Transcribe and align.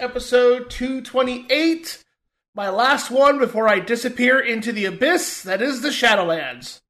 Episode 0.00 0.70
228. 0.70 2.04
My 2.54 2.68
last 2.70 3.10
one 3.10 3.38
before 3.38 3.68
I 3.68 3.80
disappear 3.80 4.38
into 4.38 4.72
the 4.72 4.84
abyss 4.84 5.42
that 5.42 5.60
is 5.60 5.82
the 5.82 5.88
Shadowlands. 5.88 6.80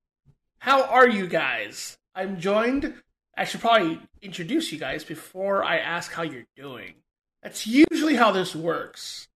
How 0.59 0.85
are 0.85 1.09
you 1.09 1.27
guys? 1.27 1.97
I'm 2.15 2.39
joined. 2.39 2.95
I 3.37 3.45
should 3.45 3.61
probably 3.61 4.01
introduce 4.21 4.73
you 4.73 4.79
guys 4.79 5.05
before 5.05 5.65
I 5.65 5.79
ask 5.79 6.13
how 6.13 6.23
you're 6.23 6.47
doing. 6.55 6.95
That's 7.43 7.67
usually 7.67 8.17
how 8.17 8.31
this 8.33 8.55
works. 8.55 9.29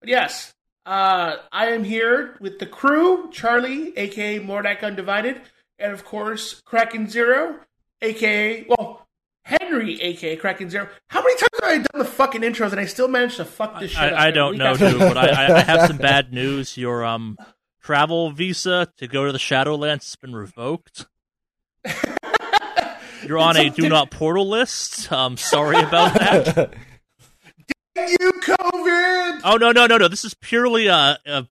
But 0.00 0.08
yes, 0.08 0.54
uh, 0.86 1.36
I 1.50 1.66
am 1.68 1.82
here 1.82 2.36
with 2.40 2.60
the 2.60 2.66
crew 2.66 3.30
Charlie, 3.32 3.96
aka 3.98 4.38
Mordak 4.38 4.82
Undivided, 4.82 5.40
and 5.78 5.92
of 5.92 6.04
course, 6.04 6.60
Kraken 6.64 7.08
Zero, 7.08 7.60
aka, 8.00 8.64
well, 8.68 9.01
Henry, 9.44 10.00
aka 10.00 10.36
Kraken 10.36 10.70
Zero. 10.70 10.88
How 11.08 11.20
many 11.22 11.34
times 11.36 11.50
have 11.60 11.70
I 11.70 11.76
done 11.78 11.98
the 11.98 12.04
fucking 12.04 12.42
intros 12.42 12.70
and 12.70 12.80
I 12.80 12.84
still 12.86 13.08
managed 13.08 13.36
to 13.38 13.44
fuck 13.44 13.80
this 13.80 13.90
shit 13.90 14.12
up? 14.12 14.18
I, 14.18 14.28
I 14.28 14.30
don't 14.30 14.56
know, 14.56 14.76
dude, 14.76 14.98
but 14.98 15.16
I, 15.18 15.28
I- 15.28 15.56
I 15.58 15.60
have 15.62 15.86
some 15.88 15.96
bad 15.98 16.32
news. 16.32 16.76
Your 16.76 17.04
um 17.04 17.36
travel 17.82 18.30
visa 18.30 18.88
to 18.98 19.08
go 19.08 19.26
to 19.26 19.32
the 19.32 19.38
Shadowlands 19.38 20.04
has 20.04 20.16
been 20.16 20.34
revoked. 20.34 21.06
You're 23.26 23.38
on 23.38 23.56
a 23.56 23.70
do 23.70 23.88
not 23.88 24.10
portal 24.10 24.48
list. 24.48 25.10
Um, 25.12 25.36
sorry 25.36 25.78
about 25.78 26.14
that. 26.14 26.74
you, 27.96 28.32
COVID! 28.42 29.40
Oh 29.44 29.56
no 29.60 29.72
no 29.72 29.86
no 29.86 29.96
no! 29.98 30.08
This 30.08 30.24
is 30.24 30.34
purely 30.34 30.88
uh, 30.88 31.16
uh 31.26 31.42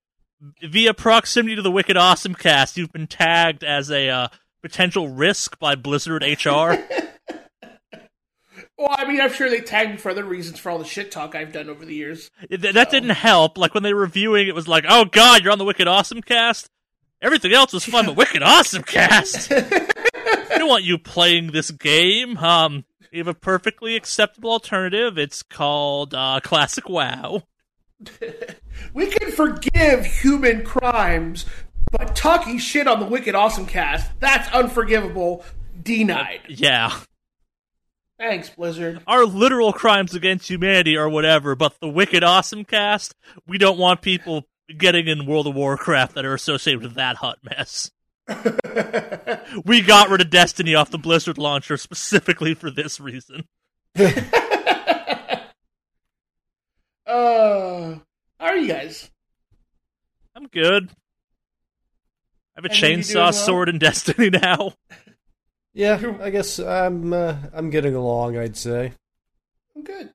via 0.64 0.94
proximity 0.94 1.56
to 1.56 1.62
the 1.62 1.72
Wicked 1.72 1.96
Awesome 1.98 2.36
cast. 2.36 2.78
You've 2.78 2.92
been 2.92 3.08
tagged 3.08 3.64
as 3.64 3.90
a 3.92 4.10
uh, 4.10 4.28
potential 4.62 5.08
risk 5.10 5.60
by 5.60 5.76
Blizzard 5.76 6.24
HR. 6.24 6.74
Well, 8.82 8.96
I 8.98 9.06
mean, 9.06 9.22
I'm 9.22 9.32
sure 9.32 9.48
they 9.48 9.62
tagged 9.62 9.92
me 9.92 9.98
for 9.98 10.10
other 10.10 10.24
reasons 10.24 10.58
for 10.58 10.72
all 10.72 10.80
the 10.80 10.86
shit 10.86 11.12
talk 11.12 11.36
I've 11.36 11.54
done 11.54 11.70
over 11.70 11.86
the 11.86 11.94
years. 11.94 12.32
Th- 12.50 12.74
that 12.74 12.90
didn't 12.90 13.12
help. 13.12 13.60
Like 13.60 13.76
when 13.76 13.84
they 13.84 13.94
were 13.94 14.02
reviewing, 14.02 14.48
it 14.48 14.56
was 14.56 14.68
like, 14.68 14.86
"Oh 14.90 15.06
God, 15.06 15.44
you're 15.44 15.52
on 15.52 15.60
the 15.60 15.66
Wicked 15.66 15.88
Awesome 15.88 16.24
cast." 16.24 16.68
Everything 17.22 17.54
else 17.54 17.74
was 17.74 17.86
fun, 17.86 18.08
but 18.08 18.16
Wicked 18.18 18.42
Awesome 18.42 18.82
cast. 18.82 19.52
I 19.52 20.56
don't 20.58 20.68
want 20.68 20.84
you 20.84 20.98
playing 20.98 21.52
this 21.52 21.70
game. 21.70 22.38
Um, 22.38 22.84
we 23.12 23.20
have 23.20 23.28
a 23.28 23.36
perfectly 23.36 23.96
acceptable 23.96 24.50
alternative. 24.50 25.16
It's 25.16 25.44
called 25.44 26.16
uh, 26.16 26.40
Classic 26.44 26.90
WoW. 26.90 27.44
We 28.94 29.08
can 29.08 29.32
forgive 29.32 30.06
human 30.06 30.64
crimes, 30.64 31.46
but 31.92 32.16
talking 32.16 32.58
shit 32.58 32.88
on 32.88 33.00
the 33.00 33.06
Wicked 33.06 33.36
Awesome 33.36 33.68
cast, 33.68 34.10
that's 34.20 34.52
unforgivable. 34.54 35.46
Denied. 35.84 36.40
Yeah, 36.48 36.98
Thanks, 38.22 38.50
Blizzard. 38.52 39.02
our 39.08 39.26
literal 39.26 39.74
crimes 39.74 40.14
against 40.14 40.48
humanity 40.48 40.96
or 40.96 41.10
whatever, 41.10 41.56
but 41.56 41.80
the 41.80 41.90
Wicked 41.90 42.24
Awesome 42.24 42.64
cast, 42.64 43.16
we 43.48 43.58
don't 43.58 43.80
want 43.80 44.02
people 44.04 44.44
getting 44.78 45.08
in 45.08 45.26
World 45.26 45.48
of 45.48 45.56
Warcraft 45.56 46.14
that 46.14 46.24
are 46.26 46.36
associated 46.36 46.84
with 46.84 46.94
that 46.94 47.16
hot 47.16 47.40
mess. 47.44 47.90
we 49.66 49.82
got 49.82 50.10
rid 50.12 50.22
of 50.22 50.30
Destiny 50.30 50.76
off 50.76 50.92
the 50.92 51.00
Blizzard 51.00 51.40
launcher 51.40 51.78
specifically 51.78 52.54
for 52.54 52.70
this 52.70 53.00
reason. 53.00 53.46
Uh, 57.06 57.96
how 58.40 58.46
are 58.46 58.56
you 58.56 58.68
guys? 58.68 59.10
I'm 60.36 60.48
good. 60.48 60.90
I 60.90 60.94
have 62.56 62.66
a 62.66 62.70
And 62.70 62.78
chainsaw 62.78 63.16
well? 63.16 63.34
sword 63.34 63.68
in 63.70 63.80
Destiny 63.80 64.30
now. 64.42 64.74
Yeah, 65.74 66.18
I 66.22 66.30
guess 66.30 66.60
I'm 66.60 67.14
uh, 67.14 67.36
I'm 67.54 67.70
getting 67.70 67.96
along. 67.96 68.38
I'd 68.38 68.58
say. 68.58 68.94
I'm 69.76 69.84
good. 69.84 70.14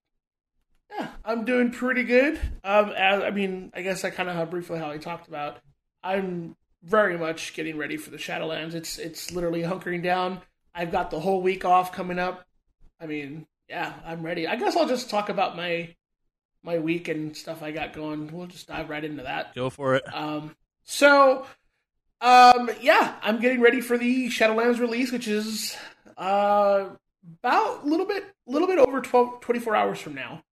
Yeah, 0.91 1.09
I'm 1.25 1.44
doing 1.44 1.71
pretty 1.71 2.05
good. 2.05 2.39
Um, 2.62 2.91
as, 2.91 3.22
I 3.22 3.31
mean, 3.31 3.71
I 3.75 3.83
guess 3.83 4.05
I 4.05 4.11
kind 4.11 4.28
of 4.28 4.50
briefly 4.50 4.78
how 4.78 4.91
I 4.91 4.99
talked 4.99 5.28
about. 5.28 5.59
I'm 6.03 6.56
very 6.83 7.19
much 7.19 7.55
getting 7.55 7.77
ready 7.77 7.97
for 7.97 8.11
the 8.11 8.16
Shadowlands. 8.16 8.75
It's 8.75 8.99
it's 8.99 9.33
literally 9.33 9.62
hunkering 9.62 10.03
down. 10.03 10.41
I've 10.75 10.93
got 10.93 11.11
the 11.11 11.21
whole 11.21 11.41
week 11.41 11.65
off 11.65 11.93
coming 11.93 12.19
up. 12.19 12.47
I 13.00 13.06
mean, 13.06 13.47
yeah, 13.69 13.95
I'm 14.05 14.22
ready. 14.22 14.47
I 14.47 14.56
guess 14.56 14.77
I'll 14.77 14.89
just 14.89 15.11
talk 15.11 15.28
about 15.28 15.56
my 15.56 15.95
my 16.62 16.78
week 16.78 17.09
and 17.09 17.37
stuff 17.37 17.62
I 17.62 17.71
got 17.71 17.93
going. 17.93 18.31
We'll 18.33 18.47
just 18.47 18.69
dive 18.69 18.91
right 18.91 19.05
into 19.05 19.22
that. 19.22 19.55
Go 19.55 19.71
for 19.71 19.95
it. 19.95 20.05
Um, 20.12 20.55
so, 20.84 21.47
um, 22.26 22.70
yeah, 22.81 23.14
I'm 23.22 23.41
getting 23.41 23.60
ready 23.60 23.81
for 23.81 23.97
the 23.97 24.26
Shadowlands 24.28 24.81
release, 24.81 25.12
which 25.12 25.28
is 25.28 25.76
uh, 26.19 26.87
about 27.41 27.84
a 27.84 27.87
little 27.87 28.06
bit, 28.06 28.25
little 28.47 28.66
bit 28.66 28.78
over 28.78 29.00
12, 29.00 29.41
24 29.41 29.76
hours 29.76 30.00
from 30.00 30.14
now. 30.14 30.42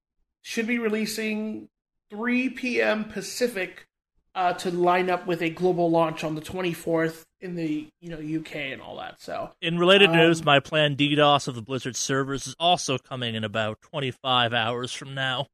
Should 0.43 0.69
be 0.69 0.79
releasing 0.79 1.69
3 2.11 2.51
p.m. 2.51 3.05
Pacific 3.05 3.89
uh, 4.37 4.53
to 4.53 4.71
line 4.71 5.11
up 5.11 5.27
with 5.27 5.43
a 5.43 5.51
global 5.51 5.91
launch 5.91 6.23
on 6.23 6.37
the 6.37 6.41
24th 6.41 7.25
in 7.41 7.57
the 7.57 7.89
you 8.01 8.11
know 8.11 8.41
UK 8.41 8.57
and 8.57 8.81
all 8.81 8.97
that. 8.99 9.21
So, 9.21 9.51
In 9.61 9.79
related 9.79 10.11
Um, 10.11 10.17
news, 10.17 10.45
my 10.45 10.61
planned 10.61 10.97
DDoS 10.97 11.49
of 11.49 11.55
the 11.57 11.63
Blizzard 11.63 11.97
servers 11.97 12.47
is 12.47 12.55
also 12.61 12.99
coming 12.99 13.35
in 13.35 13.43
about 13.43 13.81
25 13.81 14.53
hours 14.53 14.93
from 14.93 15.15
now. 15.15 15.49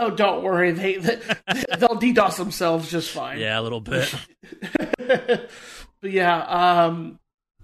Oh, 0.00 0.10
don't 0.10 0.42
worry, 0.42 0.72
they, 0.72 0.96
they 0.96 1.16
they'll 1.78 2.00
DDoS 2.00 2.36
themselves 2.36 2.90
just 2.90 3.10
fine. 3.10 3.38
Yeah, 3.38 3.60
a 3.60 3.62
little 3.62 3.80
bit. 3.80 4.12
but 4.98 5.50
yeah, 6.02 6.38
um, 6.40 7.20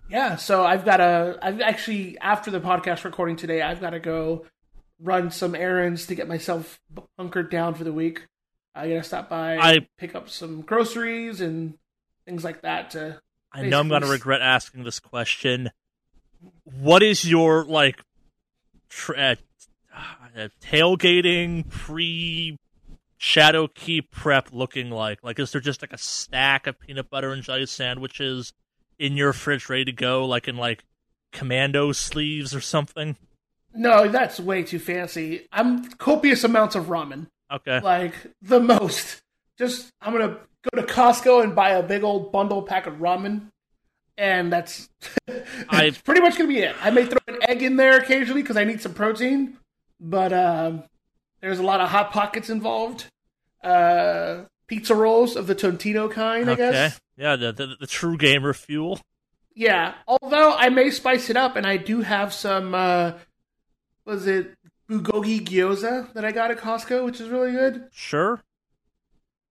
yeah. 0.08 0.36
So 0.36 0.64
I've 0.64 0.84
got 0.84 0.98
to. 0.98 1.38
I've 1.42 1.60
actually 1.60 2.18
after 2.18 2.50
the 2.52 2.60
podcast 2.60 3.02
recording 3.04 3.36
today, 3.36 3.62
I've 3.62 3.80
got 3.80 3.90
to 3.90 4.00
go 4.00 4.46
run 5.00 5.30
some 5.30 5.54
errands 5.54 6.06
to 6.06 6.14
get 6.14 6.28
myself 6.28 6.78
hunkered 7.18 7.50
down 7.50 7.74
for 7.74 7.84
the 7.84 7.92
week. 7.92 8.26
I 8.74 8.88
gotta 8.88 9.02
stop 9.02 9.30
by, 9.30 9.56
I- 9.56 9.88
pick 9.98 10.14
up 10.14 10.28
some 10.28 10.60
groceries 10.60 11.40
and 11.40 11.78
things 12.26 12.44
like 12.44 12.60
that. 12.62 12.90
To 12.90 13.20
I 13.52 13.62
know 13.62 13.80
I'm 13.80 13.88
going 13.88 14.02
to 14.02 14.08
regret 14.08 14.42
asking 14.42 14.84
this 14.84 15.00
question. 15.00 15.70
What 16.64 17.02
is 17.02 17.24
your, 17.24 17.64
like, 17.64 17.98
tr- 18.90 19.14
uh, 20.36 20.48
tailgating 20.62 21.68
pre 21.70 22.58
Shadow 23.18 23.66
Key 23.68 24.02
prep 24.02 24.48
looking 24.52 24.90
like? 24.90 25.22
Like, 25.24 25.38
is 25.38 25.52
there 25.52 25.60
just, 25.60 25.82
like, 25.82 25.92
a 25.92 25.98
stack 25.98 26.66
of 26.66 26.78
peanut 26.78 27.08
butter 27.10 27.32
and 27.32 27.42
jelly 27.42 27.66
sandwiches 27.66 28.52
in 28.98 29.16
your 29.16 29.32
fridge 29.32 29.68
ready 29.68 29.84
to 29.86 29.92
go, 29.92 30.24
like 30.26 30.48
in, 30.48 30.56
like, 30.56 30.84
commando 31.32 31.92
sleeves 31.92 32.54
or 32.54 32.60
something? 32.60 33.16
no, 33.78 34.08
that's 34.08 34.40
way 34.40 34.62
too 34.62 34.78
fancy. 34.78 35.46
I'm 35.52 35.84
copious 35.96 36.44
amounts 36.44 36.74
of 36.76 36.86
ramen, 36.86 37.26
Okay. 37.52 37.78
like 37.80 38.14
the 38.40 38.58
most. 38.58 39.20
Just 39.58 39.90
I'm 40.00 40.12
gonna 40.14 40.38
go 40.72 40.80
to 40.80 40.86
Costco 40.86 41.44
and 41.44 41.54
buy 41.54 41.70
a 41.70 41.82
big 41.82 42.02
old 42.02 42.32
bundle 42.32 42.62
pack 42.62 42.86
of 42.86 42.94
ramen, 42.94 43.48
and 44.16 44.50
that's 44.50 44.88
I- 45.68 45.84
it's 45.84 46.00
pretty 46.00 46.22
much 46.22 46.38
gonna 46.38 46.48
be 46.48 46.60
it. 46.60 46.74
I 46.82 46.90
may 46.90 47.04
throw 47.04 47.18
an 47.28 47.36
egg 47.46 47.62
in 47.62 47.76
there 47.76 47.98
occasionally 47.98 48.40
because 48.40 48.56
I 48.56 48.64
need 48.64 48.80
some 48.80 48.94
protein, 48.94 49.58
but 50.00 50.32
um, 50.32 50.84
there's 51.40 51.58
a 51.58 51.62
lot 51.62 51.80
of 51.80 51.88
hot 51.88 52.10
pockets 52.12 52.50
involved. 52.50 53.06
Uh, 53.62 54.44
pizza 54.66 54.94
rolls 54.94 55.36
of 55.36 55.46
the 55.46 55.54
Totino 55.54 56.10
kind, 56.10 56.48
I 56.48 56.52
Okay. 56.52 56.70
guess. 56.70 57.00
Yeah, 57.16 57.36
the, 57.36 57.52
the 57.52 57.76
the 57.80 57.86
true 57.86 58.16
gamer 58.18 58.52
fuel. 58.52 59.00
Yeah, 59.54 59.94
although 60.06 60.54
I 60.54 60.68
may 60.68 60.90
spice 60.90 61.30
it 61.30 61.36
up, 61.36 61.56
and 61.56 61.66
I 61.66 61.78
do 61.78 62.02
have 62.02 62.32
some. 62.34 62.74
Uh, 62.74 63.12
was 64.04 64.26
it 64.26 64.52
bulgogi 64.88 65.40
gyoza 65.44 66.12
that 66.12 66.24
I 66.24 66.30
got 66.30 66.50
at 66.50 66.58
Costco, 66.58 67.04
which 67.04 67.20
is 67.20 67.28
really 67.28 67.52
good. 67.52 67.88
Sure. 67.92 68.40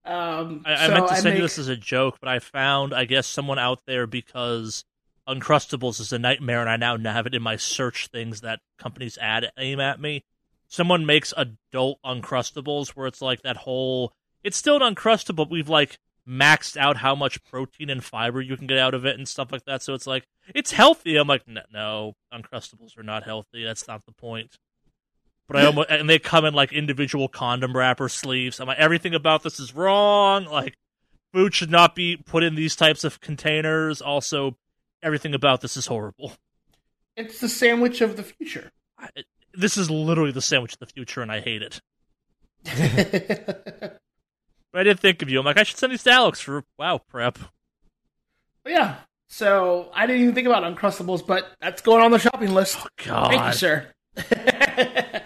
Um, 0.06 0.62
I, 0.66 0.74
I 0.76 0.88
so 0.88 0.94
meant 0.94 1.08
to 1.08 1.16
send 1.16 1.26
make- 1.26 1.36
you 1.38 1.42
this 1.42 1.58
as 1.58 1.68
a 1.68 1.76
joke, 1.76 2.18
but 2.22 2.30
I 2.30 2.40
found, 2.40 2.94
I 2.94 3.06
guess, 3.06 3.26
someone 3.28 3.58
out 3.58 3.80
there 3.88 4.06
because 4.06 4.86
Uncrustables 5.28 6.00
is 6.00 6.14
a 6.14 6.20
nightmare, 6.20 6.62
and 6.66 6.70
I 6.70 6.78
now 6.98 7.12
have 7.12 7.26
it 7.26 7.34
in 7.34 7.42
my 7.42 7.56
search 7.56 8.08
things 8.08 8.42
that 8.42 8.60
companies 8.78 9.18
add 9.20 9.52
aim 9.58 9.80
at 9.80 10.00
me. 10.00 10.24
Someone 10.68 11.06
makes 11.06 11.34
adult 11.38 12.00
Uncrustables 12.04 12.90
where 12.90 13.08
it's 13.08 13.22
like 13.22 13.42
that 13.44 13.58
whole. 13.58 14.14
It's 14.44 14.58
still 14.58 14.82
an 14.82 14.96
Uncrustable, 14.96 15.36
but 15.36 15.50
we've 15.50 15.70
like 15.70 16.00
maxed 16.28 16.76
out 16.76 16.98
how 16.98 17.16
much 17.16 17.44
protein 17.44 17.90
and 17.90 18.04
fiber 18.04 18.42
you 18.42 18.58
can 18.58 18.68
get 18.68 18.80
out 18.80 18.94
of 18.94 19.06
it 19.06 19.18
and 19.18 19.28
stuff 19.28 19.52
like 19.52 19.66
that. 19.66 19.82
So 19.82 19.94
it's 19.94 20.08
like 20.08 20.28
it's 20.54 20.72
healthy. 20.72 21.18
I'm 21.18 21.28
like, 21.28 21.48
no, 21.48 21.62
no 21.72 22.16
Uncrustables 22.34 22.98
are 22.98 23.04
not 23.04 23.24
healthy. 23.24 23.64
That's 23.64 23.88
not 23.88 24.06
the 24.06 24.12
point. 24.12 24.58
But 25.48 25.58
I 25.58 25.66
almost 25.66 25.90
and 25.90 26.10
they 26.10 26.18
come 26.20 26.46
in 26.46 26.54
like 26.54 26.74
individual 26.74 27.28
condom 27.28 27.78
wrapper 27.78 28.10
sleeves. 28.10 28.60
I'm 28.60 28.68
like, 28.68 28.80
everything 28.80 29.14
about 29.14 29.44
this 29.44 29.60
is 29.60 29.76
wrong. 29.76 30.46
Like, 30.46 30.76
food 31.34 31.54
should 31.54 31.70
not 31.70 31.94
be 31.94 32.18
put 32.18 32.44
in 32.44 32.56
these 32.56 32.76
types 32.76 33.04
of 33.04 33.22
containers. 33.22 34.02
Also, 34.02 34.58
everything 35.04 35.36
about 35.36 35.62
this 35.62 35.78
is 35.78 35.86
horrible. 35.86 36.34
It's 37.16 37.40
the 37.40 37.50
sandwich 37.50 38.02
of 38.02 38.18
the 38.18 38.24
future. 38.24 38.72
I, 38.98 39.10
this 39.58 39.78
is 39.78 39.90
literally 39.90 40.32
the 40.32 40.42
sandwich 40.42 40.74
of 40.74 40.80
the 40.80 40.86
future, 40.86 41.22
and 41.22 41.32
I 41.32 41.40
hate 41.42 41.62
it. 41.62 41.82
but 42.64 44.00
But 44.72 44.80
I 44.82 44.84
did 44.84 45.00
think 45.00 45.22
of 45.22 45.30
you. 45.30 45.40
I'm 45.40 45.46
like, 45.46 45.58
I 45.58 45.64
should 45.64 45.78
send 45.78 45.94
these 45.94 46.04
to 46.04 46.12
Alex 46.12 46.42
for 46.42 46.64
wow 46.78 46.98
prep. 46.98 47.40
But 48.64 48.74
yeah, 48.74 48.96
so 49.30 49.90
I 49.94 50.06
didn't 50.06 50.24
even 50.24 50.36
think 50.36 50.48
about 50.48 50.64
Uncrustables, 50.64 51.26
but 51.26 51.50
that's 51.62 51.82
going 51.82 52.04
on 52.04 52.12
the 52.12 52.20
shopping 52.20 52.54
list. 52.54 52.78
God, 53.06 53.30
Thank 53.32 53.46
you, 53.46 53.54
sir. 53.54 53.88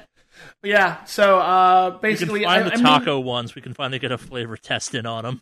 But 0.61 0.71
yeah, 0.71 1.03
so 1.05 1.39
uh, 1.39 1.97
We 2.01 2.09
basically, 2.09 2.39
can 2.41 2.49
find 2.49 2.63
I, 2.65 2.67
the 2.67 2.73
I 2.73 2.75
mean, 2.75 2.83
taco 2.85 3.19
ones. 3.19 3.55
We 3.55 3.61
can 3.61 3.73
finally 3.73 3.97
get 3.99 4.11
a 4.11 4.17
flavor 4.17 4.57
test 4.57 4.93
in 4.93 5.05
on 5.05 5.23
them. 5.23 5.41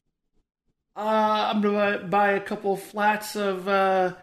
Uh, 0.96 1.52
I'm 1.54 1.62
gonna 1.62 2.00
buy 2.00 2.34
a 2.34 2.40
couple 2.40 2.78
flats 2.78 3.36
of 3.36 3.68
uh, 3.68 4.14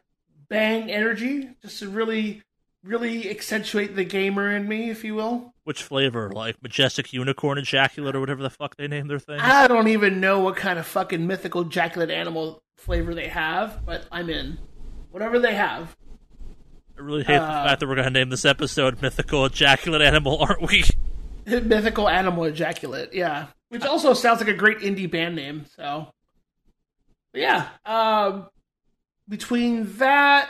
Bang 0.49 0.90
Energy 0.90 1.49
just 1.62 1.81
to 1.81 1.88
really, 1.88 2.43
really 2.84 3.31
accentuate 3.31 3.96
the 3.96 4.04
gamer 4.04 4.54
in 4.54 4.69
me, 4.69 4.90
if 4.90 5.02
you 5.02 5.14
will. 5.14 5.54
Which 5.64 5.82
flavor? 5.82 6.31
Like 6.31 6.62
majestic 6.62 7.12
unicorn 7.12 7.58
ejaculate 7.58 8.14
or 8.14 8.20
whatever 8.20 8.42
the 8.42 8.50
fuck 8.50 8.76
they 8.76 8.86
name 8.86 9.08
their 9.08 9.19
thing. 9.19 9.40
I 9.40 9.66
don't 9.66 9.88
even 9.88 10.20
know 10.20 10.40
what 10.40 10.56
kind 10.56 10.78
of 10.78 10.86
fucking 10.86 11.26
mythical 11.26 11.62
ejaculate 11.62 12.10
animal 12.10 12.62
flavor 12.76 13.14
they 13.14 13.28
have, 13.28 13.84
but 13.84 14.06
I'm 14.12 14.28
in. 14.28 14.58
Whatever 15.10 15.38
they 15.38 15.54
have. 15.54 15.96
I 16.96 17.00
really 17.00 17.25
hate 17.25 17.38
the 17.38 17.42
uh, 17.42 17.64
fact 17.64 17.81
that 17.81 17.88
we're 17.88 17.96
gonna 17.96 18.10
name 18.10 18.28
this 18.28 18.44
episode 18.44 19.02
"Mythical 19.02 19.44
Ejaculate 19.46 20.02
Animal," 20.02 20.38
aren't 20.38 20.62
we? 20.62 20.84
Mythical 21.46 22.08
animal 22.08 22.44
ejaculate, 22.44 23.12
yeah. 23.12 23.48
Which 23.69 23.84
also 23.84 24.14
sounds 24.14 24.40
like 24.40 24.48
a 24.48 24.54
great 24.54 24.78
indie 24.78 25.10
band 25.10 25.34
name, 25.34 25.66
so. 25.76 26.08
But 27.32 27.42
yeah, 27.42 27.69
um, 27.84 28.48
between 29.28 29.96
that, 29.96 30.48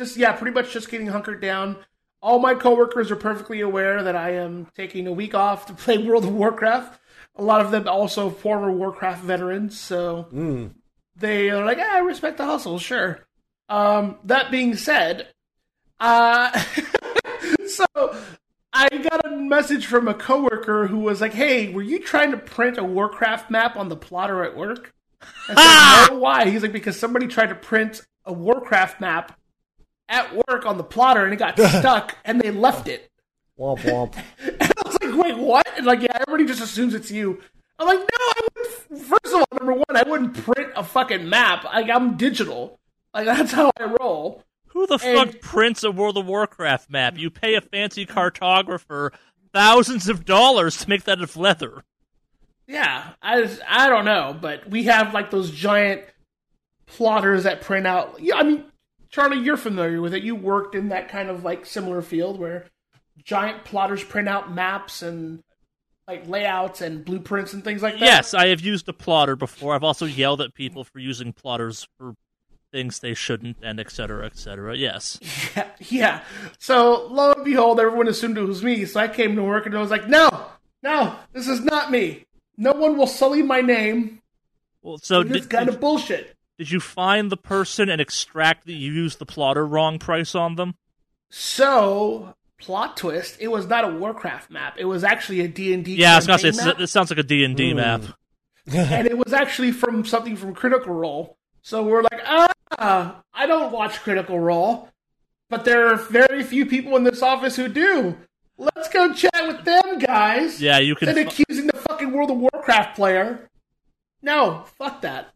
just, 0.00 0.16
yeah, 0.16 0.32
pretty 0.32 0.54
much 0.54 0.72
just 0.72 0.90
getting 0.90 1.08
hunkered 1.08 1.40
down. 1.42 1.76
All 2.22 2.38
my 2.38 2.54
coworkers 2.54 3.10
are 3.10 3.16
perfectly 3.16 3.60
aware 3.60 4.02
that 4.02 4.16
I 4.16 4.30
am 4.36 4.66
taking 4.74 5.06
a 5.06 5.12
week 5.12 5.34
off 5.34 5.66
to 5.66 5.72
play 5.84 5.98
World 5.98 6.24
of 6.24 6.32
Warcraft. 6.34 6.98
A 7.36 7.42
lot 7.42 7.60
of 7.60 7.70
them 7.70 7.86
also 7.86 8.30
former 8.30 8.72
Warcraft 8.72 9.22
veterans, 9.22 9.78
so 9.78 10.26
Mm. 10.32 10.74
they 11.16 11.50
are 11.50 11.64
like, 11.64 11.78
ah, 11.78 11.96
I 11.96 11.98
respect 12.00 12.38
the 12.38 12.44
hustle, 12.46 12.78
sure. 12.78 13.20
Um, 13.68 14.16
that 14.24 14.50
being 14.50 14.74
said, 14.74 15.28
uh, 16.00 16.50
so 17.68 17.84
I 18.72 18.88
got 18.98 19.26
a 19.26 19.36
message 19.36 19.86
from 19.86 20.08
a 20.08 20.14
coworker 20.14 20.86
who 20.86 20.98
was 21.00 21.20
like, 21.20 21.34
"Hey, 21.34 21.72
were 21.72 21.82
you 21.82 22.00
trying 22.00 22.30
to 22.32 22.36
print 22.36 22.78
a 22.78 22.84
Warcraft 22.84 23.50
map 23.50 23.76
on 23.76 23.88
the 23.88 23.96
plotter 23.96 24.42
at 24.44 24.56
work?" 24.56 24.92
I 25.48 26.06
said, 26.08 26.12
"No, 26.14 26.18
why?" 26.20 26.48
He's 26.50 26.62
like, 26.62 26.72
"Because 26.72 26.98
somebody 26.98 27.26
tried 27.26 27.50
to 27.50 27.54
print 27.54 28.02
a 28.24 28.32
Warcraft 28.32 29.00
map 29.00 29.38
at 30.10 30.34
work 30.48 30.66
on 30.66 30.76
the 30.76 30.84
plotter 30.84 31.24
and 31.24 31.32
it 31.32 31.36
got 31.36 31.58
stuck, 31.78 32.16
and 32.24 32.40
they 32.40 32.50
left 32.50 32.86
it." 32.88 33.10
Womp 33.58 33.78
womp. 33.80 34.14
And 34.60 34.62
I 34.62 34.82
was 34.84 34.98
like, 35.02 35.24
"Wait, 35.24 35.36
what?" 35.38 35.66
And 35.76 35.86
like, 35.86 36.02
yeah, 36.02 36.12
everybody 36.14 36.44
just 36.46 36.60
assumes 36.62 36.92
it's 36.94 37.10
you. 37.10 37.40
I'm 37.78 37.86
like, 37.86 37.98
no, 37.98 38.04
I 38.10 38.40
wouldn't. 38.56 39.06
First 39.08 39.26
of 39.26 39.34
all, 39.34 39.44
number 39.58 39.72
one, 39.72 39.96
I 39.96 40.02
wouldn't 40.06 40.34
print 40.44 40.72
a 40.76 40.84
fucking 40.84 41.26
map. 41.30 41.64
Like, 41.64 41.88
I'm 41.88 42.18
digital. 42.18 42.78
Like, 43.14 43.24
that's 43.24 43.52
how 43.52 43.70
I 43.80 43.84
roll. 43.98 44.44
Who 44.68 44.86
the 44.86 44.98
And- 45.02 45.32
fuck 45.32 45.40
prints 45.40 45.82
a 45.82 45.90
World 45.90 46.18
of 46.18 46.26
Warcraft 46.26 46.90
map? 46.90 47.16
You 47.16 47.30
pay 47.30 47.54
a 47.54 47.62
fancy 47.62 48.04
cartographer 48.04 49.12
thousands 49.54 50.08
of 50.10 50.26
dollars 50.26 50.76
to 50.76 50.88
make 50.90 51.04
that 51.04 51.22
of 51.22 51.36
leather. 51.38 51.82
Yeah, 52.66 53.12
I 53.22 53.40
just- 53.42 53.62
I 53.66 53.88
don't 53.88 54.04
know, 54.04 54.36
but 54.38 54.68
we 54.68 54.84
have 54.84 55.14
like 55.14 55.30
those 55.30 55.50
giant 55.50 56.02
plotters 56.86 57.44
that 57.44 57.62
print 57.62 57.86
out. 57.86 58.16
Yeah, 58.20 58.36
I 58.36 58.42
mean, 58.42 58.64
Charlie, 59.10 59.40
you're 59.40 59.56
familiar 59.56 60.00
with 60.00 60.14
it. 60.14 60.22
You 60.22 60.34
worked 60.34 60.74
in 60.74 60.88
that 60.88 61.08
kind 61.08 61.28
of 61.28 61.44
like 61.44 61.66
similar 61.66 62.00
field 62.00 62.38
where 62.38 62.66
giant 63.22 63.64
plotters 63.64 64.04
print 64.04 64.28
out 64.28 64.52
maps 64.52 65.02
and 65.02 65.42
like 66.06 66.26
layouts 66.28 66.80
and 66.80 67.04
blueprints 67.04 67.52
and 67.52 67.62
things 67.62 67.82
like 67.82 67.94
that. 67.94 68.00
Yes, 68.00 68.34
I 68.34 68.48
have 68.48 68.60
used 68.60 68.88
a 68.88 68.92
plotter 68.92 69.36
before. 69.36 69.74
I've 69.74 69.84
also 69.84 70.06
yelled 70.06 70.40
at 70.40 70.54
people 70.54 70.84
for 70.84 70.98
using 70.98 71.32
plotters 71.32 71.86
for 71.98 72.14
things 72.72 73.00
they 73.00 73.14
shouldn't, 73.14 73.56
and 73.62 73.80
et 73.80 73.90
cetera, 73.90 74.26
et 74.26 74.36
cetera. 74.36 74.76
Yes. 74.76 75.18
Yeah, 75.56 75.66
yeah. 75.88 76.24
So 76.60 77.08
lo 77.10 77.32
and 77.32 77.44
behold, 77.44 77.80
everyone 77.80 78.06
assumed 78.06 78.38
it 78.38 78.42
was 78.42 78.62
me. 78.62 78.84
So 78.84 79.00
I 79.00 79.08
came 79.08 79.34
to 79.34 79.42
work 79.42 79.66
and 79.66 79.76
I 79.76 79.80
was 79.80 79.90
like, 79.90 80.08
"No, 80.08 80.46
no, 80.80 81.16
this 81.32 81.48
is 81.48 81.60
not 81.60 81.90
me. 81.90 82.24
No 82.56 82.72
one 82.72 82.96
will 82.96 83.08
sully 83.08 83.42
my 83.42 83.60
name. 83.60 84.20
Well, 84.82 84.98
so 84.98 85.24
this 85.24 85.42
did, 85.42 85.50
kind 85.50 85.66
did, 85.66 85.74
of 85.74 85.80
bullshit." 85.80 86.36
Did 86.60 86.70
you 86.70 86.78
find 86.78 87.32
the 87.32 87.38
person 87.38 87.88
and 87.88 88.02
extract 88.02 88.66
that 88.66 88.74
you 88.74 88.92
used 88.92 89.18
the 89.18 89.24
plotter 89.24 89.66
wrong 89.66 89.98
price 89.98 90.34
on 90.34 90.56
them? 90.56 90.74
So 91.30 92.34
plot 92.60 92.98
twist: 92.98 93.38
it 93.40 93.48
was 93.48 93.66
not 93.66 93.84
a 93.84 93.88
Warcraft 93.88 94.50
map. 94.50 94.74
It 94.78 94.84
was 94.84 95.02
actually 95.02 95.40
a 95.40 95.48
D 95.48 95.72
and 95.72 95.82
D. 95.82 95.94
Yeah, 95.94 96.12
I 96.12 96.16
was 96.16 96.26
gonna 96.26 96.38
say 96.38 96.50
map, 96.50 96.60
it's- 96.66 96.78
this 96.78 96.92
sounds 96.92 97.08
like 97.10 97.18
a 97.18 97.22
D 97.22 97.44
and 97.44 97.56
D 97.56 97.72
Mm. 97.72 97.76
map. 97.76 98.02
and 98.72 99.06
it 99.06 99.16
was 99.16 99.32
actually 99.32 99.72
from 99.72 100.04
something 100.04 100.36
from 100.36 100.54
Critical 100.54 100.92
Role. 100.92 101.38
So 101.62 101.82
we're 101.82 102.02
like, 102.02 102.20
ah, 102.26 103.22
I 103.32 103.46
don't 103.46 103.72
watch 103.72 104.00
Critical 104.00 104.38
Role, 104.38 104.90
but 105.48 105.64
there 105.64 105.86
are 105.88 105.96
very 105.96 106.42
few 106.42 106.66
people 106.66 106.94
in 106.96 107.04
this 107.04 107.22
office 107.22 107.56
who 107.56 107.68
do. 107.68 108.16
Let's 108.58 108.90
go 108.90 109.14
chat 109.14 109.46
with 109.48 109.64
them 109.64 109.98
guys. 109.98 110.60
Yeah, 110.60 110.78
you 110.78 110.94
can. 110.94 111.08
Instead 111.08 111.24
fi- 111.24 111.28
of 111.28 111.40
accusing 111.40 111.66
the 111.68 111.78
fucking 111.78 112.12
World 112.12 112.30
of 112.30 112.36
Warcraft 112.36 112.96
player. 112.96 113.48
No, 114.22 114.64
fuck 114.76 115.00
that. 115.00 115.32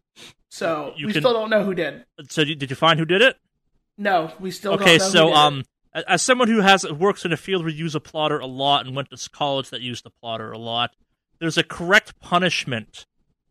So 0.55 0.95
You 0.97 1.09
we 1.09 1.12
can- 1.12 1.23
still 1.23 1.33
don't 1.33 1.51
know 1.51 1.65
who 1.65 1.75
did. 1.75 2.05
so 2.29 2.45
did 2.45 2.71
you 2.71 2.77
find 2.77 2.97
who 3.01 3.05
did 3.05 3.23
it? 3.23 3.37
No, 3.99 4.31
we 4.39 4.53
still 4.53 4.75
Okay, 4.75 4.99
don't 4.99 5.06
know. 5.06 5.11
so 5.11 5.19
who 5.25 5.31
did 5.31 5.33
it. 5.33 5.37
um, 5.37 5.65
a- 5.95 6.11
as 6.12 6.23
someone 6.23 6.47
who 6.47 6.61
has 6.61 6.85
works 6.93 7.25
in 7.25 7.33
a 7.33 7.37
field 7.37 7.62
where 7.65 7.73
you 7.73 7.79
use 7.85 7.97
a 7.97 8.01
plotter 8.01 8.39
a 8.39 8.47
lot 8.47 8.87
and 8.87 8.95
went 8.95 9.11
to 9.11 9.31
college 9.31 9.71
that 9.71 9.81
used 9.81 10.05
the 10.05 10.11
plotter 10.11 10.53
a 10.53 10.59
lot, 10.59 10.95
there's 11.41 11.59
a 11.59 11.65
correct 11.65 12.21
punishment 12.21 13.05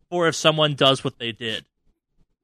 for 0.08 0.26
if 0.28 0.34
someone 0.34 0.74
does 0.74 1.04
what 1.04 1.18
they 1.18 1.30
did. 1.30 1.66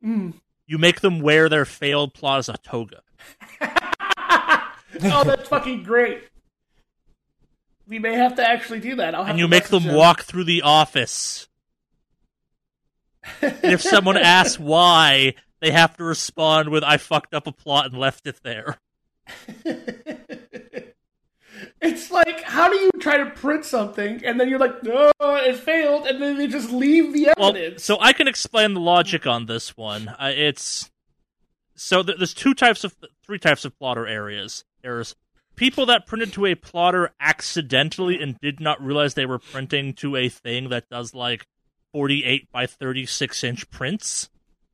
Mm. 0.05 0.35
You 0.67 0.77
make 0.77 1.01
them 1.01 1.21
wear 1.21 1.49
their 1.49 1.65
failed 1.65 2.13
plot 2.13 2.41
as 2.41 2.51
a 2.51 2.59
toga. 2.59 3.01
oh, 3.63 5.25
that's 5.25 5.49
fucking 5.49 5.85
great. 5.85 6.23
We 7.89 7.99
may 7.99 8.13
have 8.15 8.35
to 8.37 8.47
actually 8.47 8.81
do 8.81 8.97
that. 8.97 9.15
I'll 9.15 9.25
have 9.25 9.31
and 9.31 9.39
you 9.39 9.49
make 9.49 9.69
them 9.69 9.87
walk 9.87 10.21
through 10.25 10.45
the 10.45 10.61
office. 10.63 11.49
And 13.43 13.59
if 13.73 13.83
someone 13.83 14.17
asks 14.17 14.59
why, 14.59 15.35
they 15.61 15.71
have 15.71 15.97
to 15.99 16.05
respond 16.05 16.69
with 16.71 16.83
"I 16.85 16.97
fucked 16.97 17.35
up 17.35 17.47
a 17.47 17.53
plot 17.53 17.87
and 17.87 17.99
left 17.99 18.27
it 18.27 18.41
there." 18.43 18.79
it's 21.81 22.11
like, 22.11 22.43
how 22.43 22.69
do 22.71 22.77
you 22.77 22.91
try 23.01 23.19
to 23.19 23.31
print 23.31 23.65
something 23.65 24.25
and 24.25 24.39
then 24.41 24.49
you're 24.49 24.59
like, 24.59 24.83
no, 24.83 25.11
it 25.21 25.57
failed, 25.57 26.07
and 26.07 26.21
then 26.21 26.37
they 26.37 26.47
just 26.47 26.71
leave 26.71 27.13
the 27.13 27.33
Well, 27.39 27.51
evidence? 27.51 27.85
so 27.85 27.99
I 28.01 28.13
can 28.13 28.29
explain 28.29 28.75
the 28.75 28.81
logic 28.81 29.27
on 29.27 29.47
this 29.47 29.77
one. 29.77 30.09
Uh, 30.09 30.33
it's 30.35 30.91
so 31.77 32.03
th- 32.03 32.19
there's 32.19 32.35
two 32.35 32.55
types 32.55 32.85
of 32.85 32.95
three 33.25 33.39
types 33.39 33.65
of 33.65 33.79
plotter 33.79 34.07
areas. 34.07 34.65
There's 34.83 35.15
people 35.57 35.87
that 35.87 36.07
printed 36.07 36.33
to 36.35 36.47
a 36.47 36.55
plotter 36.55 37.13
accidentally 37.21 38.21
and 38.21 38.39
did 38.41 38.61
not 38.61 38.83
realize 38.83 39.15
they 39.15 39.27
were 39.27 39.39
printing 39.39 39.93
to 39.95 40.17
a 40.17 40.29
thing 40.29 40.69
that 40.71 40.89
does 40.89 41.15
like 41.15 41.47
48 41.93 42.51
by 42.53 42.67
36 42.67 43.45
inch 43.45 43.71
prints. 43.71 44.29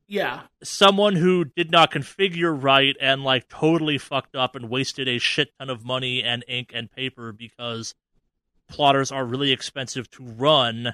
yeah, 0.07 0.43
someone 0.63 1.15
who 1.15 1.45
did 1.45 1.71
not 1.71 1.91
configure 1.91 2.55
right 2.57 2.95
and 3.01 3.23
like 3.23 3.49
totally 3.49 3.97
fucked 3.97 4.35
up 4.35 4.55
and 4.55 4.69
wasted 4.69 5.07
a 5.07 5.19
shit 5.19 5.49
ton 5.59 5.69
of 5.69 5.83
money 5.85 6.23
and 6.23 6.45
ink 6.47 6.71
and 6.73 6.91
paper 6.91 7.31
because 7.31 7.93
plotters 8.69 9.11
are 9.11 9.25
really 9.25 9.51
expensive 9.51 10.09
to 10.11 10.23
run. 10.23 10.93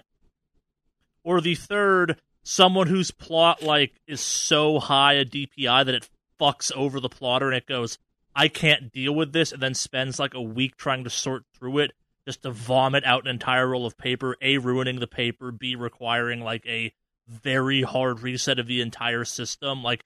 Or 1.24 1.42
the 1.42 1.56
third 1.56 2.20
someone 2.44 2.88
whose 2.88 3.12
plot 3.12 3.64
like 3.64 3.94
is 4.06 4.20
so 4.20 4.80
high 4.80 5.14
a 5.14 5.26
dpi 5.26 5.86
that 5.86 5.96
it 5.96 6.10
fucks 6.40 6.72
over 6.74 7.00
the 7.00 7.10
plotter 7.10 7.48
and 7.48 7.56
it 7.56 7.66
goes 7.66 7.98
i 8.36 8.48
can't 8.50 8.92
deal 8.92 9.16
with 9.16 9.32
this 9.32 9.52
and 9.54 9.62
then 9.62 9.74
spends 9.74 10.20
like 10.20 10.34
a 10.34 10.42
week 10.42 10.76
trying 10.76 11.06
to 11.06 11.10
sort 11.10 11.46
through 11.58 11.80
it 11.80 11.94
just 12.26 12.44
to 12.44 12.52
vomit 12.52 13.04
out 13.06 13.24
an 13.24 13.30
entire 13.30 13.68
roll 13.68 13.86
of 13.86 13.98
paper 13.98 14.38
a 14.42 14.58
ruining 14.58 15.00
the 15.00 15.08
paper 15.08 15.52
b 15.52 15.76
requiring 15.76 16.42
like 16.42 16.66
a 16.66 16.94
very 17.28 17.82
hard 17.82 18.22
reset 18.22 18.60
of 18.60 18.68
the 18.68 18.82
entire 18.82 19.26
system. 19.26 19.82
Like, 19.84 20.04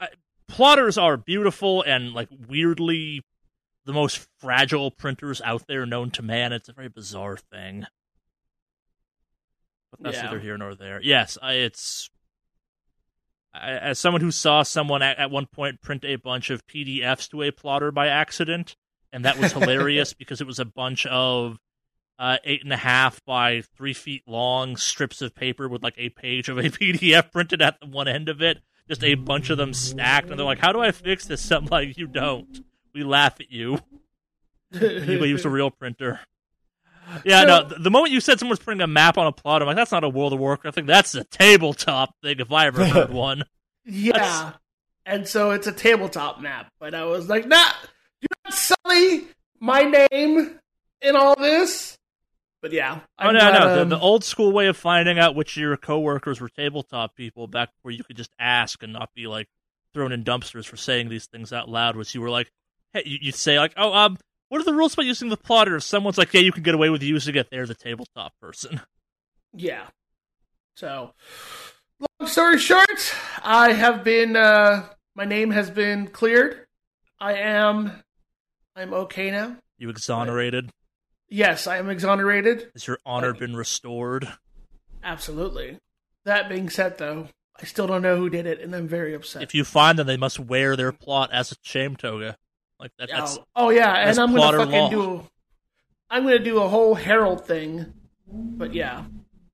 I, 0.00 0.08
plotters 0.48 0.96
are 0.98 1.16
beautiful 1.16 1.82
and 1.82 2.12
like 2.12 2.28
weirdly 2.48 3.22
the 3.84 3.92
most 3.92 4.26
fragile 4.38 4.90
printers 4.90 5.40
out 5.42 5.66
there 5.66 5.84
known 5.86 6.10
to 6.12 6.22
man. 6.22 6.52
It's 6.52 6.68
a 6.68 6.72
very 6.72 6.88
bizarre 6.88 7.36
thing, 7.36 7.86
but 9.90 10.02
that's 10.02 10.16
Yeah. 10.16 10.24
neither 10.24 10.40
here 10.40 10.56
nor 10.56 10.74
there. 10.74 11.00
Yes, 11.02 11.36
I, 11.42 11.54
it's 11.54 12.08
I, 13.52 13.72
as 13.72 13.98
someone 13.98 14.20
who 14.22 14.30
saw 14.30 14.62
someone 14.62 15.02
at, 15.02 15.18
at 15.18 15.30
one 15.30 15.46
point 15.46 15.82
print 15.82 16.04
a 16.04 16.16
bunch 16.16 16.48
of 16.50 16.66
PDFs 16.66 17.28
to 17.30 17.42
a 17.42 17.50
plotter 17.50 17.90
by 17.90 18.06
accident, 18.08 18.76
and 19.12 19.24
that 19.24 19.38
was 19.38 19.52
hilarious 19.54 20.12
because 20.14 20.40
it 20.40 20.46
was 20.46 20.58
a 20.58 20.64
bunch 20.64 21.06
of 21.06 21.58
uh, 22.18 22.36
eight 22.44 22.62
and 22.62 22.72
a 22.72 22.76
half 22.76 23.24
by 23.24 23.62
three 23.76 23.94
feet 23.94 24.22
long 24.26 24.76
strips 24.76 25.20
of 25.22 25.34
paper 25.34 25.68
with 25.68 25.82
like 25.82 25.94
a 25.96 26.08
page 26.10 26.48
of 26.48 26.58
a 26.58 26.62
PDF 26.70 27.30
printed 27.32 27.60
at 27.62 27.80
the 27.80 27.86
one 27.86 28.08
end 28.08 28.28
of 28.28 28.40
it. 28.42 28.58
Just 28.88 29.04
a 29.04 29.14
bunch 29.14 29.48
of 29.50 29.58
them 29.58 29.72
stacked, 29.72 30.28
and 30.30 30.38
they're 30.38 30.44
like, 30.46 30.58
"How 30.58 30.72
do 30.72 30.80
I 30.80 30.90
fix 30.90 31.24
this?" 31.26 31.50
I'm 31.52 31.66
like, 31.66 31.96
"You 31.96 32.06
don't. 32.06 32.64
We 32.94 33.04
laugh 33.04 33.40
at 33.40 33.50
you. 33.50 33.78
You 34.72 35.24
use 35.24 35.44
a 35.44 35.50
real 35.50 35.70
printer." 35.70 36.20
Yeah, 37.24 37.44
no. 37.44 37.68
The 37.68 37.90
moment 37.90 38.12
you 38.12 38.20
said 38.20 38.38
someone 38.38 38.52
was 38.52 38.58
printing 38.58 38.82
a 38.84 38.86
map 38.88 39.18
on 39.18 39.26
a 39.26 39.32
plot, 39.32 39.62
I'm 39.62 39.66
like, 39.66 39.76
"That's 39.76 39.92
not 39.92 40.04
a 40.04 40.08
World 40.08 40.32
of 40.32 40.38
Warcraft 40.40 40.74
thing. 40.74 40.86
That's 40.86 41.14
a 41.14 41.24
tabletop 41.24 42.14
thing, 42.22 42.40
if 42.40 42.50
I 42.52 42.66
ever 42.66 42.84
heard 42.84 43.10
one." 43.10 43.44
yeah. 43.84 44.12
That's- 44.12 44.52
And 45.04 45.28
so 45.28 45.50
it's 45.50 45.66
a 45.66 45.72
tabletop 45.72 46.40
map, 46.40 46.70
but 46.78 46.94
I 46.94 47.04
was 47.04 47.28
like, 47.28 47.46
nah, 47.46 47.70
do 48.22 48.28
not 48.44 48.54
sully 48.54 49.26
my 49.60 49.82
name 49.82 50.58
in 51.00 51.16
all 51.16 51.36
this. 51.36 51.96
But 52.60 52.72
yeah, 52.72 53.00
oh 53.00 53.04
I'm 53.18 53.34
no, 53.34 53.40
glad, 53.40 53.58
no, 53.58 53.82
um, 53.82 53.88
the, 53.88 53.96
the 53.96 54.02
old 54.02 54.22
school 54.24 54.52
way 54.52 54.68
of 54.68 54.76
finding 54.76 55.18
out 55.18 55.34
which 55.34 55.56
of 55.56 55.60
your 55.60 55.76
coworkers 55.76 56.40
were 56.40 56.48
tabletop 56.48 57.16
people 57.16 57.46
back 57.48 57.70
where 57.82 57.92
you 57.92 58.04
could 58.04 58.16
just 58.16 58.30
ask 58.38 58.82
and 58.84 58.92
not 58.92 59.10
be 59.14 59.26
like 59.26 59.48
thrown 59.92 60.12
in 60.12 60.22
dumpsters 60.24 60.64
for 60.66 60.76
saying 60.76 61.08
these 61.08 61.26
things 61.26 61.52
out 61.52 61.68
loud 61.68 61.96
was 61.96 62.14
you 62.14 62.20
were 62.20 62.30
like, 62.30 62.50
hey, 62.92 63.02
you- 63.04 63.18
you'd 63.20 63.34
say 63.34 63.58
like, 63.58 63.72
oh, 63.76 63.92
um, 63.92 64.16
what 64.48 64.60
are 64.60 64.64
the 64.64 64.72
rules 64.74 64.94
about 64.94 65.06
using 65.06 65.28
the 65.28 65.36
plotter? 65.36 65.76
If 65.76 65.82
someone's 65.82 66.18
like, 66.18 66.32
yeah, 66.32 66.40
you 66.40 66.52
can 66.52 66.62
get 66.62 66.74
away 66.74 66.88
with 66.88 67.02
using 67.02 67.34
it, 67.34 67.48
they're 67.50 67.66
the 67.66 67.74
tabletop 67.74 68.32
person. 68.40 68.80
Yeah. 69.54 69.82
So, 70.76 71.12
long 72.20 72.26
story 72.28 72.56
short, 72.58 73.14
I 73.42 73.72
have 73.74 74.02
been. 74.02 74.34
Uh, 74.34 74.84
my 75.14 75.26
name 75.26 75.50
has 75.50 75.68
been 75.68 76.06
cleared. 76.08 76.64
I 77.20 77.34
am. 77.34 77.92
I'm 78.74 78.94
okay 78.94 79.30
now. 79.30 79.56
You 79.78 79.90
exonerated. 79.90 80.70
Yes, 81.28 81.66
I 81.66 81.78
am 81.78 81.88
exonerated. 81.88 82.70
Has 82.74 82.86
your 82.86 82.98
honor 83.04 83.32
been 83.32 83.56
restored? 83.56 84.28
Absolutely. 85.02 85.78
That 86.24 86.48
being 86.48 86.70
said, 86.70 86.98
though, 86.98 87.28
I 87.60 87.64
still 87.64 87.86
don't 87.86 88.02
know 88.02 88.16
who 88.16 88.30
did 88.30 88.46
it, 88.46 88.60
and 88.60 88.74
I'm 88.74 88.88
very 88.88 89.14
upset. 89.14 89.42
If 89.42 89.54
you 89.54 89.64
find 89.64 89.98
them, 89.98 90.06
they 90.06 90.16
must 90.16 90.38
wear 90.38 90.76
their 90.76 90.92
plot 90.92 91.30
as 91.32 91.52
a 91.52 91.56
shame 91.62 91.96
toga. 91.96 92.36
Like 92.78 92.92
that. 92.98 93.08
That's 93.08 93.38
oh, 93.38 93.44
oh 93.56 93.70
yeah, 93.70 94.08
and 94.08 94.18
I'm 94.18 94.34
gonna 94.34 94.58
fucking 94.58 94.72
law. 94.72 94.90
do. 94.90 95.26
I'm 96.10 96.24
gonna 96.24 96.38
do 96.38 96.60
a 96.60 96.68
whole 96.68 96.94
herald 96.94 97.46
thing, 97.46 97.92
but 98.26 98.74
yeah, 98.74 99.04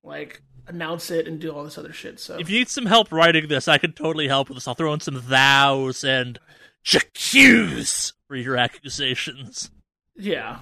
like 0.02 0.42
announce 0.66 1.10
it 1.10 1.26
and 1.28 1.38
do 1.40 1.52
all 1.52 1.64
this 1.64 1.78
other 1.78 1.92
shit. 1.92 2.20
So 2.20 2.38
If 2.38 2.50
you 2.50 2.58
need 2.58 2.68
some 2.68 2.86
help 2.86 3.12
writing 3.12 3.48
this, 3.48 3.68
I 3.68 3.78
can 3.78 3.92
totally 3.92 4.28
help 4.28 4.48
with 4.48 4.56
this. 4.56 4.68
I'll 4.68 4.74
throw 4.74 4.92
in 4.92 5.00
some 5.00 5.20
thous 5.20 6.04
and 6.04 6.38
j'accuse 6.82 8.12
for 8.28 8.36
your 8.36 8.56
accusations. 8.56 9.70
yeah, 10.16 10.60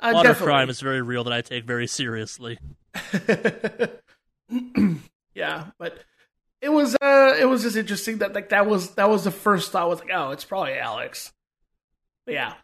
uh, 0.00 0.10
Water 0.12 0.28
definitely. 0.28 0.52
crime 0.52 0.70
is 0.70 0.80
very 0.80 1.00
real 1.00 1.24
that 1.24 1.32
I 1.32 1.40
take 1.40 1.64
very 1.64 1.86
seriously. 1.86 2.58
yeah, 5.34 5.66
but 5.78 5.98
it 6.60 6.68
was 6.68 6.96
uh 7.00 7.36
it 7.38 7.44
was 7.46 7.62
just 7.62 7.76
interesting 7.76 8.18
that 8.18 8.34
like 8.34 8.50
that 8.50 8.66
was 8.66 8.90
that 8.94 9.08
was 9.08 9.24
the 9.24 9.30
first 9.30 9.72
thought 9.72 9.88
was 9.88 10.00
like 10.00 10.10
oh 10.12 10.32
it's 10.32 10.44
probably 10.44 10.78
Alex, 10.78 11.32
but 12.24 12.34
yeah. 12.34 12.54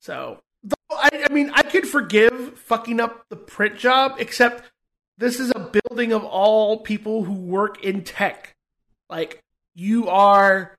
So 0.00 0.40
though 0.62 0.74
I 0.90 1.26
I 1.28 1.32
mean 1.32 1.50
I 1.54 1.62
could 1.62 1.88
forgive 1.88 2.58
fucking 2.58 3.00
up 3.00 3.24
the 3.30 3.36
print 3.36 3.78
job 3.78 4.16
except 4.18 4.70
this 5.16 5.40
is 5.40 5.50
a 5.54 5.70
building 5.88 6.12
of 6.12 6.24
all 6.24 6.78
people 6.78 7.24
who 7.24 7.32
work 7.32 7.82
in 7.82 8.04
tech. 8.04 8.54
Like 9.08 9.42
you 9.74 10.08
are 10.08 10.77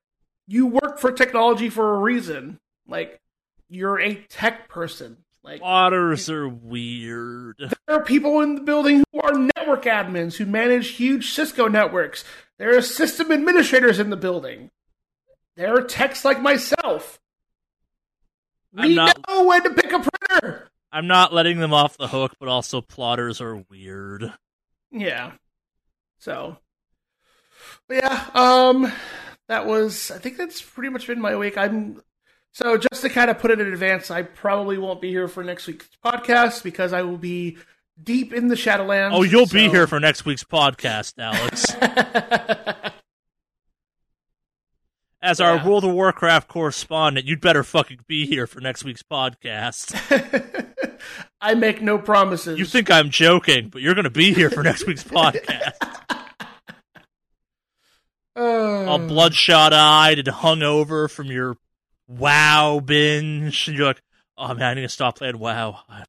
you 0.50 0.66
work 0.66 0.98
for 0.98 1.12
technology 1.12 1.70
for 1.70 1.94
a 1.94 1.98
reason. 1.98 2.58
Like 2.88 3.20
you're 3.68 4.00
a 4.00 4.14
tech 4.28 4.68
person. 4.68 5.18
Like 5.44 5.60
Plotters 5.60 6.28
are 6.28 6.48
weird. 6.48 7.56
there 7.86 7.96
are 7.96 8.04
people 8.04 8.40
in 8.40 8.56
the 8.56 8.60
building 8.60 9.04
who 9.12 9.20
are 9.20 9.32
network 9.56 9.84
admins 9.84 10.36
who 10.36 10.44
manage 10.44 10.88
huge 10.88 11.32
Cisco 11.32 11.66
networks. 11.68 12.24
There 12.58 12.76
are 12.76 12.82
system 12.82 13.32
administrators 13.32 13.98
in 13.98 14.10
the 14.10 14.16
building. 14.16 14.70
There 15.56 15.74
are 15.74 15.82
techs 15.82 16.24
like 16.24 16.42
myself. 16.42 17.18
I'm 18.76 18.88
We 18.88 18.94
not- 18.96 19.16
know 19.28 19.44
when 19.44 19.62
to 19.62 19.70
pick 19.70 19.92
a 19.92 20.00
printer. 20.00 20.68
I'm 20.92 21.06
not 21.06 21.32
letting 21.32 21.58
them 21.58 21.72
off 21.72 21.96
the 21.96 22.08
hook, 22.08 22.34
but 22.40 22.48
also 22.48 22.80
plotters 22.80 23.40
are 23.40 23.64
weird. 23.70 24.32
Yeah. 24.90 25.32
So, 26.18 26.58
but 27.88 27.98
yeah, 28.02 28.26
um, 28.34 28.92
that 29.50 29.66
was. 29.66 30.10
I 30.12 30.18
think 30.18 30.36
that's 30.38 30.62
pretty 30.62 30.88
much 30.90 31.06
been 31.06 31.20
my 31.20 31.36
week. 31.36 31.58
I'm. 31.58 32.00
So 32.52 32.76
just 32.78 33.02
to 33.02 33.08
kind 33.08 33.30
of 33.30 33.38
put 33.38 33.50
it 33.50 33.60
in 33.60 33.72
advance, 33.72 34.10
I 34.10 34.22
probably 34.22 34.78
won't 34.78 35.00
be 35.00 35.10
here 35.10 35.28
for 35.28 35.44
next 35.44 35.66
week's 35.66 35.88
podcast 36.04 36.62
because 36.62 36.92
I 36.92 37.02
will 37.02 37.18
be 37.18 37.58
deep 38.02 38.32
in 38.32 38.48
the 38.48 38.54
Shadowlands. 38.56 39.10
Oh, 39.12 39.22
you'll 39.22 39.46
be 39.46 39.68
here 39.68 39.86
for 39.86 40.00
next 40.00 40.24
week's 40.24 40.42
podcast, 40.44 41.14
Alex. 41.18 41.66
As 45.22 45.38
our 45.40 45.56
Yeah. 45.56 45.66
World 45.68 45.84
of 45.84 45.92
Warcraft 45.92 46.48
correspondent, 46.48 47.26
you'd 47.26 47.40
better 47.42 47.62
fucking 47.62 48.00
be 48.06 48.26
here 48.26 48.46
for 48.46 48.60
next 48.60 48.84
week's 48.84 49.02
podcast. 49.02 49.94
I 51.42 51.54
make 51.54 51.82
no 51.82 51.98
promises. 51.98 52.58
You 52.58 52.64
think 52.64 52.90
I'm 52.90 53.10
joking, 53.10 53.68
but 53.68 53.82
you're 53.82 53.94
going 53.94 54.04
to 54.04 54.10
be 54.10 54.32
here 54.32 54.48
for 54.50 54.62
next 54.62 54.86
week's 54.86 55.04
podcast. 55.18 55.89
Uh, 58.36 58.84
All 58.86 58.98
bloodshot 58.98 59.72
eyed 59.72 60.18
and 60.18 60.28
hungover 60.28 61.10
from 61.10 61.26
your 61.26 61.56
WoW 62.08 62.80
binge. 62.84 63.68
And 63.68 63.76
you're 63.76 63.86
like, 63.88 64.02
oh 64.38 64.54
man, 64.54 64.62
I 64.62 64.74
need 64.74 64.80
to 64.82 64.88
stop 64.88 65.18
playing 65.18 65.38
WoW. 65.38 65.80
I, 65.88 66.04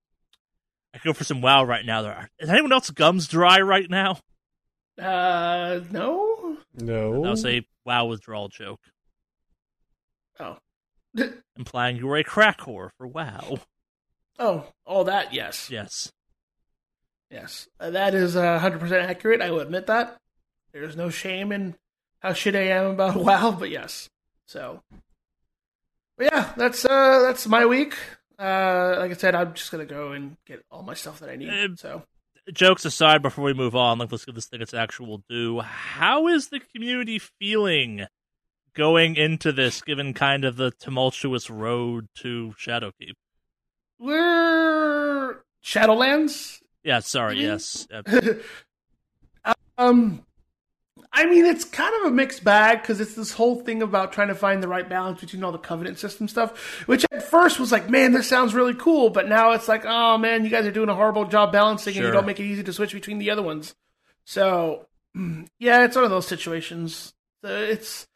I 0.93 0.97
could 0.97 1.05
go 1.05 1.13
for 1.13 1.23
some 1.23 1.41
WoW 1.41 1.63
right 1.63 1.85
now. 1.85 2.01
There 2.01 2.13
are, 2.13 2.29
is 2.39 2.49
anyone 2.49 2.71
else 2.73 2.89
gums 2.91 3.27
dry 3.27 3.59
right 3.61 3.89
now? 3.89 4.19
Uh, 5.01 5.79
no. 5.89 6.57
No. 6.79 7.23
That 7.23 7.29
was 7.31 7.45
a 7.45 7.65
WoW 7.85 8.05
withdrawal 8.05 8.49
joke, 8.49 8.79
Oh, 10.39 10.57
implying 11.57 11.97
you 11.97 12.07
were 12.07 12.17
a 12.17 12.23
crack 12.23 12.59
whore 12.59 12.89
for 12.97 13.07
WoW. 13.07 13.57
oh, 14.39 14.65
all 14.85 15.03
that. 15.05 15.33
Yes, 15.33 15.69
Yes. 15.71 16.11
yes. 17.29 17.67
Uh, 17.79 17.89
that 17.91 18.13
is 18.13 18.35
hundred 18.35 18.79
percent 18.79 19.09
accurate. 19.09 19.41
I 19.41 19.49
will 19.51 19.59
admit 19.61 19.87
that. 19.87 20.17
There's 20.73 20.95
no 20.95 21.09
shame 21.09 21.51
in 21.51 21.75
how 22.21 22.33
shit 22.33 22.55
I 22.55 22.67
am 22.69 22.85
about 22.91 23.15
WoW, 23.23 23.51
but 23.51 23.69
yes. 23.69 24.09
So, 24.45 24.81
but 26.17 26.29
yeah, 26.31 26.53
that's 26.57 26.85
uh, 26.85 27.19
that's 27.23 27.45
my 27.47 27.65
week. 27.65 27.95
Uh, 28.39 28.95
like 28.97 29.11
I 29.11 29.13
said, 29.15 29.35
I'm 29.35 29.53
just 29.53 29.71
gonna 29.71 29.85
go 29.85 30.13
and 30.13 30.37
get 30.47 30.63
all 30.71 30.81
my 30.83 30.93
stuff 30.95 31.19
that 31.19 31.29
I 31.29 31.35
need. 31.35 31.49
Uh, 31.49 31.75
so, 31.75 32.03
Jokes 32.51 32.85
aside, 32.85 33.21
before 33.21 33.43
we 33.43 33.53
move 33.53 33.75
on, 33.75 33.97
like 33.99 34.11
let's 34.11 34.25
give 34.25 34.35
this 34.35 34.47
thing 34.47 34.61
its 34.61 34.73
actual 34.73 35.23
due. 35.29 35.59
How 35.59 36.27
is 36.27 36.49
the 36.49 36.59
community 36.73 37.19
feeling 37.19 38.05
going 38.73 39.15
into 39.15 39.51
this, 39.51 39.81
given 39.81 40.13
kind 40.13 40.43
of 40.45 40.55
the 40.55 40.71
tumultuous 40.71 41.49
road 41.49 42.07
to 42.19 42.53
Shadowkeep? 42.59 43.13
we're 43.99 45.37
Shadowlands. 45.63 46.59
Yeah, 46.83 46.99
sorry, 46.99 47.35
Mhm. 47.37 47.41
yes. 47.41 47.87
Um, 49.77 50.23
I 51.13 51.25
mean, 51.25 51.45
it's 51.45 51.65
kind 51.65 51.93
of 51.97 52.11
a 52.11 52.15
mixed 52.15 52.43
bag 52.43 52.81
because 52.81 53.01
it's 53.01 53.15
this 53.15 53.33
whole 53.33 53.57
thing 53.57 53.81
about 53.81 54.13
trying 54.13 54.29
to 54.29 54.35
find 54.35 54.63
the 54.63 54.67
right 54.69 54.87
balance 54.87 55.19
between 55.19 55.43
all 55.43 55.51
the 55.51 55.57
covenant 55.57 55.99
system 55.99 56.27
stuff, 56.29 56.87
which 56.87 57.05
at 57.11 57.21
first 57.23 57.59
was 57.59 57.69
like, 57.71 57.89
man, 57.89 58.13
this 58.13 58.29
sounds 58.29 58.53
really 58.53 58.73
cool, 58.73 59.09
but 59.09 59.27
now 59.27 59.51
it's 59.51 59.67
like, 59.67 59.83
oh 59.85 60.17
man, 60.17 60.45
you 60.45 60.49
guys 60.49 60.65
are 60.65 60.71
doing 60.71 60.87
a 60.87 60.95
horrible 60.95 61.25
job 61.25 61.51
balancing 61.51 61.95
and 61.97 62.05
you 62.05 62.11
don't 62.13 62.25
make 62.25 62.39
it 62.39 62.45
easy 62.45 62.63
to 62.63 62.71
switch 62.73 62.93
between 62.93 63.17
the 63.19 63.29
other 63.29 63.41
ones. 63.41 63.75
So, 64.25 64.87
yeah, 65.59 65.83
it's 65.83 65.95
one 65.95 66.05
of 66.05 66.11
those 66.11 66.27
situations. 66.27 67.13
Uh, 67.43 67.49
It's 67.49 68.07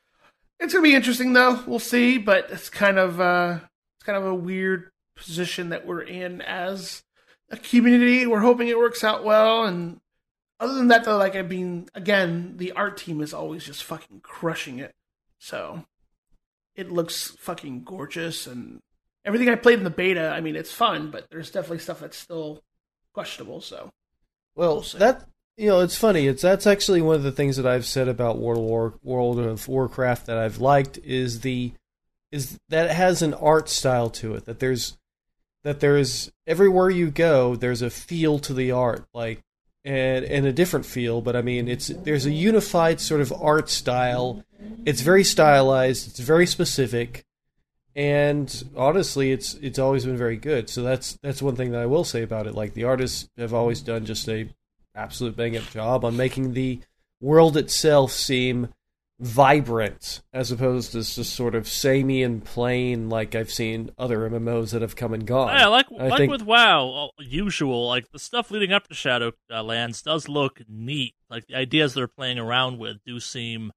it's 0.60 0.72
gonna 0.74 0.84
be 0.84 0.96
interesting 0.96 1.34
though. 1.34 1.62
We'll 1.68 1.80
see, 1.80 2.18
but 2.18 2.48
it's 2.50 2.70
kind 2.70 2.98
of 2.98 3.20
uh, 3.20 3.60
it's 3.98 4.06
kind 4.06 4.18
of 4.18 4.26
a 4.26 4.34
weird 4.34 4.90
position 5.18 5.70
that 5.70 5.86
we're 5.86 6.02
in 6.02 6.42
as 6.42 7.04
a 7.50 7.58
community. 7.58 8.26
We're 8.26 8.40
hoping 8.40 8.70
it 8.70 8.78
works 8.78 9.04
out 9.04 9.26
well, 9.26 9.66
and 9.66 10.00
other 10.60 10.74
than 10.74 10.88
that, 10.88 11.04
though, 11.04 11.18
like 11.18 11.36
I 11.36 11.42
mean, 11.42 11.88
again, 11.94 12.56
the 12.58 12.72
art 12.74 12.98
team 12.98 13.22
is 13.22 13.34
always 13.34 13.64
just 13.64 13.84
fucking 13.84 14.22
crushing 14.22 14.80
it. 14.80 14.94
So 15.40 15.84
it 16.76 16.92
looks 16.92 17.36
fucking 17.40 17.84
gorgeous, 17.84 18.48
and 18.48 18.80
everything 19.24 19.50
I 19.50 19.56
played 19.56 19.78
in 19.78 19.84
the 19.84 19.90
beta. 19.90 20.30
I 20.30 20.42
mean, 20.42 20.56
it's 20.56 20.72
fun, 20.72 21.12
but 21.12 21.28
there's 21.30 21.52
definitely 21.52 21.80
stuff 21.80 22.00
that's 22.00 22.18
still 22.18 22.62
questionable. 23.14 23.62
So 23.62 23.90
Well, 24.56 24.76
We'll 24.76 25.00
that 25.00 25.28
you 25.58 25.70
know, 25.70 25.80
it's 25.80 25.98
funny. 25.98 26.28
It's 26.28 26.42
that's 26.42 26.68
actually 26.68 27.02
one 27.02 27.16
of 27.16 27.24
the 27.24 27.32
things 27.32 27.58
that 27.58 27.66
I've 27.66 27.86
said 27.86 28.08
about 28.08 28.40
World 28.40 28.60
of 28.60 28.66
War, 28.66 28.94
World 29.04 29.40
of 29.40 29.68
Warcraft 29.68 30.26
that 30.26 30.38
I've 30.38 30.60
liked 30.60 30.98
is 31.04 31.42
the 31.42 31.72
is 32.32 32.60
that 32.70 32.88
it 32.88 32.96
has 32.96 33.22
an 33.22 33.34
art 33.34 33.70
style 33.70 34.10
to 34.12 34.36
it. 34.36 34.46
That 34.46 34.60
there's 34.60 34.98
that 35.64 35.80
there's 35.80 36.32
everywhere 36.46 36.90
you 36.90 37.10
go, 37.10 37.56
there's 37.56 37.82
a 37.82 37.90
feel 37.90 38.40
to 38.40 38.54
the 38.54 38.72
art, 38.72 39.06
like 39.14 39.42
and 39.86 40.26
and 40.26 40.46
a 40.46 40.52
different 40.52 40.86
feel. 40.86 41.22
But 41.22 41.36
I 41.36 41.42
mean, 41.42 41.68
it's 41.70 41.88
there's 41.88 42.26
a 42.26 42.32
unified 42.32 43.00
sort 43.00 43.22
of 43.22 43.32
art 43.32 43.70
style. 43.70 44.44
It's 44.84 45.02
very 45.02 45.24
stylized. 45.24 46.10
It's 46.10 46.20
very 46.20 46.48
specific. 46.48 47.24
And 47.96 48.64
honestly, 48.76 49.32
it's 49.32 49.54
it's 49.56 49.80
always 49.80 50.06
been 50.06 50.18
very 50.18 50.36
good. 50.36 50.70
So 50.70 50.84
that's 50.84 51.14
that's 51.22 51.42
one 51.42 51.56
thing 51.56 51.72
that 51.72 51.82
I 51.82 51.86
will 51.86 52.04
say 52.04 52.24
about 52.24 52.48
it. 52.48 52.56
Like 52.56 52.74
the 52.74 52.84
artists 52.84 53.30
have 53.38 53.54
always 53.54 53.82
done 53.82 54.06
just 54.06 54.28
a 54.28 54.50
absolute 54.96 55.38
bang 55.38 55.56
up 55.56 55.70
job 55.70 56.04
on 56.04 56.18
making 56.18 56.54
the 56.54 56.80
world 57.22 57.56
itself 57.56 58.12
seem 58.12 58.70
vibrant 59.20 60.22
as 60.34 60.52
opposed 60.52 60.92
to 60.92 60.98
just 61.00 61.34
sort 61.34 61.56
of 61.56 61.68
samey 61.68 62.22
and 62.22 62.44
plain 62.44 63.10
like 63.10 63.34
I've 63.34 63.52
seen 63.52 63.90
other 63.98 64.30
MMOs 64.30 64.72
that 64.72 64.82
have 64.82 64.96
come 64.96 65.14
and 65.14 65.26
gone. 65.26 65.56
Yeah, 65.58 65.68
like 65.68 65.86
I 65.98 66.08
like 66.08 66.18
think- 66.20 66.32
with 66.32 66.42
WoW, 66.42 67.12
usual 67.20 67.88
like 67.88 68.12
the 68.12 68.20
stuff 68.20 68.52
leading 68.52 68.74
up 68.74 68.88
to 68.88 68.94
Shadowlands 68.94 70.04
does 70.04 70.28
look 70.28 70.62
neat. 70.68 71.16
Like 71.30 71.48
the 71.48 71.56
ideas 71.56 71.94
they're 71.94 72.08
playing 72.08 72.40
around 72.40 72.78
with 72.78 72.98
do 73.06 73.20
seem 73.20 73.72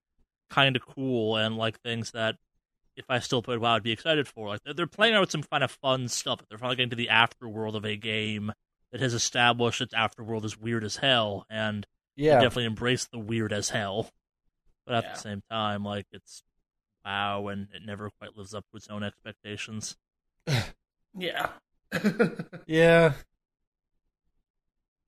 kind 0.51 0.77
of 0.77 0.83
cool, 0.87 1.37
and 1.37 1.57
like 1.57 1.81
things 1.81 2.11
that 2.13 2.37
if 2.97 3.05
I 3.09 3.21
still 3.21 3.43
played 3.43 3.61
WoW, 3.61 3.77
I'd 3.77 3.83
be 3.85 3.93
excited 3.93 4.27
for. 4.27 4.49
Like 4.49 4.61
they're 4.75 4.87
playing 4.87 5.15
out 5.15 5.31
some 5.31 5.43
kind 5.45 5.63
of 5.63 5.71
fun 5.71 6.09
stuff. 6.09 6.41
They're 6.49 6.59
finally 6.59 6.77
getting 6.77 6.91
to 6.91 6.97
the 6.97 7.09
afterworld 7.09 7.77
of 7.77 7.85
a 7.85 7.97
game 7.97 8.53
that 8.91 9.01
has 9.01 9.15
established 9.15 9.81
its 9.81 9.95
afterworld 9.95 10.45
is 10.45 10.59
weird 10.59 10.83
as 10.83 10.97
hell, 10.97 11.45
and 11.49 11.87
Yeah, 12.17 12.35
definitely 12.41 12.65
embrace 12.65 13.07
the 13.07 13.19
weird 13.21 13.53
as 13.53 13.69
hell. 13.69 14.11
But 14.89 14.97
at 14.97 15.05
Yeah. 15.05 15.13
the 15.13 15.19
same 15.21 15.43
time, 15.51 15.85
like 15.85 16.07
it's 16.13 16.43
WoW, 17.05 17.49
and 17.49 17.69
it 17.75 17.83
never 17.85 18.11
quite 18.19 18.37
lives 18.37 18.55
up 18.55 18.65
to 18.71 18.77
its 18.79 18.89
own 18.89 19.03
expectations. 19.03 19.97
yeah. 21.17 21.51
yeah. 22.67 23.13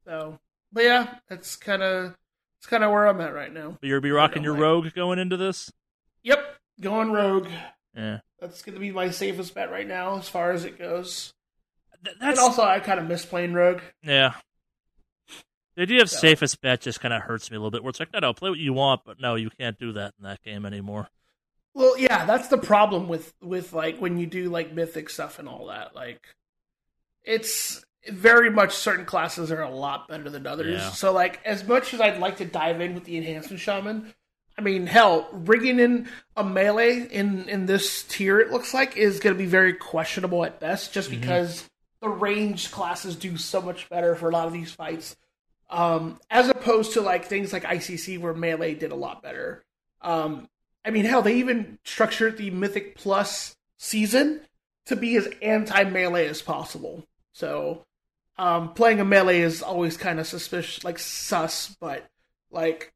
so, 0.04 0.38
but 0.72 0.84
yeah, 0.84 1.14
that's 1.28 1.56
kind 1.56 1.82
of 1.82 2.14
it's 2.58 2.66
kind 2.66 2.84
of 2.84 2.90
where 2.90 3.06
I'm 3.06 3.20
at 3.20 3.34
right 3.34 3.52
now. 3.52 3.78
But 3.80 3.88
you'll 3.88 4.00
be 4.00 4.10
rocking 4.10 4.42
your 4.42 4.52
like- 4.52 4.62
rogue 4.62 4.92
going 4.94 5.18
into 5.18 5.36
this. 5.36 5.72
Yep, 6.22 6.56
going 6.80 7.10
rogue. 7.12 7.48
Yeah, 7.96 8.20
That's 8.38 8.62
going 8.62 8.74
to 8.74 8.80
be 8.80 8.92
my 8.92 9.10
safest 9.10 9.52
bet 9.54 9.70
right 9.70 9.86
now, 9.88 10.16
as 10.18 10.28
far 10.28 10.52
as 10.52 10.64
it 10.64 10.78
goes. 10.78 11.32
Th- 12.04 12.14
And 12.20 12.28
that's 12.28 12.38
also, 12.38 12.62
I 12.62 12.78
kind 12.80 13.00
of 13.00 13.06
miss 13.08 13.24
playing 13.24 13.52
rogue. 13.54 13.80
yeah. 14.04 14.34
The 15.76 15.82
idea 15.82 16.02
of 16.02 16.10
So- 16.10 16.18
safest 16.18 16.60
bet 16.60 16.80
just 16.80 17.00
kind 17.00 17.14
of 17.14 17.22
hurts 17.22 17.50
me 17.50 17.56
a 17.56 17.60
little 17.60 17.70
bit. 17.70 17.82
Where 17.82 17.90
it's 17.90 18.00
like, 18.00 18.12
no, 18.12 18.18
no, 18.18 18.32
play 18.32 18.50
what 18.50 18.58
you 18.58 18.72
want, 18.72 19.02
but 19.04 19.20
no, 19.20 19.34
you 19.34 19.50
can't 19.50 19.78
do 19.78 19.92
that 19.92 20.14
in 20.18 20.24
that 20.24 20.42
game 20.42 20.66
anymore. 20.66 21.08
Well, 21.74 21.96
yeah, 21.96 22.24
that's 22.24 22.48
the 22.48 22.58
problem 22.58 23.08
with 23.08 23.32
with 23.40 23.72
like 23.72 23.98
when 23.98 24.18
you 24.18 24.26
do 24.26 24.50
like 24.50 24.72
mythic 24.72 25.08
stuff 25.08 25.38
and 25.38 25.48
all 25.48 25.66
that. 25.66 25.94
Like, 25.94 26.20
it's 27.22 27.84
very 28.08 28.50
much 28.50 28.74
certain 28.74 29.04
classes 29.04 29.52
are 29.52 29.62
a 29.62 29.70
lot 29.70 30.08
better 30.08 30.30
than 30.30 30.46
others. 30.46 30.80
Yeah. 30.80 30.90
So, 30.90 31.12
like, 31.12 31.40
as 31.44 31.66
much 31.66 31.94
as 31.94 32.00
I'd 32.00 32.18
like 32.18 32.38
to 32.38 32.44
dive 32.44 32.80
in 32.80 32.94
with 32.94 33.04
the 33.04 33.16
enhancement 33.16 33.60
shaman, 33.60 34.12
I 34.58 34.62
mean, 34.62 34.86
hell, 34.86 35.28
rigging 35.32 35.78
in 35.78 36.08
a 36.36 36.42
melee 36.42 37.06
in 37.06 37.48
in 37.48 37.66
this 37.66 38.02
tier, 38.02 38.40
it 38.40 38.50
looks 38.50 38.74
like, 38.74 38.96
is 38.96 39.20
going 39.20 39.34
to 39.34 39.38
be 39.38 39.48
very 39.48 39.74
questionable 39.74 40.44
at 40.44 40.60
best, 40.60 40.92
just 40.92 41.10
mm-hmm. 41.10 41.20
because 41.20 41.68
the 42.00 42.08
ranged 42.08 42.72
classes 42.72 43.16
do 43.16 43.36
so 43.36 43.60
much 43.60 43.88
better 43.88 44.14
for 44.16 44.28
a 44.28 44.32
lot 44.32 44.46
of 44.46 44.52
these 44.52 44.72
fights. 44.72 45.16
Um, 45.70 46.18
as 46.28 46.48
opposed 46.48 46.94
to 46.94 47.00
like 47.00 47.24
things 47.26 47.52
like 47.52 47.62
ICC 47.62 48.18
where 48.18 48.34
melee 48.34 48.74
did 48.74 48.90
a 48.90 48.96
lot 48.96 49.22
better. 49.22 49.64
Um, 50.02 50.48
I 50.84 50.90
mean, 50.90 51.04
hell, 51.04 51.22
they 51.22 51.36
even 51.36 51.78
structured 51.84 52.36
the 52.36 52.50
Mythic 52.50 52.96
Plus 52.96 53.56
season 53.78 54.40
to 54.86 54.96
be 54.96 55.16
as 55.16 55.28
anti 55.40 55.84
melee 55.84 56.26
as 56.26 56.42
possible. 56.42 57.04
So, 57.32 57.84
um, 58.36 58.72
playing 58.74 59.00
a 59.00 59.04
melee 59.04 59.40
is 59.40 59.62
always 59.62 59.96
kind 59.96 60.18
of 60.18 60.26
suspicious, 60.26 60.82
like 60.82 60.98
sus, 60.98 61.76
but 61.80 62.08
like 62.50 62.92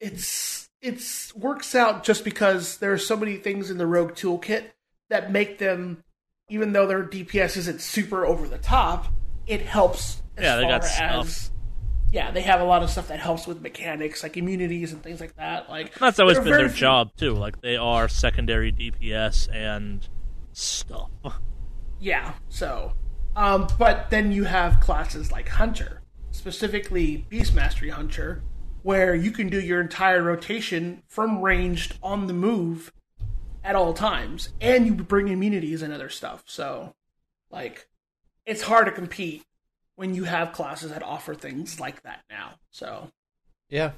it's 0.00 0.70
it's 0.80 1.34
works 1.34 1.74
out 1.74 2.04
just 2.04 2.24
because 2.24 2.78
there 2.78 2.92
are 2.92 2.98
so 2.98 3.16
many 3.16 3.36
things 3.36 3.70
in 3.70 3.78
the 3.78 3.86
Rogue 3.86 4.12
toolkit 4.12 4.64
that 5.10 5.32
make 5.32 5.58
them, 5.58 6.02
even 6.48 6.72
though 6.72 6.86
their 6.86 7.04
DPS 7.04 7.56
isn't 7.56 7.80
super 7.80 8.24
over 8.24 8.48
the 8.48 8.58
top, 8.58 9.06
it 9.46 9.62
helps. 9.62 10.22
As 10.36 10.44
Yeah, 10.44 10.56
they 10.56 10.62
got 10.62 10.84
as 10.84 11.50
yeah, 12.14 12.30
they 12.30 12.42
have 12.42 12.60
a 12.60 12.64
lot 12.64 12.84
of 12.84 12.90
stuff 12.90 13.08
that 13.08 13.18
helps 13.18 13.44
with 13.44 13.60
mechanics, 13.60 14.22
like 14.22 14.36
immunities 14.36 14.92
and 14.92 15.02
things 15.02 15.20
like 15.20 15.34
that. 15.34 15.68
Like 15.68 15.98
That's 15.98 16.20
always 16.20 16.38
been 16.38 16.52
their 16.52 16.68
few- 16.68 16.78
job 16.78 17.10
too. 17.16 17.34
Like 17.34 17.60
they 17.60 17.76
are 17.76 18.08
secondary 18.08 18.72
DPS 18.72 19.52
and 19.52 20.08
stuff. 20.52 21.10
Yeah, 21.98 22.34
so. 22.48 22.92
Um, 23.34 23.66
but 23.80 24.10
then 24.10 24.30
you 24.30 24.44
have 24.44 24.78
classes 24.78 25.32
like 25.32 25.48
Hunter, 25.48 26.02
specifically 26.30 27.26
Beast 27.28 27.52
Mastery 27.52 27.90
Hunter, 27.90 28.44
where 28.84 29.16
you 29.16 29.32
can 29.32 29.48
do 29.48 29.60
your 29.60 29.80
entire 29.80 30.22
rotation 30.22 31.02
from 31.08 31.40
ranged 31.42 31.98
on 32.00 32.28
the 32.28 32.32
move 32.32 32.92
at 33.64 33.74
all 33.74 33.92
times, 33.92 34.50
and 34.60 34.86
you 34.86 34.94
bring 34.94 35.26
immunities 35.26 35.82
and 35.82 35.92
other 35.92 36.08
stuff. 36.10 36.44
So, 36.46 36.94
like, 37.50 37.88
it's 38.46 38.62
hard 38.62 38.86
to 38.86 38.92
compete 38.92 39.42
when 39.96 40.14
you 40.14 40.24
have 40.24 40.52
classes 40.52 40.90
that 40.90 41.02
offer 41.02 41.34
things 41.34 41.78
like 41.80 42.02
that 42.02 42.24
now. 42.30 42.54
So, 42.70 43.10
Yeah. 43.68 43.92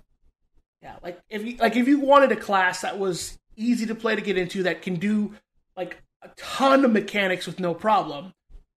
yeah, 0.82 0.96
like 1.02 1.20
if 1.28 1.44
you 1.44 1.56
like 1.56 1.76
if 1.76 1.88
you 1.88 2.00
wanted 2.00 2.32
a 2.32 2.36
class 2.36 2.82
that 2.82 2.98
was 2.98 3.38
easy 3.56 3.86
to 3.86 3.94
play 3.94 4.14
to 4.14 4.20
get 4.22 4.36
into 4.36 4.62
that 4.64 4.82
can 4.82 4.96
do 4.96 5.34
like 5.76 6.02
a 6.22 6.28
ton 6.36 6.84
of 6.84 6.92
mechanics 6.92 7.46
with 7.46 7.58
no 7.60 7.72
problem, 7.74 8.34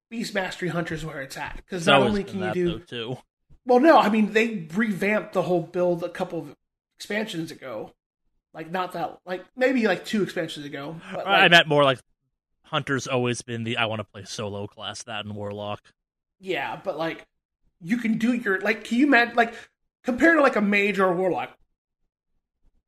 Beast 0.09 0.33
Mastery 0.33 0.69
Hunter 0.69 0.95
is 0.95 1.05
where 1.05 1.21
it's 1.21 1.37
at. 1.37 1.57
Because 1.57 1.85
not 1.85 2.01
only 2.01 2.23
can 2.23 2.41
you 2.41 2.53
do 2.53 2.79
too. 2.79 3.17
well, 3.65 3.79
no, 3.79 3.97
I 3.97 4.09
mean 4.09 4.33
they 4.33 4.67
revamped 4.73 5.33
the 5.33 5.41
whole 5.43 5.61
build 5.61 6.03
a 6.03 6.09
couple 6.09 6.39
of 6.39 6.55
expansions 6.97 7.51
ago. 7.51 7.91
Like 8.53 8.71
not 8.71 8.93
that 8.93 9.19
like 9.25 9.45
maybe 9.55 9.85
like 9.87 10.05
two 10.05 10.23
expansions 10.23 10.65
ago. 10.65 10.95
But 11.13 11.27
I 11.27 11.47
meant 11.49 11.67
more 11.67 11.83
like 11.83 11.99
Hunter's 12.63 13.07
always 13.07 13.41
been 13.41 13.63
the 13.63 13.77
I 13.77 13.85
want 13.85 13.99
to 13.99 14.03
play 14.05 14.23
solo 14.23 14.67
class. 14.67 15.03
That 15.03 15.25
in 15.25 15.35
Warlock. 15.35 15.81
Yeah, 16.39 16.79
but 16.83 16.97
like 16.97 17.25
you 17.81 17.97
can 17.97 18.17
do 18.17 18.33
your 18.33 18.59
like 18.61 18.83
can 18.83 18.97
you 18.97 19.07
imagine 19.07 19.35
like 19.35 19.53
compared 20.03 20.37
to 20.37 20.41
like 20.41 20.55
a 20.55 20.61
mage 20.61 20.99
or 20.99 21.11
a 21.11 21.15
warlock, 21.15 21.57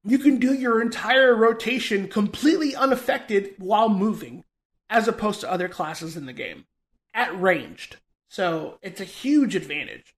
you 0.03 0.17
can 0.17 0.37
do 0.37 0.53
your 0.53 0.81
entire 0.81 1.35
rotation 1.35 2.07
completely 2.07 2.75
unaffected 2.75 3.53
while 3.57 3.89
moving, 3.89 4.43
as 4.89 5.07
opposed 5.07 5.41
to 5.41 5.51
other 5.51 5.67
classes 5.69 6.17
in 6.17 6.25
the 6.25 6.33
game 6.33 6.65
at 7.13 7.39
ranged. 7.39 7.97
So 8.29 8.79
it's 8.81 9.01
a 9.01 9.05
huge 9.05 9.55
advantage, 9.55 10.15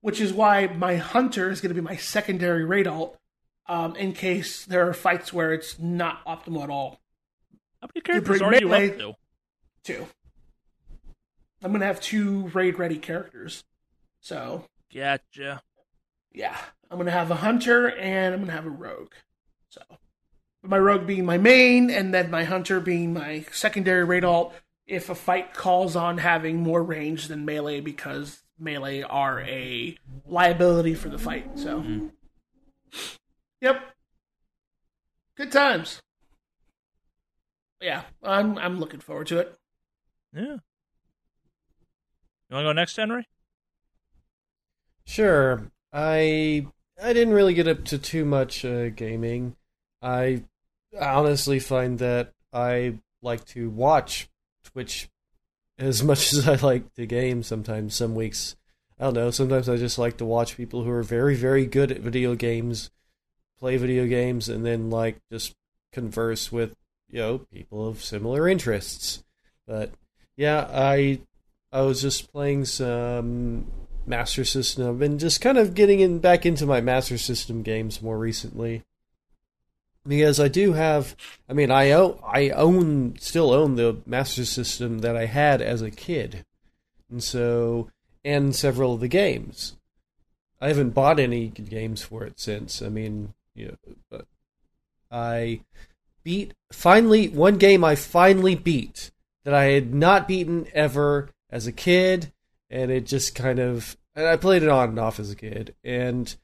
which 0.00 0.20
is 0.20 0.32
why 0.32 0.66
my 0.66 0.96
hunter 0.96 1.50
is 1.50 1.60
going 1.60 1.74
to 1.74 1.80
be 1.80 1.86
my 1.86 1.96
secondary 1.96 2.64
raid 2.64 2.86
alt. 2.86 3.16
Um, 3.66 3.94
in 3.94 4.14
case 4.14 4.64
there 4.64 4.88
are 4.88 4.94
fights 4.94 5.32
where 5.32 5.52
it's 5.52 5.78
not 5.78 6.24
optimal 6.24 6.64
at 6.64 6.70
all, 6.70 7.00
How 7.80 7.88
many 7.94 8.00
characters 8.00 8.42
are 8.42 8.52
you 8.54 8.72
up 8.72 8.80
to? 8.98 9.14
too. 9.84 10.06
I'm 11.62 11.72
gonna 11.72 11.86
have 11.86 12.00
two 12.00 12.48
raid 12.48 12.78
ready 12.78 12.98
characters, 12.98 13.64
so 14.20 14.64
Gotcha. 14.94 15.62
yeah, 16.32 16.56
I'm 16.90 16.98
gonna 16.98 17.10
have 17.10 17.30
a 17.30 17.36
hunter 17.36 17.90
and 17.90 18.34
I'm 18.34 18.40
gonna 18.40 18.52
have 18.52 18.66
a 18.66 18.70
rogue. 18.70 19.12
So, 19.68 19.82
my 20.62 20.78
rogue 20.78 21.06
being 21.06 21.24
my 21.24 21.38
main, 21.38 21.90
and 21.90 22.14
then 22.14 22.30
my 22.30 22.44
hunter 22.44 22.80
being 22.80 23.12
my 23.12 23.44
secondary 23.52 24.04
raid 24.04 24.24
alt. 24.24 24.54
If 24.86 25.08
a 25.08 25.14
fight 25.14 25.54
calls 25.54 25.94
on 25.94 26.18
having 26.18 26.60
more 26.60 26.82
range 26.82 27.28
than 27.28 27.44
melee, 27.44 27.80
because 27.80 28.42
melee 28.58 29.02
are 29.02 29.40
a 29.40 29.96
liability 30.26 30.94
for 30.94 31.08
the 31.08 31.18
fight. 31.18 31.58
So, 31.58 31.80
mm-hmm. 31.80 32.06
yep, 33.60 33.80
good 35.36 35.52
times. 35.52 36.00
Yeah, 37.80 38.02
I'm 38.22 38.58
I'm 38.58 38.80
looking 38.80 39.00
forward 39.00 39.28
to 39.28 39.38
it. 39.38 39.58
Yeah. 40.34 40.56
You 42.50 42.56
want 42.56 42.64
to 42.64 42.68
go 42.68 42.72
next, 42.72 42.96
Henry? 42.96 43.28
Sure. 45.04 45.70
I 45.92 46.66
I 47.00 47.12
didn't 47.12 47.34
really 47.34 47.54
get 47.54 47.68
up 47.68 47.84
to 47.86 47.98
too 47.98 48.24
much 48.24 48.64
uh, 48.64 48.88
gaming. 48.90 49.54
I 50.02 50.42
honestly 51.00 51.60
find 51.60 52.00
that 52.00 52.32
I 52.52 52.94
like 53.22 53.44
to 53.46 53.70
watch 53.70 54.28
Twitch 54.64 55.08
as 55.78 56.02
much 56.04 56.32
as 56.32 56.48
I 56.48 56.56
like 56.56 56.92
to 56.94 57.06
game 57.06 57.44
sometimes. 57.44 57.94
Some 57.94 58.16
weeks, 58.16 58.56
I 58.98 59.04
don't 59.04 59.14
know, 59.14 59.30
sometimes 59.30 59.68
I 59.68 59.76
just 59.76 59.98
like 59.98 60.16
to 60.16 60.24
watch 60.24 60.56
people 60.56 60.82
who 60.82 60.90
are 60.90 61.04
very, 61.04 61.36
very 61.36 61.66
good 61.66 61.92
at 61.92 62.00
video 62.00 62.34
games, 62.34 62.90
play 63.60 63.76
video 63.76 64.06
games, 64.06 64.48
and 64.48 64.66
then 64.66 64.90
like 64.90 65.20
just 65.30 65.54
converse 65.92 66.50
with, 66.50 66.74
you 67.08 67.20
know, 67.20 67.38
people 67.52 67.86
of 67.86 68.02
similar 68.02 68.48
interests. 68.48 69.22
But 69.68 69.92
yeah, 70.36 70.68
I 70.72 71.20
I 71.72 71.82
was 71.82 72.02
just 72.02 72.32
playing 72.32 72.64
some 72.64 73.66
Master 74.06 74.44
System. 74.44 74.98
Been 74.98 75.18
just 75.18 75.40
kind 75.40 75.58
of 75.58 75.74
getting 75.74 76.00
in 76.00 76.18
back 76.18 76.44
into 76.44 76.66
my 76.66 76.80
Master 76.80 77.18
System 77.18 77.62
games 77.62 78.02
more 78.02 78.18
recently. 78.18 78.82
Because 80.06 80.40
I 80.40 80.48
do 80.48 80.72
have 80.72 81.14
I 81.48 81.52
mean 81.52 81.70
I 81.70 81.92
own 81.92 82.18
I 82.26 82.50
own 82.50 83.16
still 83.18 83.52
own 83.52 83.76
the 83.76 83.98
Master 84.06 84.44
System 84.44 85.00
that 85.00 85.16
I 85.16 85.26
had 85.26 85.62
as 85.62 85.82
a 85.82 85.90
kid. 85.90 86.44
And 87.10 87.22
so 87.22 87.88
and 88.24 88.54
several 88.54 88.94
of 88.94 89.00
the 89.00 89.08
games. 89.08 89.76
I 90.60 90.68
haven't 90.68 90.90
bought 90.90 91.18
any 91.18 91.48
games 91.48 92.02
for 92.02 92.24
it 92.24 92.38
since. 92.38 92.82
I 92.82 92.88
mean, 92.88 93.32
you 93.54 93.76
know, 94.10 94.22
I 95.10 95.60
beat 96.22 96.52
finally 96.72 97.28
one 97.28 97.56
game 97.56 97.84
I 97.84 97.94
finally 97.94 98.54
beat 98.54 99.10
that 99.44 99.54
I 99.54 99.66
had 99.66 99.94
not 99.94 100.28
beaten 100.28 100.66
ever 100.74 101.30
as 101.50 101.66
a 101.66 101.72
kid, 101.72 102.32
and 102.70 102.90
it 102.90 103.06
just 103.06 103.34
kind 103.34 103.58
of 103.58 103.96
and 104.14 104.26
I 104.26 104.36
played 104.36 104.62
it 104.62 104.68
on 104.68 104.90
and 104.90 104.98
off 104.98 105.20
as 105.20 105.30
a 105.30 105.36
kid, 105.36 105.74
and 105.84 106.34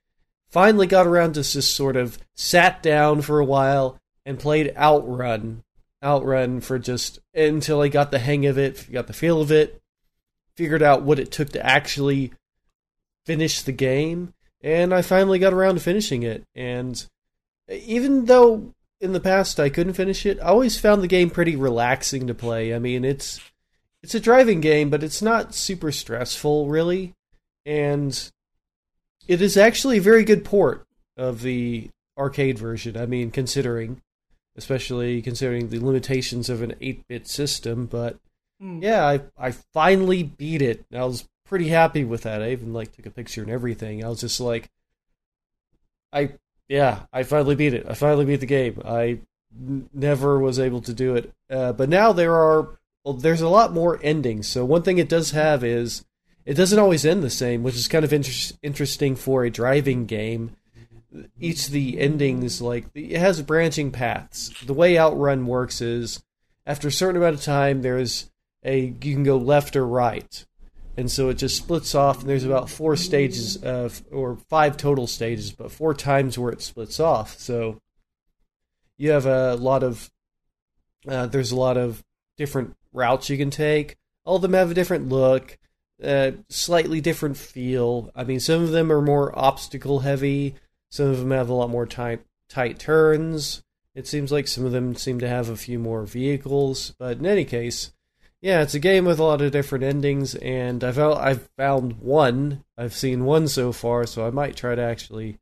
finally 0.49 0.87
got 0.87 1.07
around 1.07 1.35
to 1.35 1.43
just 1.43 1.75
sort 1.75 1.97
of 1.97 2.19
sat 2.35 2.83
down 2.83 3.23
for 3.23 3.39
a 3.39 3.45
while 3.45 3.99
and 4.25 4.39
played 4.39 4.75
Outrun, 4.77 5.63
Outrun 6.03 6.61
for 6.61 6.79
just 6.79 7.19
until 7.35 7.83
I 7.83 7.89
got 7.89 8.11
the 8.11 8.19
hang 8.19 8.47
of 8.47 8.59
it, 8.59 8.91
got 8.91 9.07
the 9.07 9.13
feel 9.13 9.41
of 9.41 9.51
it, 9.51 9.81
figured 10.55 10.83
out 10.83 11.03
what 11.03 11.19
it 11.19 11.31
took 11.31 11.51
to 11.51 11.65
actually 11.65 12.33
finish 13.25 13.63
the 13.63 13.73
game, 13.73 14.33
and 14.61 14.95
I 14.95 15.03
finally 15.03 15.39
got 15.39 15.53
around 15.53 15.75
to 15.75 15.81
finishing 15.81 16.23
it, 16.23 16.45
and 16.55 17.05
even 17.69 18.27
though 18.27 18.73
in 19.01 19.13
the 19.13 19.21
past 19.21 19.61
I 19.61 19.69
couldn't 19.69 19.95
finish 19.95 20.25
it, 20.25 20.39
I 20.41 20.47
always 20.47 20.79
found 20.79 21.03
the 21.03 21.09
game 21.09 21.31
pretty 21.31 21.57
relaxing 21.57 22.27
to 22.29 22.35
play. 22.35 22.75
I 22.75 22.79
mean, 22.79 23.05
it's 23.05 23.41
it's 24.07 24.15
a 24.15 24.21
driving 24.21 24.61
game, 24.61 24.89
but 24.89 25.03
it's 25.03 25.21
not 25.21 25.53
super 25.53 25.91
stressful 25.91 26.69
really, 26.69 27.13
and 27.65 28.31
it 29.27 29.43
is 29.43 29.57
actually 29.57 29.99
a 29.99 30.01
very 30.01 30.23
good 30.23 30.45
port 30.45 30.87
of 31.17 31.43
the 31.43 31.91
arcade 32.17 32.57
version. 32.57 32.97
I 32.97 33.07
mean, 33.07 33.33
considering 33.33 34.01
especially 34.57 35.21
considering 35.23 35.71
the 35.71 35.81
limitations 35.81 36.49
of 36.49 36.63
an 36.63 36.73
8-bit 36.81 37.27
system, 37.27 37.87
but 37.87 38.17
Mm. 38.63 38.81
yeah, 38.83 39.05
I 39.05 39.21
I 39.37 39.51
finally 39.51 40.23
beat 40.23 40.63
it. 40.63 40.87
I 40.91 41.05
was 41.05 41.29
pretty 41.45 41.69
happy 41.69 42.05
with 42.05 42.23
that. 42.23 42.41
I 42.43 42.53
even 42.53 42.73
like 42.73 42.93
took 42.93 43.05
a 43.07 43.11
picture 43.11 43.43
and 43.43 43.51
everything. 43.51 44.03
I 44.05 44.09
was 44.09 44.21
just 44.21 44.41
like 44.41 44.71
I 46.13 46.31
yeah, 46.69 47.01
I 47.13 47.25
finally 47.25 47.55
beat 47.57 47.75
it. 47.75 47.87
I 47.89 47.95
finally 47.95 48.25
beat 48.25 48.41
the 48.41 48.47
game. 48.47 48.81
I 48.85 49.19
n- 49.55 49.91
never 49.93 50.39
was 50.39 50.59
able 50.59 50.81
to 50.83 50.95
do 50.95 51.17
it. 51.17 51.33
Uh, 51.51 51.73
but 51.73 51.89
now 51.91 52.13
there 52.13 52.35
are 52.35 52.79
well, 53.07 53.15
there's 53.15 53.41
a 53.41 53.49
lot 53.49 53.73
more 53.73 54.01
endings. 54.03 54.49
So 54.49 54.65
one 54.65 54.83
thing 54.83 54.99
it 54.99 55.09
does 55.09 55.31
have 55.31 55.63
is 55.63 56.05
it 56.45 56.55
doesn't 56.55 56.81
always 56.81 57.07
end 57.07 57.23
the 57.23 57.31
same, 57.31 57.63
which 57.63 57.77
is 57.77 57.87
kind 57.87 58.05
of 58.05 58.13
inter- 58.13 58.57
interesting 58.65 59.15
for 59.15 59.45
a 59.45 59.51
driving 59.51 60.07
game. 60.07 60.57
Each 61.39 61.67
of 61.69 61.73
the 61.73 62.01
endings 62.01 62.61
like 62.61 62.87
it 62.97 63.21
has 63.21 63.41
branching 63.43 63.93
paths. 63.93 64.53
The 64.67 64.75
way 64.75 64.99
Outrun 64.99 65.47
works 65.47 65.81
is 65.81 66.21
after 66.67 66.89
a 66.89 66.93
certain 66.93 67.23
amount 67.23 67.37
of 67.37 67.43
time 67.43 67.83
there's 67.83 68.29
a 68.65 68.87
you 69.01 69.15
can 69.15 69.23
go 69.23 69.37
left 69.37 69.77
or 69.77 69.87
right 69.87 70.45
and 70.97 71.09
so 71.09 71.29
it 71.29 71.35
just 71.35 71.57
splits 71.57 71.95
off 71.95 72.21
and 72.21 72.29
there's 72.29 72.45
about 72.45 72.69
four 72.69 72.97
stages 72.97 73.57
of 73.59 74.03
or 74.11 74.37
five 74.51 74.77
total 74.77 75.07
stages 75.07 75.53
but 75.53 75.71
four 75.71 75.95
times 75.95 76.37
where 76.37 76.53
it 76.53 76.61
splits 76.61 76.99
off 76.99 77.39
so 77.39 77.81
you 78.99 79.13
have 79.13 79.27
a 79.27 79.55
lot 79.55 79.85
of 79.85 80.11
uh, 81.07 81.27
there's 81.27 81.53
a 81.53 81.57
lot 81.57 81.77
of 81.77 82.03
different 82.37 82.77
routes 82.93 83.31
you 83.31 83.37
can 83.37 83.51
take. 83.51 83.97
All 84.25 84.37
of 84.37 84.43
them 84.43 84.55
have 84.55 84.71
a 84.71 84.75
different 84.75 85.09
look 85.09 85.59
uh, 86.03 86.33
slightly 86.49 87.01
different 87.01 87.37
feel. 87.37 88.11
I 88.15 88.25
mean 88.25 88.41
some 88.41 88.63
of 88.63 88.71
them 88.71 88.93
are 88.93 89.01
more 89.01 89.37
obstacle 89.39 90.01
heavy. 90.01 90.55
Some 90.91 91.07
of 91.07 91.19
them 91.19 91.31
have 91.31 91.49
a 91.49 91.55
lot 91.55 91.71
more 91.71 91.87
tight 91.87 92.21
tight 92.49 92.79
turns. 92.79 93.63
It 93.95 94.07
seems 94.07 94.31
like 94.31 94.47
some 94.47 94.67
of 94.67 94.73
them 94.73 94.95
seem 94.95 95.19
to 95.21 95.29
have 95.29 95.49
a 95.49 95.57
few 95.57 95.79
more 95.79 96.05
vehicles. 96.05 96.95
But 96.99 97.19
in 97.19 97.27
any 97.27 97.45
case 97.45 97.93
yeah, 98.43 98.63
it's 98.63 98.75
a 98.75 98.79
game 98.79 99.05
with 99.07 99.19
a 99.19 99.25
lot 99.25 99.41
of 99.41 99.51
different 99.51 99.85
endings, 99.85 100.35
and 100.37 100.85
I've 100.85 100.99
I've 100.99 101.49
found 101.57 101.95
one. 101.95 102.63
I've 102.77 102.95
seen 102.95 103.25
one 103.25 103.49
so 103.49 103.73
far, 103.73 104.07
so 104.07 104.27
I 104.27 104.31
might 104.31 104.57
try 104.57 104.75
to 104.75 104.83
actually 104.83 105.39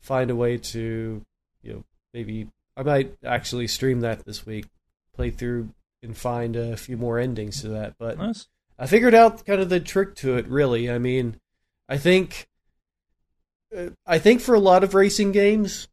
find 0.00 0.30
a 0.30 0.36
way 0.36 0.58
to, 0.58 1.22
you 1.62 1.72
know, 1.72 1.84
maybe 2.14 2.48
I 2.76 2.82
might 2.82 3.16
actually 3.24 3.66
stream 3.66 4.00
that 4.00 4.24
this 4.24 4.44
week, 4.46 4.66
play 5.14 5.30
through 5.30 5.70
and 6.02 6.16
find 6.16 6.56
a 6.56 6.76
few 6.76 6.96
more 6.96 7.18
endings 7.18 7.60
to 7.62 7.68
that. 7.68 7.94
But 7.98 8.18
Nice. 8.18 8.48
I 8.78 8.86
figured 8.86 9.14
out 9.14 9.44
kind 9.46 9.60
of 9.60 9.68
the 9.68 9.80
trick 9.80 10.14
to 10.16 10.36
it. 10.36 10.46
Really, 10.48 10.90
I 10.90 10.98
mean, 10.98 11.40
I 11.88 11.98
think, 11.98 12.48
uh, 13.76 13.90
I 14.06 14.18
think 14.18 14.40
for 14.40 14.54
a 14.54 14.60
lot 14.60 14.84
of 14.84 14.94
racing 14.94 15.32
games, 15.32 15.88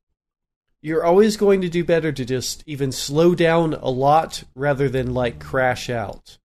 you're 0.82 1.06
always 1.06 1.38
going 1.38 1.62
to 1.62 1.70
do 1.70 1.86
better 1.86 2.12
to 2.12 2.26
just 2.26 2.62
even 2.68 2.92
slow 2.92 3.34
down 3.34 3.74
a 3.74 3.90
lot 3.90 4.44
rather 4.54 4.90
than 4.90 5.14
like 5.14 5.40
crash 5.40 5.90
out. 5.90 6.38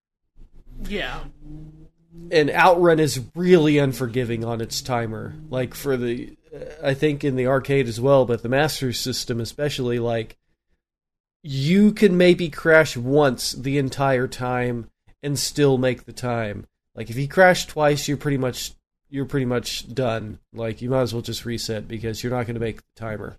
Yeah. 0.84 1.24
And 2.30 2.48
Outrun 2.50 3.00
is 3.00 3.20
really 3.34 3.78
unforgiving 3.78 4.44
on 4.44 4.60
its 4.60 4.80
timer. 4.80 5.34
Like 5.50 5.74
for 5.74 5.96
the, 5.96 6.36
I 6.80 6.94
think 6.94 7.24
in 7.24 7.34
the 7.34 7.48
arcade 7.48 7.88
as 7.88 8.00
well, 8.00 8.24
but 8.26 8.42
the 8.42 8.48
Master 8.48 8.92
System 8.92 9.40
especially, 9.40 9.98
like 9.98 10.37
you 11.42 11.92
can 11.92 12.16
maybe 12.16 12.48
crash 12.48 12.96
once 12.96 13.52
the 13.52 13.78
entire 13.78 14.26
time 14.28 14.90
and 15.22 15.38
still 15.38 15.78
make 15.78 16.04
the 16.04 16.12
time. 16.12 16.66
Like 16.94 17.10
if 17.10 17.16
you 17.16 17.28
crash 17.28 17.66
twice, 17.66 18.08
you're 18.08 18.16
pretty 18.16 18.38
much 18.38 18.72
you're 19.10 19.24
pretty 19.24 19.46
much 19.46 19.92
done. 19.92 20.38
Like 20.52 20.82
you 20.82 20.90
might 20.90 21.02
as 21.02 21.12
well 21.12 21.22
just 21.22 21.44
reset 21.44 21.88
because 21.88 22.22
you're 22.22 22.32
not 22.32 22.46
going 22.46 22.54
to 22.54 22.60
make 22.60 22.78
the 22.78 23.00
timer. 23.00 23.36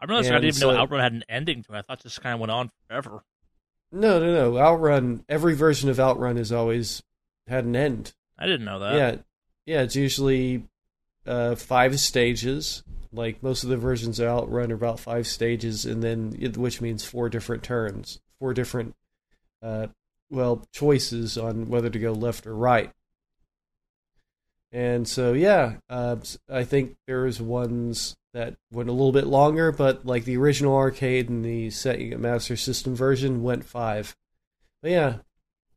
I 0.00 0.06
realized 0.06 0.30
I 0.30 0.40
didn't 0.40 0.56
even 0.56 0.60
know 0.60 0.80
Outrun 0.80 1.00
had 1.00 1.12
an 1.12 1.24
ending 1.28 1.62
to 1.64 1.74
it. 1.74 1.78
I 1.78 1.82
thought 1.82 2.02
this 2.02 2.18
kind 2.18 2.34
of 2.34 2.40
went 2.40 2.50
on 2.50 2.70
forever. 2.88 3.22
No, 3.92 4.18
no, 4.18 4.32
no. 4.32 4.58
Outrun. 4.58 5.24
Every 5.28 5.54
version 5.54 5.90
of 5.90 6.00
Outrun 6.00 6.36
has 6.36 6.52
always 6.52 7.02
had 7.46 7.64
an 7.64 7.76
end. 7.76 8.14
I 8.38 8.46
didn't 8.46 8.64
know 8.64 8.78
that. 8.78 8.94
yeah, 8.94 9.16
yeah. 9.66 9.82
It's 9.82 9.96
usually 9.96 10.64
uh, 11.26 11.54
five 11.56 12.00
stages. 12.00 12.82
Like 13.12 13.42
most 13.42 13.64
of 13.64 13.70
the 13.70 13.76
versions 13.76 14.20
of 14.20 14.28
Outrun 14.28 14.70
are 14.70 14.76
about 14.76 15.00
five 15.00 15.26
stages, 15.26 15.84
and 15.84 16.02
then 16.02 16.32
which 16.56 16.80
means 16.80 17.04
four 17.04 17.28
different 17.28 17.62
turns, 17.62 18.20
four 18.38 18.54
different, 18.54 18.94
uh, 19.62 19.88
well, 20.30 20.64
choices 20.72 21.36
on 21.36 21.68
whether 21.68 21.90
to 21.90 21.98
go 21.98 22.12
left 22.12 22.46
or 22.46 22.54
right. 22.54 22.92
And 24.72 25.08
so, 25.08 25.32
yeah, 25.32 25.74
uh, 25.88 26.16
I 26.48 26.62
think 26.62 26.96
there's 27.06 27.40
ones 27.40 28.16
that 28.32 28.54
went 28.70 28.88
a 28.88 28.92
little 28.92 29.10
bit 29.10 29.26
longer, 29.26 29.72
but 29.72 30.06
like 30.06 30.24
the 30.24 30.36
original 30.36 30.76
arcade 30.76 31.28
and 31.28 31.44
the 31.44 31.68
Sega 31.68 32.16
Master 32.16 32.56
System 32.56 32.94
version 32.94 33.42
went 33.42 33.64
five. 33.64 34.14
But 34.82 34.92
yeah, 34.92 35.16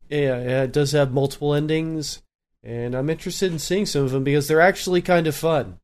yeah, 0.10 0.42
yeah, 0.42 0.64
it 0.64 0.72
does 0.72 0.92
have 0.92 1.12
multiple 1.12 1.56
endings, 1.56 2.22
and 2.64 2.94
I'm 2.94 3.10
interested 3.10 3.52
in 3.52 3.58
seeing 3.58 3.88
some 3.88 4.04
of 4.04 4.12
them 4.12 4.24
because 4.24 4.48
they're 4.48 4.62
actually 4.62 5.02
kind 5.02 5.26
of 5.26 5.36
fun. 5.36 5.80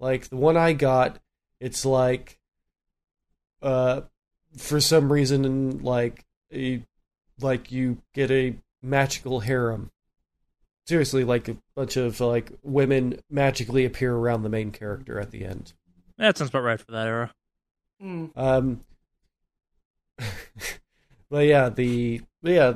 Like 0.00 0.28
the 0.28 0.36
one 0.36 0.56
I 0.56 0.72
got, 0.72 1.18
it's 1.60 1.84
like, 1.84 2.38
uh, 3.62 4.02
for 4.56 4.80
some 4.80 5.12
reason, 5.12 5.82
like 5.82 6.24
a, 6.52 6.82
like 7.40 7.70
you 7.72 7.98
get 8.14 8.30
a 8.30 8.56
magical 8.82 9.40
harem. 9.40 9.90
Seriously, 10.86 11.24
like 11.24 11.48
a 11.48 11.56
bunch 11.76 11.96
of 11.96 12.20
like 12.20 12.52
women 12.62 13.20
magically 13.30 13.84
appear 13.84 14.14
around 14.14 14.42
the 14.42 14.48
main 14.48 14.70
character 14.70 15.20
at 15.20 15.30
the 15.30 15.44
end. 15.44 15.74
That 16.16 16.38
sounds 16.38 16.50
about 16.50 16.62
right 16.62 16.80
for 16.80 16.92
that 16.92 17.06
era. 17.06 17.34
Mm. 18.02 18.30
Um, 18.36 18.84
but 21.30 21.46
yeah, 21.46 21.68
the 21.68 22.22
yeah, 22.42 22.74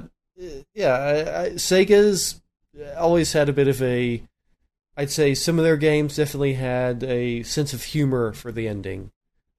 yeah. 0.75 0.93
I, 0.93 1.43
I, 1.43 1.49
Sega's 1.51 2.41
always 2.97 3.33
had 3.33 3.49
a 3.49 3.53
bit 3.53 3.69
of 3.69 3.81
a. 3.83 4.23
I'd 4.97 5.11
say 5.11 5.35
some 5.35 5.59
of 5.59 5.65
their 5.65 5.77
games 5.77 6.17
definitely 6.17 6.55
had 6.55 7.03
a 7.03 7.43
sense 7.43 7.73
of 7.73 7.83
humor 7.83 8.33
for 8.33 8.53
the 8.53 8.69
ending. 8.69 9.11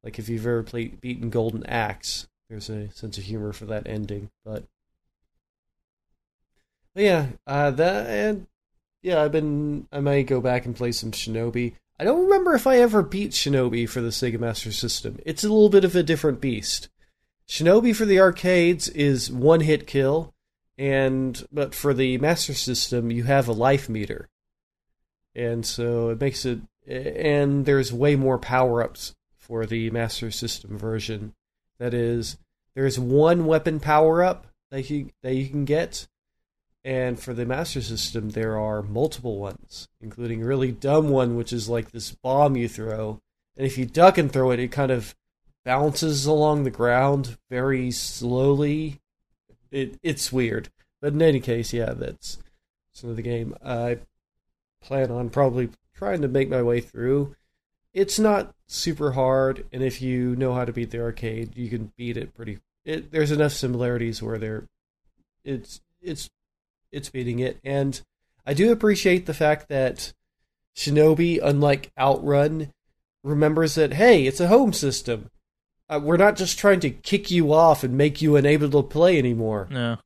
Like 0.04 0.19
if 0.19 0.30
you've 0.30 0.46
ever 0.46 0.63
played 0.63 1.02
beaten 1.02 1.30
Golden 1.30 1.65
Axe, 1.65 2.28
there's 2.50 2.69
a 2.69 2.91
sense 2.91 3.17
of 3.17 3.24
humor 3.24 3.54
for 3.54 3.65
that 3.65 3.88
ending. 3.88 4.30
But, 4.46 4.65
but 6.93 7.04
yeah, 7.04 7.28
uh, 7.48 7.72
that 7.72 8.08
and 8.08 8.48
yeah, 9.04 9.22
I've 9.22 9.32
been. 9.32 9.88
I 9.91 10.00
might 10.00 10.28
go 10.28 10.39
back 10.41 10.65
and 10.65 10.76
play 10.76 10.91
some 10.91 11.12
Shinobi. 11.12 11.74
I 12.00 12.06
don't 12.06 12.24
remember 12.24 12.56
if 12.56 12.65
I 12.65 12.78
ever 12.78 13.04
beat 13.04 13.32
Shinobi 13.32 13.88
for 13.88 14.02
the 14.02 14.10
Sega 14.10 14.39
Master 14.39 14.72
System. 14.72 15.19
It's 15.26 15.43
a 15.43 15.50
little 15.50 15.69
bit 15.69 15.84
of 15.84 15.96
a 15.96 16.04
different 16.04 16.41
beast. 16.41 16.89
Shinobi 17.48 17.96
for 17.96 18.06
the 18.06 18.19
arcades 18.19 18.88
is 18.89 19.32
one 19.32 19.60
hit 19.60 19.86
kill, 19.86 20.34
and 20.78 21.46
but 21.52 21.76
for 21.76 21.93
the 21.93 22.17
Master 22.17 22.54
System 22.54 23.12
you 23.12 23.24
have 23.24 23.48
a 23.48 23.54
life 23.54 23.89
meter, 23.89 24.30
and 25.36 25.65
so 25.65 26.10
it 26.10 26.19
makes 26.19 26.46
it. 26.46 26.60
And 26.88 27.65
there's 27.65 27.93
way 27.93 28.15
more 28.15 28.38
power 28.38 28.84
ups 28.84 29.15
for 29.38 29.65
the 29.65 29.89
Master 29.91 30.32
System 30.32 30.78
version. 30.78 31.34
That 31.80 31.93
is, 31.93 32.38
there's 32.76 33.00
one 33.00 33.46
weapon 33.46 33.80
power 33.80 34.24
up 34.24 34.48
that 34.72 34.89
you 34.89 35.10
that 35.22 35.36
you 35.36 35.48
can 35.48 35.65
get, 35.65 36.08
and 36.84 37.19
for 37.19 37.34
the 37.34 37.46
Master 37.46 37.82
System, 37.82 38.32
there 38.32 38.60
are 38.60 38.82
multiple 38.82 39.39
ones, 39.39 39.88
including 40.02 40.43
a 40.43 40.46
really 40.46 40.72
dumb 40.72 41.10
one, 41.10 41.36
which 41.36 41.54
is 41.54 41.69
like 41.69 41.91
this 41.91 42.12
bomb 42.12 42.58
you 42.58 42.67
throw. 42.67 43.22
And 43.56 43.65
if 43.65 43.78
you 43.78 43.86
duck 43.86 44.17
and 44.17 44.32
throw 44.32 44.52
it, 44.52 44.60
it 44.60 44.72
kind 44.72 44.91
of 44.91 45.15
bounces 45.63 46.26
along 46.26 46.63
the 46.63 46.72
ground 46.72 47.38
very 47.50 47.91
slowly. 47.91 49.00
It 49.72 49.98
it's 50.04 50.34
weird. 50.34 50.69
But 51.02 51.13
in 51.13 51.22
any 51.22 51.39
case, 51.39 51.72
yeah, 51.74 51.93
that's 51.93 52.39
some 52.91 53.10
of 53.10 53.15
the 53.15 53.22
game. 53.22 53.56
I 53.63 54.00
plan 54.84 55.12
on 55.12 55.30
probably 55.30 55.69
trying 55.96 56.22
to 56.22 56.28
make 56.28 56.50
my 56.50 56.62
way 56.62 56.82
through. 56.82 57.36
It's 57.93 58.19
not 58.19 58.54
super 58.67 59.12
hard, 59.12 59.65
and 59.72 59.84
if 59.84 60.02
you 60.02 60.36
know 60.36 60.54
how 60.54 60.65
to 60.65 60.74
beat 60.74 60.91
the 60.91 61.02
arcade, 61.02 61.56
you 61.56 61.69
can 61.69 61.91
beat 61.96 62.17
it 62.17 62.34
pretty. 62.34 62.60
It, 62.86 63.12
there's 63.12 63.32
enough 63.32 63.54
similarities 63.54 64.22
where 64.22 64.38
there, 64.38 64.67
it's 65.46 65.82
it's 66.02 66.30
it's 66.91 67.10
beating 67.10 67.39
it. 67.39 67.60
And 67.63 68.02
I 68.46 68.54
do 68.54 68.72
appreciate 68.72 69.26
the 69.26 69.34
fact 69.34 69.69
that 69.69 70.13
Shinobi, 70.76 71.39
unlike 71.41 71.91
Outrun, 72.00 72.74
remembers 73.24 73.76
that 73.76 73.93
hey, 73.93 74.26
it's 74.26 74.39
a 74.39 74.48
home 74.48 74.74
system. 74.74 75.30
Uh, 75.89 76.00
we're 76.02 76.17
not 76.17 76.36
just 76.36 76.58
trying 76.58 76.80
to 76.80 76.89
kick 76.89 77.30
you 77.30 77.54
off 77.54 77.84
and 77.84 77.98
make 77.98 78.22
you 78.22 78.36
unable 78.36 78.69
to 78.69 78.88
play 78.88 79.17
anymore. 79.17 79.67
Yeah. 79.69 79.98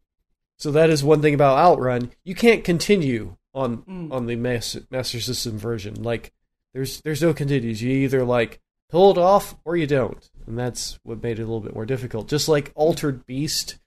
So 0.58 0.72
that 0.72 0.90
is 0.90 1.04
one 1.04 1.22
thing 1.22 1.34
about 1.34 1.58
Outrun. 1.58 2.12
You 2.24 2.36
can't 2.36 2.64
continue 2.64 3.38
on 3.58 3.78
Mm. 3.84 4.12
on 4.12 4.26
the 4.28 4.36
Master, 4.36 4.82
Master 4.92 5.20
System 5.20 5.58
version. 5.58 6.02
Like 6.04 6.32
there's 6.74 7.02
there's 7.02 7.22
no 7.22 7.34
continues. 7.34 7.82
You 7.82 7.92
either 7.92 8.24
like 8.24 8.60
pull 8.90 9.12
it 9.12 9.18
off 9.18 9.56
or 9.66 9.76
you 9.76 9.88
don't. 9.88 10.30
and 10.46 10.58
that's 10.58 10.98
what 11.04 11.22
made 11.22 11.40
it 11.40 11.44
a 11.44 11.46
little 11.46 11.60
bit 11.60 11.74
more 11.76 11.86
difficult. 11.86 12.30
Just 12.30 12.48
like 12.48 12.72
Altered 12.76 13.26
Beast 13.26 13.78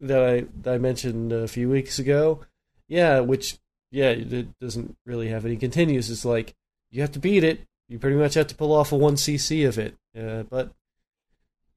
that 0.00 0.22
I 0.22 0.44
that 0.62 0.74
I 0.74 0.78
mentioned 0.78 1.32
a 1.32 1.48
few 1.48 1.70
weeks 1.70 1.98
ago, 1.98 2.44
yeah, 2.88 3.20
which 3.20 3.58
yeah, 3.90 4.10
it 4.10 4.58
doesn't 4.58 4.96
really 5.06 5.28
have 5.28 5.46
any 5.46 5.56
continues. 5.56 6.10
It's 6.10 6.24
like 6.24 6.54
you 6.90 7.00
have 7.00 7.12
to 7.12 7.18
beat 7.20 7.44
it. 7.44 7.60
You 7.88 7.98
pretty 7.98 8.16
much 8.16 8.34
have 8.34 8.48
to 8.48 8.54
pull 8.54 8.72
off 8.72 8.92
a 8.92 8.96
one 8.96 9.14
CC 9.16 9.66
of 9.68 9.78
it, 9.78 9.94
uh, 10.18 10.42
but 10.44 10.72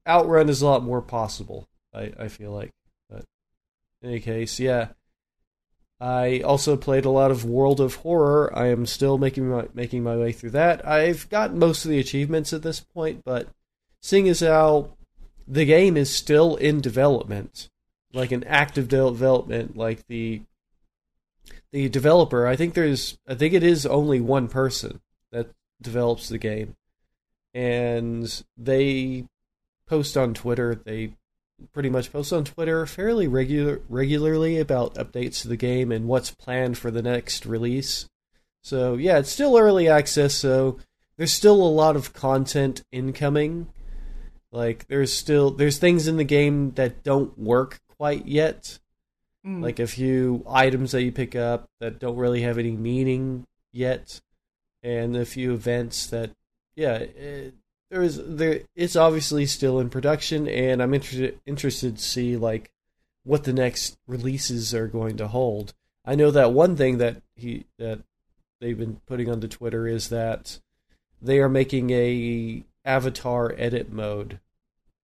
outrun 0.06 0.48
is 0.48 0.62
a 0.62 0.66
lot 0.66 0.82
more 0.82 1.00
possible. 1.02 1.68
I 1.94 2.12
I 2.18 2.28
feel 2.28 2.50
like, 2.52 2.72
but 3.08 3.24
in 4.02 4.10
any 4.10 4.20
case, 4.20 4.58
yeah. 4.60 4.88
I 6.00 6.40
also 6.40 6.76
played 6.76 7.04
a 7.04 7.10
lot 7.10 7.30
of 7.30 7.44
World 7.44 7.80
of 7.80 7.96
Horror. 7.96 8.56
I 8.56 8.68
am 8.68 8.86
still 8.86 9.18
making 9.18 9.48
my 9.48 9.66
making 9.74 10.04
my 10.04 10.16
way 10.16 10.32
through 10.32 10.50
that. 10.50 10.86
I've 10.86 11.28
got 11.28 11.54
most 11.54 11.84
of 11.84 11.90
the 11.90 11.98
achievements 11.98 12.52
at 12.52 12.62
this 12.62 12.80
point, 12.80 13.22
but 13.24 13.48
seeing 14.00 14.28
as 14.28 14.40
how 14.40 14.90
the 15.46 15.64
game 15.64 15.96
is 15.96 16.14
still 16.14 16.54
in 16.56 16.80
development, 16.80 17.68
like 18.12 18.30
an 18.30 18.44
active 18.44 18.86
development, 18.88 19.76
like 19.76 20.06
the 20.06 20.42
the 21.72 21.88
developer, 21.88 22.46
I 22.46 22.54
think 22.54 22.74
there's 22.74 23.18
I 23.26 23.34
think 23.34 23.54
it 23.54 23.64
is 23.64 23.84
only 23.84 24.20
one 24.20 24.46
person 24.48 25.00
that 25.32 25.50
develops 25.82 26.28
the 26.28 26.38
game. 26.38 26.76
And 27.54 28.44
they 28.56 29.26
post 29.86 30.16
on 30.16 30.34
Twitter, 30.34 30.74
they 30.74 31.14
pretty 31.72 31.90
much 31.90 32.12
post 32.12 32.32
on 32.32 32.44
Twitter 32.44 32.86
fairly 32.86 33.26
regular 33.26 33.80
regularly 33.88 34.58
about 34.58 34.94
updates 34.94 35.42
to 35.42 35.48
the 35.48 35.56
game 35.56 35.90
and 35.92 36.06
what's 36.06 36.30
planned 36.30 36.78
for 36.78 36.90
the 36.90 37.02
next 37.02 37.46
release. 37.46 38.08
So 38.62 38.94
yeah, 38.94 39.18
it's 39.18 39.30
still 39.30 39.56
early 39.56 39.88
access, 39.88 40.34
so 40.34 40.78
there's 41.16 41.32
still 41.32 41.60
a 41.62 41.68
lot 41.68 41.96
of 41.96 42.12
content 42.12 42.84
incoming. 42.92 43.68
Like 44.52 44.86
there's 44.88 45.12
still 45.12 45.50
there's 45.50 45.78
things 45.78 46.08
in 46.08 46.16
the 46.16 46.24
game 46.24 46.72
that 46.72 47.02
don't 47.02 47.38
work 47.38 47.80
quite 47.96 48.26
yet. 48.26 48.78
Mm. 49.46 49.62
Like 49.62 49.78
a 49.78 49.86
few 49.86 50.44
items 50.48 50.92
that 50.92 51.02
you 51.02 51.12
pick 51.12 51.36
up 51.36 51.68
that 51.80 51.98
don't 51.98 52.16
really 52.16 52.42
have 52.42 52.58
any 52.58 52.72
meaning 52.72 53.46
yet, 53.72 54.20
and 54.82 55.16
a 55.16 55.24
few 55.24 55.52
events 55.52 56.06
that 56.08 56.30
yeah, 56.76 56.94
it, 56.94 57.54
there 57.90 58.02
is 58.02 58.20
there 58.24 58.60
it's 58.74 58.96
obviously 58.96 59.46
still 59.46 59.80
in 59.80 59.88
production 59.88 60.46
and 60.46 60.82
i'm 60.82 60.94
interested 60.94 61.38
interested 61.46 61.96
to 61.96 62.02
see 62.02 62.36
like 62.36 62.70
what 63.28 63.44
the 63.44 63.52
next 63.52 63.98
releases 64.06 64.74
are 64.74 64.86
going 64.86 65.18
to 65.18 65.28
hold. 65.28 65.74
I 66.02 66.14
know 66.14 66.30
that 66.30 66.54
one 66.54 66.76
thing 66.76 66.96
that 66.96 67.20
he 67.36 67.66
that 67.78 68.00
they've 68.58 68.78
been 68.78 69.00
putting 69.06 69.30
onto 69.30 69.46
twitter 69.46 69.86
is 69.86 70.08
that 70.08 70.60
they 71.20 71.38
are 71.38 71.48
making 71.48 71.90
a 71.90 72.64
avatar 72.86 73.54
edit 73.58 73.92
mode 73.92 74.40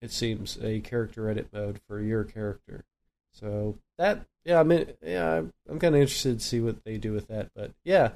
it 0.01 0.11
seems 0.11 0.59
a 0.63 0.81
character 0.81 1.29
edit 1.29 1.49
mode 1.53 1.81
for 1.87 2.01
your 2.01 2.25
character. 2.25 2.85
So 3.33 3.77
that 3.99 4.25
yeah 4.45 4.61
i 4.61 4.63
mean 4.63 4.87
yeah 5.03 5.43
i'm 5.69 5.79
kind 5.79 5.95
of 5.95 6.01
interested 6.01 6.39
to 6.39 6.45
see 6.45 6.61
what 6.61 6.83
they 6.85 6.99
do 6.99 7.13
with 7.13 7.29
that 7.29 7.51
but 7.55 7.73
yeah 7.85 8.13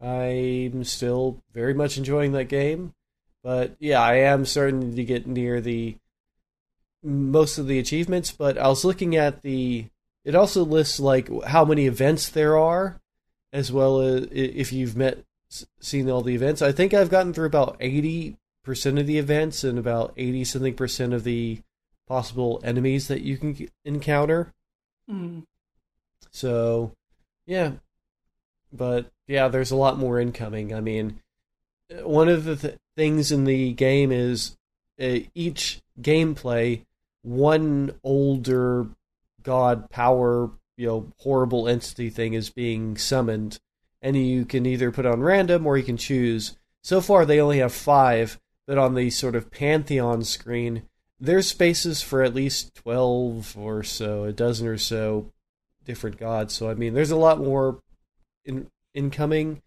i'm 0.00 0.84
still 0.84 1.42
very 1.52 1.74
much 1.74 1.98
enjoying 1.98 2.32
that 2.32 2.44
game 2.44 2.94
but 3.42 3.76
yeah, 3.78 4.00
I 4.00 4.16
am 4.16 4.44
starting 4.44 4.94
to 4.94 5.04
get 5.04 5.26
near 5.26 5.60
the 5.60 5.96
most 7.02 7.58
of 7.58 7.66
the 7.66 7.78
achievements. 7.78 8.32
But 8.32 8.58
I 8.58 8.68
was 8.68 8.84
looking 8.84 9.16
at 9.16 9.42
the. 9.42 9.86
It 10.24 10.34
also 10.34 10.64
lists 10.64 11.00
like 11.00 11.30
how 11.44 11.64
many 11.64 11.86
events 11.86 12.28
there 12.28 12.58
are, 12.58 13.00
as 13.52 13.72
well 13.72 14.00
as 14.00 14.28
if 14.30 14.72
you've 14.72 14.96
met 14.96 15.24
seen 15.80 16.10
all 16.10 16.22
the 16.22 16.34
events. 16.34 16.62
I 16.62 16.72
think 16.72 16.94
I've 16.94 17.10
gotten 17.10 17.32
through 17.32 17.46
about 17.46 17.76
eighty 17.80 18.36
percent 18.62 18.98
of 18.98 19.06
the 19.06 19.18
events 19.18 19.64
and 19.64 19.78
about 19.78 20.12
eighty 20.16 20.44
something 20.44 20.74
percent 20.74 21.12
of 21.14 21.24
the 21.24 21.60
possible 22.06 22.60
enemies 22.64 23.08
that 23.08 23.22
you 23.22 23.38
can 23.38 23.68
encounter. 23.84 24.52
Mm. 25.10 25.44
So, 26.30 26.92
yeah, 27.46 27.72
but 28.72 29.10
yeah, 29.26 29.48
there's 29.48 29.70
a 29.70 29.76
lot 29.76 29.98
more 29.98 30.20
incoming. 30.20 30.74
I 30.74 30.80
mean, 30.80 31.20
one 32.02 32.28
of 32.28 32.44
the 32.44 32.56
th- 32.56 32.78
things 32.96 33.32
in 33.32 33.44
the 33.44 33.72
game 33.72 34.12
is 34.12 34.56
uh, 35.00 35.20
each 35.34 35.80
gameplay, 36.00 36.84
one 37.22 37.92
older 38.02 38.88
god 39.42 39.90
power, 39.90 40.50
you 40.76 40.86
know, 40.86 41.12
horrible 41.18 41.68
entity 41.68 42.10
thing 42.10 42.34
is 42.34 42.50
being 42.50 42.96
summoned, 42.96 43.58
and 44.02 44.16
you 44.16 44.44
can 44.44 44.66
either 44.66 44.90
put 44.90 45.06
on 45.06 45.20
random 45.20 45.66
or 45.66 45.76
you 45.76 45.84
can 45.84 45.96
choose. 45.96 46.56
So 46.82 47.00
far, 47.00 47.24
they 47.24 47.40
only 47.40 47.58
have 47.58 47.72
five, 47.72 48.38
but 48.66 48.78
on 48.78 48.94
the 48.94 49.10
sort 49.10 49.34
of 49.34 49.50
pantheon 49.50 50.24
screen, 50.24 50.82
there's 51.18 51.48
spaces 51.48 52.00
for 52.00 52.22
at 52.22 52.34
least 52.34 52.74
twelve 52.74 53.56
or 53.58 53.82
so, 53.82 54.24
a 54.24 54.32
dozen 54.32 54.66
or 54.66 54.78
so 54.78 55.30
different 55.84 56.18
gods. 56.18 56.54
So 56.54 56.70
I 56.70 56.74
mean, 56.74 56.94
there's 56.94 57.10
a 57.10 57.16
lot 57.16 57.38
more 57.38 57.80
in 58.44 58.68
incoming 58.94 59.60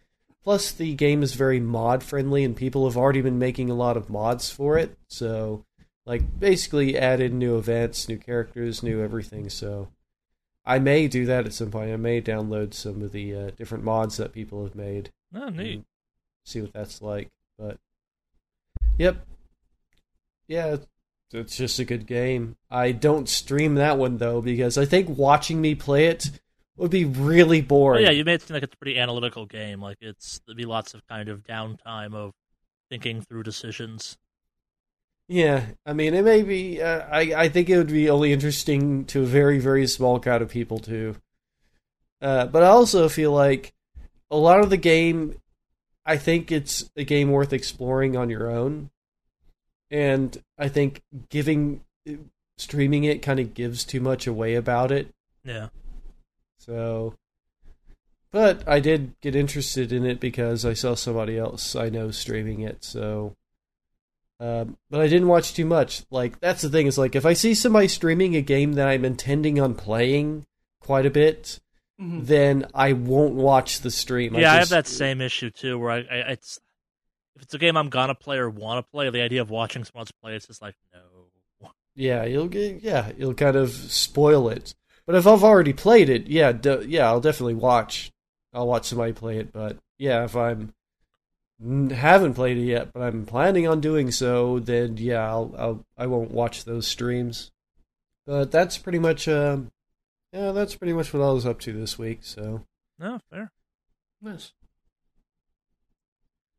Plus, 0.43 0.71
the 0.71 0.93
game 0.95 1.23
is 1.23 1.35
very 1.35 1.59
mod 1.59 2.03
friendly, 2.03 2.43
and 2.43 2.55
people 2.55 2.85
have 2.85 2.97
already 2.97 3.21
been 3.21 3.39
making 3.39 3.69
a 3.69 3.75
lot 3.75 3.95
of 3.95 4.09
mods 4.09 4.49
for 4.49 4.77
it. 4.77 4.97
So, 5.07 5.63
like, 6.05 6.39
basically 6.39 6.97
added 6.97 7.33
new 7.33 7.57
events, 7.57 8.09
new 8.09 8.17
characters, 8.17 8.83
new 8.83 9.01
everything. 9.01 9.49
So, 9.49 9.87
I 10.65 10.79
may 10.79 11.07
do 11.07 11.25
that 11.25 11.45
at 11.45 11.53
some 11.53 11.71
point. 11.71 11.91
I 11.91 11.95
may 11.95 12.21
download 12.21 12.73
some 12.73 13.01
of 13.01 13.13
the 13.13 13.35
uh, 13.35 13.51
different 13.51 13.85
mods 13.85 14.17
that 14.17 14.33
people 14.33 14.63
have 14.63 14.75
made. 14.75 15.11
Oh, 15.33 15.49
neat. 15.49 15.85
See 16.45 16.59
what 16.59 16.73
that's 16.73 17.01
like. 17.01 17.29
But, 17.57 17.77
yep. 18.97 19.25
Yeah, 20.47 20.77
it's 21.31 21.55
just 21.55 21.79
a 21.79 21.85
good 21.85 22.05
game. 22.05 22.57
I 22.69 22.91
don't 22.91 23.29
stream 23.29 23.75
that 23.75 23.97
one, 23.97 24.17
though, 24.17 24.41
because 24.41 24.77
I 24.77 24.83
think 24.83 25.17
watching 25.17 25.61
me 25.61 25.73
play 25.73 26.07
it 26.07 26.31
would 26.77 26.91
be 26.91 27.05
really 27.05 27.61
boring. 27.61 28.03
yeah, 28.03 28.11
you 28.11 28.25
made 28.25 28.35
it 28.35 28.41
seem 28.43 28.55
like 28.55 28.63
it's 28.63 28.73
a 28.73 28.77
pretty 28.77 28.99
analytical 28.99 29.45
game. 29.45 29.81
Like 29.81 29.97
it's 30.01 30.41
there'd 30.45 30.57
be 30.57 30.65
lots 30.65 30.93
of 30.93 31.05
kind 31.07 31.29
of 31.29 31.43
downtime 31.43 32.13
of 32.13 32.33
thinking 32.89 33.21
through 33.21 33.43
decisions. 33.43 34.17
Yeah, 35.27 35.65
I 35.85 35.93
mean, 35.93 36.13
it 36.13 36.23
may 36.23 36.41
be. 36.43 36.81
Uh, 36.81 37.05
I 37.09 37.33
I 37.43 37.49
think 37.49 37.69
it 37.69 37.77
would 37.77 37.87
be 37.87 38.09
only 38.09 38.33
interesting 38.33 39.05
to 39.05 39.21
a 39.21 39.25
very 39.25 39.59
very 39.59 39.87
small 39.87 40.19
crowd 40.19 40.41
of 40.41 40.49
people 40.49 40.79
too. 40.79 41.15
Uh, 42.21 42.45
but 42.45 42.63
I 42.63 42.67
also 42.67 43.09
feel 43.09 43.31
like 43.31 43.73
a 44.31 44.37
lot 44.37 44.61
of 44.61 44.69
the 44.69 44.77
game, 44.77 45.39
I 46.05 46.17
think 46.17 46.51
it's 46.51 46.89
a 46.95 47.03
game 47.03 47.31
worth 47.31 47.53
exploring 47.53 48.15
on 48.15 48.29
your 48.29 48.49
own, 48.49 48.89
and 49.91 50.37
I 50.57 50.69
think 50.69 51.01
giving 51.29 51.83
streaming 52.57 53.03
it 53.03 53.21
kind 53.21 53.39
of 53.39 53.53
gives 53.53 53.83
too 53.83 53.99
much 53.99 54.27
away 54.27 54.55
about 54.55 54.91
it. 54.91 55.13
Yeah. 55.43 55.69
So, 56.65 57.15
but 58.31 58.67
I 58.67 58.79
did 58.79 59.19
get 59.21 59.35
interested 59.35 59.91
in 59.91 60.05
it 60.05 60.19
because 60.19 60.65
I 60.65 60.73
saw 60.73 60.95
somebody 60.95 61.37
else 61.37 61.75
I 61.75 61.89
know 61.89 62.11
streaming 62.11 62.61
it. 62.61 62.83
So, 62.83 63.35
um, 64.39 64.77
but 64.89 65.01
I 65.01 65.07
didn't 65.07 65.27
watch 65.27 65.53
too 65.53 65.65
much. 65.65 66.03
Like 66.09 66.39
that's 66.39 66.61
the 66.61 66.69
thing 66.69 66.87
is 66.87 66.97
like 66.97 67.15
if 67.15 67.25
I 67.25 67.33
see 67.33 67.53
somebody 67.53 67.87
streaming 67.87 68.35
a 68.35 68.41
game 68.41 68.73
that 68.73 68.87
I'm 68.87 69.03
intending 69.03 69.59
on 69.59 69.75
playing 69.75 70.45
quite 70.79 71.05
a 71.05 71.09
bit, 71.09 71.59
mm-hmm. 71.99 72.23
then 72.23 72.65
I 72.73 72.93
won't 72.93 73.35
watch 73.35 73.81
the 73.81 73.91
stream. 73.91 74.33
Yeah, 74.35 74.53
I, 74.53 74.59
just, 74.59 74.71
I, 74.71 74.75
have 74.75 74.85
that 74.85 74.87
same 74.89 75.19
issue 75.19 75.49
too. 75.49 75.77
Where 75.77 75.91
I, 75.91 75.97
I 75.97 76.31
it's 76.31 76.59
if 77.35 77.41
it's 77.41 77.53
a 77.53 77.57
game 77.57 77.75
I'm 77.75 77.89
gonna 77.89 78.15
play 78.15 78.37
or 78.37 78.49
want 78.49 78.85
to 78.85 78.89
play, 78.89 79.09
the 79.09 79.21
idea 79.21 79.41
of 79.41 79.49
watching 79.49 79.83
someone 79.83 80.03
else 80.03 80.11
play 80.21 80.35
it's 80.35 80.47
just 80.47 80.61
like 80.61 80.75
no. 80.93 81.69
Yeah, 81.95 82.23
you'll 82.23 82.47
get 82.47 82.81
yeah, 82.81 83.11
you'll 83.17 83.33
kind 83.33 83.57
of 83.57 83.69
spoil 83.69 84.47
it. 84.49 84.73
But 85.05 85.15
if 85.15 85.27
I've 85.27 85.43
already 85.43 85.73
played 85.73 86.09
it, 86.09 86.27
yeah, 86.27 86.51
d- 86.51 86.85
yeah, 86.87 87.07
I'll 87.07 87.19
definitely 87.19 87.55
watch. 87.55 88.11
I'll 88.53 88.67
watch 88.67 88.85
somebody 88.85 89.13
play 89.13 89.37
it. 89.37 89.51
But 89.51 89.77
yeah, 89.97 90.23
if 90.23 90.35
I'm 90.35 90.73
haven't 91.91 92.33
played 92.33 92.57
it 92.57 92.65
yet, 92.65 92.93
but 92.93 93.01
I'm 93.01 93.25
planning 93.25 93.67
on 93.67 93.81
doing 93.81 94.11
so, 94.11 94.59
then 94.59 94.97
yeah, 94.97 95.27
I'll, 95.27 95.55
I'll 95.57 95.85
I 95.97 96.07
won't 96.07 96.31
watch 96.31 96.65
those 96.65 96.87
streams. 96.87 97.51
But 98.25 98.51
that's 98.51 98.77
pretty 98.77 98.99
much 98.99 99.27
uh, 99.27 99.57
yeah, 100.31 100.51
that's 100.51 100.75
pretty 100.75 100.93
much 100.93 101.13
what 101.13 101.23
I 101.23 101.31
was 101.31 101.45
up 101.45 101.59
to 101.61 101.73
this 101.73 101.97
week. 101.97 102.19
So 102.21 102.63
no, 102.99 103.19
fair, 103.29 103.51
nice. 104.21 104.53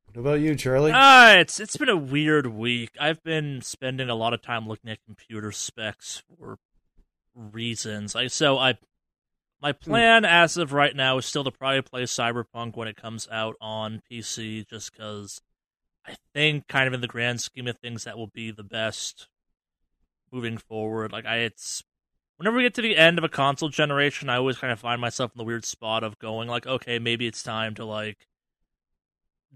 What 0.06 0.20
about 0.20 0.40
you, 0.40 0.54
Charlie? 0.54 0.92
Ah, 0.94 1.32
uh, 1.32 1.40
it's 1.40 1.58
it's 1.58 1.76
been 1.76 1.88
a 1.88 1.96
weird 1.96 2.46
week. 2.46 2.90
I've 3.00 3.22
been 3.22 3.62
spending 3.62 4.08
a 4.08 4.14
lot 4.14 4.32
of 4.32 4.42
time 4.42 4.68
looking 4.68 4.90
at 4.90 5.04
computer 5.04 5.50
specs 5.50 6.22
for 6.38 6.58
reasons. 7.34 8.14
I 8.16 8.28
so 8.28 8.58
I 8.58 8.78
my 9.60 9.72
hmm. 9.72 9.90
plan 9.90 10.24
as 10.24 10.56
of 10.56 10.72
right 10.72 10.94
now 10.94 11.18
is 11.18 11.26
still 11.26 11.44
to 11.44 11.50
probably 11.50 11.82
play 11.82 12.02
Cyberpunk 12.02 12.76
when 12.76 12.88
it 12.88 12.96
comes 12.96 13.28
out 13.30 13.56
on 13.60 14.02
PC, 14.10 14.68
just 14.68 14.92
because 14.92 15.40
I 16.06 16.16
think, 16.34 16.68
kind 16.68 16.86
of 16.86 16.92
in 16.92 17.00
the 17.00 17.06
grand 17.06 17.40
scheme 17.40 17.66
of 17.66 17.78
things, 17.78 18.04
that 18.04 18.18
will 18.18 18.26
be 18.26 18.50
the 18.50 18.62
best 18.62 19.28
moving 20.30 20.58
forward. 20.58 21.12
Like 21.12 21.26
I, 21.26 21.38
it's 21.38 21.82
whenever 22.36 22.56
we 22.56 22.62
get 22.62 22.74
to 22.74 22.82
the 22.82 22.96
end 22.96 23.18
of 23.18 23.24
a 23.24 23.28
console 23.28 23.68
generation, 23.68 24.28
I 24.28 24.36
always 24.36 24.58
kind 24.58 24.72
of 24.72 24.80
find 24.80 25.00
myself 25.00 25.32
in 25.34 25.38
the 25.38 25.44
weird 25.44 25.64
spot 25.64 26.04
of 26.04 26.18
going 26.18 26.48
like, 26.48 26.66
okay, 26.66 26.98
maybe 26.98 27.26
it's 27.26 27.42
time 27.42 27.74
to 27.76 27.84
like 27.84 28.26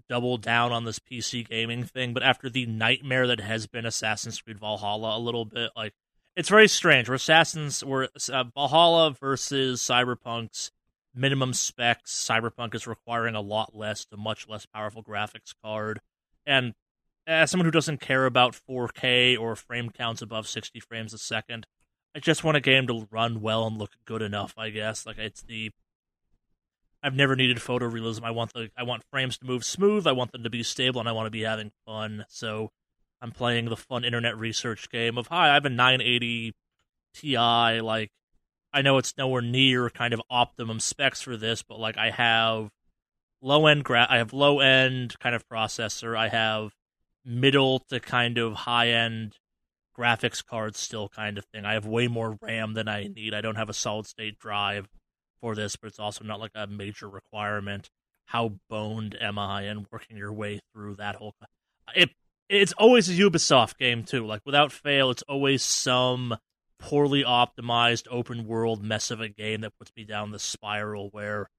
double 0.07 0.37
down 0.37 0.71
on 0.71 0.85
this 0.85 0.99
PC 0.99 1.47
gaming 1.47 1.83
thing, 1.83 2.13
but 2.13 2.23
after 2.23 2.49
the 2.49 2.65
nightmare 2.65 3.27
that 3.27 3.39
has 3.39 3.67
been 3.67 3.85
Assassin's 3.85 4.41
Creed 4.41 4.59
Valhalla 4.59 5.15
a 5.15 5.19
little 5.19 5.45
bit, 5.45 5.71
like 5.75 5.93
it's 6.39 6.47
very 6.47 6.69
strange. 6.69 7.09
We're 7.09 7.15
Assassins, 7.15 7.83
we're 7.83 8.07
uh, 8.31 8.45
Valhalla 8.55 9.11
versus 9.11 9.81
Cyberpunk's 9.81 10.71
minimum 11.13 11.51
specs. 11.53 12.13
Cyberpunk 12.13 12.73
is 12.73 12.87
requiring 12.87 13.35
a 13.35 13.41
lot 13.41 13.75
less, 13.75 14.07
a 14.13 14.15
much 14.15 14.47
less 14.47 14.65
powerful 14.65 15.03
graphics 15.03 15.53
card, 15.61 15.99
and 16.45 16.75
as 17.27 17.51
someone 17.51 17.65
who 17.65 17.71
doesn't 17.71 17.99
care 17.99 18.25
about 18.25 18.57
4K 18.69 19.37
or 19.37 19.57
frame 19.57 19.89
counts 19.89 20.21
above 20.21 20.47
60 20.47 20.79
frames 20.79 21.13
a 21.13 21.17
second, 21.17 21.67
I 22.15 22.19
just 22.19 22.45
want 22.45 22.55
a 22.55 22.61
game 22.61 22.87
to 22.87 23.05
run 23.11 23.41
well 23.41 23.67
and 23.67 23.77
look 23.77 23.91
good 24.05 24.21
enough. 24.21 24.53
I 24.57 24.69
guess 24.69 25.05
like 25.05 25.17
it's 25.17 25.41
the 25.41 25.71
I've 27.03 27.15
never 27.15 27.35
needed 27.35 27.57
photorealism. 27.57 28.23
I 28.23 28.31
want 28.31 28.53
the 28.53 28.69
I 28.77 28.83
want 28.83 29.03
frames 29.11 29.37
to 29.39 29.45
move 29.45 29.65
smooth. 29.65 30.07
I 30.07 30.13
want 30.13 30.31
them 30.31 30.43
to 30.43 30.49
be 30.49 30.63
stable, 30.63 31.01
and 31.01 31.09
I 31.09 31.11
want 31.11 31.27
to 31.27 31.31
be 31.31 31.41
having 31.41 31.73
fun. 31.85 32.23
So 32.29 32.71
I'm 33.21 33.31
playing 33.31 33.65
the 33.65 33.77
fun 33.77 34.05
internet 34.05 34.37
research 34.37 34.89
game 34.89 35.17
of 35.17 35.27
hi, 35.27 35.51
I 35.51 35.53
have 35.55 35.65
a 35.65 35.69
980 35.69 36.53
Ti. 37.13 37.81
Like 37.81 38.11
I 38.73 38.81
know 38.81 38.97
it's 38.97 39.17
nowhere 39.17 39.41
near 39.41 39.89
kind 39.89 40.13
of 40.13 40.21
optimum 40.29 40.79
specs 40.79 41.21
for 41.21 41.37
this, 41.37 41.63
but 41.63 41.79
like 41.79 41.97
I 41.97 42.11
have 42.11 42.69
low 43.41 43.67
end 43.67 43.83
gra- 43.83 44.07
I 44.09 44.17
have 44.17 44.33
low 44.33 44.59
end 44.59 45.17
kind 45.19 45.35
of 45.35 45.47
processor. 45.47 46.17
I 46.17 46.29
have 46.29 46.73
middle 47.25 47.79
to 47.89 47.99
kind 47.99 48.37
of 48.37 48.53
high 48.53 48.89
end 48.89 49.37
graphics 49.97 50.45
cards 50.45 50.79
still 50.79 51.09
kind 51.09 51.37
of 51.37 51.45
thing. 51.45 51.65
I 51.65 51.73
have 51.73 51.85
way 51.85 52.07
more 52.07 52.37
RAM 52.41 52.73
than 52.73 52.87
I 52.87 53.07
need. 53.07 53.33
I 53.33 53.41
don't 53.41 53.55
have 53.55 53.69
a 53.69 53.73
solid 53.73 54.07
state 54.07 54.39
drive 54.39 54.87
for 55.41 55.55
this, 55.55 55.75
but 55.75 55.87
it's 55.87 55.99
also 55.99 56.23
not 56.23 56.39
like 56.39 56.51
a 56.55 56.67
major 56.67 57.09
requirement. 57.09 57.89
How 58.25 58.53
boned 58.69 59.17
am 59.19 59.39
I 59.39 59.63
in 59.63 59.87
working 59.91 60.15
your 60.17 60.31
way 60.31 60.59
through 60.73 60.95
that 60.95 61.15
whole? 61.15 61.33
It 61.95 62.11
it's 62.49 62.73
always 62.73 63.09
a 63.09 63.13
Ubisoft 63.13 63.77
game 63.77 64.03
too. 64.03 64.25
Like 64.25 64.41
without 64.45 64.71
fail, 64.71 65.11
it's 65.11 65.23
always 65.23 65.63
some 65.63 66.35
poorly 66.79 67.23
optimized 67.23 68.07
open 68.09 68.47
world 68.47 68.83
mess 68.83 69.11
of 69.11 69.21
a 69.21 69.29
game 69.29 69.61
that 69.61 69.77
puts 69.77 69.91
me 69.95 70.03
down 70.03 70.31
the 70.31 70.39
spiral 70.39 71.09
where 71.11 71.49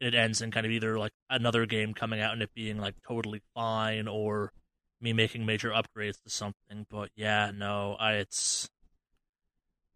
it 0.00 0.14
ends 0.14 0.40
in 0.40 0.50
kind 0.50 0.64
of 0.64 0.72
either 0.72 0.98
like 0.98 1.12
another 1.28 1.66
game 1.66 1.92
coming 1.94 2.20
out 2.20 2.32
and 2.32 2.42
it 2.42 2.50
being 2.54 2.78
like 2.78 2.94
totally 3.06 3.42
fine 3.54 4.08
or 4.08 4.52
me 5.00 5.12
making 5.12 5.46
major 5.46 5.70
upgrades 5.70 6.20
to 6.22 6.30
something. 6.30 6.86
But 6.90 7.10
yeah, 7.14 7.52
no, 7.54 7.96
I, 8.00 8.14
it's 8.14 8.68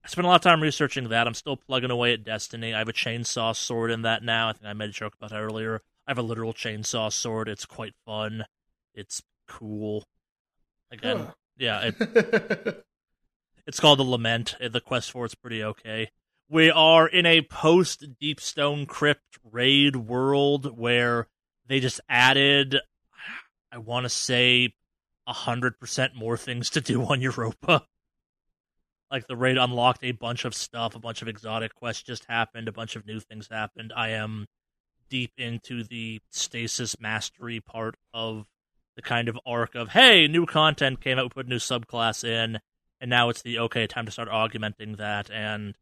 I 0.05 0.09
spent 0.09 0.27
a 0.27 0.29
lot 0.29 0.37
of 0.37 0.43
time 0.43 0.63
researching 0.63 1.09
that. 1.09 1.27
I'm 1.27 1.35
still 1.35 1.57
plugging 1.57 1.91
away 1.91 2.13
at 2.13 2.25
Destiny. 2.25 2.75
I 2.75 2.79
have 2.79 2.89
a 2.89 2.93
chainsaw 2.93 3.57
sword 3.57 3.91
in 3.91 4.03
that 4.03 4.23
now. 4.23 4.51
I 4.51 4.53
think 4.53 4.67
I 4.67 4.73
made 4.75 4.91
a 4.91 4.93
joke 4.93 5.15
about 5.15 5.31
that 5.31 5.41
earlier. 5.41 5.81
I 6.07 6.11
have 6.11 6.19
a 6.19 6.23
literal 6.23 6.53
chainsaw 6.53 7.11
sword. 7.11 7.49
It's 7.49 7.65
quite 7.65 7.95
fun. 8.05 8.45
It's 8.95 9.23
cool. 9.49 10.05
Again, 10.95 11.19
huh. 11.19 11.33
yeah. 11.59 11.91
It, 11.93 12.85
it's 13.67 13.81
called 13.81 13.99
the 13.99 14.05
Lament. 14.05 14.57
Uh, 14.63 14.69
the 14.69 14.81
quest 14.81 15.11
for 15.11 15.25
it's 15.25 15.35
pretty 15.35 15.63
okay. 15.63 16.11
We 16.49 16.71
are 16.71 17.07
in 17.07 17.27
a 17.27 17.43
post 17.43 18.05
Deepstone 18.23 18.87
Crypt 18.87 19.39
raid 19.51 19.97
world 19.97 20.79
where 20.79 21.29
they 21.67 21.81
just 21.81 22.01
added, 22.09 22.79
I 23.73 23.79
want 23.79 24.05
to 24.05 24.11
say, 24.11 24.75
hundred 25.27 25.79
percent 25.81 26.15
more 26.15 26.37
things 26.37 26.71
to 26.71 26.81
do 26.81 27.03
on 27.03 27.21
Europa 27.23 27.87
like 29.15 29.29
the 29.29 29.37
raid 29.37 29.57
unlocked 29.57 30.03
a 30.03 30.11
bunch 30.11 30.45
of 30.45 30.55
stuff, 30.57 30.97
a 30.97 30.99
bunch 30.99 31.23
of 31.23 31.29
exotic 31.29 31.73
quests 31.77 32.03
just 32.03 32.25
happened, 32.25 32.67
a 32.67 32.73
bunch 32.73 32.97
of 32.97 33.07
new 33.07 33.21
things 33.21 33.47
happened. 33.49 33.93
I 33.95 34.09
am 34.11 34.47
deep 35.09 35.31
into 35.39 35.85
the 35.85 36.21
stasis 36.31 36.99
mastery 36.99 37.61
part 37.61 37.95
of 38.13 38.47
the 38.97 39.03
kind 39.03 39.29
of 39.29 39.39
arc 39.47 39.75
of 39.75 39.91
hey, 39.91 40.27
new 40.29 40.47
content 40.47 41.01
came 41.01 41.19
out, 41.19 41.25
we 41.25 41.29
put 41.31 41.47
a 41.47 41.51
new 41.51 41.57
subclass 41.57 42.25
in, 42.25 42.61
and 43.01 43.11
now 43.11 43.29
it's 43.29 43.43
the 43.43 43.59
okay 43.61 43.87
time 43.87 44.07
to 44.07 44.13
start 44.13 44.29
augmenting 44.29 44.97
that. 44.97 45.31
And 45.31 45.77